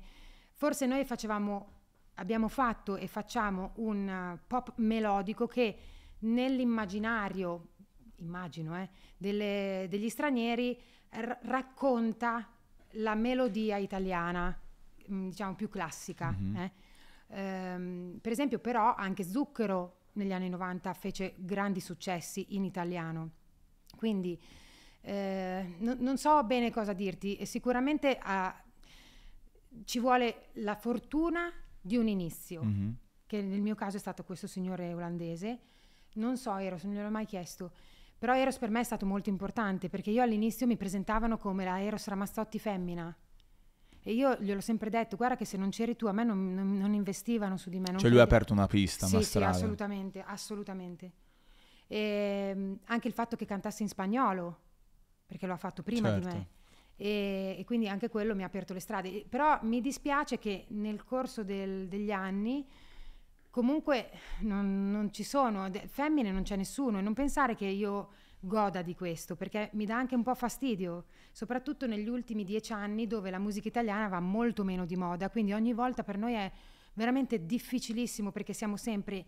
Forse 0.53 0.87
noi 0.87 1.05
facevamo, 1.05 1.71
abbiamo 2.15 2.47
fatto 2.47 2.95
e 2.95 3.07
facciamo 3.07 3.73
un 3.75 4.07
uh, 4.33 4.39
pop 4.47 4.73
melodico 4.77 5.45
che 5.45 5.77
nell'immaginario, 6.19 7.67
immagino, 8.17 8.75
eh, 8.81 8.89
delle- 9.17 9.85
degli 9.89 10.09
stranieri 10.09 10.81
racconta 11.43 12.49
la 12.95 13.15
melodia 13.15 13.77
italiana, 13.77 14.57
mm, 15.11 15.29
diciamo 15.29 15.55
più 15.55 15.69
classica. 15.69 16.31
Mhm. 16.31 16.55
eh. 16.57 16.71
Ehm, 17.29 18.19
per 18.21 18.31
esempio, 18.31 18.59
però, 18.59 18.93
anche 18.95 19.23
Zucchero 19.23 19.97
negli 20.13 20.31
anni 20.31 20.47
90 20.49 20.93
fece 20.93 21.33
grandi 21.37 21.79
successi 21.79 22.55
in 22.55 22.63
italiano. 22.63 23.31
Quindi 23.95 24.39
eh, 25.07 25.75
non- 25.79 25.97
non 25.99 26.17
so 26.17 26.43
bene 26.43 26.71
cosa 26.71 26.91
dirti, 26.93 27.35
e 27.35 27.45
sicuramente 27.45 28.17
ah, 28.19 28.59
ci 29.83 29.99
vuole 29.99 30.47
la 30.53 30.75
fortuna 30.75 31.51
di 31.79 31.95
un 31.97 32.07
inizio, 32.07 32.63
Mhm. 32.63 32.95
che 33.27 33.41
nel 33.41 33.61
mio 33.61 33.75
caso 33.75 33.97
è 33.97 33.99
stato 33.99 34.23
questo 34.23 34.47
signore 34.47 34.93
olandese. 34.93 35.59
Non 36.13 36.37
so 36.37 36.55
Eros, 36.57 36.83
non 36.85 36.93
gliel'ho 36.95 37.09
mai 37.11 37.25
chiesto, 37.25 37.71
però 38.17 38.35
Eros 38.35 38.57
per 38.57 38.69
me 38.69 38.79
è 38.79 38.83
stato 38.83 39.05
molto 39.05 39.29
importante 39.29 39.89
perché 39.89 40.09
io 40.11 40.21
all'inizio 40.21 40.65
mi 40.67 40.77
presentavano 40.77 41.37
come 41.37 41.65
la 41.65 41.81
Eros 41.81 42.07
Ramazzotti 42.07 42.59
femmina. 42.59 43.15
E 44.07 44.13
io 44.13 44.37
gliel'ho 44.39 44.61
sempre 44.61 44.91
detto, 44.91 45.15
guarda 45.15 45.35
che 45.35 45.45
se 45.45 45.57
non 45.57 45.69
c'eri 45.69 45.95
tu 45.95 46.05
a 46.05 46.11
me 46.11 46.23
non, 46.23 46.53
non- 46.53 46.77
non 46.77 46.93
investivano 46.93 47.57
su 47.57 47.69
di 47.71 47.79
me. 47.79 47.97
Cioè 47.97 48.09
lui 48.09 48.19
ha 48.19 48.23
aperto 48.23 48.53
una 48.53 48.67
pista, 48.67 49.07
sì, 49.07 49.15
una 49.15 49.23
sì, 49.23 49.29
strada. 49.29 49.49
assolutamente, 49.55 50.21
assolutamente. 50.23 51.11
E, 51.87 52.77
anche 52.85 53.07
il 53.07 53.13
fatto 53.13 53.35
che 53.35 53.45
cantasse 53.45 53.81
in 53.83 53.89
spagnolo, 53.89 54.59
perché 55.25 55.47
lo 55.47 55.53
ha 55.53 55.57
fatto 55.57 55.81
prima 55.83 56.11
di 56.11 56.21
Certo. 56.21 56.37
me. 56.37 56.47
E, 56.97 57.55
e 57.59 57.63
quindi 57.65 57.89
anche 57.89 58.09
quello 58.09 58.35
mi 58.35 58.43
ha 58.43 58.45
aperto 58.45 58.73
le 58.73 58.79
strade. 58.79 59.25
Però 59.27 59.57
mi 59.63 59.81
dispiace 59.81 60.37
che 60.37 60.65
nel 60.69 61.03
corso 61.03 61.43
del- 61.43 61.87
degli 61.87 62.11
anni 62.11 62.65
comunque 63.55 64.09
non, 64.41 64.91
non 64.91 65.13
ci 65.13 65.23
sono, 65.23 65.71
femmine 65.87 66.29
non 66.29 66.43
c'è 66.43 66.57
nessuno 66.57 66.97
e 66.97 67.01
non 67.01 67.13
pensare 67.13 67.55
che 67.55 67.65
io 67.65 68.09
goda 68.41 68.81
di 68.81 68.93
questo, 68.95 69.37
perché 69.37 69.69
mi 69.75 69.85
dà 69.85 69.95
anche 69.95 70.13
un 70.13 70.23
po' 70.23 70.35
fastidio, 70.35 71.05
soprattutto 71.31 71.87
negli 71.87 72.09
ultimi 72.09 72.43
dieci 72.43 72.73
anni 72.73 73.07
dove 73.07 73.29
la 73.29 73.39
musica 73.39 73.69
italiana 73.69 74.09
va 74.09 74.19
molto 74.19 74.65
meno 74.65 74.85
di 74.85 74.97
moda, 74.97 75.29
quindi 75.29 75.53
ogni 75.53 75.71
volta 75.71 76.03
per 76.03 76.17
noi 76.17 76.33
è 76.33 76.51
veramente 76.95 77.45
difficilissimo 77.45 78.29
perché 78.33 78.51
siamo 78.51 78.75
sempre, 78.75 79.25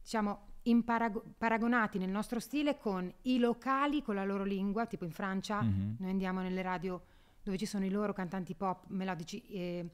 diciamo, 0.00 0.50
imparago- 0.62 1.34
paragonati 1.36 1.98
nel 1.98 2.10
nostro 2.10 2.38
stile 2.38 2.78
con 2.78 3.12
i 3.22 3.40
locali 3.40 4.02
con 4.04 4.14
la 4.14 4.24
loro 4.24 4.44
lingua, 4.44 4.86
tipo 4.86 5.04
in 5.04 5.10
Francia, 5.10 5.60
Mhm. 5.62 5.96
noi 5.98 6.10
andiamo 6.10 6.42
nelle 6.42 6.62
radio 6.62 7.02
dove 7.42 7.58
ci 7.58 7.66
sono 7.66 7.84
i 7.84 7.90
loro 7.90 8.12
cantanti 8.12 8.54
pop 8.54 8.84
melodici 8.90 9.42
eh, 9.48 9.88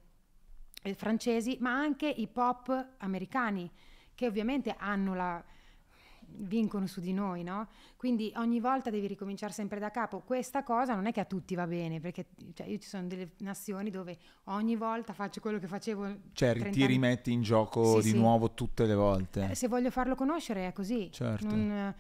eh, 0.83 0.95
francesi, 0.95 1.57
ma 1.61 1.73
anche 1.73 2.09
i 2.09 2.27
pop 2.29 2.95
americani, 2.99 3.71
che 4.15 4.27
ovviamente 4.27 4.75
hanno 4.79 5.15
la, 5.15 5.43
vincono 6.33 6.87
su 6.87 7.01
di 7.01 7.13
noi, 7.13 7.43
no? 7.43 7.69
Quindi 7.97 8.33
ogni 8.37 8.61
volta 8.61 8.91
devi 8.91 9.07
ricominciare 9.07 9.53
sempre 9.53 9.79
da 9.79 9.91
capo. 9.91 10.21
Questa 10.21 10.63
cosa 10.63 10.95
non 10.95 11.07
è 11.07 11.13
che 11.13 11.21
a 11.21 11.25
tutti 11.25 11.55
va 11.55 11.67
bene, 11.67 12.01
perché 12.01 12.27
cioè, 12.55 12.67
io 12.67 12.79
ci 12.79 12.89
sono 12.89 13.07
delle 13.07 13.33
nazioni 13.39 13.91
dove 13.91 14.17
ogni 14.45 14.77
volta 14.77 15.13
faccio 15.13 15.41
quello 15.41 15.59
che 15.59 15.67
facevo. 15.67 16.17
Cioè 16.33 16.53
30 16.53 16.71
ti 16.71 16.87
rimetti 16.87 17.33
in 17.33 17.43
gioco 17.43 17.97
Sì, 18.01 18.03
di 18.03 18.09
sì. 18.11 18.17
nuovo 18.17 18.53
tutte 18.53 18.87
le 18.87 18.95
volte. 18.95 19.51
Eh, 19.51 19.55
Se 19.55 19.69
voglio 19.69 19.91
farlo 19.91 20.15
conoscere 20.15 20.67
è 20.69 20.73
così. 20.73 21.11
Certo. 21.13 21.47
Non, 21.47 21.71
eh, 21.71 21.95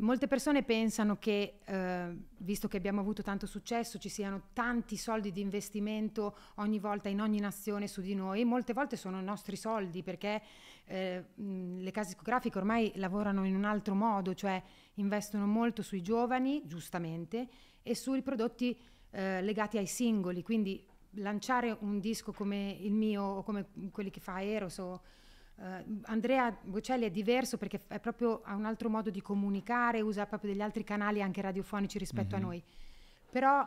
molte 0.00 0.26
persone 0.26 0.62
pensano 0.62 1.16
che, 1.16 1.60
eh, 1.64 2.16
visto 2.38 2.68
che 2.68 2.76
abbiamo 2.76 3.00
avuto 3.00 3.22
tanto 3.22 3.46
successo, 3.46 3.98
ci 3.98 4.08
siano 4.08 4.48
tanti 4.52 4.96
soldi 4.96 5.32
di 5.32 5.40
investimento 5.40 6.36
ogni 6.56 6.78
volta 6.78 7.08
in 7.08 7.20
ogni 7.20 7.40
nazione 7.40 7.86
su 7.86 8.00
di 8.00 8.14
noi. 8.14 8.44
Molte 8.44 8.72
volte 8.72 8.96
sono 8.96 9.20
nostri 9.20 9.56
soldi 9.56 10.02
perché 10.02 10.42
eh, 10.84 11.24
le 11.34 11.90
case 11.90 12.10
discografiche 12.10 12.58
ormai 12.58 12.92
lavorano 12.96 13.44
in 13.44 13.54
un 13.54 13.64
altro 13.64 13.94
modo, 13.94 14.34
cioè 14.34 14.62
investono 14.94 15.46
molto 15.46 15.82
sui 15.82 16.02
giovani, 16.02 16.62
giustamente, 16.66 17.48
e 17.82 17.94
sui 17.94 18.22
prodotti 18.22 18.78
eh, 19.10 19.42
legati 19.42 19.78
ai 19.78 19.86
singoli. 19.86 20.42
Quindi 20.42 20.84
lanciare 21.18 21.76
un 21.80 22.00
disco 22.00 22.32
come 22.32 22.76
il 22.80 22.92
mio 22.92 23.22
o 23.22 23.42
come 23.42 23.68
quelli 23.90 24.10
che 24.10 24.20
fa 24.20 24.42
Eros 24.42 24.78
o 24.78 25.02
eh, 25.58 25.84
Andrea 26.04 26.54
Bocelli 26.62 27.04
è 27.06 27.10
diverso 27.10 27.56
perché 27.56 27.80
è 27.88 27.98
proprio 27.98 28.42
ha 28.44 28.54
un 28.54 28.64
altro 28.64 28.88
modo 28.88 29.10
di 29.10 29.22
comunicare, 29.22 30.00
usa 30.00 30.26
proprio 30.26 30.50
degli 30.50 30.62
altri 30.62 30.84
canali 30.84 31.22
anche 31.22 31.40
radiofonici 31.40 31.98
rispetto 31.98 32.36
Mhm. 32.36 32.42
a 32.42 32.46
noi. 32.46 32.62
Però 33.30 33.66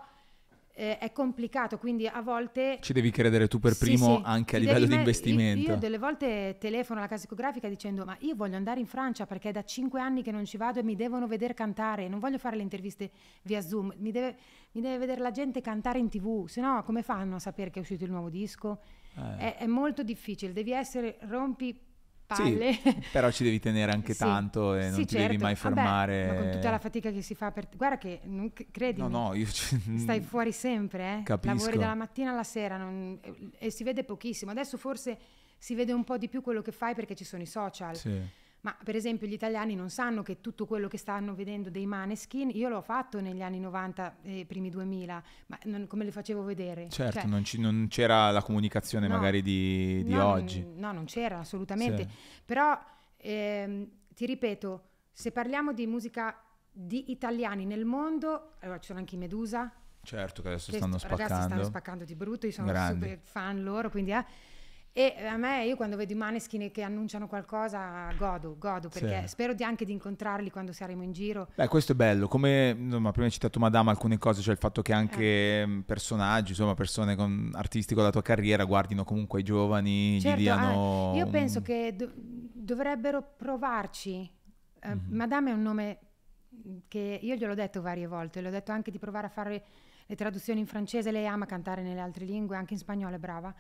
eh, 0.74 0.98
è 0.98 1.12
complicato, 1.12 1.78
quindi 1.78 2.08
a 2.08 2.22
volte 2.22 2.78
Ci 2.80 2.94
devi 2.94 3.12
credere 3.12 3.50
tu 3.50 3.60
per 3.60 3.74
sì, 3.74 3.86
primo 3.86 4.16
sì, 4.18 4.22
anche 4.24 4.56
a 4.56 4.60
livello 4.60 4.86
di 4.86 4.92
me- 4.92 4.96
investimento. 5.00 5.60
Io, 5.68 5.74
io 5.74 5.78
delle 5.78 5.98
volte 5.98 6.56
telefono 6.58 7.00
alla 7.00 7.10
casa 7.10 7.24
discografica 7.24 7.68
dicendo 7.68 8.06
ma 8.06 8.16
io 8.20 8.34
voglio 8.36 8.56
andare 8.56 8.80
in 8.80 8.86
Francia 8.86 9.26
perché 9.26 9.50
è 9.50 9.52
da 9.52 9.64
cinque 9.66 10.00
anni 10.00 10.24
che 10.24 10.32
non 10.32 10.46
ci 10.46 10.56
vado 10.56 10.80
e 10.80 10.84
mi 10.84 10.96
devono 10.96 11.28
vedere 11.28 11.54
cantare, 11.54 12.08
non 12.08 12.20
voglio 12.20 12.38
fare 12.38 12.56
le 12.56 12.62
interviste 12.62 13.12
via 13.42 13.60
Zoom, 13.60 13.94
mi 13.98 14.12
deve, 14.12 14.38
mi 14.72 14.82
deve 14.82 15.00
vedere 15.00 15.20
la 15.20 15.32
gente 15.32 15.60
cantare 15.60 16.00
in 16.00 16.08
tv, 16.08 16.48
se 16.48 16.62
no 16.62 16.82
come 16.84 17.02
fanno 17.04 17.36
a 17.36 17.40
sapere 17.40 17.72
che 17.72 17.80
è 17.80 17.82
uscito 17.82 18.06
il 18.06 18.12
nuovo 18.12 18.30
disco? 18.30 18.80
Eh. 19.16 19.38
È, 19.38 19.56
è 19.58 19.66
molto 19.68 20.04
difficile, 20.04 20.54
devi 20.54 20.72
essere 20.72 21.18
rompi 21.22 21.74
Sì, 21.74 21.80
palle. 22.26 22.78
però 23.12 23.32
ci 23.32 23.44
devi 23.44 23.60
tenere 23.60 23.92
anche 23.92 24.14
Sì. 24.14 24.20
tanto 24.20 24.76
e 24.76 24.84
non 24.90 24.94
Sì, 24.94 25.06
ti 25.06 25.16
devi 25.16 25.38
certo. 25.38 25.44
mai 25.44 25.56
Vabbè, 25.56 25.76
fermare. 25.76 26.28
ma 26.28 26.34
con 26.36 26.52
tutta 26.52 26.70
la 26.70 26.80
fatica 26.80 27.12
che 27.12 27.22
si 27.22 27.34
fa 27.36 27.52
per... 27.52 27.68
Guarda 27.76 27.98
che, 27.98 28.20
non 28.26 28.54
c- 28.54 28.68
credimi, 28.72 29.10
No, 29.10 29.28
no, 29.30 29.34
io 29.34 29.46
stai 29.98 30.22
fuori 30.22 30.52
sempre, 30.52 31.20
eh? 31.20 31.24
Capisco. 31.24 31.56
lavori 31.56 31.78
dalla 31.78 31.96
mattina 31.96 32.32
alla 32.32 32.44
sera 32.44 32.78
non- 32.78 33.18
e, 33.22 33.50
e 33.58 33.72
si 33.72 33.84
vede 33.84 34.04
pochissimo. 34.04 34.52
Adesso 34.52 34.78
forse 34.78 35.18
si 35.58 35.76
vede 35.76 35.92
un 35.92 36.04
po' 36.04 36.18
di 36.18 36.30
più 36.30 36.42
quello 36.42 36.62
che 36.62 36.72
fai 36.72 36.94
perché 36.96 37.16
ci 37.16 37.24
sono 37.26 37.42
i 37.42 37.48
social. 37.48 37.96
Sì. 37.96 38.22
Ma 38.62 38.76
per 38.84 38.96
esempio 38.96 39.26
gli 39.26 39.32
italiani 39.34 39.74
non 39.74 39.90
sanno 39.90 40.22
che 40.22 40.42
tutto 40.42 40.66
quello 40.66 40.90
che 40.90 40.98
stanno 40.98 41.34
vedendo 41.34 41.70
dei 41.70 41.86
maneskin, 41.86 42.50
io 42.54 42.68
l'ho 42.68 42.82
fatto 42.82 43.22
negli 43.22 43.42
anni 43.42 43.58
90 43.60 44.18
e 44.24 44.46
primi 44.46 44.70
2000, 44.70 45.24
ma 45.48 45.58
non- 45.64 45.88
come 45.88 46.04
le 46.04 46.12
facevo 46.12 46.44
vedere? 46.44 46.90
Certo, 46.90 47.20
Cioè, 47.22 47.28
non, 47.30 47.44
ci- 47.46 47.60
non 47.60 47.88
c'era 47.90 48.32
la 48.32 48.42
comunicazione 48.44 49.08
No. 49.08 49.16
magari 49.16 49.42
di, 49.42 50.04
di 50.04 50.14
no, 50.14 50.26
oggi. 50.26 50.66
No, 50.76 50.92
non 50.92 51.06
c'era 51.06 51.40
assolutamente. 51.40 52.04
Sì. 52.04 52.10
Però 52.44 52.78
ehm, 53.18 53.90
ti 54.14 54.26
ripeto, 54.26 54.84
se 55.12 55.32
parliamo 55.32 55.72
di 55.74 55.88
musica 55.88 56.38
di 56.72 57.12
italiani 57.12 57.66
nel 57.66 57.86
mondo, 57.86 58.54
allora 58.60 58.80
ci 58.80 58.88
sono 58.88 59.00
anche 59.00 59.16
i 59.16 59.18
Medusa, 59.18 59.72
Certo 60.02 60.42
che 60.42 60.48
adesso 60.48 60.72
che 60.72 60.78
stanno 60.78 60.98
st- 60.98 61.04
ragazzi 61.08 61.26
spaccando. 61.28 61.54
stanno 61.54 61.64
spaccando 61.68 62.04
di 62.06 62.16
brutto, 62.16 62.46
io 62.46 62.52
sono 62.54 62.68
Grandi. 62.68 63.06
super 63.06 63.20
fan 63.24 63.64
loro, 63.64 63.90
quindi 63.90 64.12
eh. 64.12 64.26
E 64.92 65.16
a 65.28 65.38
me, 65.38 65.66
io 65.66 65.76
quando 65.76 65.96
vedo 65.96 66.12
i 66.14 66.16
Maneskin 66.16 66.72
che 66.72 66.82
annunciano 66.82 67.28
qualcosa, 67.28 68.12
godo, 68.18 68.58
godo, 68.58 68.90
perché 68.90 69.22
Sì. 69.22 69.28
spero 69.28 69.54
di 69.54 69.64
anche 69.64 69.86
di 69.86 69.92
incontrarli 69.92 70.50
quando 70.50 70.74
saremo 70.74 71.04
in 71.04 71.12
giro. 71.12 71.50
Beh, 71.56 71.68
questo 71.68 71.92
è 71.92 71.96
bello, 71.96 72.28
come 72.28 72.76
insomma, 72.78 73.12
prima 73.12 73.28
hai 73.28 73.32
citato 73.32 73.60
Madame 73.60 73.92
alcune 73.92 74.18
cose, 74.18 74.42
cioè 74.42 74.54
il 74.54 74.60
fatto 74.60 74.82
che 74.82 74.92
anche 74.92 75.62
Eh. 75.62 75.66
mh, 75.66 75.82
personaggi, 75.84 76.50
insomma, 76.52 76.74
persone 76.74 77.16
con 77.16 77.52
artisti 77.54 77.94
con 77.94 78.04
la 78.04 78.10
tua 78.10 78.24
carriera 78.24 78.64
guardino 78.66 79.04
comunque 79.04 79.40
ai 79.40 79.46
giovani, 79.46 80.20
Certo, 80.20 80.38
gli 80.40 80.42
diano... 80.42 81.14
eh, 81.14 81.18
io 81.18 81.28
penso 81.28 81.60
un- 81.60 81.64
che 81.64 81.94
do- 81.96 82.12
dovrebbero 82.16 83.24
provarci. 83.38 84.30
Eh, 84.82 84.96
Mhm. 84.96 85.02
Madame 85.16 85.52
è 85.52 85.54
un 85.54 85.62
nome 85.62 86.00
che 86.88 87.20
io 87.22 87.36
gliel'ho 87.36 87.54
detto 87.54 87.82
varie 87.82 88.08
volte, 88.08 88.42
le 88.42 88.48
ho 88.48 88.52
detto 88.52 88.72
anche 88.72 88.90
di 88.92 88.98
provare 88.98 89.28
a 89.28 89.30
fare 89.30 89.64
le 90.08 90.16
traduzioni 90.16 90.60
in 90.60 90.66
francese, 90.66 91.12
lei 91.12 91.28
ama 91.28 91.46
cantare 91.46 91.84
nelle 91.84 92.00
altre 92.00 92.26
lingue, 92.26 92.58
anche 92.58 92.74
in 92.74 92.80
spagnolo 92.80 93.16
è 93.16 93.20
brava. 93.20 93.54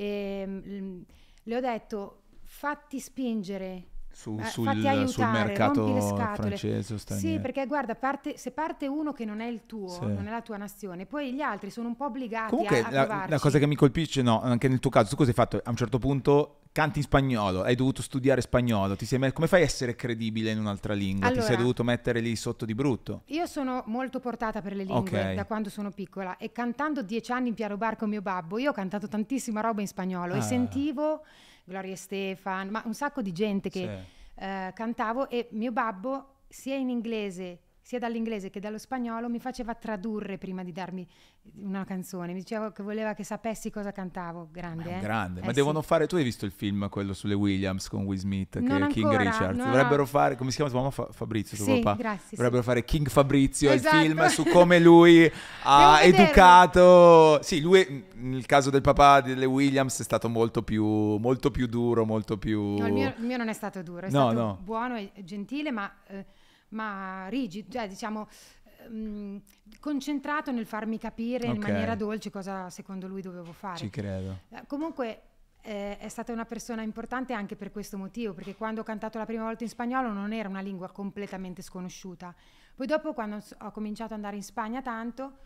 E, 0.00 0.44
mm, 0.46 1.00
le 1.44 1.56
ho 1.56 1.60
detto 1.60 2.22
fatti 2.44 3.00
spingere, 3.00 3.86
su- 4.12 4.38
eh, 4.40 4.44
sul, 4.44 4.64
fatti 4.64 4.78
sul 4.78 4.86
aiutare, 4.88 5.44
mercato 5.44 5.92
le 5.92 6.00
scatole. 6.00 6.34
francese 6.56 6.94
o 6.94 6.96
Sì, 6.96 7.02
straniero. 7.02 7.40
perché 7.42 7.66
guarda, 7.66 7.94
parte- 7.96 8.36
se 8.36 8.52
parte 8.52 8.86
uno 8.86 9.12
che 9.12 9.24
non 9.24 9.40
è 9.40 9.46
il 9.46 9.66
tuo, 9.66 9.88
Sì. 9.88 10.04
non 10.04 10.26
è 10.26 10.30
la 10.30 10.40
tua 10.42 10.56
nazione, 10.56 11.04
poi 11.04 11.34
gli 11.34 11.40
altri 11.40 11.70
sono 11.70 11.88
un 11.88 11.96
po' 11.96 12.04
obbligati 12.06 12.50
Comunque 12.50 12.80
a, 12.80 12.86
a 12.86 12.90
la, 13.06 13.26
la 13.28 13.38
cosa 13.40 13.58
che 13.58 13.66
mi 13.66 13.74
colpisce, 13.74 14.22
no, 14.22 14.40
anche 14.40 14.68
nel 14.68 14.78
tuo 14.78 14.90
caso, 14.90 15.08
tu 15.10 15.16
cosa 15.16 15.30
hai 15.30 15.34
fatto? 15.34 15.60
A 15.62 15.70
un 15.70 15.76
certo 15.76 15.98
punto 15.98 16.60
canti 16.78 16.98
in 16.98 17.04
spagnolo, 17.04 17.62
hai 17.62 17.74
dovuto 17.74 18.02
studiare 18.02 18.40
spagnolo, 18.40 18.96
me- 19.18 19.32
come 19.32 19.48
fai 19.48 19.62
a 19.62 19.64
essere 19.64 19.96
credibile 19.96 20.52
in 20.52 20.60
un'altra 20.60 20.94
lingua? 20.94 21.26
ti 21.26 21.34
sei 21.34 21.42
Allora- 21.46 21.56
dovuto 21.62 21.82
mettere 21.82 22.20
lì 22.20 22.36
sotto 22.36 22.64
di 22.64 22.72
brutto? 22.72 23.22
Io 23.26 23.46
sono 23.46 23.82
molto 23.86 24.20
portata 24.20 24.62
per 24.62 24.76
le 24.76 24.84
lingue 24.84 25.20
Ok. 25.30 25.34
da 25.34 25.44
quando 25.44 25.70
sono 25.70 25.90
piccola 25.90 26.36
e 26.36 26.52
cantando 26.52 27.02
dieci 27.02 27.32
anni 27.32 27.48
in 27.48 27.54
piano 27.54 27.76
bar 27.76 27.96
con 27.96 28.08
mio 28.08 28.22
babbo, 28.22 28.58
io 28.58 28.70
ho 28.70 28.72
cantato 28.72 29.08
tantissima 29.08 29.60
roba 29.60 29.80
in 29.80 29.88
spagnolo 29.88 30.34
Ah. 30.34 30.36
e 30.36 30.40
sentivo 30.42 31.24
Gloria 31.64 31.96
Stefan, 31.96 32.68
ma 32.68 32.80
un 32.86 32.94
sacco 32.94 33.22
di 33.22 33.32
gente 33.32 33.70
che 33.70 33.80
Sì. 33.80 34.44
eh, 34.44 34.70
cantavo 34.72 35.28
e 35.28 35.48
mio 35.50 35.72
babbo 35.72 36.34
sia 36.46 36.76
in 36.76 36.90
inglese 36.90 37.58
sia 37.88 37.98
dall'inglese 37.98 38.50
che 38.50 38.60
dallo 38.60 38.76
spagnolo 38.76 39.30
mi 39.30 39.40
faceva 39.40 39.74
tradurre 39.74 40.36
prima 40.36 40.62
di 40.62 40.72
darmi 40.72 41.08
una 41.62 41.86
canzone, 41.86 42.34
mi 42.34 42.40
diceva 42.40 42.70
che 42.70 42.82
voleva 42.82 43.14
che 43.14 43.24
sapessi 43.24 43.70
cosa 43.70 43.92
cantavo, 43.92 44.50
grande. 44.52 44.98
Eh? 44.98 45.00
grande, 45.00 45.40
Eh 45.40 45.42
ma 45.44 45.48
sì. 45.48 45.54
devono 45.54 45.80
fare. 45.80 46.06
Tu 46.06 46.16
hai 46.16 46.22
visto 46.22 46.44
il 46.44 46.50
film, 46.50 46.90
quello 46.90 47.14
sulle 47.14 47.32
Williams 47.32 47.88
con 47.88 48.04
Will 48.04 48.18
Smith, 48.18 48.58
che 48.58 48.60
Non 48.60 48.82
è 48.82 48.86
King 48.88 49.06
ancora, 49.06 49.22
Richards? 49.30 49.56
no, 49.56 49.64
Dovrebbero 49.64 50.04
fare, 50.04 50.36
come 50.36 50.50
si 50.50 50.56
chiama 50.56 50.70
tuo 50.70 50.80
uomo? 50.80 50.90
Fa- 50.90 51.08
Fabrizio, 51.12 51.56
tuo 51.56 51.64
Sì, 51.76 51.80
papà. 51.80 51.96
grazie, 51.96 52.26
sì. 52.28 52.34
Dovrebbero 52.34 52.62
fare 52.62 52.84
King 52.84 53.08
Fabrizio, 53.08 53.70
Esatto. 53.70 53.96
il 53.96 54.02
film 54.02 54.26
su 54.26 54.44
come 54.44 54.78
lui 54.80 55.32
ha 55.64 56.02
educato. 56.02 57.42
Sì, 57.42 57.62
lui 57.62 58.04
nel 58.16 58.44
caso 58.44 58.68
del 58.68 58.82
papà 58.82 59.22
delle 59.22 59.46
Williams 59.46 59.98
è 59.98 60.02
stato 60.02 60.28
molto 60.28 60.62
più, 60.62 60.84
molto 60.84 61.50
più 61.50 61.66
duro, 61.66 62.04
molto 62.04 62.36
più. 62.36 62.76
No, 62.76 62.86
il 62.86 62.92
mio, 62.92 63.14
il 63.16 63.24
mio 63.24 63.38
non 63.38 63.48
è 63.48 63.54
stato 63.54 63.82
duro, 63.82 64.00
è 64.06 64.10
No, 64.10 64.26
stato 64.30 64.34
no. 64.34 64.58
buono 64.62 64.96
e 64.96 65.10
gentile, 65.24 65.70
ma, 65.70 65.90
eh, 66.08 66.26
ma 66.70 67.26
rigido, 67.28 67.70
cioè 67.70 67.88
diciamo 67.88 68.28
ehm, 68.84 69.42
concentrato 69.80 70.50
nel 70.52 70.66
farmi 70.66 70.98
capire 70.98 71.46
in 71.46 71.52
Ok. 71.52 71.58
maniera 71.68 71.94
dolce 71.94 72.30
cosa 72.30 72.70
secondo 72.70 73.06
lui 73.06 73.22
dovevo 73.22 73.52
fare. 73.52 73.78
Ci 73.78 73.90
credo. 73.90 74.38
Eh, 74.50 74.66
Comunque 74.66 75.22
eh, 75.62 75.98
è 75.98 76.08
stata 76.08 76.32
una 76.32 76.44
persona 76.44 76.82
importante 76.82 77.32
anche 77.32 77.56
per 77.56 77.70
questo 77.70 77.96
motivo, 77.98 78.32
perché 78.34 78.54
quando 78.54 78.80
ho 78.80 78.84
cantato 78.84 79.18
la 79.18 79.26
prima 79.26 79.44
volta 79.44 79.64
in 79.64 79.70
spagnolo 79.70 80.12
non 80.12 80.32
era 80.32 80.48
una 80.48 80.60
lingua 80.60 80.90
completamente 80.90 81.62
sconosciuta. 81.62 82.34
Poi 82.74 82.86
dopo, 82.86 83.12
quando 83.12 83.42
ho 83.60 83.70
cominciato 83.72 84.10
ad 84.12 84.18
andare 84.20 84.36
in 84.36 84.42
Spagna 84.44 84.80
tanto, 84.82 85.38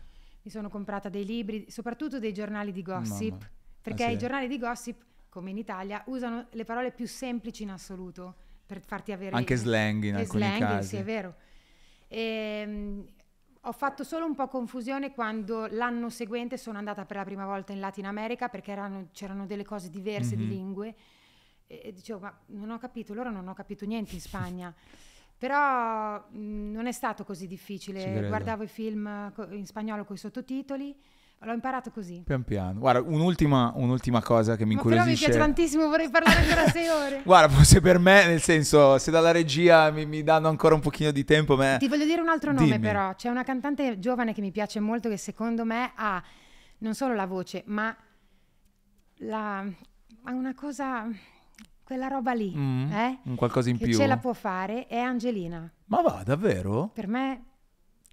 mi 0.43 0.51
sono 0.51 0.69
comprata 0.69 1.09
dei 1.09 1.25
libri, 1.25 1.69
soprattutto 1.71 2.19
dei 2.19 2.31
giornali 2.33 2.71
di 2.71 2.81
gossip, 2.83 3.31
Mamma. 3.31 3.49
perché 3.81 4.03
Ah, 4.03 4.09
sì? 4.09 4.13
i 4.13 4.17
giornali 4.17 4.47
di 4.47 4.59
gossip, 4.59 5.01
come 5.29 5.49
in 5.49 5.57
Italia, 5.57 6.03
usano 6.07 6.45
le 6.51 6.63
parole 6.63 6.91
più 6.91 7.07
semplici 7.07 7.63
in 7.63 7.71
assoluto 7.71 8.35
per 8.65 8.81
farti 8.81 9.11
avere... 9.11 9.35
Anche 9.35 9.55
slang 9.55 10.03
in 10.03 10.15
e 10.15 10.19
alcuni 10.19 10.43
slang, 10.43 10.59
casi. 10.59 10.87
Sì, 10.89 10.95
è 10.97 11.03
vero. 11.03 11.35
Ehm, 12.07 13.05
ho 13.61 13.71
fatto 13.71 14.03
solo 14.03 14.25
un 14.25 14.35
po' 14.35 14.47
confusione 14.47 15.13
quando 15.13 15.67
l'anno 15.67 16.09
seguente 16.09 16.57
sono 16.57 16.77
andata 16.77 17.05
per 17.05 17.17
la 17.17 17.23
prima 17.23 17.45
volta 17.45 17.71
in 17.71 17.79
Latin 17.79 18.05
America 18.05 18.49
perché 18.49 18.71
erano- 18.71 19.07
c'erano 19.13 19.45
delle 19.45 19.63
cose 19.63 19.89
diverse 19.89 20.35
di 20.35 20.43
Mhm. 20.43 20.49
lingue 20.49 20.95
e, 21.67 21.81
e 21.85 21.93
dicevo 21.93 22.19
ma 22.19 22.37
non 22.47 22.71
ho 22.71 22.77
capito, 22.77 23.13
loro 23.13 23.31
non 23.31 23.47
ho 23.47 23.53
capito 23.53 23.85
niente 23.85 24.15
in 24.15 24.21
Spagna. 24.51 24.73
Però 25.37 26.25
mh, 26.29 26.71
non 26.71 26.87
è 26.87 26.91
stato 26.91 27.23
così 27.23 27.43
Ci 27.43 27.47
difficile, 27.47 28.27
guardavo 28.27 28.63
i 28.63 28.67
film 28.67 29.31
in 29.51 29.65
spagnolo 29.65 30.05
con 30.05 30.15
i 30.15 30.19
sottotitoli, 30.19 30.95
l'ho 31.45 31.53
imparato 31.53 31.91
così. 31.91 32.21
Pian 32.25 32.43
piano. 32.43 32.79
Guarda, 32.79 33.01
un'ultima, 33.01 33.71
un'ultima 33.75 34.21
cosa 34.21 34.55
che 34.55 34.65
mi 34.65 34.75
Ma 34.75 34.81
però 34.81 34.89
mi 34.89 34.97
incuriosisce. 34.97 35.25
piace 35.31 35.39
tantissimo, 35.45 35.87
vorrei 35.87 36.09
parlare 36.09 36.39
ancora 36.39 36.67
sei 36.69 36.87
ore. 36.87 37.21
Guarda, 37.25 37.53
forse 37.53 37.81
per 37.81 37.99
me, 37.99 38.25
nel 38.27 38.41
senso, 38.41 38.97
se 38.97 39.11
dalla 39.11 39.31
regia 39.31 39.89
mi, 39.91 40.05
mi 40.05 40.23
danno 40.23 40.47
ancora 40.47 40.75
un 40.75 40.81
pochino 40.81 41.11
di 41.11 41.23
tempo, 41.23 41.55
me... 41.55 41.77
Ti 41.79 41.87
voglio 41.87 42.05
dire 42.05 42.21
un 42.21 42.29
altro 42.29 42.51
nome 42.51 42.65
Dimmi. 42.65 42.79
però, 42.79 43.13
c'è 43.15 43.29
una 43.29 43.43
cantante 43.43 43.99
giovane 43.99 44.33
che 44.33 44.41
mi 44.41 44.51
piace 44.51 44.79
molto 44.79 45.09
che 45.09 45.17
secondo 45.17 45.63
me 45.65 45.91
ha 45.95 46.21
non 46.79 46.93
solo 46.93 47.13
la 47.13 47.25
voce, 47.25 47.63
ma 47.67 47.95
la, 49.17 49.59
ha 49.59 50.31
una 50.33 50.53
cosa, 50.53 51.07
quella 51.83 52.07
roba 52.07 52.33
lì, 52.33 52.53
Mm, 52.55 52.91
eh? 52.91 53.19
un 53.25 53.35
qualcosa 53.35 53.69
in 53.69 53.77
che 53.77 53.85
più. 53.85 53.95
ce 53.97 54.07
la 54.07 54.17
può 54.17 54.33
fare, 54.33 54.87
è 54.87 54.99
Angelina. 54.99 55.71
Ma 55.85 56.01
va, 56.01 56.21
davvero? 56.25 56.89
Per 56.93 57.07
me, 57.07 57.43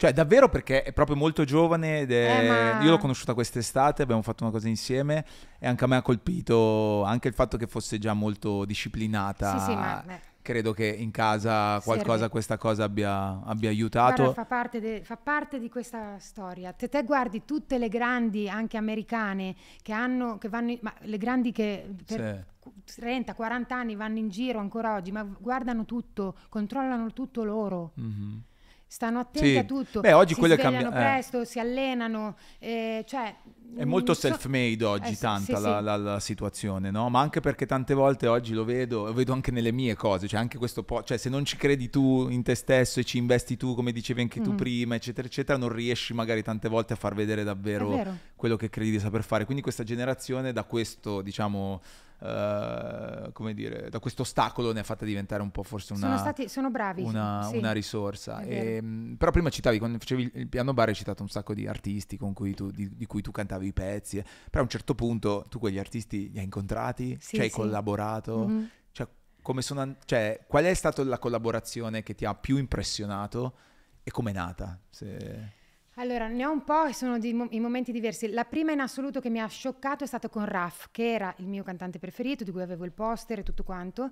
Cioè, 0.01 0.15
davvero 0.15 0.49
perché 0.49 0.83
è 0.83 0.93
proprio 0.95 1.15
molto 1.17 1.45
giovane 1.45 2.01
ed 2.01 2.11
è... 2.13 2.41
Eh, 2.45 2.49
ma- 2.49 2.83
Io 2.83 2.89
l'ho 2.91 2.97
conosciuta 2.99 3.35
quest'estate, 3.35 4.01
abbiamo 4.03 4.23
fatto 4.23 4.45
una 4.45 4.53
cosa 4.53 4.67
insieme 4.67 5.25
e 5.59 5.67
anche 5.67 5.85
a 5.85 5.87
me 5.87 5.97
ha 5.97 6.03
colpito 6.03 7.03
anche 7.05 7.29
il 7.29 7.35
fatto 7.35 7.59
che 7.59 7.67
fosse 7.67 7.99
già 7.99 8.15
molto 8.15 8.65
disciplinata. 8.65 9.59
sì 9.59 9.65
sì, 9.67 9.75
ma 9.75 10.03
credo 10.43 10.73
che 10.73 10.87
in 10.87 11.11
casa 11.11 11.79
qualcosa, 11.85 12.13
Serve. 12.13 12.29
questa 12.31 12.57
cosa 12.57 12.85
abbia, 12.85 13.43
abbia 13.45 13.69
aiutato. 13.69 14.23
Guarda, 14.23 14.33
fa, 14.43 14.47
parte 14.47 14.81
de- 14.81 15.03
fa 15.05 15.19
parte 15.19 15.61
di 15.61 15.69
questa 15.69 16.19
storia. 16.19 16.73
Te, 16.73 16.89
te 16.89 17.03
guardi 17.03 17.45
tutte 17.45 17.77
le 17.77 17.89
grandi, 17.91 18.49
anche 18.49 18.79
americane, 18.79 19.55
che 19.83 19.93
hanno, 19.93 20.39
che 20.39 20.49
vanno, 20.49 20.71
in- 20.71 20.79
ma 20.81 20.95
le 21.01 21.19
grandi 21.19 21.53
che 21.53 21.87
per 22.07 22.45
Sì. 22.65 23.03
30-40 23.03 23.75
anni 23.75 23.95
vanno 23.97 24.17
in 24.19 24.31
giro 24.31 24.59
ancora 24.61 24.95
oggi, 24.95 25.13
ma 25.13 25.23
guardano 25.25 25.85
tutto, 25.85 26.35
controllano 26.49 27.13
tutto 27.13 27.45
loro. 27.45 27.93
Mhm. 27.97 28.43
Stanno 28.93 29.21
attenti 29.21 29.51
Sì. 29.53 29.57
a 29.57 29.63
tutto. 29.63 30.01
Beh, 30.01 30.15
oggi 30.15 30.35
si 30.35 30.41
quello 30.41 30.55
è 30.55 30.59
svegliano 30.59 30.91
cambia- 30.91 31.01
eh. 31.01 31.13
presto, 31.13 31.45
si 31.45 31.61
allenano, 31.61 32.37
eh, 32.59 33.05
cioè, 33.07 33.33
È 33.77 33.85
molto 33.85 34.11
mm, 34.11 34.15
so- 34.17 34.21
self-made 34.23 34.85
oggi, 34.85 35.13
eh, 35.13 35.17
tanta 35.17 35.57
sì, 35.57 35.63
la, 35.63 35.79
sì. 35.79 35.85
la- 35.85 35.97
la 35.97 36.19
situazione, 36.19 36.91
no? 36.91 37.09
Ma 37.09 37.21
anche 37.21 37.39
perché 37.39 37.67
tante 37.67 37.95
volte 37.95 38.27
oggi 38.27 38.53
lo 38.53 38.65
vedo, 38.65 39.05
lo 39.05 39.13
vedo 39.13 39.33
anche 39.33 39.53
nelle 39.53 39.71
mie 39.71 39.95
cose, 39.95 40.27
cioè 40.27 40.41
anche 40.41 40.59
questo 40.59 40.83
po', 40.83 41.05
cioè 41.05 41.19
se 41.19 41.29
non 41.29 41.45
ci 41.45 41.57
credi 41.57 41.89
tu 41.89 42.27
in 42.31 42.43
te 42.43 42.57
stesso 42.57 42.99
e 42.99 43.05
ci 43.05 43.17
investi 43.19 43.57
tu, 43.57 43.77
come 43.77 43.93
dicevi 43.93 44.23
anche 44.23 44.41
tu 44.41 44.51
Mhm. 44.51 44.57
prima, 44.57 44.95
eccetera, 44.97 45.29
eccetera, 45.29 45.57
non 45.57 45.69
riesci 45.69 46.13
magari 46.13 46.43
tante 46.43 46.69
volte 46.69 46.95
a 46.95 46.97
far 46.97 47.15
vedere 47.15 47.45
davvero 47.45 47.91
vero. 47.91 48.17
quello 48.35 48.57
che 48.57 48.71
credi 48.71 48.91
di 48.91 48.99
saper 48.99 49.23
fare. 49.23 49.45
Quindi 49.45 49.63
questa 49.63 49.85
generazione 49.85 50.53
da 50.53 50.65
questo, 50.65 51.23
diciamo, 51.23 51.81
eh, 52.23 53.31
come 53.33 53.55
dire, 53.55 53.89
da 53.91 53.99
questo 53.99 54.23
ostacolo 54.23 54.73
ne 54.73 54.81
ha 54.81 54.83
fatta 54.83 55.05
diventare 55.05 55.43
un 55.43 55.51
po' 55.51 55.63
forse 55.63 55.93
una... 55.95 56.03
sono, 56.07 56.19
stati, 56.19 56.49
sono 56.49 56.71
bravi. 56.71 57.03
una, 57.03 57.47
sì. 57.51 57.57
una 57.57 57.73
risorsa. 57.73 58.41
vero. 58.41 58.51
Ehm, 58.71 59.15
però 59.19 59.31
prima 59.31 59.49
citavi, 59.51 59.79
quando 59.79 59.99
facevi 59.99 60.31
il- 60.35 60.49
piano 60.49 60.73
bar, 60.75 60.89
hai 60.89 60.95
citato 60.95 61.23
un 61.23 61.29
sacco 61.29 61.55
di 61.55 61.67
artisti 61.67 62.17
con 62.17 62.33
cui 62.33 62.55
tu, 62.55 62.71
di, 62.71 62.95
di 62.97 63.07
cui 63.07 63.23
tu 63.23 63.31
cantavi 63.31 63.67
i 63.67 63.73
pezzi. 63.73 64.19
eh. 64.19 64.23
Però 64.23 64.61
a 64.61 64.63
un 64.63 64.69
certo 64.69 64.95
punto 64.95 65.47
tu 65.49 65.59
quegli 65.59 65.79
artisti 65.79 66.31
li 66.31 66.39
hai 66.39 66.45
incontrati, 66.45 67.17
Sì, 67.21 67.37
ci 67.37 67.41
hai 67.43 67.49
sì. 67.49 67.55
collaborato. 67.55 68.47
Mhm. 68.47 68.71
Cioè, 68.93 69.09
come 69.43 69.63
sono, 69.63 69.81
an- 69.81 69.97
cioè, 70.05 70.45
qual 70.47 70.65
è 70.65 70.75
stata 70.75 71.03
la 71.05 71.19
collaborazione 71.19 72.03
che 72.03 72.15
ti 72.15 72.25
ha 72.25 72.35
più 72.35 72.57
impressionato 72.59 73.55
e 74.03 74.11
com'è 74.11 74.33
nata? 74.33 74.79
Se- 74.91 75.59
Allora, 75.95 76.29
ne 76.29 76.45
ho 76.47 76.53
un 76.53 76.65
po' 76.65 76.85
e 76.85 76.95
sono 76.95 77.19
di 77.19 77.33
mo- 77.35 77.49
in 77.51 77.61
momenti 77.63 77.93
diversi. 77.93 78.31
La 78.31 78.45
prima 78.45 78.73
in 78.73 78.81
assoluto 78.81 79.21
che 79.21 79.29
mi 79.29 79.41
ha 79.41 79.47
scioccato 79.47 80.05
è 80.05 80.07
stata 80.07 80.29
con 80.29 80.45
Raf, 80.45 80.89
che 80.93 81.13
era 81.13 81.35
il 81.39 81.47
mio 81.47 81.63
cantante 81.63 81.99
preferito, 81.99 82.45
di 82.45 82.53
cui 82.53 82.63
avevo 82.63 82.85
il 82.85 82.93
poster 82.93 83.41
e 83.41 83.43
tutto 83.43 83.65
quanto. 83.65 84.11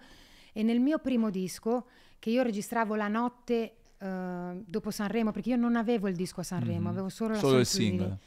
E 0.53 0.63
nel 0.63 0.81
mio 0.81 0.99
primo 0.99 1.31
disco, 1.31 1.87
che 2.19 2.31
io 2.31 2.43
registravo 2.43 2.95
la 2.95 3.09
notte 3.09 3.75
eh, 4.01 4.63
dopo 4.67 4.91
Sanremo, 4.91 5.31
perché 5.31 5.51
io 5.51 5.57
non 5.57 5.77
avevo 5.77 6.09
il 6.09 6.17
disco 6.17 6.41
a 6.41 6.45
Sanremo, 6.45 6.81
Mhm. 6.81 6.87
avevo 6.87 7.09
solo 7.09 7.35
la 7.35 7.39
Solo 7.41 7.59
il 7.59 7.67
singolo. 7.67 8.19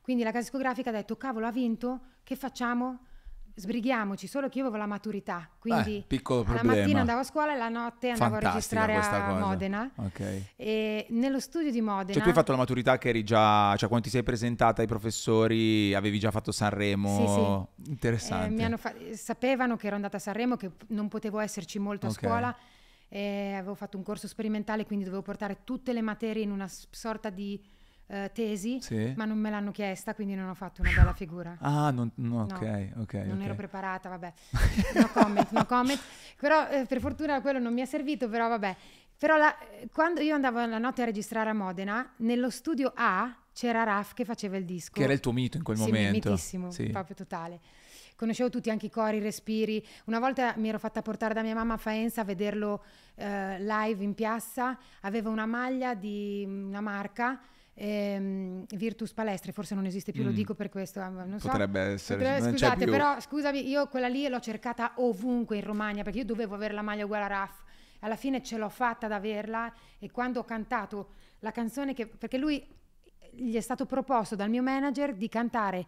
Quindi 0.00 0.22
la 0.22 0.30
casa 0.30 0.44
discografica 0.44 0.90
ha 0.90 0.92
detto, 0.92 1.16
cavolo, 1.16 1.46
ha 1.46 1.50
vinto, 1.50 2.00
che 2.22 2.36
facciamo? 2.36 3.00
Sbrighiamoci, 3.58 4.26
solo 4.28 4.48
che 4.48 4.58
io 4.58 4.64
avevo 4.64 4.78
la 4.78 4.86
maturità, 4.86 5.48
quindi 5.58 6.04
Eh, 6.06 6.20
la 6.54 6.62
mattina 6.62 7.00
andavo 7.00 7.20
a 7.20 7.24
scuola 7.24 7.54
e 7.54 7.58
la 7.58 7.68
notte 7.68 8.10
andavo 8.10 8.36
a 8.36 8.40
Fantastica 8.40 8.86
registrare 8.86 8.92
questa 8.94 9.24
a 9.26 9.32
cosa. 9.32 9.46
Modena. 9.46 9.90
Ok. 9.96 10.42
E 10.56 11.06
nello 11.10 11.40
studio 11.40 11.70
di 11.72 11.80
Modena... 11.80 12.12
Cioè 12.12 12.22
tu 12.22 12.28
hai 12.28 12.34
fatto 12.34 12.52
la 12.52 12.58
maturità 12.58 12.96
che 12.98 13.08
eri 13.08 13.24
già, 13.24 13.74
cioè 13.76 13.88
quando 13.88 14.06
ti 14.06 14.10
sei 14.12 14.22
presentata 14.22 14.80
ai 14.80 14.86
professori 14.86 15.92
avevi 15.94 16.18
già 16.20 16.30
fatto 16.30 16.52
Sanremo, 16.52 17.66
Sì, 17.76 17.82
sì. 17.84 17.90
interessante. 17.90 18.46
Eh, 18.46 18.50
mi 18.50 18.64
hanno 18.64 18.76
fa- 18.76 18.94
sapevano 19.12 19.76
che 19.76 19.86
ero 19.88 19.96
andata 19.96 20.18
a 20.18 20.20
Sanremo, 20.20 20.56
che 20.56 20.70
non 20.88 21.08
potevo 21.08 21.40
esserci 21.40 21.78
molto 21.78 22.06
a 22.06 22.10
Ok. 22.10 22.18
scuola. 22.18 22.56
eh, 23.10 23.54
avevo 23.54 23.74
fatto 23.74 23.96
un 23.96 24.02
corso 24.02 24.28
sperimentale, 24.28 24.84
quindi 24.84 25.04
dovevo 25.06 25.22
portare 25.22 25.60
tutte 25.64 25.94
le 25.94 26.02
materie 26.02 26.42
in 26.42 26.50
una 26.50 26.68
sorta 26.68 27.30
di 27.30 27.58
eh, 28.08 28.30
tesi, 28.34 28.80
Sì? 28.80 29.12
ma 29.16 29.24
non 29.24 29.38
me 29.38 29.50
l'hanno 29.50 29.70
chiesta, 29.70 30.14
quindi 30.14 30.34
non 30.34 30.48
ho 30.48 30.54
fatto 30.54 30.80
una 30.82 30.90
bella 30.92 31.12
figura. 31.12 31.56
Ah, 31.62 31.90
non, 31.90 32.10
no, 32.16 32.46
No, 32.46 32.54
ok, 32.56 32.88
ok. 32.98 33.12
non 33.26 33.38
ok. 33.38 33.44
ero 33.44 33.54
preparata, 33.54 34.08
vabbè. 34.08 34.32
No 34.98 35.08
comment, 35.12 35.50
no 35.50 35.64
comment. 35.66 36.00
Però 36.38 36.68
eh, 36.68 36.84
per 36.86 37.00
fortuna 37.00 37.40
quello 37.40 37.58
non 37.58 37.72
mi 37.72 37.80
è 37.82 37.84
servito, 37.86 38.28
però 38.28 38.48
vabbè. 38.48 38.76
Però 39.18 39.36
la- 39.36 39.56
quando 39.92 40.20
io 40.20 40.34
andavo 40.34 40.64
la 40.64 40.78
notte 40.78 41.02
a 41.02 41.04
registrare 41.04 41.50
a 41.50 41.52
Modena, 41.52 42.12
nello 42.18 42.50
studio 42.50 42.92
A 42.94 43.34
c'era 43.52 43.82
Raf 43.82 44.14
che 44.14 44.24
faceva 44.24 44.56
il 44.56 44.64
disco. 44.64 44.92
Che 44.94 45.02
era 45.02 45.12
il 45.12 45.20
tuo 45.20 45.32
mito 45.32 45.56
in 45.56 45.64
quel 45.64 45.76
Sì, 45.76 45.84
momento. 45.86 46.30
mitissimo, 46.30 46.70
Sì. 46.70 46.88
proprio 46.90 47.16
totale. 47.16 47.60
Conoscevo 48.14 48.48
tutti 48.50 48.70
anche 48.70 48.86
i 48.86 48.90
cori, 48.90 49.16
i 49.18 49.20
respiri. 49.20 49.84
Una 50.06 50.18
volta 50.20 50.54
mi 50.56 50.68
ero 50.68 50.78
fatta 50.78 51.02
portare 51.02 51.34
da 51.34 51.42
mia 51.42 51.54
mamma 51.54 51.74
a 51.74 51.76
Faenza 51.76 52.20
a 52.20 52.24
vederlo 52.24 52.82
eh, 53.16 53.60
live 53.60 54.02
in 54.02 54.14
piazza. 54.14 54.76
Aveva 55.02 55.30
una 55.30 55.46
maglia 55.46 55.94
di 55.94 56.44
una 56.46 56.80
marca, 56.80 57.40
ehm, 57.80 58.64
Virtus 58.74 59.12
Palestre, 59.12 59.52
forse 59.52 59.74
non 59.74 59.86
esiste 59.86 60.10
più, 60.12 60.22
lo 60.24 60.30
Mm. 60.30 60.34
dico 60.34 60.54
per 60.54 60.68
questo. 60.68 61.00
eh, 61.00 61.08
Non 61.08 61.38
so. 61.38 61.48
Potrebbe 61.48 61.80
essere, 61.80 62.18
Potrebbe- 62.24 62.50
scusate, 62.50 62.84
però 62.86 63.20
scusami, 63.20 63.68
io 63.68 63.86
quella 63.86 64.08
lì 64.08 64.26
l'ho 64.28 64.40
cercata 64.40 64.92
ovunque 64.96 65.56
in 65.56 65.62
Romagna 65.64 66.02
perché 66.02 66.18
io 66.18 66.24
dovevo 66.24 66.54
avere 66.54 66.74
la 66.74 66.82
maglia 66.82 67.04
uguale 67.04 67.24
a 67.24 67.28
Raff. 67.28 67.62
Alla 68.00 68.16
fine 68.16 68.42
ce 68.42 68.56
l'ho 68.58 68.68
fatta 68.68 69.06
ad 69.06 69.12
averla 69.12 69.72
e 69.98 70.10
quando 70.10 70.40
ho 70.40 70.44
cantato 70.44 71.10
la 71.40 71.50
canzone 71.52 71.94
che 71.94 72.06
perché 72.06 72.36
lui 72.38 72.64
gli 73.32 73.54
è 73.54 73.60
stato 73.60 73.86
proposto 73.86 74.34
dal 74.36 74.48
mio 74.50 74.62
manager 74.62 75.14
di 75.14 75.28
cantare 75.28 75.86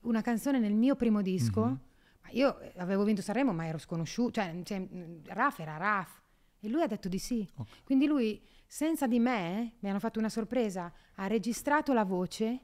una 0.00 0.20
canzone 0.22 0.58
nel 0.58 0.74
mio 0.74 0.94
primo 0.96 1.22
disco. 1.22 1.64
Mhm. 1.64 1.80
Ma 2.22 2.28
io 2.30 2.58
eh, 2.60 2.72
avevo 2.78 3.04
vinto 3.04 3.22
Sanremo, 3.22 3.52
ma 3.52 3.66
ero 3.66 3.78
sconosciuto, 3.78 4.32
cioè, 4.40 4.54
cioè, 4.64 4.86
Raff 5.26 5.58
era 5.60 5.76
Raff 5.76 6.20
e 6.60 6.68
lui 6.68 6.82
ha 6.82 6.86
detto 6.86 7.08
di 7.08 7.18
sì. 7.18 7.48
Ok. 7.56 7.84
Quindi 7.84 8.06
lui 8.06 8.40
senza 8.70 9.06
di 9.06 9.18
me 9.18 9.72
mi 9.80 9.88
hanno 9.88 9.98
fatto 9.98 10.18
una 10.18 10.28
sorpresa, 10.28 10.92
ha 11.14 11.26
registrato 11.26 11.94
la 11.94 12.04
voce 12.04 12.60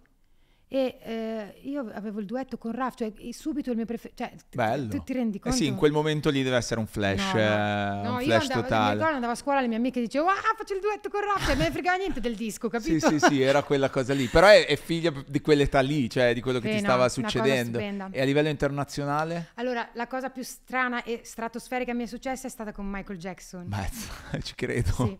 e 0.66 0.98
eh, 1.02 1.60
io 1.62 1.88
avevo 1.92 2.18
il 2.20 2.26
duetto 2.26 2.58
con 2.58 2.72
Raf, 2.72 2.94
cioè 2.96 3.12
subito 3.30 3.70
il 3.70 3.76
mio 3.76 3.84
preferito. 3.86 4.24
Cioè, 4.24 4.34
Bello. 4.54 4.88
Tu 4.90 5.02
ti 5.04 5.12
rendi 5.12 5.36
Eh 5.36 5.40
conto? 5.40 5.56
sì, 5.56 5.66
in 5.66 5.76
quel 5.76 5.92
momento 5.92 6.30
lì 6.30 6.42
deve 6.42 6.56
essere 6.56 6.80
un 6.80 6.86
flash, 6.86 7.32
No, 7.32 7.32
no. 7.32 7.38
eh, 7.38 8.02
No, 8.02 8.12
un 8.14 8.18
io 8.20 8.24
flash 8.24 8.42
andavo, 8.42 8.60
mi 8.60 8.68
totale. 8.68 8.92
ricordo, 8.94 9.14
andavo 9.14 9.32
a 9.32 9.36
scuola, 9.36 9.60
le 9.60 9.68
mie 9.68 9.76
amiche 9.76 10.00
dicevano, 10.00 10.30
ah, 10.32 10.54
faccio 10.56 10.74
il 10.74 10.80
duetto 10.80 11.08
con 11.10 11.20
Raf, 11.20 11.46
cioè, 11.46 11.54
me 11.56 11.64
ne 11.64 11.70
fregava 11.70 11.96
niente 11.98 12.20
del 12.20 12.34
disco, 12.34 12.68
Sì, 12.68 12.98
capito? 12.98 13.08
sì, 13.08 13.18
sì, 13.20 13.40
era 13.40 13.62
quella 13.62 13.88
cosa 13.88 14.12
lì. 14.14 14.26
Però 14.26 14.46
è, 14.48 14.66
è 14.66 14.76
figlia 14.76 15.12
di 15.26 15.40
quell'età 15.40 15.80
lì, 15.80 16.10
cioè 16.10 16.34
di 16.34 16.40
quello 16.40 16.58
che 16.58 16.68
Sì, 16.68 16.74
ti 16.76 16.80
no, 16.82 16.88
stava 16.88 17.08
succedendo. 17.08 17.78
E 17.78 18.20
a 18.20 18.24
livello 18.24 18.48
internazionale? 18.48 19.50
Allora, 19.54 19.88
la 19.94 20.06
cosa 20.08 20.28
più 20.30 20.42
strana 20.42 21.02
e 21.04 21.20
stratosferica 21.22 21.92
che 21.92 21.96
mi 21.96 22.04
è 22.04 22.08
successa 22.08 22.46
è 22.46 22.50
stata 22.50 22.72
con 22.72 22.86
Michael 22.86 23.18
Jackson. 23.18 23.68
Beh, 23.68 24.40
ci 24.42 24.54
credo. 24.56 24.90
Sì, 24.92 25.18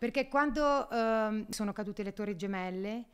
perché 0.00 0.28
quando 0.28 0.88
ehm, 0.88 1.46
sono 1.50 1.74
cadute 1.74 2.02
le 2.02 2.14
torri 2.14 2.34
gemelle, 2.34 3.04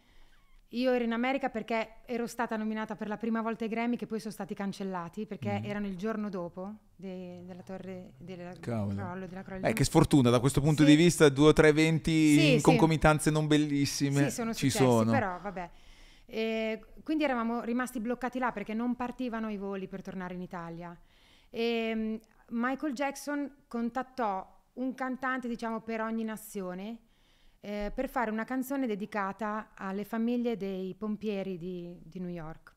io 0.68 0.92
ero 0.92 1.02
in 1.02 1.12
America 1.12 1.48
perché 1.48 1.96
ero 2.06 2.28
stata 2.28 2.56
nominata 2.56 2.94
per 2.94 3.08
la 3.08 3.16
prima 3.16 3.42
volta 3.42 3.64
ai 3.64 3.70
Grammy, 3.70 3.96
che 3.96 4.06
poi 4.06 4.20
sono 4.20 4.32
stati 4.32 4.54
cancellati 4.54 5.26
perché 5.26 5.58
Mm. 5.60 5.64
erano 5.64 5.86
il 5.88 5.96
giorno 5.96 6.28
dopo 6.28 6.74
de- 6.94 7.42
della 7.44 7.62
torre 7.62 8.12
del 8.18 8.56
Cavolo. 8.60 8.94
crollo 8.94 9.26
della 9.26 9.42
crollo. 9.42 9.66
Eh, 9.66 9.72
che 9.72 9.82
sfortuna 9.82 10.30
da 10.30 10.38
questo 10.38 10.60
punto 10.60 10.84
Sì. 10.84 10.88
di 10.90 10.94
vista, 10.94 11.28
due 11.28 11.48
o 11.48 11.52
tre 11.52 11.68
eventi 11.68 12.10
Sì, 12.34 12.52
in 12.52 12.58
sì. 12.58 12.62
concomitanze 12.64 13.30
non 13.32 13.48
bellissime 13.48 14.24
Sì, 14.28 14.30
sono 14.30 14.54
ci 14.54 14.70
successi, 14.70 14.88
sono. 14.90 15.10
però 15.10 15.40
vabbè. 15.40 15.70
E 16.26 16.84
quindi 17.02 17.24
eravamo 17.24 17.62
rimasti 17.62 17.98
bloccati 17.98 18.38
là 18.38 18.52
perché 18.52 18.74
non 18.74 18.94
partivano 18.94 19.48
i 19.50 19.56
voli 19.56 19.88
per 19.88 20.02
tornare 20.02 20.34
in 20.34 20.40
Italia. 20.40 20.96
E 21.50 21.92
mm, 21.94 22.14
Michael 22.50 22.92
Jackson 22.92 23.50
contattò 23.66 24.54
un 24.76 24.94
cantante, 24.94 25.48
diciamo, 25.48 25.80
per 25.80 26.00
ogni 26.00 26.24
nazione 26.24 26.98
eh, 27.60 27.90
per 27.94 28.08
fare 28.08 28.30
una 28.30 28.44
canzone 28.44 28.86
dedicata 28.86 29.70
alle 29.74 30.04
famiglie 30.04 30.56
dei 30.56 30.94
pompieri 30.94 31.58
di, 31.58 31.98
di 32.02 32.20
New 32.20 32.28
York. 32.30 32.74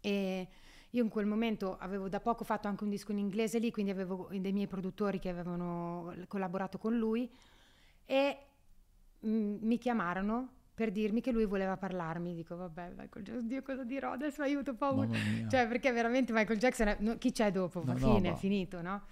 E 0.00 0.48
io 0.90 1.02
in 1.04 1.08
quel 1.08 1.26
momento 1.26 1.76
avevo 1.78 2.08
da 2.08 2.18
poco 2.20 2.42
fatto 2.42 2.66
anche 2.66 2.82
un 2.82 2.90
disco 2.90 3.12
in 3.12 3.18
inglese 3.18 3.58
lì, 3.58 3.70
quindi 3.70 3.92
avevo 3.92 4.28
dei 4.32 4.52
miei 4.52 4.66
produttori 4.66 5.20
che 5.20 5.28
avevano 5.28 6.12
collaborato 6.26 6.78
con 6.78 6.96
lui 6.96 7.30
e 8.04 8.38
mm, 9.24 9.58
mi 9.60 9.78
chiamarono 9.78 10.54
per 10.74 10.90
dirmi 10.90 11.20
che 11.20 11.30
lui 11.30 11.44
voleva 11.44 11.76
parlarmi. 11.76 12.34
Dico, 12.34 12.56
vabbè, 12.56 12.94
Michael 12.96 13.24
Jackson, 13.24 13.46
Dio 13.46 13.62
cosa 13.62 13.84
dirò? 13.84 14.12
Adesso 14.12 14.42
aiuto, 14.42 14.74
paura. 14.74 15.06
Cioè, 15.48 15.68
perché 15.68 15.92
veramente 15.92 16.32
Michael 16.32 16.58
Jackson, 16.58 16.88
è- 16.88 16.96
no, 16.98 17.16
chi 17.18 17.30
c'è 17.30 17.52
dopo? 17.52 17.84
No, 17.84 17.92
no, 17.92 17.98
fine, 17.98 18.30
ma- 18.30 18.34
è 18.34 18.38
finito, 18.38 18.80
no? 18.82 19.02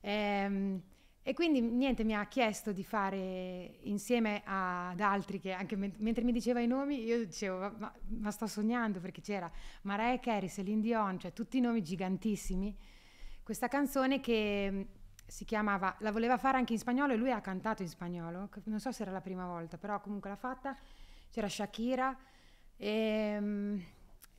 Ehm, 0.00 0.80
e 1.22 1.34
quindi 1.34 1.60
niente, 1.60 2.02
mi 2.02 2.14
ha 2.14 2.24
chiesto 2.26 2.72
di 2.72 2.82
fare 2.82 3.78
insieme 3.82 4.40
ad 4.44 5.00
altri 5.00 5.38
che 5.38 5.52
anche 5.52 5.76
men- 5.76 5.94
mentre 5.98 6.24
mi 6.24 6.32
diceva 6.32 6.60
i 6.60 6.66
nomi 6.66 7.04
io 7.04 7.24
dicevo 7.26 7.58
ma, 7.78 7.92
ma- 8.08 8.30
sto 8.30 8.46
sognando 8.46 9.00
perché 9.00 9.20
c'era 9.20 9.50
Mariah 9.82 10.18
Carey, 10.18 10.48
Celine 10.48 10.80
Dion, 10.80 11.18
cioè 11.18 11.32
tutti 11.32 11.58
i 11.58 11.60
nomi 11.60 11.82
gigantissimi. 11.82 12.74
Questa 13.42 13.68
canzone 13.68 14.20
che 14.20 14.70
mh, 14.70 14.86
si 15.26 15.44
chiamava, 15.44 15.94
la 16.00 16.10
voleva 16.12 16.38
fare 16.38 16.56
anche 16.56 16.72
in 16.72 16.78
spagnolo 16.78 17.12
e 17.12 17.16
lui 17.16 17.30
ha 17.32 17.40
cantato 17.40 17.82
in 17.82 17.88
spagnolo, 17.88 18.48
non 18.64 18.80
so 18.80 18.90
se 18.90 19.02
era 19.02 19.10
la 19.12 19.20
prima 19.20 19.46
volta, 19.46 19.76
però 19.78 20.00
comunque 20.00 20.30
l'ha 20.30 20.36
fatta. 20.36 20.76
C'era 21.30 21.48
Shakira 21.48 22.16
e, 22.76 23.38
mh, 23.40 23.82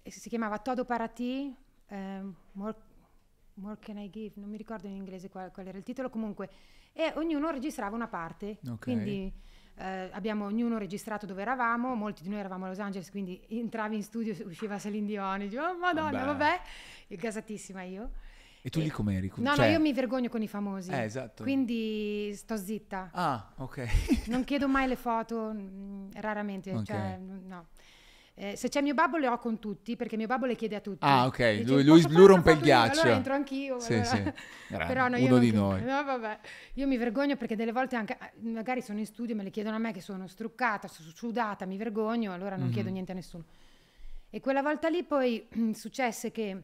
e 0.04 0.12
si 0.12 0.30
chiamava 0.30 0.58
Todo 0.60 0.84
para 0.86 1.08
ti, 1.08 1.56
ehm, 1.88 2.36
More 2.54 2.76
More 3.56 3.78
Can 3.80 3.98
I 3.98 4.10
Give, 4.10 4.34
non 4.36 4.50
mi 4.50 4.58
ricordo 4.58 4.88
in 4.88 4.96
inglese 4.96 5.30
qual, 5.30 5.52
qual 5.52 5.68
era 5.68 5.78
il 5.78 5.84
titolo 5.84 6.10
comunque, 6.10 6.50
e 6.94 7.12
ognuno 7.16 7.50
registrava 7.52 7.96
una 7.96 8.08
parte, 8.08 8.58
Ok. 8.68 8.80
quindi 8.84 9.32
eh, 9.76 10.10
abbiamo 10.12 10.46
ognuno 10.46 10.78
registrato 10.78 11.26
dove 11.26 11.42
eravamo, 11.42 11.96
molti 11.96 12.24
di 12.24 12.30
noi 12.30 12.40
eravamo 12.40 12.66
a 12.66 12.68
Los 12.70 12.80
Angeles, 12.80 13.10
quindi 13.12 13.42
entravi 13.50 13.96
in 13.96 14.04
studio, 14.04 14.34
usciva 14.48 14.78
Celine 14.80 15.08
Dion, 15.08 15.42
e 15.42 15.48
dicevo, 15.48 15.68
oh 15.68 15.78
madonna, 15.78 16.24
Vabbè. 16.26 16.26
vabbè, 16.26 16.62
e 17.08 17.16
gasatissima 17.16 17.84
io. 17.84 18.12
E 18.64 18.70
tu 18.70 18.80
lì 18.80 18.90
com'eri? 18.90 19.32
No, 19.38 19.56
Cioè- 19.56 19.66
no, 19.66 19.72
io 19.74 19.80
mi 19.80 19.92
vergogno 19.92 20.30
con 20.30 20.40
i 20.44 20.48
famosi. 20.48 20.92
Eh, 20.92 21.02
esatto. 21.02 21.42
Quindi 21.42 22.32
sto 22.36 22.56
zitta. 22.58 23.10
Ah, 23.12 23.54
ok. 23.58 24.28
Non 24.28 24.44
chiedo 24.44 24.68
mai 24.68 24.88
le 24.88 24.96
foto, 24.96 25.52
mm, 25.52 26.10
raramente. 26.18 26.70
Ok. 26.78 26.84
Cioè, 26.84 27.18
n- 27.18 27.42
no. 27.48 27.70
Eh, 28.34 28.56
se 28.56 28.70
c'è 28.70 28.82
mio 28.82 28.94
babbo 28.94 29.18
le 29.18 29.28
ho 29.28 29.38
con 29.38 29.60
tutti, 29.60 29.96
perché 29.96 30.16
mio 30.18 30.26
babbo 30.26 30.46
le 30.46 30.56
chiede 30.56 30.76
a 30.76 30.80
tutti. 30.80 31.00
Ah, 31.02 31.26
ok. 31.26 31.38
Dice, 31.58 31.64
Lui- 31.74 31.84
lui- 31.84 32.02
"Posso 32.02 32.18
lui 32.18 32.28
rompe 32.28 32.52
il 32.52 32.56
foto 32.58 32.68
io?" 32.68 32.74
ghiaccio. 32.74 33.02
Allora 33.02 33.16
entro 33.16 33.34
anch'io. 33.34 33.80
Sì, 33.80 33.94
allora- 33.94 34.06
sì. 34.10 34.24
Però 34.94 35.08
no, 35.10 35.18
uno 35.20 35.38
di 35.38 35.52
noi. 35.52 35.82
No, 35.84 36.04
vabbè. 36.04 36.40
Io 36.76 36.88
mi 36.88 36.98
vergogno 36.98 37.36
perché 37.36 37.56
delle 37.56 37.72
volte 37.72 37.96
anche, 37.98 38.18
eh, 38.18 38.32
magari 38.50 38.82
sono 38.82 39.00
in 39.00 39.06
studio 39.06 39.34
e 39.34 39.38
me 39.38 39.44
le 39.44 39.50
chiedono 39.52 39.76
a 39.76 39.80
me 39.80 39.92
che 39.92 40.02
sono 40.02 40.28
struccata, 40.28 40.88
su- 40.88 41.04
sudata, 41.14 41.66
mi 41.66 41.78
vergogno, 41.78 42.32
allora 42.34 42.56
non 42.56 42.68
Mhm. 42.68 42.74
chiedo 42.74 42.90
niente 42.90 43.12
a 43.12 43.16
nessuno. 43.16 43.44
E 44.30 44.40
quella 44.40 44.62
volta 44.62 44.88
lì 44.88 45.04
poi 45.04 45.48
successe 45.74 46.32
che 46.32 46.62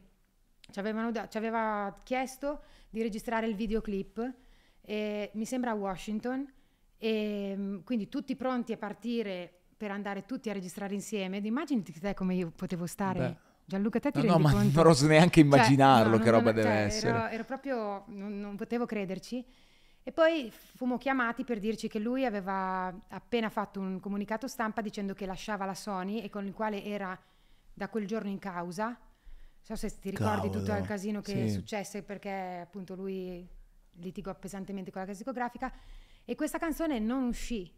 ci, 0.70 0.78
avevano 0.78 1.10
da- 1.12 1.28
ci 1.28 1.36
aveva 1.36 2.00
chiesto 2.02 2.62
di 2.88 3.02
registrare 3.02 3.46
il 3.46 3.54
videoclip, 3.54 4.32
e 4.80 5.30
mi 5.34 5.44
sembra 5.44 5.72
a 5.72 5.74
Washington, 5.74 6.50
e 6.96 7.54
mm, 7.56 7.78
quindi 7.84 8.08
tutti 8.08 8.34
pronti 8.36 8.72
a 8.72 8.78
partire 8.78 9.57
per 9.78 9.92
andare 9.92 10.26
tutti 10.26 10.50
a 10.50 10.52
registrare 10.52 10.92
insieme. 10.92 11.38
Immaginati 11.38 11.98
te 11.98 12.12
come 12.12 12.34
io 12.34 12.50
potevo 12.54 12.84
stare. 12.86 13.18
Beh. 13.18 13.36
Gianluca, 13.64 14.00
te 14.00 14.10
ti 14.10 14.18
No, 14.18 14.24
no, 14.24 14.32
rendi 14.32 14.42
ma 14.42 14.50
conto? 14.52 14.82
non 14.82 14.86
oso 14.90 15.06
neanche 15.06 15.40
Cioè, 15.40 15.44
immaginarlo 15.44 16.16
no, 16.16 16.22
che 16.22 16.30
roba 16.30 16.52
cioè, 16.52 16.54
deve 16.54 16.68
ero- 16.68 16.86
essere. 16.86 17.30
Ero, 17.30 17.44
proprio, 17.44 18.04
non, 18.08 18.40
non 18.40 18.56
potevo 18.56 18.86
crederci. 18.86 19.44
E 20.02 20.10
poi 20.12 20.50
fummo 20.50 20.96
chiamati 20.96 21.44
per 21.44 21.58
dirci 21.58 21.86
che 21.86 21.98
lui 21.98 22.24
aveva 22.24 22.92
appena 23.08 23.50
fatto 23.50 23.78
un 23.78 24.00
comunicato 24.00 24.48
stampa 24.48 24.80
dicendo 24.80 25.12
che 25.12 25.26
lasciava 25.26 25.64
la 25.66 25.74
Sony 25.74 26.20
e 26.22 26.30
con 26.30 26.46
il 26.46 26.54
quale 26.54 26.82
era 26.82 27.18
da 27.72 27.88
quel 27.88 28.06
giorno 28.06 28.30
in 28.30 28.38
causa. 28.38 28.86
Non 28.86 28.96
so 29.60 29.76
se 29.76 29.98
ti 30.00 30.08
ricordi 30.10 30.48
tutto 30.48 30.64
Cavolo, 30.64 30.80
il 30.80 30.86
casino 30.86 31.20
che 31.20 31.48
sì. 31.48 31.50
successe 31.50 32.02
perché 32.02 32.60
appunto 32.62 32.94
lui 32.94 33.46
litigò 33.96 34.34
pesantemente 34.34 34.90
con 34.90 35.02
la 35.02 35.06
casa 35.06 35.18
discografica 35.18 35.70
e 36.24 36.34
questa 36.34 36.56
canzone 36.56 36.98
non 36.98 37.24
uscì, 37.24 37.70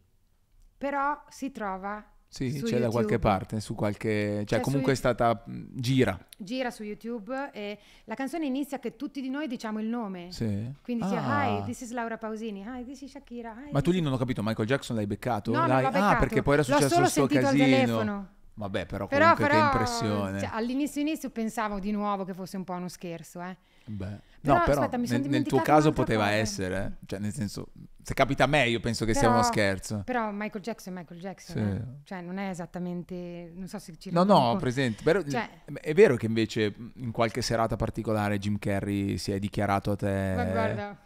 però 0.81 1.21
si 1.29 1.51
trova 1.51 2.03
Sì, 2.27 2.49
c'è 2.63 2.79
da 2.79 2.89
qualche 2.89 3.13
YouTube. 3.13 3.17
parte, 3.19 3.59
su 3.59 3.75
qualche... 3.75 4.43
Cioè, 4.45 4.45
C'è 4.45 4.55
su 4.57 4.61
comunque 4.63 4.93
è 4.93 4.95
YouTube. 4.95 5.13
stata... 5.13 5.43
mh, 5.45 5.65
gira. 5.75 6.17
gira 6.37 6.71
su 6.71 6.81
YouTube 6.81 7.51
e 7.53 7.77
la 8.05 8.15
canzone 8.15 8.45
inizia 8.47 8.79
che 8.79 8.95
tutti 8.95 9.21
di 9.21 9.29
noi 9.29 9.45
diciamo 9.47 9.79
il 9.79 9.85
nome. 9.85 10.31
Sì. 10.31 10.71
Quindi 10.81 11.03
dice 11.03 11.17
Ah. 11.17 11.59
Hi, 11.59 11.63
this 11.65 11.81
is 11.81 11.91
Laura 11.91 12.17
Pausini, 12.17 12.65
Hi, 12.65 12.83
this 12.83 13.01
is 13.01 13.11
Shakira. 13.11 13.53
Hi, 13.67 13.71
Ma 13.71 13.81
tu 13.81 13.91
lì 13.91 13.97
is-" 13.97 14.03
non 14.03 14.13
ho 14.13 14.17
capito, 14.17 14.41
Michael 14.41 14.67
Jackson 14.67 14.95
l'hai 14.95 15.05
beccato? 15.05 15.51
No, 15.51 15.67
L'hai- 15.67 15.81
l'ho 15.83 15.87
Ah, 15.89 15.91
beccato. 15.91 16.19
perché 16.19 16.41
poi 16.41 16.53
era 16.55 16.63
L'ho 16.65 16.73
successo 16.73 16.93
solo 16.95 17.05
il 17.05 17.11
suo 17.11 17.27
sentito 17.27 17.47
al 17.47 17.53
casino. 17.57 17.75
telefono. 17.77 18.29
Vabbè, 18.53 18.85
però 18.87 19.07
Però, 19.07 19.33
comunque 19.33 19.47
però 19.47 19.59
che 19.59 19.65
impressione. 19.77 20.39
cioè, 20.39 20.49
all'inizio 20.51 21.01
inizio 21.01 21.29
pensavo 21.29 21.79
di 21.79 21.91
nuovo 21.91 22.25
che 22.25 22.33
fosse 22.33 22.57
un 22.57 22.63
po' 22.63 22.73
uno 22.73 22.87
scherzo, 22.89 23.41
eh. 23.41 23.55
Beh. 23.85 24.29
Però, 24.41 24.57
no, 24.57 24.63
però 24.63 24.81
aspetta, 24.81 24.97
nel, 24.97 25.29
nel 25.29 25.43
tuo 25.43 25.61
caso 25.61 25.91
poteva 25.91 26.23
cosa. 26.23 26.35
essere, 26.35 26.97
eh. 27.01 27.05
cioè 27.05 27.19
nel 27.19 27.31
senso, 27.31 27.67
se 28.01 28.13
capita 28.15 28.45
a 28.45 28.47
me 28.47 28.67
io 28.67 28.79
penso 28.79 29.05
che 29.05 29.11
sia 29.13 29.21
Però- 29.23 29.33
uno 29.33 29.43
scherzo. 29.43 30.01
Però 30.03 30.31
Michael 30.31 30.63
Jackson 30.63 30.93
è 30.93 30.97
Michael 30.97 31.19
Jackson, 31.19 31.55
Sì. 31.55 31.61
eh. 31.77 32.03
cioè 32.05 32.21
non 32.21 32.37
è 32.39 32.49
esattamente, 32.49 33.51
non 33.53 33.67
so 33.67 33.77
se 33.77 33.95
ci 33.97 34.09
No, 34.11 34.23
no, 34.23 34.55
presente. 34.57 35.03
Però- 35.03 35.21
Cioè- 35.23 35.63
è 35.79 35.93
vero 35.93 36.15
che 36.15 36.25
invece 36.25 36.73
in 36.95 37.11
qualche 37.11 37.41
serata 37.43 37.75
particolare 37.75 38.39
Jim 38.39 38.57
Carrey 38.57 39.17
si 39.17 39.31
è 39.31 39.37
dichiarato 39.37 39.91
a 39.91 39.95
te... 39.95 40.33
Ma 40.35 40.45
guarda. 40.45 40.97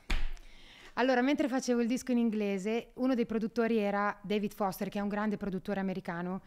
Allora, 0.93 1.21
mentre 1.21 1.49
facevo 1.49 1.81
il 1.81 1.87
disco 1.87 2.13
in 2.13 2.19
inglese, 2.19 2.91
uno 2.95 3.15
dei 3.15 3.25
produttori 3.25 3.77
era 3.79 4.17
David 4.21 4.53
Foster, 4.53 4.87
che 4.87 4.99
è 4.99 5.01
un 5.01 5.09
grande 5.09 5.35
produttore 5.35 5.81
americano, 5.81 6.41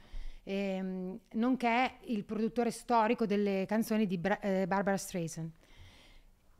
ehm, 0.44 1.18
nonché 1.32 1.96
il 2.06 2.24
produttore 2.24 2.70
storico 2.70 3.26
delle 3.26 3.66
canzoni 3.68 4.06
di 4.06 4.16
Bra- 4.16 4.40
eh, 4.40 4.66
Barbara 4.66 4.96
Streisand. 4.96 5.50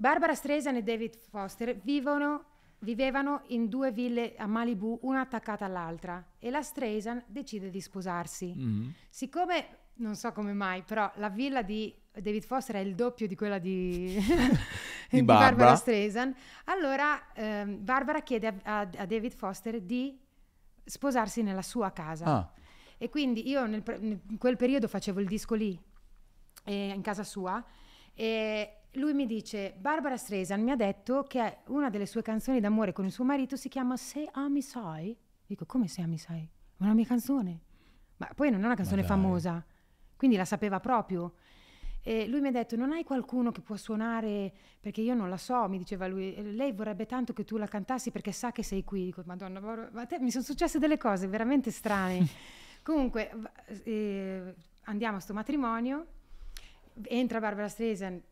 Barbara 0.01 0.33
Streisand 0.35 0.77
e 0.77 0.83
David 0.85 1.17
Foster 1.29 1.77
vivono, 1.77 2.45
vivevano 2.81 3.43
in 3.49 3.69
due 3.69 3.91
ville 3.91 4.37
a 4.37 4.47
Malibu, 4.47 4.97
una 5.03 5.23
attaccata 5.23 5.65
all'altra, 5.65 6.25
e 6.39 6.51
la 6.51 6.63
Streisand 6.63 7.25
decide 7.27 7.69
di 7.69 7.81
sposarsi. 7.81 8.53
Mhm. 8.55 8.95
Siccome, 9.09 9.79
non 9.95 10.15
so 10.15 10.31
come 10.31 10.53
mai, 10.53 10.83
però 10.83 11.11
la 11.17 11.29
villa 11.31 11.63
di 11.63 11.93
David 12.13 12.45
Foster 12.45 12.77
è 12.77 12.79
il 12.79 12.95
doppio 12.95 13.27
di 13.27 13.35
quella 13.35 13.59
di, 13.59 14.15
Di 15.11 15.19
di 15.19 15.23
Barbara. 15.23 15.49
Barbara 15.57 15.75
Streisand, 15.77 16.35
allora 16.67 17.33
ehm, 17.35 17.83
Barbara 17.83 18.21
chiede 18.21 18.47
a, 18.47 18.55
a- 18.63 18.81
a 18.99 19.05
David 19.07 19.33
Foster 19.33 19.81
di 19.81 20.17
sposarsi 20.85 21.43
nella 21.43 21.63
sua 21.63 21.91
casa. 21.91 22.25
Ah, 22.25 22.53
E 22.99 23.09
quindi 23.09 23.49
io 23.49 23.67
nel 23.67 23.83
in 24.29 24.39
quel 24.39 24.57
periodo 24.57 24.87
facevo 24.87 25.19
il 25.19 25.27
disco 25.27 25.57
lì, 25.57 25.77
eh, 26.65 26.93
in 26.95 27.01
casa 27.03 27.25
sua, 27.25 27.65
e 28.15 28.73
lui 28.93 29.13
mi 29.13 29.27
dice, 29.27 29.75
Barbara 29.79 30.17
Streisand 30.17 30.63
mi 30.63 30.71
ha 30.71 30.77
detto 30.77 31.25
che 31.25 31.59
una 31.67 31.91
delle 31.91 32.07
sue 32.07 32.23
canzoni 32.23 32.61
d'amore 32.61 32.93
con 32.93 33.05
il 33.05 33.13
suo 33.13 33.25
marito 33.25 33.57
si 33.57 33.69
chiama 33.69 33.97
Se 33.97 34.29
ami 34.33 34.63
sai. 34.63 35.17
Dico, 35.47 35.67
come 35.67 35.89
Se 35.89 36.01
ami 36.03 36.19
sai? 36.19 36.49
Ma 36.77 36.87
è 36.87 36.89
una 36.89 36.95
mia 36.95 37.07
canzone. 37.07 37.61
Ma 38.17 38.29
poi 38.35 38.51
non 38.51 38.63
è 38.63 38.65
una 38.65 38.75
canzone 38.75 39.03
famosa, 39.05 39.65
quindi 40.17 40.37
la 40.37 40.45
sapeva 40.45 40.81
proprio. 40.81 41.35
E 42.03 42.27
lui 42.27 42.41
mi 42.41 42.49
ha 42.49 42.53
detto, 42.53 42.75
non 42.75 42.93
hai 42.93 43.05
qualcuno 43.05 43.51
che 43.53 43.61
può 43.61 43.77
suonare, 43.77 44.53
perché 44.81 45.01
io 45.03 45.15
non 45.15 45.29
la 45.29 45.37
so, 45.37 45.69
mi 45.69 45.79
diceva 45.79 46.07
lui, 46.07 46.35
"E 46.35 46.43
lei 46.43 46.73
vorrebbe 46.73 47.07
tanto 47.07 47.33
che 47.33 47.45
tu 47.45 47.57
la 47.59 47.67
cantassi 47.67 48.11
perché 48.11 48.33
sa 48.33 48.51
che 48.51 48.63
sei 48.63 48.83
qui. 48.83 49.05
Dico, 49.05 49.23
madonna, 49.27 49.61
ma 49.93 50.07
te 50.07 50.19
mi 50.19 50.31
sono 50.31 50.43
successe 50.45 50.79
delle 50.79 50.97
cose 50.97 51.27
veramente 51.27 51.71
strane. 51.71 52.27
Comunque, 52.83 53.31
eh, 53.85 54.55
andiamo 54.85 55.19
a 55.19 55.21
sto 55.21 55.35
matrimonio, 55.35 56.07
entra 57.03 57.41
Barbara 57.41 57.69
Streisand, 57.69 58.23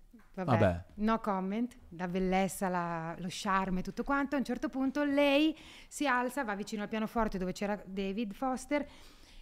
vabbè, 0.45 0.51
Vabbè. 0.59 0.85
no 0.97 1.19
comment, 1.21 1.77
la 1.91 2.07
bellezza, 2.09 2.69
la- 2.69 3.15
lo 3.19 3.27
charme, 3.29 3.83
tutto 3.83 4.05
quanto. 4.05 4.35
A 4.37 4.39
un 4.39 4.45
certo 4.45 4.69
punto 4.69 5.03
lei 5.05 5.57
si 5.89 6.07
alza, 6.07 6.45
va 6.45 6.55
vicino 6.55 6.83
al 6.83 6.89
pianoforte 6.89 7.39
dove 7.39 7.53
c'era 7.53 7.81
David 7.85 8.33
Foster 8.35 8.87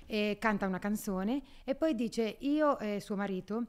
e 0.07 0.37
canta 0.41 0.66
una 0.66 0.79
canzone 0.79 1.43
e 1.65 1.75
poi 1.75 1.95
dice 1.95 2.37
io 2.41 2.79
e 2.79 3.01
suo 3.01 3.16
marito 3.16 3.65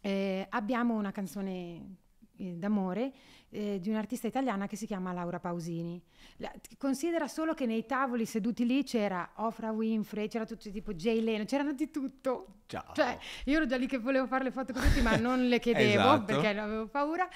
eh, 0.00 0.46
abbiamo 0.50 0.94
una 0.94 1.10
canzone 1.10 1.96
d'amore 2.36 3.12
eh, 3.50 3.78
di 3.80 3.88
un'artista 3.90 4.26
italiana 4.26 4.66
che 4.66 4.76
si 4.76 4.86
chiama 4.86 5.12
Laura 5.12 5.38
Pausini. 5.40 6.02
La- 6.38 6.52
considera 6.78 7.28
solo 7.28 7.54
che 7.54 7.66
nei 7.66 7.86
tavoli 7.86 8.26
seduti 8.26 8.66
lì 8.66 8.82
c'era 8.84 9.30
Ofra 9.36 9.70
Winfrey, 9.70 10.28
c'era 10.28 10.44
tutto 10.44 10.70
tipo 10.70 10.92
Jay 10.94 11.20
Leno, 11.22 11.44
c'erano 11.44 11.72
di 11.72 11.90
tutto. 11.90 12.60
ciao. 12.66 12.92
Cioè, 12.94 13.18
io 13.44 13.56
ero 13.56 13.66
già 13.66 13.76
lì 13.76 13.86
che 13.86 13.98
volevo 13.98 14.26
fare 14.26 14.44
le 14.44 14.50
foto 14.50 14.72
con 14.72 14.82
tutti, 14.82 15.00
ma 15.00 15.16
non 15.16 15.46
le 15.48 15.58
chiedevo 15.58 16.00
Esatto. 16.02 16.24
perché 16.24 16.48
avevo 16.58 16.86
paura. 16.88 17.28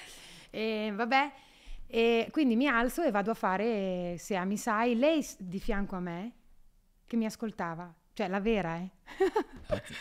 E 0.51 0.93
vabbè, 0.95 1.33
e 1.87 2.29
quindi 2.31 2.57
mi 2.57 2.67
alzo 2.67 3.03
e 3.03 3.11
vado 3.11 3.31
a 3.31 3.35
fare 3.35 4.17
Se 4.19 4.35
ami 4.37 4.57
sai, 4.57 4.97
lei 4.97 5.27
di 5.39 5.59
fianco 5.61 5.97
a 5.97 6.01
me 6.01 6.33
che 7.07 7.17
mi 7.17 7.25
ascoltava, 7.25 7.93
cioè 8.12 8.28
la 8.28 8.41
vera, 8.41 8.77
eh. 8.77 8.89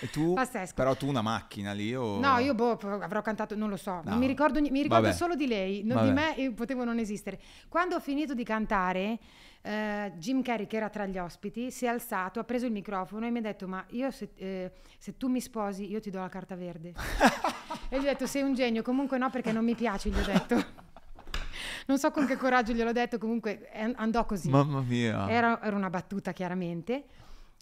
E 0.02 0.10
tu, 0.10 0.34
Pazzesco. 0.36 0.74
però 0.76 0.96
tu 0.96 1.08
una 1.08 1.22
macchina 1.22 1.72
lì 1.72 1.94
o... 1.96 2.20
No, 2.20 2.38
io 2.38 2.54
boh, 2.54 2.78
avrò 3.02 3.22
cantato, 3.22 3.56
non 3.56 3.70
lo 3.70 3.78
so, 3.78 4.02
No. 4.04 4.18
mi 4.18 4.28
ricordo, 4.28 4.60
mi 4.60 4.82
ricordo 4.82 5.04
Vabbè. 5.06 5.14
solo 5.16 5.36
di 5.36 5.48
lei, 5.48 5.84
non 5.84 6.06
di 6.06 6.12
me 6.12 6.34
io 6.38 6.54
potevo 6.54 6.84
non 6.84 6.98
esistere. 7.00 7.40
Quando 7.68 7.96
ho 7.96 8.00
finito 8.00 8.34
di 8.34 8.44
cantare, 8.44 9.20
eh, 9.62 10.12
Jim 10.18 10.42
Carrey, 10.42 10.68
che 10.68 10.78
era 10.78 10.90
tra 10.90 11.06
gli 11.06 11.18
ospiti, 11.18 11.72
si 11.72 11.86
è 11.86 11.88
alzato, 11.90 12.40
ha 12.40 12.44
preso 12.44 12.66
il 12.66 12.72
microfono 12.72 13.26
e 13.26 13.30
mi 13.30 13.40
ha 13.40 13.42
detto, 13.42 13.68
ma 13.68 13.84
io 13.90 14.10
se, 14.12 14.32
eh, 14.36 14.72
se 14.98 15.18
tu 15.18 15.28
mi 15.28 15.42
sposi, 15.42 15.90
io 15.90 16.00
ti 16.00 16.10
do 16.10 16.20
la 16.20 16.30
carta 16.30 16.56
verde. 16.56 16.94
e 17.90 17.98
gli 17.98 18.04
ho 18.04 18.10
detto, 18.10 18.26
sei 18.26 18.42
un 18.42 18.54
genio, 18.54 18.82
comunque 18.82 19.18
no 19.18 19.30
perché 19.30 19.52
non 19.52 19.64
mi 19.64 19.76
piaci, 19.76 20.10
gli 20.10 20.20
ho 20.20 20.26
detto. 20.26 20.56
non 21.88 21.98
so 21.98 22.12
con 22.12 22.26
che 22.26 22.38
coraggio 22.38 22.74
gliel'ho 22.74 22.92
detto, 22.92 23.18
comunque 23.18 23.70
andò 23.96 24.26
così. 24.26 24.50
Mamma 24.50 24.82
mia. 24.82 25.30
Era, 25.30 25.62
era 25.62 25.76
una 25.76 25.90
battuta 25.90 26.32
chiaramente, 26.32 27.04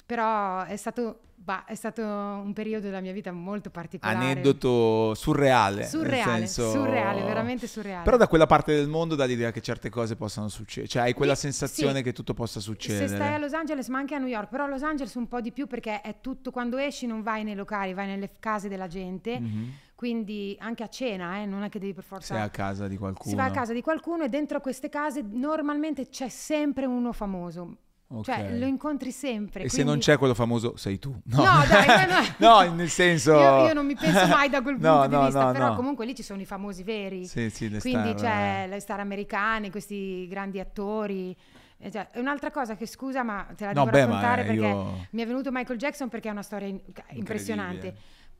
però 0.08 0.64
è 0.64 0.78
stato, 0.78 1.20
bah, 1.36 1.66
è 1.66 1.76
stato 1.76 2.02
un 2.02 2.54
periodo 2.54 2.86
della 2.86 3.02
mia 3.02 3.12
vita 3.12 3.32
molto 3.34 3.70
particolare. 3.70 4.18
Aneddoto 4.18 5.14
surreale. 5.14 5.86
Surreale, 5.86 6.48
senso- 6.48 6.72
surreale, 6.72 7.24
veramente 7.24 7.68
surreale. 7.68 8.04
Però 8.06 8.16
da 8.16 8.28
quella 8.30 8.46
parte 8.46 8.74
del 8.74 8.88
mondo 8.88 9.16
dà 9.16 9.26
l'idea 9.26 9.52
che 9.52 9.60
certe 9.62 9.90
cose 9.90 10.16
possano 10.16 10.48
succedere. 10.48 10.88
Cioè 10.88 11.02
hai 11.04 11.14
quella 11.14 11.36
Sì, 11.36 11.42
sensazione 11.42 11.98
sì. 11.98 12.04
che 12.04 12.14
tutto 12.14 12.34
possa 12.34 12.62
succedere. 12.62 13.10
Se 13.10 13.16
stai 13.16 13.34
a 13.34 13.38
Los 13.38 13.54
Angeles, 13.54 13.90
ma 13.90 13.98
anche 14.00 14.16
a 14.16 14.18
New 14.18 14.30
York, 14.30 14.48
però 14.48 14.64
a 14.64 14.68
Los 14.68 14.82
Angeles 14.84 15.14
un 15.16 15.28
po' 15.28 15.42
di 15.42 15.52
più 15.52 15.68
perché 15.68 16.00
è 16.00 16.16
tutto, 16.22 16.52
quando 16.52 16.78
esci 16.78 17.06
non 17.06 17.22
vai 17.22 17.44
nei 17.44 17.56
locali, 17.56 17.94
vai 17.94 18.08
nelle 18.08 18.32
case 18.40 18.70
della 18.70 18.88
gente, 18.88 19.38
Mhm. 19.38 19.72
quindi 19.94 20.56
anche 20.62 20.84
a 20.84 20.88
cena, 20.90 21.40
eh, 21.42 21.46
non 21.46 21.64
è 21.64 21.70
che 21.70 21.80
devi 21.80 21.94
per 21.94 22.06
forza... 22.06 22.34
Sei 22.36 22.44
a 22.44 22.50
casa 22.50 22.88
di 22.88 22.96
qualcuno. 22.96 23.30
si 23.30 23.36
va 23.36 23.44
a 23.44 23.52
casa 23.52 23.74
di 23.74 23.82
qualcuno 23.82 24.24
e 24.24 24.30
dentro 24.30 24.62
queste 24.62 24.88
case 24.88 25.22
normalmente 25.22 26.08
c'è 26.08 26.30
sempre 26.30 26.86
uno 26.86 27.12
famoso, 27.12 27.76
Ok. 28.10 28.24
cioè 28.24 28.58
lo 28.58 28.66
incontri 28.66 29.12
sempre. 29.12 29.64
E 29.64 29.70
se 29.70 29.76
quindi- 29.76 29.92
non 29.92 30.00
c'è 30.00 30.18
quello 30.18 30.34
famoso, 30.34 30.78
sei 30.78 30.98
tu. 30.98 31.12
No, 31.26 31.44
dai, 31.68 32.08
no, 32.38 32.64
no, 32.64 32.72
nel 32.76 32.90
senso... 32.90 33.34
Io, 33.34 33.66
io 33.68 33.74
non 33.74 33.86
mi 33.86 33.96
penso 33.96 34.28
mai 34.28 34.50
da 34.50 34.62
quel 34.62 34.76
punto 34.80 34.88
No, 34.90 35.08
di 35.08 35.14
no, 35.14 35.24
vista, 35.26 35.46
no, 35.46 35.52
però 35.52 35.68
no. 35.70 35.76
comunque 35.76 36.06
lì 36.06 36.16
ci 36.16 36.24
sono 36.24 36.40
i 36.42 36.46
famosi 36.46 36.84
veri. 36.84 37.26
Sì, 37.26 37.50
sì, 37.50 37.70
le 37.70 37.80
Quindi 37.80 38.14
star, 38.18 38.22
c'è 38.22 38.64
eh. 38.64 38.68
le 38.68 38.80
star 38.80 39.00
americane, 39.02 39.70
questi 39.72 40.26
grandi 40.30 40.60
attori. 40.60 41.36
Eh, 41.80 41.92
cioè, 41.92 42.08
un'altra 42.16 42.50
cosa 42.50 42.76
che 42.76 42.88
scusa, 42.88 43.24
ma 43.24 43.46
te 43.56 43.66
la 43.66 43.74
No, 43.74 43.84
devo 43.86 43.92
beh, 43.92 44.00
raccontare 44.06 44.42
eh, 44.42 44.46
perché 44.46 44.60
io- 44.62 45.08
mi 45.12 45.22
è 45.22 45.26
venuto 45.28 45.52
Michael 45.52 45.78
Jackson 45.78 46.08
perché 46.10 46.30
è 46.30 46.32
una 46.32 46.44
storia 46.44 46.68
in- 46.68 46.82
impressionante. 47.12 47.94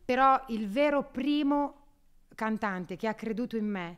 Però 0.06 0.42
il 0.48 0.70
vero 0.70 1.04
primo 1.04 1.74
cantante 2.34 2.96
che 2.96 3.08
ha 3.08 3.14
creduto 3.14 3.58
in 3.58 3.66
me 3.66 3.98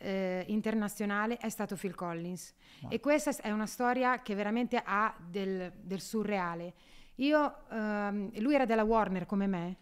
eh, 0.00 0.44
internazionale 0.48 1.36
è 1.36 1.48
stato 1.48 1.76
Phil 1.76 1.94
Collins. 1.94 2.54
E 2.88 3.00
questa 3.00 3.30
è 3.40 3.50
una 3.50 3.66
storia 3.66 4.22
che 4.22 4.34
veramente 4.34 4.80
ha 4.82 5.14
del, 5.18 5.72
del 5.80 6.00
surreale. 6.00 6.74
Io, 7.16 7.68
ehm, 7.70 8.30
lui 8.40 8.54
era 8.54 8.64
della 8.64 8.82
Warner 8.82 9.26
come 9.26 9.46
me, 9.46 9.76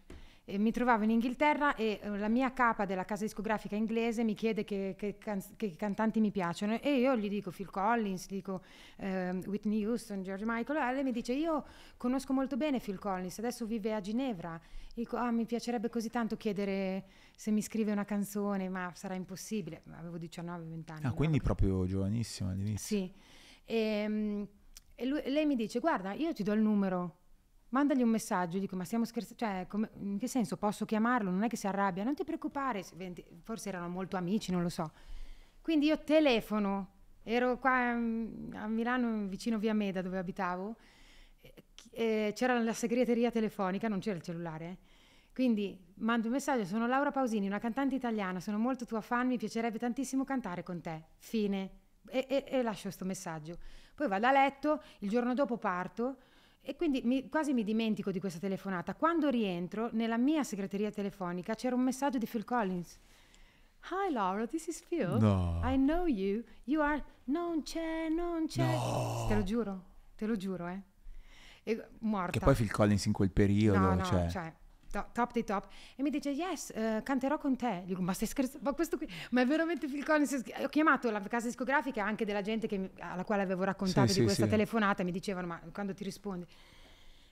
e 0.51 0.57
mi 0.57 0.73
trovavo 0.73 1.05
in 1.05 1.11
Inghilterra 1.11 1.75
e 1.75 2.01
eh, 2.01 2.17
la 2.17 2.29
mia 2.29 2.55
capa 2.55 2.87
della 2.87 3.05
casa 3.05 3.25
discografica 3.25 3.77
inglese 3.77 4.25
mi 4.25 4.33
chiede 4.33 4.65
che, 4.65 4.95
che 4.97 5.19
can- 5.19 5.43
che 5.57 5.77
cantanti 5.77 6.21
mi 6.21 6.31
piacciono 6.31 6.81
e 6.81 7.01
io 7.01 7.15
gli 7.19 7.29
dico 7.29 7.51
Phil 7.51 7.69
Collins, 7.69 8.25
gli 8.29 8.37
dico 8.37 8.63
ehm, 8.97 9.43
Whitney 9.45 9.85
Houston, 9.85 10.23
George 10.23 10.45
Michael 10.47 10.79
e 10.91 10.95
lei 10.95 11.05
mi 11.05 11.13
dice 11.13 11.35
io 11.35 11.67
conosco 11.99 12.33
molto 12.33 12.57
bene 12.57 12.81
Phil 12.81 12.99
Collins, 12.99 13.39
adesso 13.39 13.67
vive 13.67 13.93
a 13.93 14.01
Ginevra. 14.01 14.59
Dico 14.95 15.19
ah, 15.19 15.31
mi 15.31 15.45
piacerebbe 15.45 15.91
così 15.91 16.09
tanto 16.09 16.39
chiedere 16.39 17.05
se 17.37 17.51
mi 17.51 17.61
scrive 17.61 17.93
una 17.93 18.07
canzone, 18.07 18.71
ma 18.71 18.91
sarà 18.95 19.15
impossibile. 19.15 19.83
Avevo 19.93 20.17
19-20 20.17 20.43
anni. 20.47 20.83
Ah, 20.89 20.99
una 21.03 21.13
quindi 21.13 21.41
proprio 21.43 21.85
giovanissimo 21.85 22.49
all'inizio. 22.49 22.97
Sì. 22.97 23.13
E, 23.67 24.49
e 24.95 25.07
lui- 25.07 25.23
lei 25.27 25.45
mi 25.45 25.57
dice 25.57 25.79
guarda 25.79 26.15
io 26.15 26.33
ti 26.33 26.43
do 26.43 26.55
il 26.55 26.61
numero. 26.61 27.17
Mandagli 27.71 28.03
un 28.03 28.09
messaggio, 28.09 28.55
Io 28.57 28.61
dico 28.63 28.77
ma 28.77 28.85
stiamo 28.85 29.05
scherzando, 29.05 29.37
cioè 29.39 29.67
come- 29.69 29.91
in 30.01 30.19
che 30.19 30.27
senso 30.29 30.57
posso 30.57 30.85
chiamarlo? 30.87 31.31
Non 31.31 31.43
è 31.43 31.49
che 31.49 31.57
si 31.57 31.67
arrabbia, 31.67 32.03
non 32.05 32.15
ti 32.15 32.25
preoccupare, 32.25 32.83
forse 33.43 33.69
erano 33.69 33.89
molto 33.89 34.17
amici, 34.17 34.51
non 34.53 34.63
lo 34.63 34.69
so. 34.71 34.91
Quindi 35.61 35.87
io 35.87 35.99
telefono, 36.03 36.93
ero 37.23 37.59
qua 37.59 37.93
mm, 37.95 38.53
a 38.55 38.67
Milano 38.69 39.27
vicino 39.27 39.59
via 39.59 39.75
Meda 39.75 40.01
dove 40.01 40.17
abitavo, 40.19 40.77
eh, 41.91 42.33
c'era 42.35 42.59
la 42.61 42.73
segreteria 42.73 43.31
telefonica, 43.31 43.89
non 43.89 43.99
c'era 44.01 44.17
il 44.17 44.23
cellulare. 44.23 44.65
eh. 44.67 44.77
Quindi 45.33 45.79
mando 45.97 46.27
un 46.27 46.33
messaggio, 46.33 46.65
sono 46.65 46.87
Laura 46.87 47.11
Pausini, 47.13 47.47
una 47.47 47.59
cantante 47.61 47.95
italiana, 47.95 48.41
sono 48.41 48.59
molto 48.59 48.85
tua 48.87 49.01
fan, 49.01 49.27
mi 49.29 49.37
piacerebbe 49.37 49.79
tantissimo 49.79 50.25
cantare 50.25 50.63
con 50.63 50.81
te. 50.81 51.03
Fine. 51.19 51.71
E, 52.09 52.27
e- 52.29 52.45
e 52.49 52.63
lascio 52.63 52.83
questo 52.85 53.05
messaggio. 53.05 53.59
Poi 53.95 54.09
vado 54.09 54.27
a 54.27 54.33
letto, 54.33 54.83
il 55.01 55.09
giorno 55.11 55.35
dopo 55.35 55.57
parto 55.59 56.17
e 56.61 56.77
quindi 56.77 57.03
mi- 57.05 57.29
quasi 57.29 57.53
mi 57.53 57.65
dimentico 57.65 58.11
di 58.11 58.21
questa 58.21 58.39
telefonata. 58.39 58.95
Quando 58.95 59.29
rientro, 59.29 59.89
nella 59.93 60.19
mia 60.19 60.43
segreteria 60.45 60.91
telefonica 60.91 61.55
c'era 61.55 61.75
un 61.75 61.83
messaggio 61.83 62.19
di 62.19 62.27
Phil 62.27 62.45
Collins. 62.45 62.99
Hi 63.91 64.13
Laura, 64.13 64.47
this 64.47 64.67
is 64.67 64.83
Phil. 64.83 65.17
No. 65.19 65.61
I 65.65 65.77
know 65.77 66.07
you. 66.07 66.43
You 66.65 66.83
are... 66.83 67.03
Non 67.25 67.63
c'è, 67.63 68.09
non 68.09 68.47
c'è. 68.47 68.75
Te 69.29 69.35
lo 69.35 69.43
giuro, 69.43 69.85
te 70.17 70.27
lo 70.27 70.37
giuro, 70.37 70.67
eh. 70.69 70.83
E, 71.63 71.87
morta. 72.01 72.33
Che 72.33 72.41
poi 72.41 72.55
Phil 72.55 72.71
Collins 72.71 73.05
in 73.07 73.13
quel 73.13 73.31
periodo, 73.31 73.79
No, 73.79 73.95
no, 73.95 74.05
cioè... 74.05 74.29
cioè, 74.29 74.53
to- 74.91 75.07
top 75.13 75.33
dei 75.33 75.45
top. 75.45 75.69
E 75.97 76.03
mi 76.03 76.11
dice, 76.11 76.31
yes, 76.31 76.71
eh, 76.71 77.01
canterò 77.03 77.39
con 77.39 77.57
te. 77.57 77.83
Gli 77.85 77.89
dico, 77.89 78.03
ma 78.03 78.13
stai 78.13 78.29
scherzando? 78.29 78.65
Ma 78.69 78.75
questo 78.75 78.97
qui, 78.97 79.09
ma 79.31 79.41
è 79.43 79.47
veramente 79.47 79.87
Phil 79.87 80.05
Collins? 80.05 80.43
Ho 80.63 80.69
chiamato 80.69 81.11
la 81.11 81.21
casa 81.23 81.47
discografica 81.47 82.05
anche 82.05 82.25
della 82.25 82.43
gente 82.43 82.67
che 82.67 82.91
alla 82.99 83.25
quale 83.25 83.43
avevo 83.43 83.65
raccontato 83.65 84.07
Sì, 84.09 84.15
di 84.15 84.19
sì, 84.21 84.25
questa 84.25 84.45
sì. 84.45 84.51
telefonata 84.51 85.03
mi 85.05 85.13
dicevano, 85.13 85.47
ma 85.47 85.61
quando 85.73 85.95
ti 85.95 86.05
rispondi? 86.05 86.47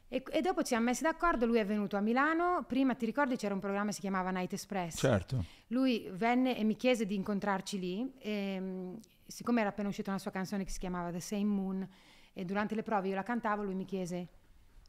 E, 0.08 0.22
e 0.30 0.40
dopo 0.40 0.60
ci 0.60 0.68
siamo 0.68 0.84
messi 0.84 1.02
d'accordo, 1.02 1.46
lui 1.46 1.58
è 1.58 1.66
venuto 1.66 1.96
a 1.96 2.00
Milano, 2.00 2.64
prima 2.66 2.94
ti 2.94 3.04
ricordi 3.06 3.34
c'era 3.36 3.54
un 3.54 3.60
programma 3.60 3.86
che 3.88 3.94
si 3.94 4.00
chiamava 4.00 4.30
Night 4.30 4.52
Express? 4.52 4.98
Certo. 4.98 5.44
Lui 5.68 6.08
venne 6.12 6.56
e 6.56 6.62
mi 6.62 6.76
chiese 6.76 7.06
di 7.06 7.16
incontrarci 7.16 7.78
lì, 7.80 8.12
e, 8.18 8.56
mm, 8.60 8.94
siccome 9.26 9.60
era 9.62 9.70
appena 9.70 9.88
uscita 9.88 10.10
una 10.10 10.20
sua 10.20 10.30
canzone 10.30 10.62
che 10.62 10.70
si 10.70 10.78
chiamava 10.78 11.10
The 11.10 11.18
Same 11.18 11.44
Moon, 11.44 11.88
e 12.32 12.44
durante 12.44 12.76
le 12.76 12.84
prove 12.84 13.08
io 13.08 13.16
la 13.16 13.24
cantavo, 13.24 13.64
lui 13.64 13.74
mi 13.74 13.84
chiese, 13.84 14.28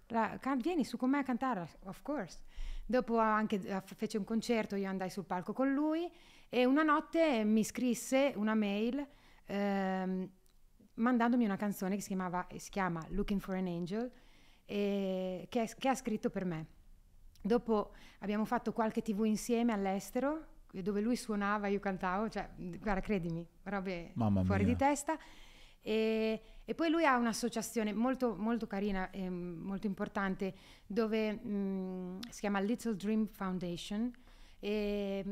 "La- 0.08 0.38
can- 0.40 0.60
vieni 0.60 0.84
su 0.86 0.98
con 0.98 1.10
me 1.10 1.20
a 1.20 1.24
cantare, 1.24 1.68
of 1.86 2.02
course. 2.02 2.40
Dopo 2.86 3.18
anche 3.18 3.62
eh, 3.62 3.82
fece 3.96 4.18
un 4.18 4.24
concerto, 4.24 4.76
io 4.76 4.88
andai 4.88 5.10
sul 5.10 5.26
palco 5.26 5.52
con 5.54 5.74
lui 5.74 6.10
e 6.50 6.66
una 6.66 6.84
notte 6.84 7.44
mi 7.44 7.64
scrisse 7.64 8.32
una 8.38 8.54
mail 8.56 9.06
ehm, 9.46 10.30
mandandomi 10.96 11.44
una 11.46 11.58
canzone 11.58 11.96
che 11.96 12.02
si, 12.02 12.08
chiamava, 12.08 12.48
si 12.56 12.70
chiama 12.70 13.06
Looking 13.10 13.40
for 13.42 13.56
an 13.56 13.68
Angel, 13.68 14.10
e- 14.66 15.46
che, 15.50 15.70
che 15.78 15.90
ha 15.90 15.96
scritto 15.96 16.30
per 16.30 16.46
me. 16.46 16.66
Dopo 17.42 17.92
abbiamo 18.20 18.46
fatto 18.46 18.74
qualche 18.74 19.02
tv 19.02 19.26
insieme 19.26 19.74
all'estero, 19.74 20.56
dove 20.72 21.02
lui 21.02 21.16
suonava, 21.16 21.68
io 21.68 21.80
cantavo, 21.80 22.30
cioè, 22.30 22.50
guarda, 22.56 23.02
credimi, 23.02 23.46
robe 23.64 24.12
Mamma 24.16 24.44
fuori 24.44 24.64
mia. 24.64 24.74
di 24.74 24.80
testa. 24.80 25.18
E, 25.82 26.42
e 26.70 26.76
poi 26.76 26.90
lui 26.90 27.06
ha 27.06 27.16
un'associazione 27.16 27.94
molto, 27.94 28.36
molto 28.38 28.68
carina 28.68 29.10
e 29.10 29.30
molto 29.30 29.88
importante 29.88 30.54
dove 30.86 31.40
mm, 31.42 32.20
si 32.30 32.42
chiama 32.42 32.60
Little 32.60 32.98
Dream 32.98 33.26
Foundation 33.28 34.12
e 34.60 35.24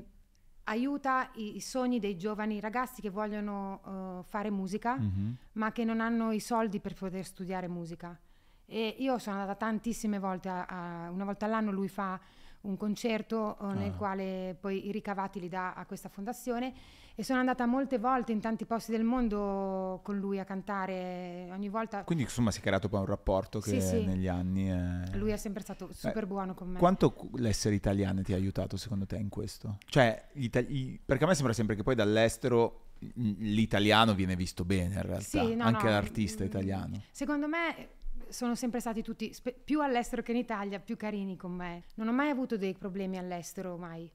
aiuta 0.64 1.30
i, 1.36 1.58
i 1.58 1.60
sogni 1.60 2.00
dei 2.00 2.16
giovani 2.16 2.62
ragazzi 2.62 3.02
che 3.02 3.10
vogliono 3.10 3.82
eh, 3.86 4.24
fare 4.24 4.50
musica 4.50 4.96
Mhm. 4.96 5.36
ma 5.54 5.74
che 5.74 5.84
non 5.84 6.00
hanno 6.00 6.32
i 6.32 6.40
soldi 6.40 6.80
per 6.80 6.94
poter 6.94 7.26
studiare 7.26 7.68
musica. 7.68 8.18
E 8.66 8.96
io 9.00 9.18
sono 9.20 9.36
andata 9.40 9.56
tantissime 9.56 10.20
volte, 10.20 10.48
a, 10.50 10.64
a- 10.66 11.10
una 11.12 11.26
volta 11.26 11.46
all'anno 11.46 11.72
lui 11.72 11.90
fa 11.90 12.18
un 12.66 12.78
concerto 12.78 13.58
eh, 13.60 13.74
nel 13.76 13.92
Ah. 13.92 13.96
quale 13.96 14.58
poi 14.60 14.88
i 14.88 14.92
ricavati 14.92 15.40
li 15.40 15.50
dà 15.50 15.74
a 15.74 15.86
questa 15.86 16.10
fondazione 16.10 16.74
e 17.18 17.24
sono 17.24 17.40
andata 17.40 17.66
molte 17.66 17.98
volte 17.98 18.32
in 18.34 18.42
tanti 18.42 18.66
posti 18.66 18.92
del 18.92 19.04
mondo 19.04 20.02
con 20.04 20.18
lui 20.18 20.38
a 20.40 20.44
cantare, 20.44 21.48
ogni 21.52 21.70
volta 21.70 22.04
Quindi 22.04 22.24
insomma 22.26 22.52
si 22.52 22.60
è 22.60 22.62
creato 22.62 22.90
poi 22.90 23.00
un 23.00 23.06
rapporto 23.06 23.60
che 23.60 23.80
Sì, 23.80 23.82
sì. 23.82 24.06
negli 24.06 24.28
anni... 24.28 24.68
è- 24.68 25.16
lui 25.16 25.32
è 25.32 25.38
sempre 25.38 25.62
stato 25.62 25.90
super 25.94 26.24
Eh, 26.24 26.28
buono 26.28 26.54
con 26.54 26.70
me. 26.72 26.78
Quanto 26.80 27.16
l'essere 27.36 27.76
italiana 27.76 28.22
ti 28.22 28.34
ha 28.34 28.36
aiutato 28.36 28.76
secondo 28.76 29.06
te 29.06 29.16
in 29.18 29.30
questo? 29.30 29.78
Cioè, 29.86 30.30
gli 30.34 30.44
ita- 30.46 30.60
i- 30.60 31.00
perché 31.04 31.24
a 31.24 31.28
me 31.28 31.36
sembra 31.36 31.54
sempre 31.54 31.76
che 31.76 31.84
poi 31.84 31.96
dall'estero 31.96 32.82
l'italiano 33.16 34.14
viene 34.14 34.36
visto 34.36 34.66
bene 34.66 34.96
in 34.96 35.02
realtà, 35.02 35.44
Sì, 35.46 35.56
no, 35.56 35.64
anche 35.64 35.86
no, 35.86 35.90
l'artista 35.92 36.44
mm, 36.44 36.48
italiano. 36.48 37.02
Secondo 37.12 37.48
me 37.48 37.88
sono 38.30 38.56
sempre 38.56 38.80
stati 38.80 39.02
tutti, 39.02 39.34
spe- 39.34 39.54
più 39.54 39.82
all'estero 39.82 40.22
che 40.22 40.32
in 40.32 40.38
Italia, 40.38 40.80
più 40.80 40.96
carini 40.98 41.36
con 41.38 41.52
me. 41.52 41.84
Non 41.96 42.08
ho 42.08 42.14
mai 42.14 42.30
avuto 42.30 42.58
dei 42.58 42.74
problemi 42.74 43.18
all'estero, 43.18 43.78
mai, 43.78 44.10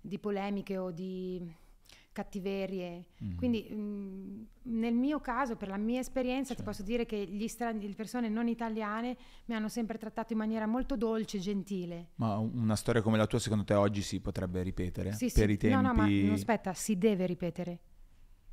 di 0.00 0.18
polemiche 0.18 0.76
o 0.78 0.90
di 0.90 1.62
cattiverie. 2.12 3.06
Mm. 3.24 3.36
Quindi 3.36 3.68
mm, 3.72 4.42
nel 4.62 4.94
mio 4.94 5.20
caso, 5.20 5.56
per 5.56 5.68
la 5.68 5.76
mia 5.76 5.98
esperienza, 6.00 6.50
ti 6.54 6.62
Certo. 6.62 6.70
posso 6.70 6.82
dire 6.84 7.04
che 7.06 7.16
gli 7.24 7.48
strani- 7.48 7.86
le 7.86 7.94
persone 7.94 8.28
non 8.28 8.46
italiane 8.46 9.16
mi 9.46 9.54
hanno 9.54 9.68
sempre 9.68 9.98
trattato 9.98 10.32
in 10.32 10.38
maniera 10.38 10.66
molto 10.66 10.96
dolce 10.96 11.38
e 11.38 11.40
gentile. 11.40 12.10
Ma 12.16 12.38
un- 12.38 12.52
una 12.54 12.76
storia 12.76 13.02
come 13.02 13.16
la 13.16 13.26
tua 13.26 13.40
secondo 13.40 13.64
te 13.64 13.74
oggi 13.74 14.00
si 14.00 14.20
potrebbe 14.20 14.62
ripetere? 14.62 15.12
Sì, 15.12 15.30
per 15.32 15.46
sì. 15.48 15.52
i 15.52 15.56
tempi... 15.56 15.74
No, 15.74 15.82
no, 15.82 15.92
ma 15.92 16.06
no, 16.06 16.32
aspetta, 16.32 16.72
si 16.72 16.96
deve 16.96 17.26
ripetere. 17.26 17.80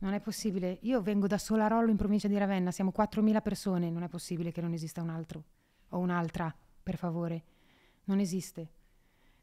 Non 0.01 0.13
è 0.13 0.19
possibile. 0.19 0.77
Io 0.81 1.01
vengo 1.01 1.27
da 1.27 1.37
Solarollo 1.37 1.89
in 1.89 1.97
provincia 1.97 2.27
di 2.27 2.37
Ravenna, 2.37 2.71
siamo 2.71 2.91
4.000 2.95 3.41
persone, 3.41 3.89
non 3.89 4.03
è 4.03 4.07
possibile 4.07 4.51
che 4.51 4.61
non 4.61 4.73
esista 4.73 5.01
un 5.01 5.09
altro 5.09 5.43
o 5.89 5.99
un'altra, 5.99 6.53
per 6.83 6.97
favore. 6.97 7.43
Non 8.05 8.19
esiste. 8.19 8.69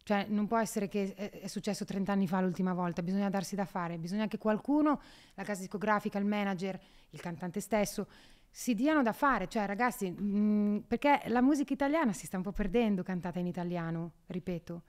Cioè, 0.03 0.27
non 0.29 0.47
può 0.47 0.59
essere 0.59 0.89
che 0.89 1.15
è, 1.15 1.31
è 1.31 1.47
successo 1.49 1.85
30 1.85 2.13
anni 2.13 2.27
fa 2.27 2.41
l'ultima 2.41 2.73
volta, 2.73 3.03
bisogna 3.03 3.29
darsi 3.29 3.55
da 3.55 3.67
fare, 3.67 3.99
bisogna 3.99 4.27
che 4.27 4.39
qualcuno, 4.39 5.01
la 5.35 5.43
casa 5.43 5.61
discografica, 5.61 6.19
il 6.19 6.25
manager, 6.25 6.81
il 7.11 7.21
cantante 7.21 7.61
stesso, 7.61 8.09
si 8.51 8.75
diano 8.75 9.03
da 9.03 9.13
fare. 9.13 9.49
Cioè, 9.49 9.67
ragazzi, 9.67 10.11
mm, 10.11 10.79
perché 10.87 11.23
la 11.27 11.43
musica 11.43 11.73
italiana 11.73 12.13
si 12.13 12.27
sta 12.27 12.37
un 12.37 12.43
po' 12.43 12.53
perdendo 12.53 13.03
cantata 13.03 13.39
in 13.39 13.47
italiano, 13.47 14.13
ripeto 14.27 14.83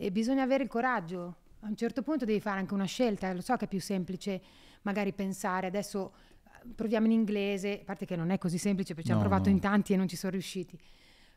e 0.00 0.10
bisogna 0.10 0.42
avere 0.42 0.62
il 0.62 0.68
coraggio. 0.70 1.36
A 1.60 1.66
un 1.66 1.76
certo 1.76 2.00
punto 2.02 2.24
devi 2.24 2.40
fare 2.40 2.58
anche 2.58 2.72
una 2.72 2.86
scelta, 2.86 3.30
lo 3.34 3.42
so 3.42 3.54
che 3.56 3.66
è 3.66 3.68
più 3.68 3.80
semplice 3.80 4.40
magari 4.82 5.12
pensare 5.12 5.66
adesso 5.66 6.12
eh, 6.44 6.68
proviamo 6.74 7.06
in 7.06 7.12
inglese, 7.12 7.80
a 7.80 7.84
parte 7.84 8.06
che 8.06 8.16
non 8.16 8.30
è 8.30 8.38
così 8.38 8.58
semplice 8.58 8.94
perché 8.94 9.08
ci 9.08 9.12
hanno 9.12 9.22
No, 9.22 9.28
provato 9.28 9.48
no. 9.48 9.54
in 9.54 9.60
tanti 9.60 9.92
e 9.92 9.96
non 9.96 10.08
ci 10.08 10.16
sono 10.16 10.32
riusciti. 10.32 10.78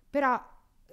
Però 0.09 0.41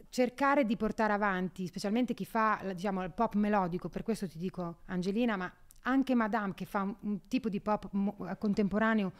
cercare 0.08 0.64
di 0.64 0.76
portare 0.76 1.12
avanti, 1.12 1.66
specialmente 1.66 2.14
chi 2.14 2.24
fa 2.24 2.60
diciamo, 2.74 3.02
il 3.04 3.12
pop 3.12 3.34
melodico, 3.34 3.88
per 3.88 4.02
questo 4.02 4.26
ti 4.26 4.38
dico 4.38 4.78
Angelina, 4.86 5.36
ma 5.36 5.52
anche 5.82 6.14
Madame 6.14 6.54
che 6.54 6.64
fa 6.64 6.82
un, 6.82 6.94
un 7.00 7.28
tipo 7.28 7.48
di 7.48 7.60
pop 7.60 7.88
mo- 7.92 8.16
contemporaneo 8.38 9.12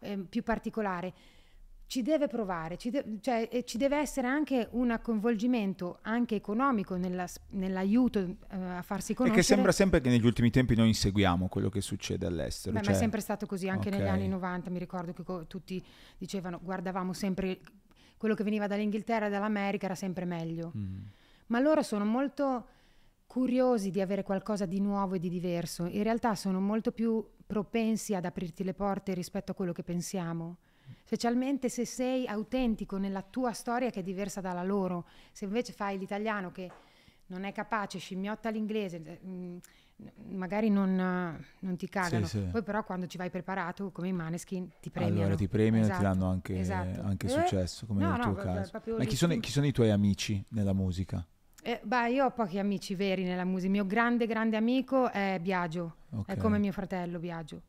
eh, 0.00 0.16
più 0.18 0.42
particolare, 0.42 1.12
ci 1.88 2.02
deve 2.02 2.26
provare, 2.28 2.76
ci, 2.76 2.90
de- 2.90 3.16
cioè, 3.22 3.48
e 3.50 3.64
ci 3.64 3.78
deve 3.78 3.96
essere 3.96 4.26
anche 4.26 4.68
un 4.72 4.96
coinvolgimento 5.02 5.98
anche 6.02 6.34
economico 6.34 6.96
nella 6.96 7.26
nell'aiuto 7.52 8.18
eh, 8.20 8.36
a 8.56 8.82
farsi 8.82 9.14
conoscere. 9.14 9.40
che 9.40 9.46
sembra 9.46 9.72
sempre 9.72 10.02
che 10.02 10.10
negli 10.10 10.26
ultimi 10.26 10.50
tempi 10.50 10.76
noi 10.76 10.88
inseguiamo 10.88 11.48
quello 11.48 11.70
che 11.70 11.80
succede 11.80 12.26
all'estero. 12.26 12.72
Beh, 12.74 12.80
ma 12.80 12.84
cioè- 12.84 12.94
è 12.94 12.98
sempre 12.98 13.20
stato 13.20 13.46
così 13.46 13.70
anche 13.70 13.88
negli 13.88 14.02
Ok. 14.02 14.06
anni 14.08 14.28
90, 14.28 14.68
mi 14.68 14.78
ricordo 14.78 15.14
che 15.14 15.22
co- 15.24 15.46
tutti 15.46 15.82
dicevano 16.18 16.60
guardavamo 16.62 17.14
sempre 17.14 17.58
quello 18.18 18.34
che 18.34 18.44
veniva 18.44 18.66
dall'Inghilterra 18.66 19.26
e 19.26 19.30
dall'America 19.30 19.86
era 19.86 19.94
sempre 19.94 20.26
meglio. 20.26 20.72
Mm. 20.76 20.96
Ma 21.46 21.58
loro 21.58 21.82
sono 21.82 22.04
molto 22.04 22.66
curiosi 23.26 23.90
di 23.90 24.02
avere 24.02 24.22
qualcosa 24.22 24.66
di 24.66 24.80
nuovo 24.80 25.14
e 25.14 25.18
di 25.18 25.30
diverso. 25.30 25.86
In 25.86 26.02
realtà 26.02 26.34
sono 26.34 26.60
molto 26.60 26.92
più 26.92 27.26
propensi 27.46 28.14
ad 28.14 28.26
aprirti 28.26 28.62
le 28.62 28.74
porte 28.74 29.14
rispetto 29.14 29.52
a 29.52 29.54
quello 29.54 29.72
che 29.72 29.82
pensiamo. 29.82 30.58
Specialmente 31.08 31.70
se 31.70 31.86
sei 31.86 32.26
autentico 32.26 32.98
nella 32.98 33.22
tua 33.22 33.52
storia 33.54 33.88
che 33.88 34.00
è 34.00 34.02
diversa 34.02 34.42
dalla 34.42 34.62
loro. 34.62 35.06
Se 35.32 35.46
invece 35.46 35.72
fai 35.72 35.96
l'italiano 35.96 36.52
che 36.52 36.70
non 37.28 37.44
è 37.44 37.52
capace, 37.52 37.98
scimmiotta 37.98 38.50
l'inglese, 38.50 39.00
eh, 39.02 39.18
mm, 39.26 39.56
magari 40.32 40.68
non, 40.68 40.94
non 41.60 41.76
ti 41.78 41.88
cagano. 41.88 42.26
Sì, 42.26 42.40
sì. 42.40 42.48
Poi 42.50 42.62
però 42.62 42.84
quando 42.84 43.06
ci 43.06 43.16
vai 43.16 43.30
preparato, 43.30 43.90
come 43.90 44.08
i 44.08 44.12
Maneskin, 44.12 44.68
ti 44.82 44.90
premiano. 44.90 45.20
Allora 45.20 45.34
ti 45.36 45.48
premiano 45.48 45.86
e 45.86 45.88
ti 45.88 45.94
Esatto, 45.94 46.18
danno 46.18 46.30
anche, 46.30 46.58
esatto. 46.60 47.00
anche 47.00 47.26
Eh, 47.26 47.30
successo, 47.30 47.86
come 47.86 48.02
no, 48.02 48.10
nel 48.10 48.18
no, 48.18 48.22
tuo 48.24 48.34
caso. 48.34 48.82
Ma 48.98 49.04
chi 49.06 49.16
sono, 49.16 49.38
chi 49.38 49.50
sono 49.50 49.64
i 49.64 49.72
tuoi 49.72 49.90
amici 49.90 50.44
nella 50.50 50.74
musica? 50.74 51.26
Eh, 51.62 51.80
beh, 51.82 52.10
io 52.10 52.26
ho 52.26 52.30
pochi 52.32 52.58
amici 52.58 52.94
veri 52.94 53.24
nella 53.24 53.44
musica. 53.46 53.64
Il 53.64 53.72
mio 53.72 53.86
grande, 53.86 54.26
grande 54.26 54.58
amico 54.58 55.10
è 55.10 55.38
Biagio, 55.40 55.96
Ok. 56.10 56.26
è 56.28 56.36
come 56.36 56.58
mio 56.58 56.72
fratello 56.72 57.18
Biagio. 57.18 57.62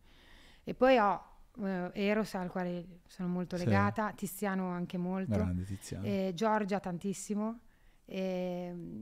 E 0.66 0.74
poi 0.74 0.98
ho 0.98 1.24
eh, 1.65 1.91
Eros, 1.94 2.34
al 2.36 2.49
quale 2.49 2.86
sono 3.07 3.27
molto 3.27 3.57
Sì. 3.57 3.65
legata, 3.65 4.11
Tiziano 4.15 4.69
anche 4.69 4.98
molto, 4.98 5.31
Grande 5.36 5.64
Tiziano. 5.64 6.06
e 6.06 6.31
Giorgia 6.36 6.80
tantissimo. 6.80 7.60
E, 8.06 8.72
mm, 8.73 9.02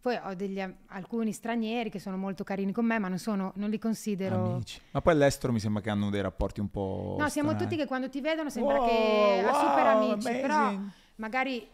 poi 0.00 0.18
ho 0.22 0.34
degli, 0.34 0.60
alcuni 0.86 1.32
stranieri 1.32 1.90
che 1.90 1.98
sono 1.98 2.16
molto 2.16 2.44
carini 2.44 2.72
con 2.72 2.84
me, 2.86 2.98
ma 2.98 3.08
non, 3.08 3.18
sono, 3.18 3.52
non 3.56 3.68
li 3.68 3.78
considero... 3.78 4.52
Amici. 4.52 4.80
Ma 4.92 5.00
poi 5.00 5.12
all'estero 5.14 5.52
mi 5.52 5.60
sembra 5.60 5.82
che 5.82 5.90
hanno 5.90 6.08
dei 6.08 6.20
rapporti 6.22 6.60
un 6.60 6.70
po'. 6.70 7.16
No, 7.18 7.28
siamo 7.28 7.50
strani. 7.50 7.68
tutti 7.68 7.80
che 7.80 7.86
quando 7.86 8.08
ti 8.08 8.20
vedono 8.20 8.48
sembra 8.48 8.78
Wow, 8.78 8.88
che 8.88 9.42
wow, 9.44 9.54
super 9.54 9.86
amici, 9.86 10.30
però 10.40 10.54
amazing. 10.56 10.90
magari 11.16 11.68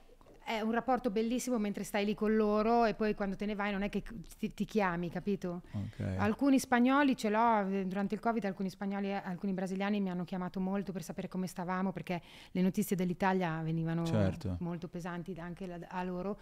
è 0.45 0.61
un 0.61 0.73
rapporto 0.73 1.11
bellissimo 1.11 1.59
mentre 1.59 1.85
stai 1.85 2.05
lì 2.05 2.15
con 2.15 2.35
loro 2.37 2.85
e 2.85 2.95
poi 2.95 3.15
quando 3.15 3.35
te 3.37 3.47
ne 3.47 3.55
vai 3.55 3.73
non 3.73 3.83
è 3.83 3.89
che 3.89 4.03
ti, 4.39 4.53
ti 4.53 4.65
chiami, 4.65 5.11
capito? 5.11 5.63
Ok. 5.73 6.01
Alcuni 6.19 6.59
spagnoli 6.59 7.17
ce 7.17 7.31
l'ho, 7.31 7.67
eh, 7.69 7.87
durante 7.87 8.15
il 8.15 8.21
Covid 8.21 8.45
alcuni 8.45 8.69
spagnoli 8.71 9.09
e 9.09 9.15
alcuni 9.15 9.53
brasiliani 9.53 10.01
mi 10.01 10.11
hanno 10.11 10.25
chiamato 10.25 10.61
molto 10.61 10.93
per 10.93 11.03
sapere 11.03 11.29
come 11.29 11.47
stavamo 11.47 11.93
perché 11.93 12.21
le 12.51 12.61
notizie 12.63 12.95
dell'Italia 12.97 13.61
venivano 13.63 14.05
Certo. 14.05 14.57
molto 14.61 14.89
pesanti 14.89 15.35
anche 15.39 15.67
la- 15.67 15.79
a 15.89 16.03
loro. 16.05 16.39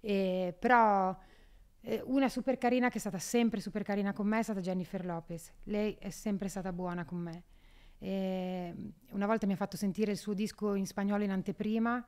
E, 0.00 0.54
però 0.58 1.16
eh, 1.80 2.02
una 2.06 2.28
super 2.28 2.56
carina 2.58 2.88
che 2.88 2.96
è 2.96 3.00
stata 3.00 3.18
sempre 3.18 3.60
super 3.60 3.82
carina 3.82 4.12
con 4.12 4.26
me 4.26 4.38
è 4.38 4.42
stata 4.42 4.60
Jennifer 4.60 5.04
Lopez. 5.04 5.52
Lei 5.64 5.96
è 5.98 6.10
sempre 6.10 6.48
stata 6.48 6.72
buona 6.72 7.04
con 7.04 7.18
me. 7.18 7.42
E 7.98 8.74
una 9.12 9.26
volta 9.26 9.46
mi 9.46 9.52
ha 9.52 9.56
fatto 9.56 9.76
sentire 9.76 10.10
il 10.12 10.18
suo 10.18 10.34
disco 10.34 10.74
in 10.74 10.86
spagnolo 10.86 11.22
in 11.24 11.30
anteprima 11.30 12.04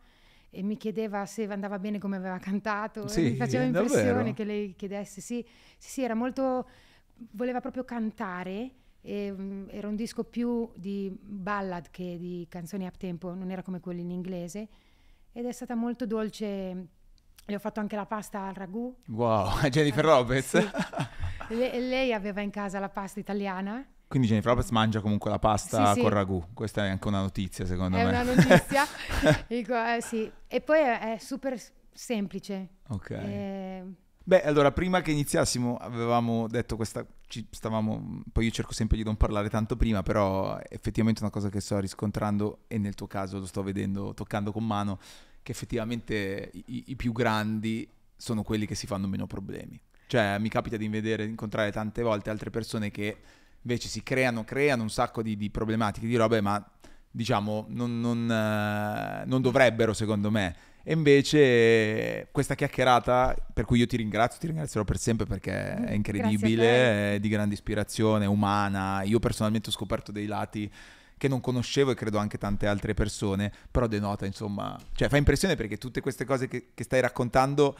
e 0.56 0.62
mi 0.62 0.78
chiedeva 0.78 1.26
se 1.26 1.44
andava 1.50 1.78
bene 1.78 1.98
come 1.98 2.16
aveva 2.16 2.38
cantato 2.38 3.06
Sì, 3.08 3.22
mi 3.22 3.36
faceva 3.36 3.64
davvero? 3.64 3.84
impressione 3.84 4.32
che 4.32 4.44
lei 4.44 4.74
chiedesse 4.74 5.20
sì, 5.20 5.44
sì, 5.76 5.90
sì, 5.90 6.02
era 6.02 6.14
molto 6.14 6.66
voleva 7.32 7.60
proprio 7.60 7.84
cantare 7.84 8.70
e, 9.02 9.32
mm, 9.32 9.68
era 9.70 9.86
un 9.86 9.96
disco 9.96 10.24
più 10.24 10.70
di 10.74 11.14
ballad 11.20 11.90
che 11.90 12.16
di 12.18 12.46
canzoni 12.48 12.86
up 12.86 12.96
tempo, 12.96 13.34
non 13.34 13.50
era 13.50 13.62
come 13.62 13.80
quelli 13.80 14.00
in 14.00 14.10
inglese 14.10 14.68
ed 15.32 15.44
è 15.44 15.52
stata 15.52 15.74
molto 15.74 16.06
dolce. 16.06 16.86
Le 17.48 17.54
ho 17.54 17.58
fatto 17.60 17.78
anche 17.78 17.94
la 17.94 18.06
pasta 18.06 18.40
al 18.46 18.54
ragù. 18.54 18.92
Wow, 19.08 19.60
Jennifer 19.68 20.04
Eh, 20.04 20.08
Lopez. 20.08 20.46
sì. 20.48 20.70
Le- 21.54 21.78
lei 21.80 22.12
aveva 22.12 22.40
in 22.40 22.50
casa 22.50 22.78
la 22.80 22.88
pasta 22.88 23.20
italiana. 23.20 23.86
Quindi 24.08 24.28
Jennifer 24.28 24.52
Lopez 24.54 24.70
mangia 24.70 25.00
comunque 25.00 25.30
la 25.30 25.38
pasta 25.38 25.88
Sì, 25.88 25.94
sì. 25.94 26.00
con 26.00 26.10
ragù. 26.10 26.44
Questa 26.54 26.84
è 26.84 26.88
anche 26.88 27.08
una 27.08 27.20
notizia, 27.20 27.66
secondo 27.66 27.96
È 27.96 28.04
me. 28.04 28.08
una 28.10 28.22
notizia. 28.22 28.84
Dico, 29.48 29.74
eh, 29.74 30.00
sì. 30.00 30.30
E 30.46 30.60
poi 30.60 30.78
è, 30.80 31.14
è 31.14 31.18
super 31.18 31.60
semplice. 31.92 32.68
ok. 32.88 33.10
Eh, 33.10 33.84
Beh, 34.22 34.42
allora, 34.42 34.72
prima 34.72 35.02
che 35.02 35.12
iniziassimo 35.12 35.76
avevamo 35.76 36.48
detto 36.48 36.74
questa, 36.74 37.06
ci 37.28 37.46
stavamo, 37.48 38.22
poi 38.32 38.46
io 38.46 38.50
cerco 38.50 38.72
sempre 38.72 38.96
di 38.96 39.04
non 39.04 39.16
parlare 39.16 39.48
tanto 39.48 39.76
prima, 39.76 40.02
però 40.02 40.58
effettivamente 40.68 41.20
è 41.20 41.22
una 41.22 41.30
cosa 41.32 41.48
che 41.48 41.60
sto 41.60 41.78
riscontrando 41.78 42.64
e 42.66 42.76
nel 42.78 42.94
tuo 42.96 43.06
caso 43.06 43.38
lo 43.38 43.46
sto 43.46 43.62
vedendo, 43.62 44.14
toccando 44.14 44.50
con 44.50 44.66
mano, 44.66 44.98
che 45.42 45.52
effettivamente 45.52 46.50
i, 46.54 46.84
i 46.88 46.96
più 46.96 47.12
grandi 47.12 47.88
sono 48.16 48.42
quelli 48.42 48.66
che 48.66 48.74
si 48.74 48.88
fanno 48.88 49.06
meno 49.06 49.28
problemi. 49.28 49.80
Cioè, 50.08 50.38
mi 50.40 50.48
capita 50.48 50.76
di 50.76 50.88
vedere, 50.88 51.24
di 51.24 51.30
incontrare 51.30 51.70
tante 51.70 52.02
volte 52.02 52.28
altre 52.30 52.50
persone 52.50 52.90
che 52.90 53.16
invece 53.66 53.88
si 53.88 54.04
creano, 54.04 54.44
creano 54.44 54.82
un 54.82 54.90
sacco 54.90 55.22
di, 55.22 55.36
di 55.36 55.50
problematiche, 55.50 56.06
di 56.06 56.14
robe, 56.14 56.40
ma 56.40 56.64
diciamo 57.10 57.66
non, 57.70 57.98
non, 58.00 58.30
eh, 58.30 59.24
non 59.26 59.42
dovrebbero 59.42 59.92
secondo 59.92 60.30
me. 60.30 60.54
E 60.84 60.92
invece 60.92 62.28
questa 62.30 62.54
chiacchierata, 62.54 63.34
per 63.52 63.64
cui 63.64 63.80
io 63.80 63.88
ti 63.88 63.96
ringrazio, 63.96 64.38
ti 64.38 64.46
ringrazierò 64.46 64.84
per 64.84 64.98
sempre 64.98 65.26
perché 65.26 65.50
è 65.50 65.90
a 65.90 65.94
incredibile, 65.94 67.14
è 67.14 67.18
di 67.18 67.28
grande 67.28 67.54
ispirazione, 67.54 68.24
umana. 68.24 69.02
Io 69.02 69.18
personalmente 69.18 69.70
ho 69.70 69.72
scoperto 69.72 70.12
dei 70.12 70.26
lati 70.26 70.70
che 71.18 71.26
non 71.26 71.40
conoscevo 71.40 71.90
e 71.90 71.94
credo 71.96 72.18
anche 72.18 72.38
tante 72.38 72.68
altre 72.68 72.94
persone, 72.94 73.50
però 73.68 73.88
denota 73.88 74.26
insomma, 74.26 74.78
cioè 74.94 75.08
fa 75.08 75.16
impressione 75.16 75.56
perché 75.56 75.76
tutte 75.76 76.00
queste 76.00 76.24
cose 76.24 76.46
che, 76.46 76.68
che 76.72 76.84
stai 76.84 77.00
raccontando, 77.00 77.76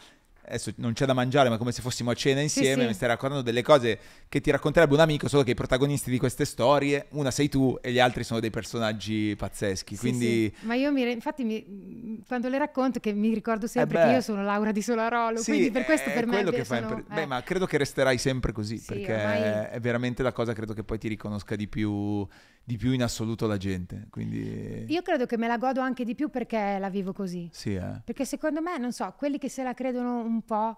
adesso 0.47 0.73
non 0.77 0.93
c'è 0.93 1.05
da 1.07 1.13
mangiare 1.13 1.49
ma 1.49 1.57
come 1.59 1.73
se 1.73 1.83
fossimo 1.83 2.11
a 2.11 2.15
cena 2.15 2.41
insieme, 2.41 2.83
sì. 2.83 2.89
mi 2.89 2.95
stai 2.95 3.09
raccontando 3.09 3.43
delle 3.43 3.63
cose 3.63 3.99
che 4.29 4.41
ti 4.41 4.51
racconterebbe 4.51 4.95
un 4.95 5.01
amico, 5.01 5.29
solo 5.29 5.43
che 5.43 5.51
i 5.53 5.55
protagonisti 5.55 6.11
di 6.11 6.19
queste 6.19 6.45
storie, 6.45 7.07
una 7.11 7.31
sei 7.31 7.49
tu 7.49 7.77
e 7.81 7.93
gli 7.93 7.99
altri 7.99 8.25
sono 8.25 8.41
dei 8.41 8.51
personaggi 8.51 9.35
pazzeschi, 9.37 9.97
quindi... 9.97 10.53
Ma 10.61 10.75
io 10.75 10.93
mi, 10.93 11.05
re- 11.05 11.13
infatti 11.13 11.45
mi- 11.45 12.23
quando 12.27 12.49
le 12.49 12.59
racconto 12.59 13.01
che 13.01 13.13
mi 13.13 13.33
ricordo 13.33 13.67
sempre 13.67 14.03
Eh 14.03 14.07
che 14.07 14.13
io 14.15 14.21
sono 14.21 14.43
Laura 14.43 14.73
di 14.73 14.83
Solarolo, 14.83 15.43
quindi 15.43 15.71
per 15.71 15.85
questo 15.85 16.11
per 16.11 16.27
me 16.27 16.45
che 16.45 16.65
sono- 16.65 16.81
impre- 16.81 17.05
eh. 17.11 17.15
Beh, 17.15 17.27
ma 17.27 17.43
credo 17.43 17.67
che 17.67 17.77
resterai 17.79 18.19
sempre 18.19 18.53
così, 18.53 18.79
Sì, 18.79 18.87
perché 18.87 19.15
ormai- 19.15 19.67
è 19.71 19.79
veramente 19.81 20.23
la 20.23 20.33
cosa 20.33 20.53
credo 20.53 20.73
che 20.75 20.85
poi 20.85 20.99
ti 20.99 21.09
riconosca 21.09 21.57
di 21.57 21.67
più, 21.69 22.27
di 22.63 22.77
più 22.77 22.93
in 22.93 23.03
assoluto 23.03 23.47
la 23.47 23.57
gente. 23.57 24.07
Quindi 24.11 24.85
Io 24.89 25.03
credo 25.03 25.27
che 25.27 25.37
me 25.37 25.47
la 25.47 25.57
godo 25.59 25.81
anche 25.81 26.05
di 26.05 26.15
più 26.15 26.29
perché 26.31 26.79
la 26.79 26.89
vivo 26.91 27.13
così. 27.13 27.49
sì, 27.53 27.75
eh. 27.75 28.01
Perché 28.05 28.25
secondo 28.25 28.61
me, 28.61 28.79
non 28.79 28.93
so, 28.93 29.13
quelli 29.17 29.39
che 29.39 29.49
se 29.49 29.63
la 29.63 29.75
credono 29.75 30.21
un 30.21 30.36
po' 30.43 30.77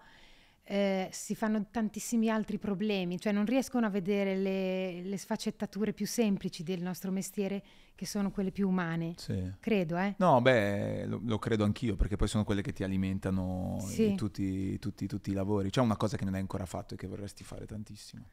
eh, 0.70 1.08
si 1.12 1.34
fanno 1.34 1.66
tantissimi 1.70 2.28
altri 2.28 2.58
problemi, 2.58 3.18
cioè 3.18 3.32
non 3.32 3.46
riescono 3.46 3.86
a 3.86 3.88
vedere 3.88 4.36
le, 4.36 5.00
le 5.02 5.16
sfaccettature 5.16 5.94
più 5.94 6.06
semplici 6.06 6.62
del 6.62 6.82
nostro 6.82 7.10
mestiere, 7.10 7.62
che 7.94 8.04
sono 8.04 8.30
quelle 8.30 8.50
più 8.52 8.68
umane. 8.68 9.14
sì. 9.16 9.50
Credo, 9.60 9.96
eh. 9.96 10.14
No, 10.18 10.40
beh, 10.42 11.06
lo, 11.06 11.20
lo 11.24 11.38
credo 11.38 11.64
anch'io, 11.64 11.96
perché 11.96 12.16
poi 12.16 12.28
sono 12.28 12.44
quelle 12.44 12.60
che 12.60 12.72
ti 12.72 12.84
alimentano 12.84 13.78
Sì. 13.80 14.12
i- 14.12 14.14
tutti, 14.14 14.78
tutti- 14.78 15.06
tutti 15.06 15.30
i 15.30 15.34
lavori. 15.34 15.70
C'è 15.70 15.80
una 15.80 15.96
cosa 15.96 16.16
che 16.18 16.24
non 16.26 16.34
hai 16.34 16.40
ancora 16.40 16.66
fatto 16.66 16.92
e 16.94 16.96
che 16.98 17.06
vorresti 17.06 17.44
fare 17.44 17.64
tantissimo. 17.64 18.24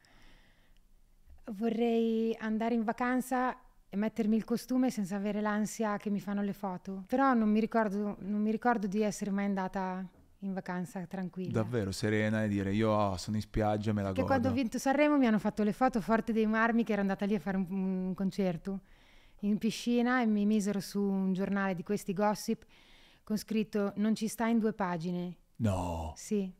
Vorrei 1.52 2.36
andare 2.38 2.74
in 2.74 2.82
vacanza 2.82 3.56
e 3.88 3.96
mettermi 3.96 4.34
il 4.36 4.44
costume 4.44 4.90
senza 4.90 5.14
avere 5.16 5.40
l'ansia 5.40 5.96
che 5.96 6.10
mi 6.10 6.20
fanno 6.20 6.42
le 6.42 6.52
foto. 6.52 7.04
Però 7.06 7.32
non 7.34 7.48
mi 7.50 7.60
ricordo, 7.60 8.16
non 8.20 8.42
mi 8.42 8.50
ricordo 8.50 8.86
di 8.88 9.00
essere 9.02 9.30
mai 9.30 9.44
andata 9.44 10.04
in 10.40 10.52
vacanza 10.52 11.04
tranquilla. 11.06 11.50
Davvero, 11.62 11.90
serena 11.92 12.44
e 12.44 12.48
dire 12.48 12.72
io 12.72 12.90
oh, 12.90 13.16
sono 13.16 13.36
in 13.36 13.42
spiaggia 13.42 13.92
me 13.92 14.02
la 14.02 14.08
Che 14.08 14.14
godo. 14.14 14.26
quando 14.26 14.48
ho 14.48 14.52
vinto 14.52 14.78
Sanremo 14.78 15.16
mi 15.16 15.26
hanno 15.26 15.38
fatto 15.38 15.62
le 15.62 15.72
foto 15.72 16.00
forte 16.00 16.32
dei 16.32 16.46
marmi 16.46 16.84
che 16.84 16.92
ero 16.92 17.00
andata 17.00 17.24
lì 17.24 17.34
a 17.34 17.40
fare 17.40 17.56
un, 17.56 17.66
un 17.70 18.14
concerto 18.14 18.80
in 19.40 19.58
piscina 19.58 20.22
e 20.22 20.26
mi 20.26 20.44
misero 20.46 20.80
su 20.80 21.00
un 21.00 21.32
giornale 21.32 21.74
di 21.74 21.82
questi 21.82 22.12
gossip 22.12 22.64
con 23.22 23.36
scritto 23.36 23.92
non 23.96 24.14
ci 24.14 24.28
sta 24.28 24.46
in 24.46 24.58
due 24.58 24.72
pagine. 24.72 25.36
No, 25.56 26.12
Sì. 26.16 26.52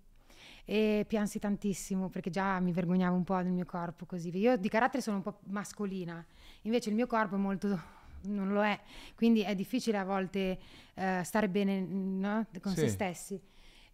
E 0.68 1.04
piansi 1.06 1.38
tantissimo 1.38 2.08
perché 2.08 2.28
già 2.28 2.58
mi 2.58 2.72
vergognavo 2.72 3.14
un 3.14 3.22
po' 3.22 3.36
del 3.40 3.52
mio 3.52 3.64
corpo 3.66 4.04
così. 4.04 4.36
Io 4.36 4.56
di 4.56 4.68
carattere 4.68 5.00
sono 5.00 5.16
un 5.18 5.22
po' 5.22 5.38
mascolina, 5.44 6.24
invece 6.62 6.88
il 6.88 6.96
mio 6.96 7.06
corpo 7.06 7.36
è 7.36 7.38
molto 7.38 7.80
non 8.22 8.48
lo 8.48 8.64
è, 8.64 8.76
quindi 9.14 9.42
è 9.42 9.54
difficile 9.54 9.98
a 9.98 10.04
volte 10.04 10.58
eh, 10.94 11.20
stare 11.22 11.48
bene 11.48 11.78
no? 11.80 12.46
con 12.60 12.72
Sì. 12.72 12.80
se 12.80 12.88
stessi. 12.88 13.40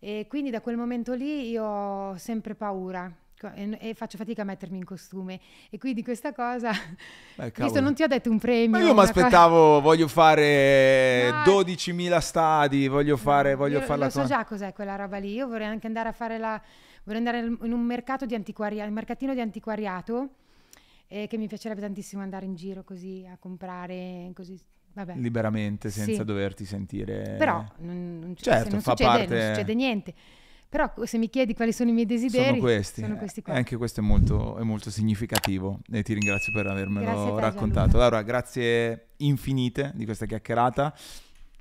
E 0.05 0.27
quindi 0.29 0.51
da 0.51 0.61
quel 0.61 0.77
momento 0.77 1.15
lì 1.15 1.51
io 1.51 1.63
ho 1.63 2.17
sempre 2.17 2.57
paura 2.57 3.09
e, 3.55 3.79
e 3.81 3.95
faccio 3.95 4.17
fatica 4.17 4.43
a 4.43 4.45
mettermi 4.45 4.77
in 4.77 4.85
costume. 4.85 5.39
E 5.71 5.79
quindi 5.79 6.03
questa 6.03 6.33
cosa, 6.33 6.73
Beh, 7.37 7.53
visto 7.55 7.81
non 7.81 7.95
ti 7.95 8.03
ho 8.03 8.09
detto 8.09 8.29
un 8.29 8.41
premio. 8.41 8.71
Ma 8.71 8.79
io 8.79 8.87
mi 8.87 8.91
una 8.91 9.01
cosa- 9.03 9.11
aspettavo, 9.13 9.81
voglio 9.81 10.09
fare 10.09 11.31
No, 11.31 11.61
12.000 11.61 12.19
stadi, 12.19 12.89
voglio 12.89 13.17
fare, 13.17 13.55
voglio 13.55 13.79
io 13.79 13.85
farla 13.85 14.07
lo 14.07 14.11
so 14.11 14.25
già 14.25 14.45
cos'è 14.45 14.73
quella 14.73 14.97
roba 14.97 15.19
lì. 15.19 15.35
Io 15.35 15.47
vorrei 15.47 15.69
anche 15.69 15.87
andare 15.87 16.09
a 16.09 16.13
fare 16.13 16.37
la. 16.37 16.61
Vorrei 17.05 17.19
andare 17.25 17.39
in 17.39 17.73
un 17.73 17.83
mercato 17.83 18.27
di 18.27 18.35
antiquariato, 18.35 18.89
un 18.89 18.95
mercatino 18.95 19.35
di 19.35 19.41
antiquariato. 19.41 20.31
E 21.07 21.29
che 21.29 21.37
mi 21.37 21.47
piacerebbe 21.47 21.81
tantissimo 21.81 22.23
andare 22.23 22.45
in 22.45 22.57
giro 22.57 22.83
così 22.83 23.25
a 23.31 23.37
comprare 23.39 24.33
così. 24.35 24.59
Vabbè. 24.95 25.15
liberamente 25.17 25.91
senza 25.91 26.21
Sì. 26.21 26.25
doverti 26.25 26.65
sentire... 26.65 27.37
Però 27.39 27.65
non, 27.79 28.19
non, 28.21 28.35
Certo, 28.37 28.71
non 28.71 28.81
succede, 28.81 29.05
parte- 29.11 29.35
non 29.35 29.47
succede 29.55 29.75
niente. 29.75 30.15
Però 30.69 30.91
se 31.05 31.19
mi 31.19 31.29
chiedi 31.29 31.53
quali 31.55 31.71
sono 31.71 31.91
i 31.91 31.93
miei 31.93 32.07
desideri, 32.07 32.47
sono 32.47 32.59
questi. 32.59 33.01
sono 33.03 33.17
questi 33.17 33.43
qua. 33.43 33.53
Anche 33.53 33.77
questo 33.77 34.01
è 34.01 34.03
molto, 34.03 34.57
è 34.57 34.63
molto 34.63 34.91
significativo 34.91 35.81
e 35.93 36.03
ti 36.03 36.15
ringrazio 36.15 36.51
per 36.51 36.67
avermelo 36.67 37.35
te, 37.35 37.41
raccontato. 37.43 37.89
Gianluca. 37.91 37.99
Allora, 38.07 38.23
grazie 38.23 39.09
infinite 39.19 39.93
di 39.95 40.07
questa 40.07 40.25
chiacchierata. 40.25 40.95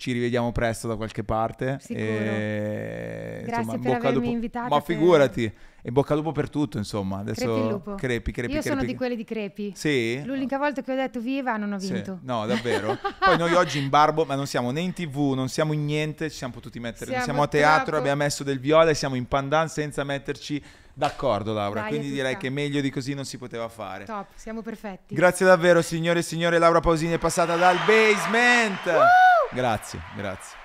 Ci 0.02 0.14
rivediamo 0.14 0.52
presto 0.52 0.88
da 0.88 0.96
qualche 0.96 1.24
parte. 1.24 1.78
Sicuro. 1.80 2.00
E, 2.08 3.42
Grazie 3.46 3.62
insomma, 3.62 3.78
per 3.84 3.96
avermi 3.98 4.14
lupo. 4.18 4.30
invitato, 4.32 4.68
Ma 4.74 4.82
per- 4.82 4.96
figurati, 4.96 5.54
e 5.84 5.92
bocca 5.92 6.14
al 6.14 6.20
lupo 6.20 6.32
per 6.32 6.50
tutto, 6.50 6.80
insomma. 6.80 7.20
Adesso 7.20 7.46
Crepi 7.54 7.70
lupo. 7.70 7.96
crepi, 7.96 8.32
crepi, 8.32 8.54
Io 8.54 8.62
sono 8.64 8.76
crepi. 8.78 8.92
di 8.92 8.98
quelli 8.98 9.16
di 9.16 9.24
crepi. 9.24 9.74
Sì? 9.76 10.20
L'unica 10.26 10.58
volta 10.58 10.82
che 10.82 10.92
ho 10.92 10.96
detto 10.96 11.20
viva 11.20 11.56
non 11.58 11.74
ho 11.74 11.78
Sì. 11.78 11.94
vinto. 11.94 12.18
No, 12.24 12.48
davvero. 12.48 12.98
Poi 13.24 13.38
noi 13.38 13.54
oggi 13.54 13.78
in 13.78 13.90
Barbo, 13.90 14.26
ma 14.26 14.34
non 14.34 14.48
siamo 14.48 14.72
né 14.72 14.80
in 14.80 14.94
tv, 14.94 15.34
non 15.36 15.50
siamo 15.50 15.72
in 15.74 15.86
niente, 15.86 16.32
ci 16.32 16.38
siamo 16.38 16.54
potuti 16.54 16.80
mettere, 16.80 17.12
non 17.12 17.22
Siamo 17.22 17.26
siamo 17.26 17.42
a 17.44 17.48
teatro, 17.48 17.84
troppo- 17.84 18.00
abbiamo 18.00 18.24
messo 18.24 18.44
del 18.44 18.60
viola 18.60 18.90
e 18.90 18.96
siamo 18.96 19.14
in 19.14 19.28
pandan 19.28 19.70
senza 19.70 20.04
metterci 20.04 20.60
d'accordo, 20.96 21.54
Laura. 21.54 21.82
Dai, 21.82 21.90
Quindi 21.90 22.10
direi 22.10 22.38
che 22.38 22.50
meglio 22.50 22.82
di 22.82 22.90
così 22.90 23.14
non 23.14 23.26
si 23.26 23.38
poteva 23.38 23.70
fare. 23.70 24.06
Top, 24.06 24.30
siamo 24.34 24.64
perfetti. 24.64 25.14
Grazie 25.14 25.46
davvero, 25.46 25.84
signore 25.84 26.20
e 26.20 26.24
signore. 26.24 26.58
Laura 26.58 26.80
Pausini 26.80 27.14
è 27.14 27.20
passata 27.20 27.56
dal 27.56 27.78
basement. 27.86 28.80
Grazie, 29.54 30.00
grazie. 30.16 30.61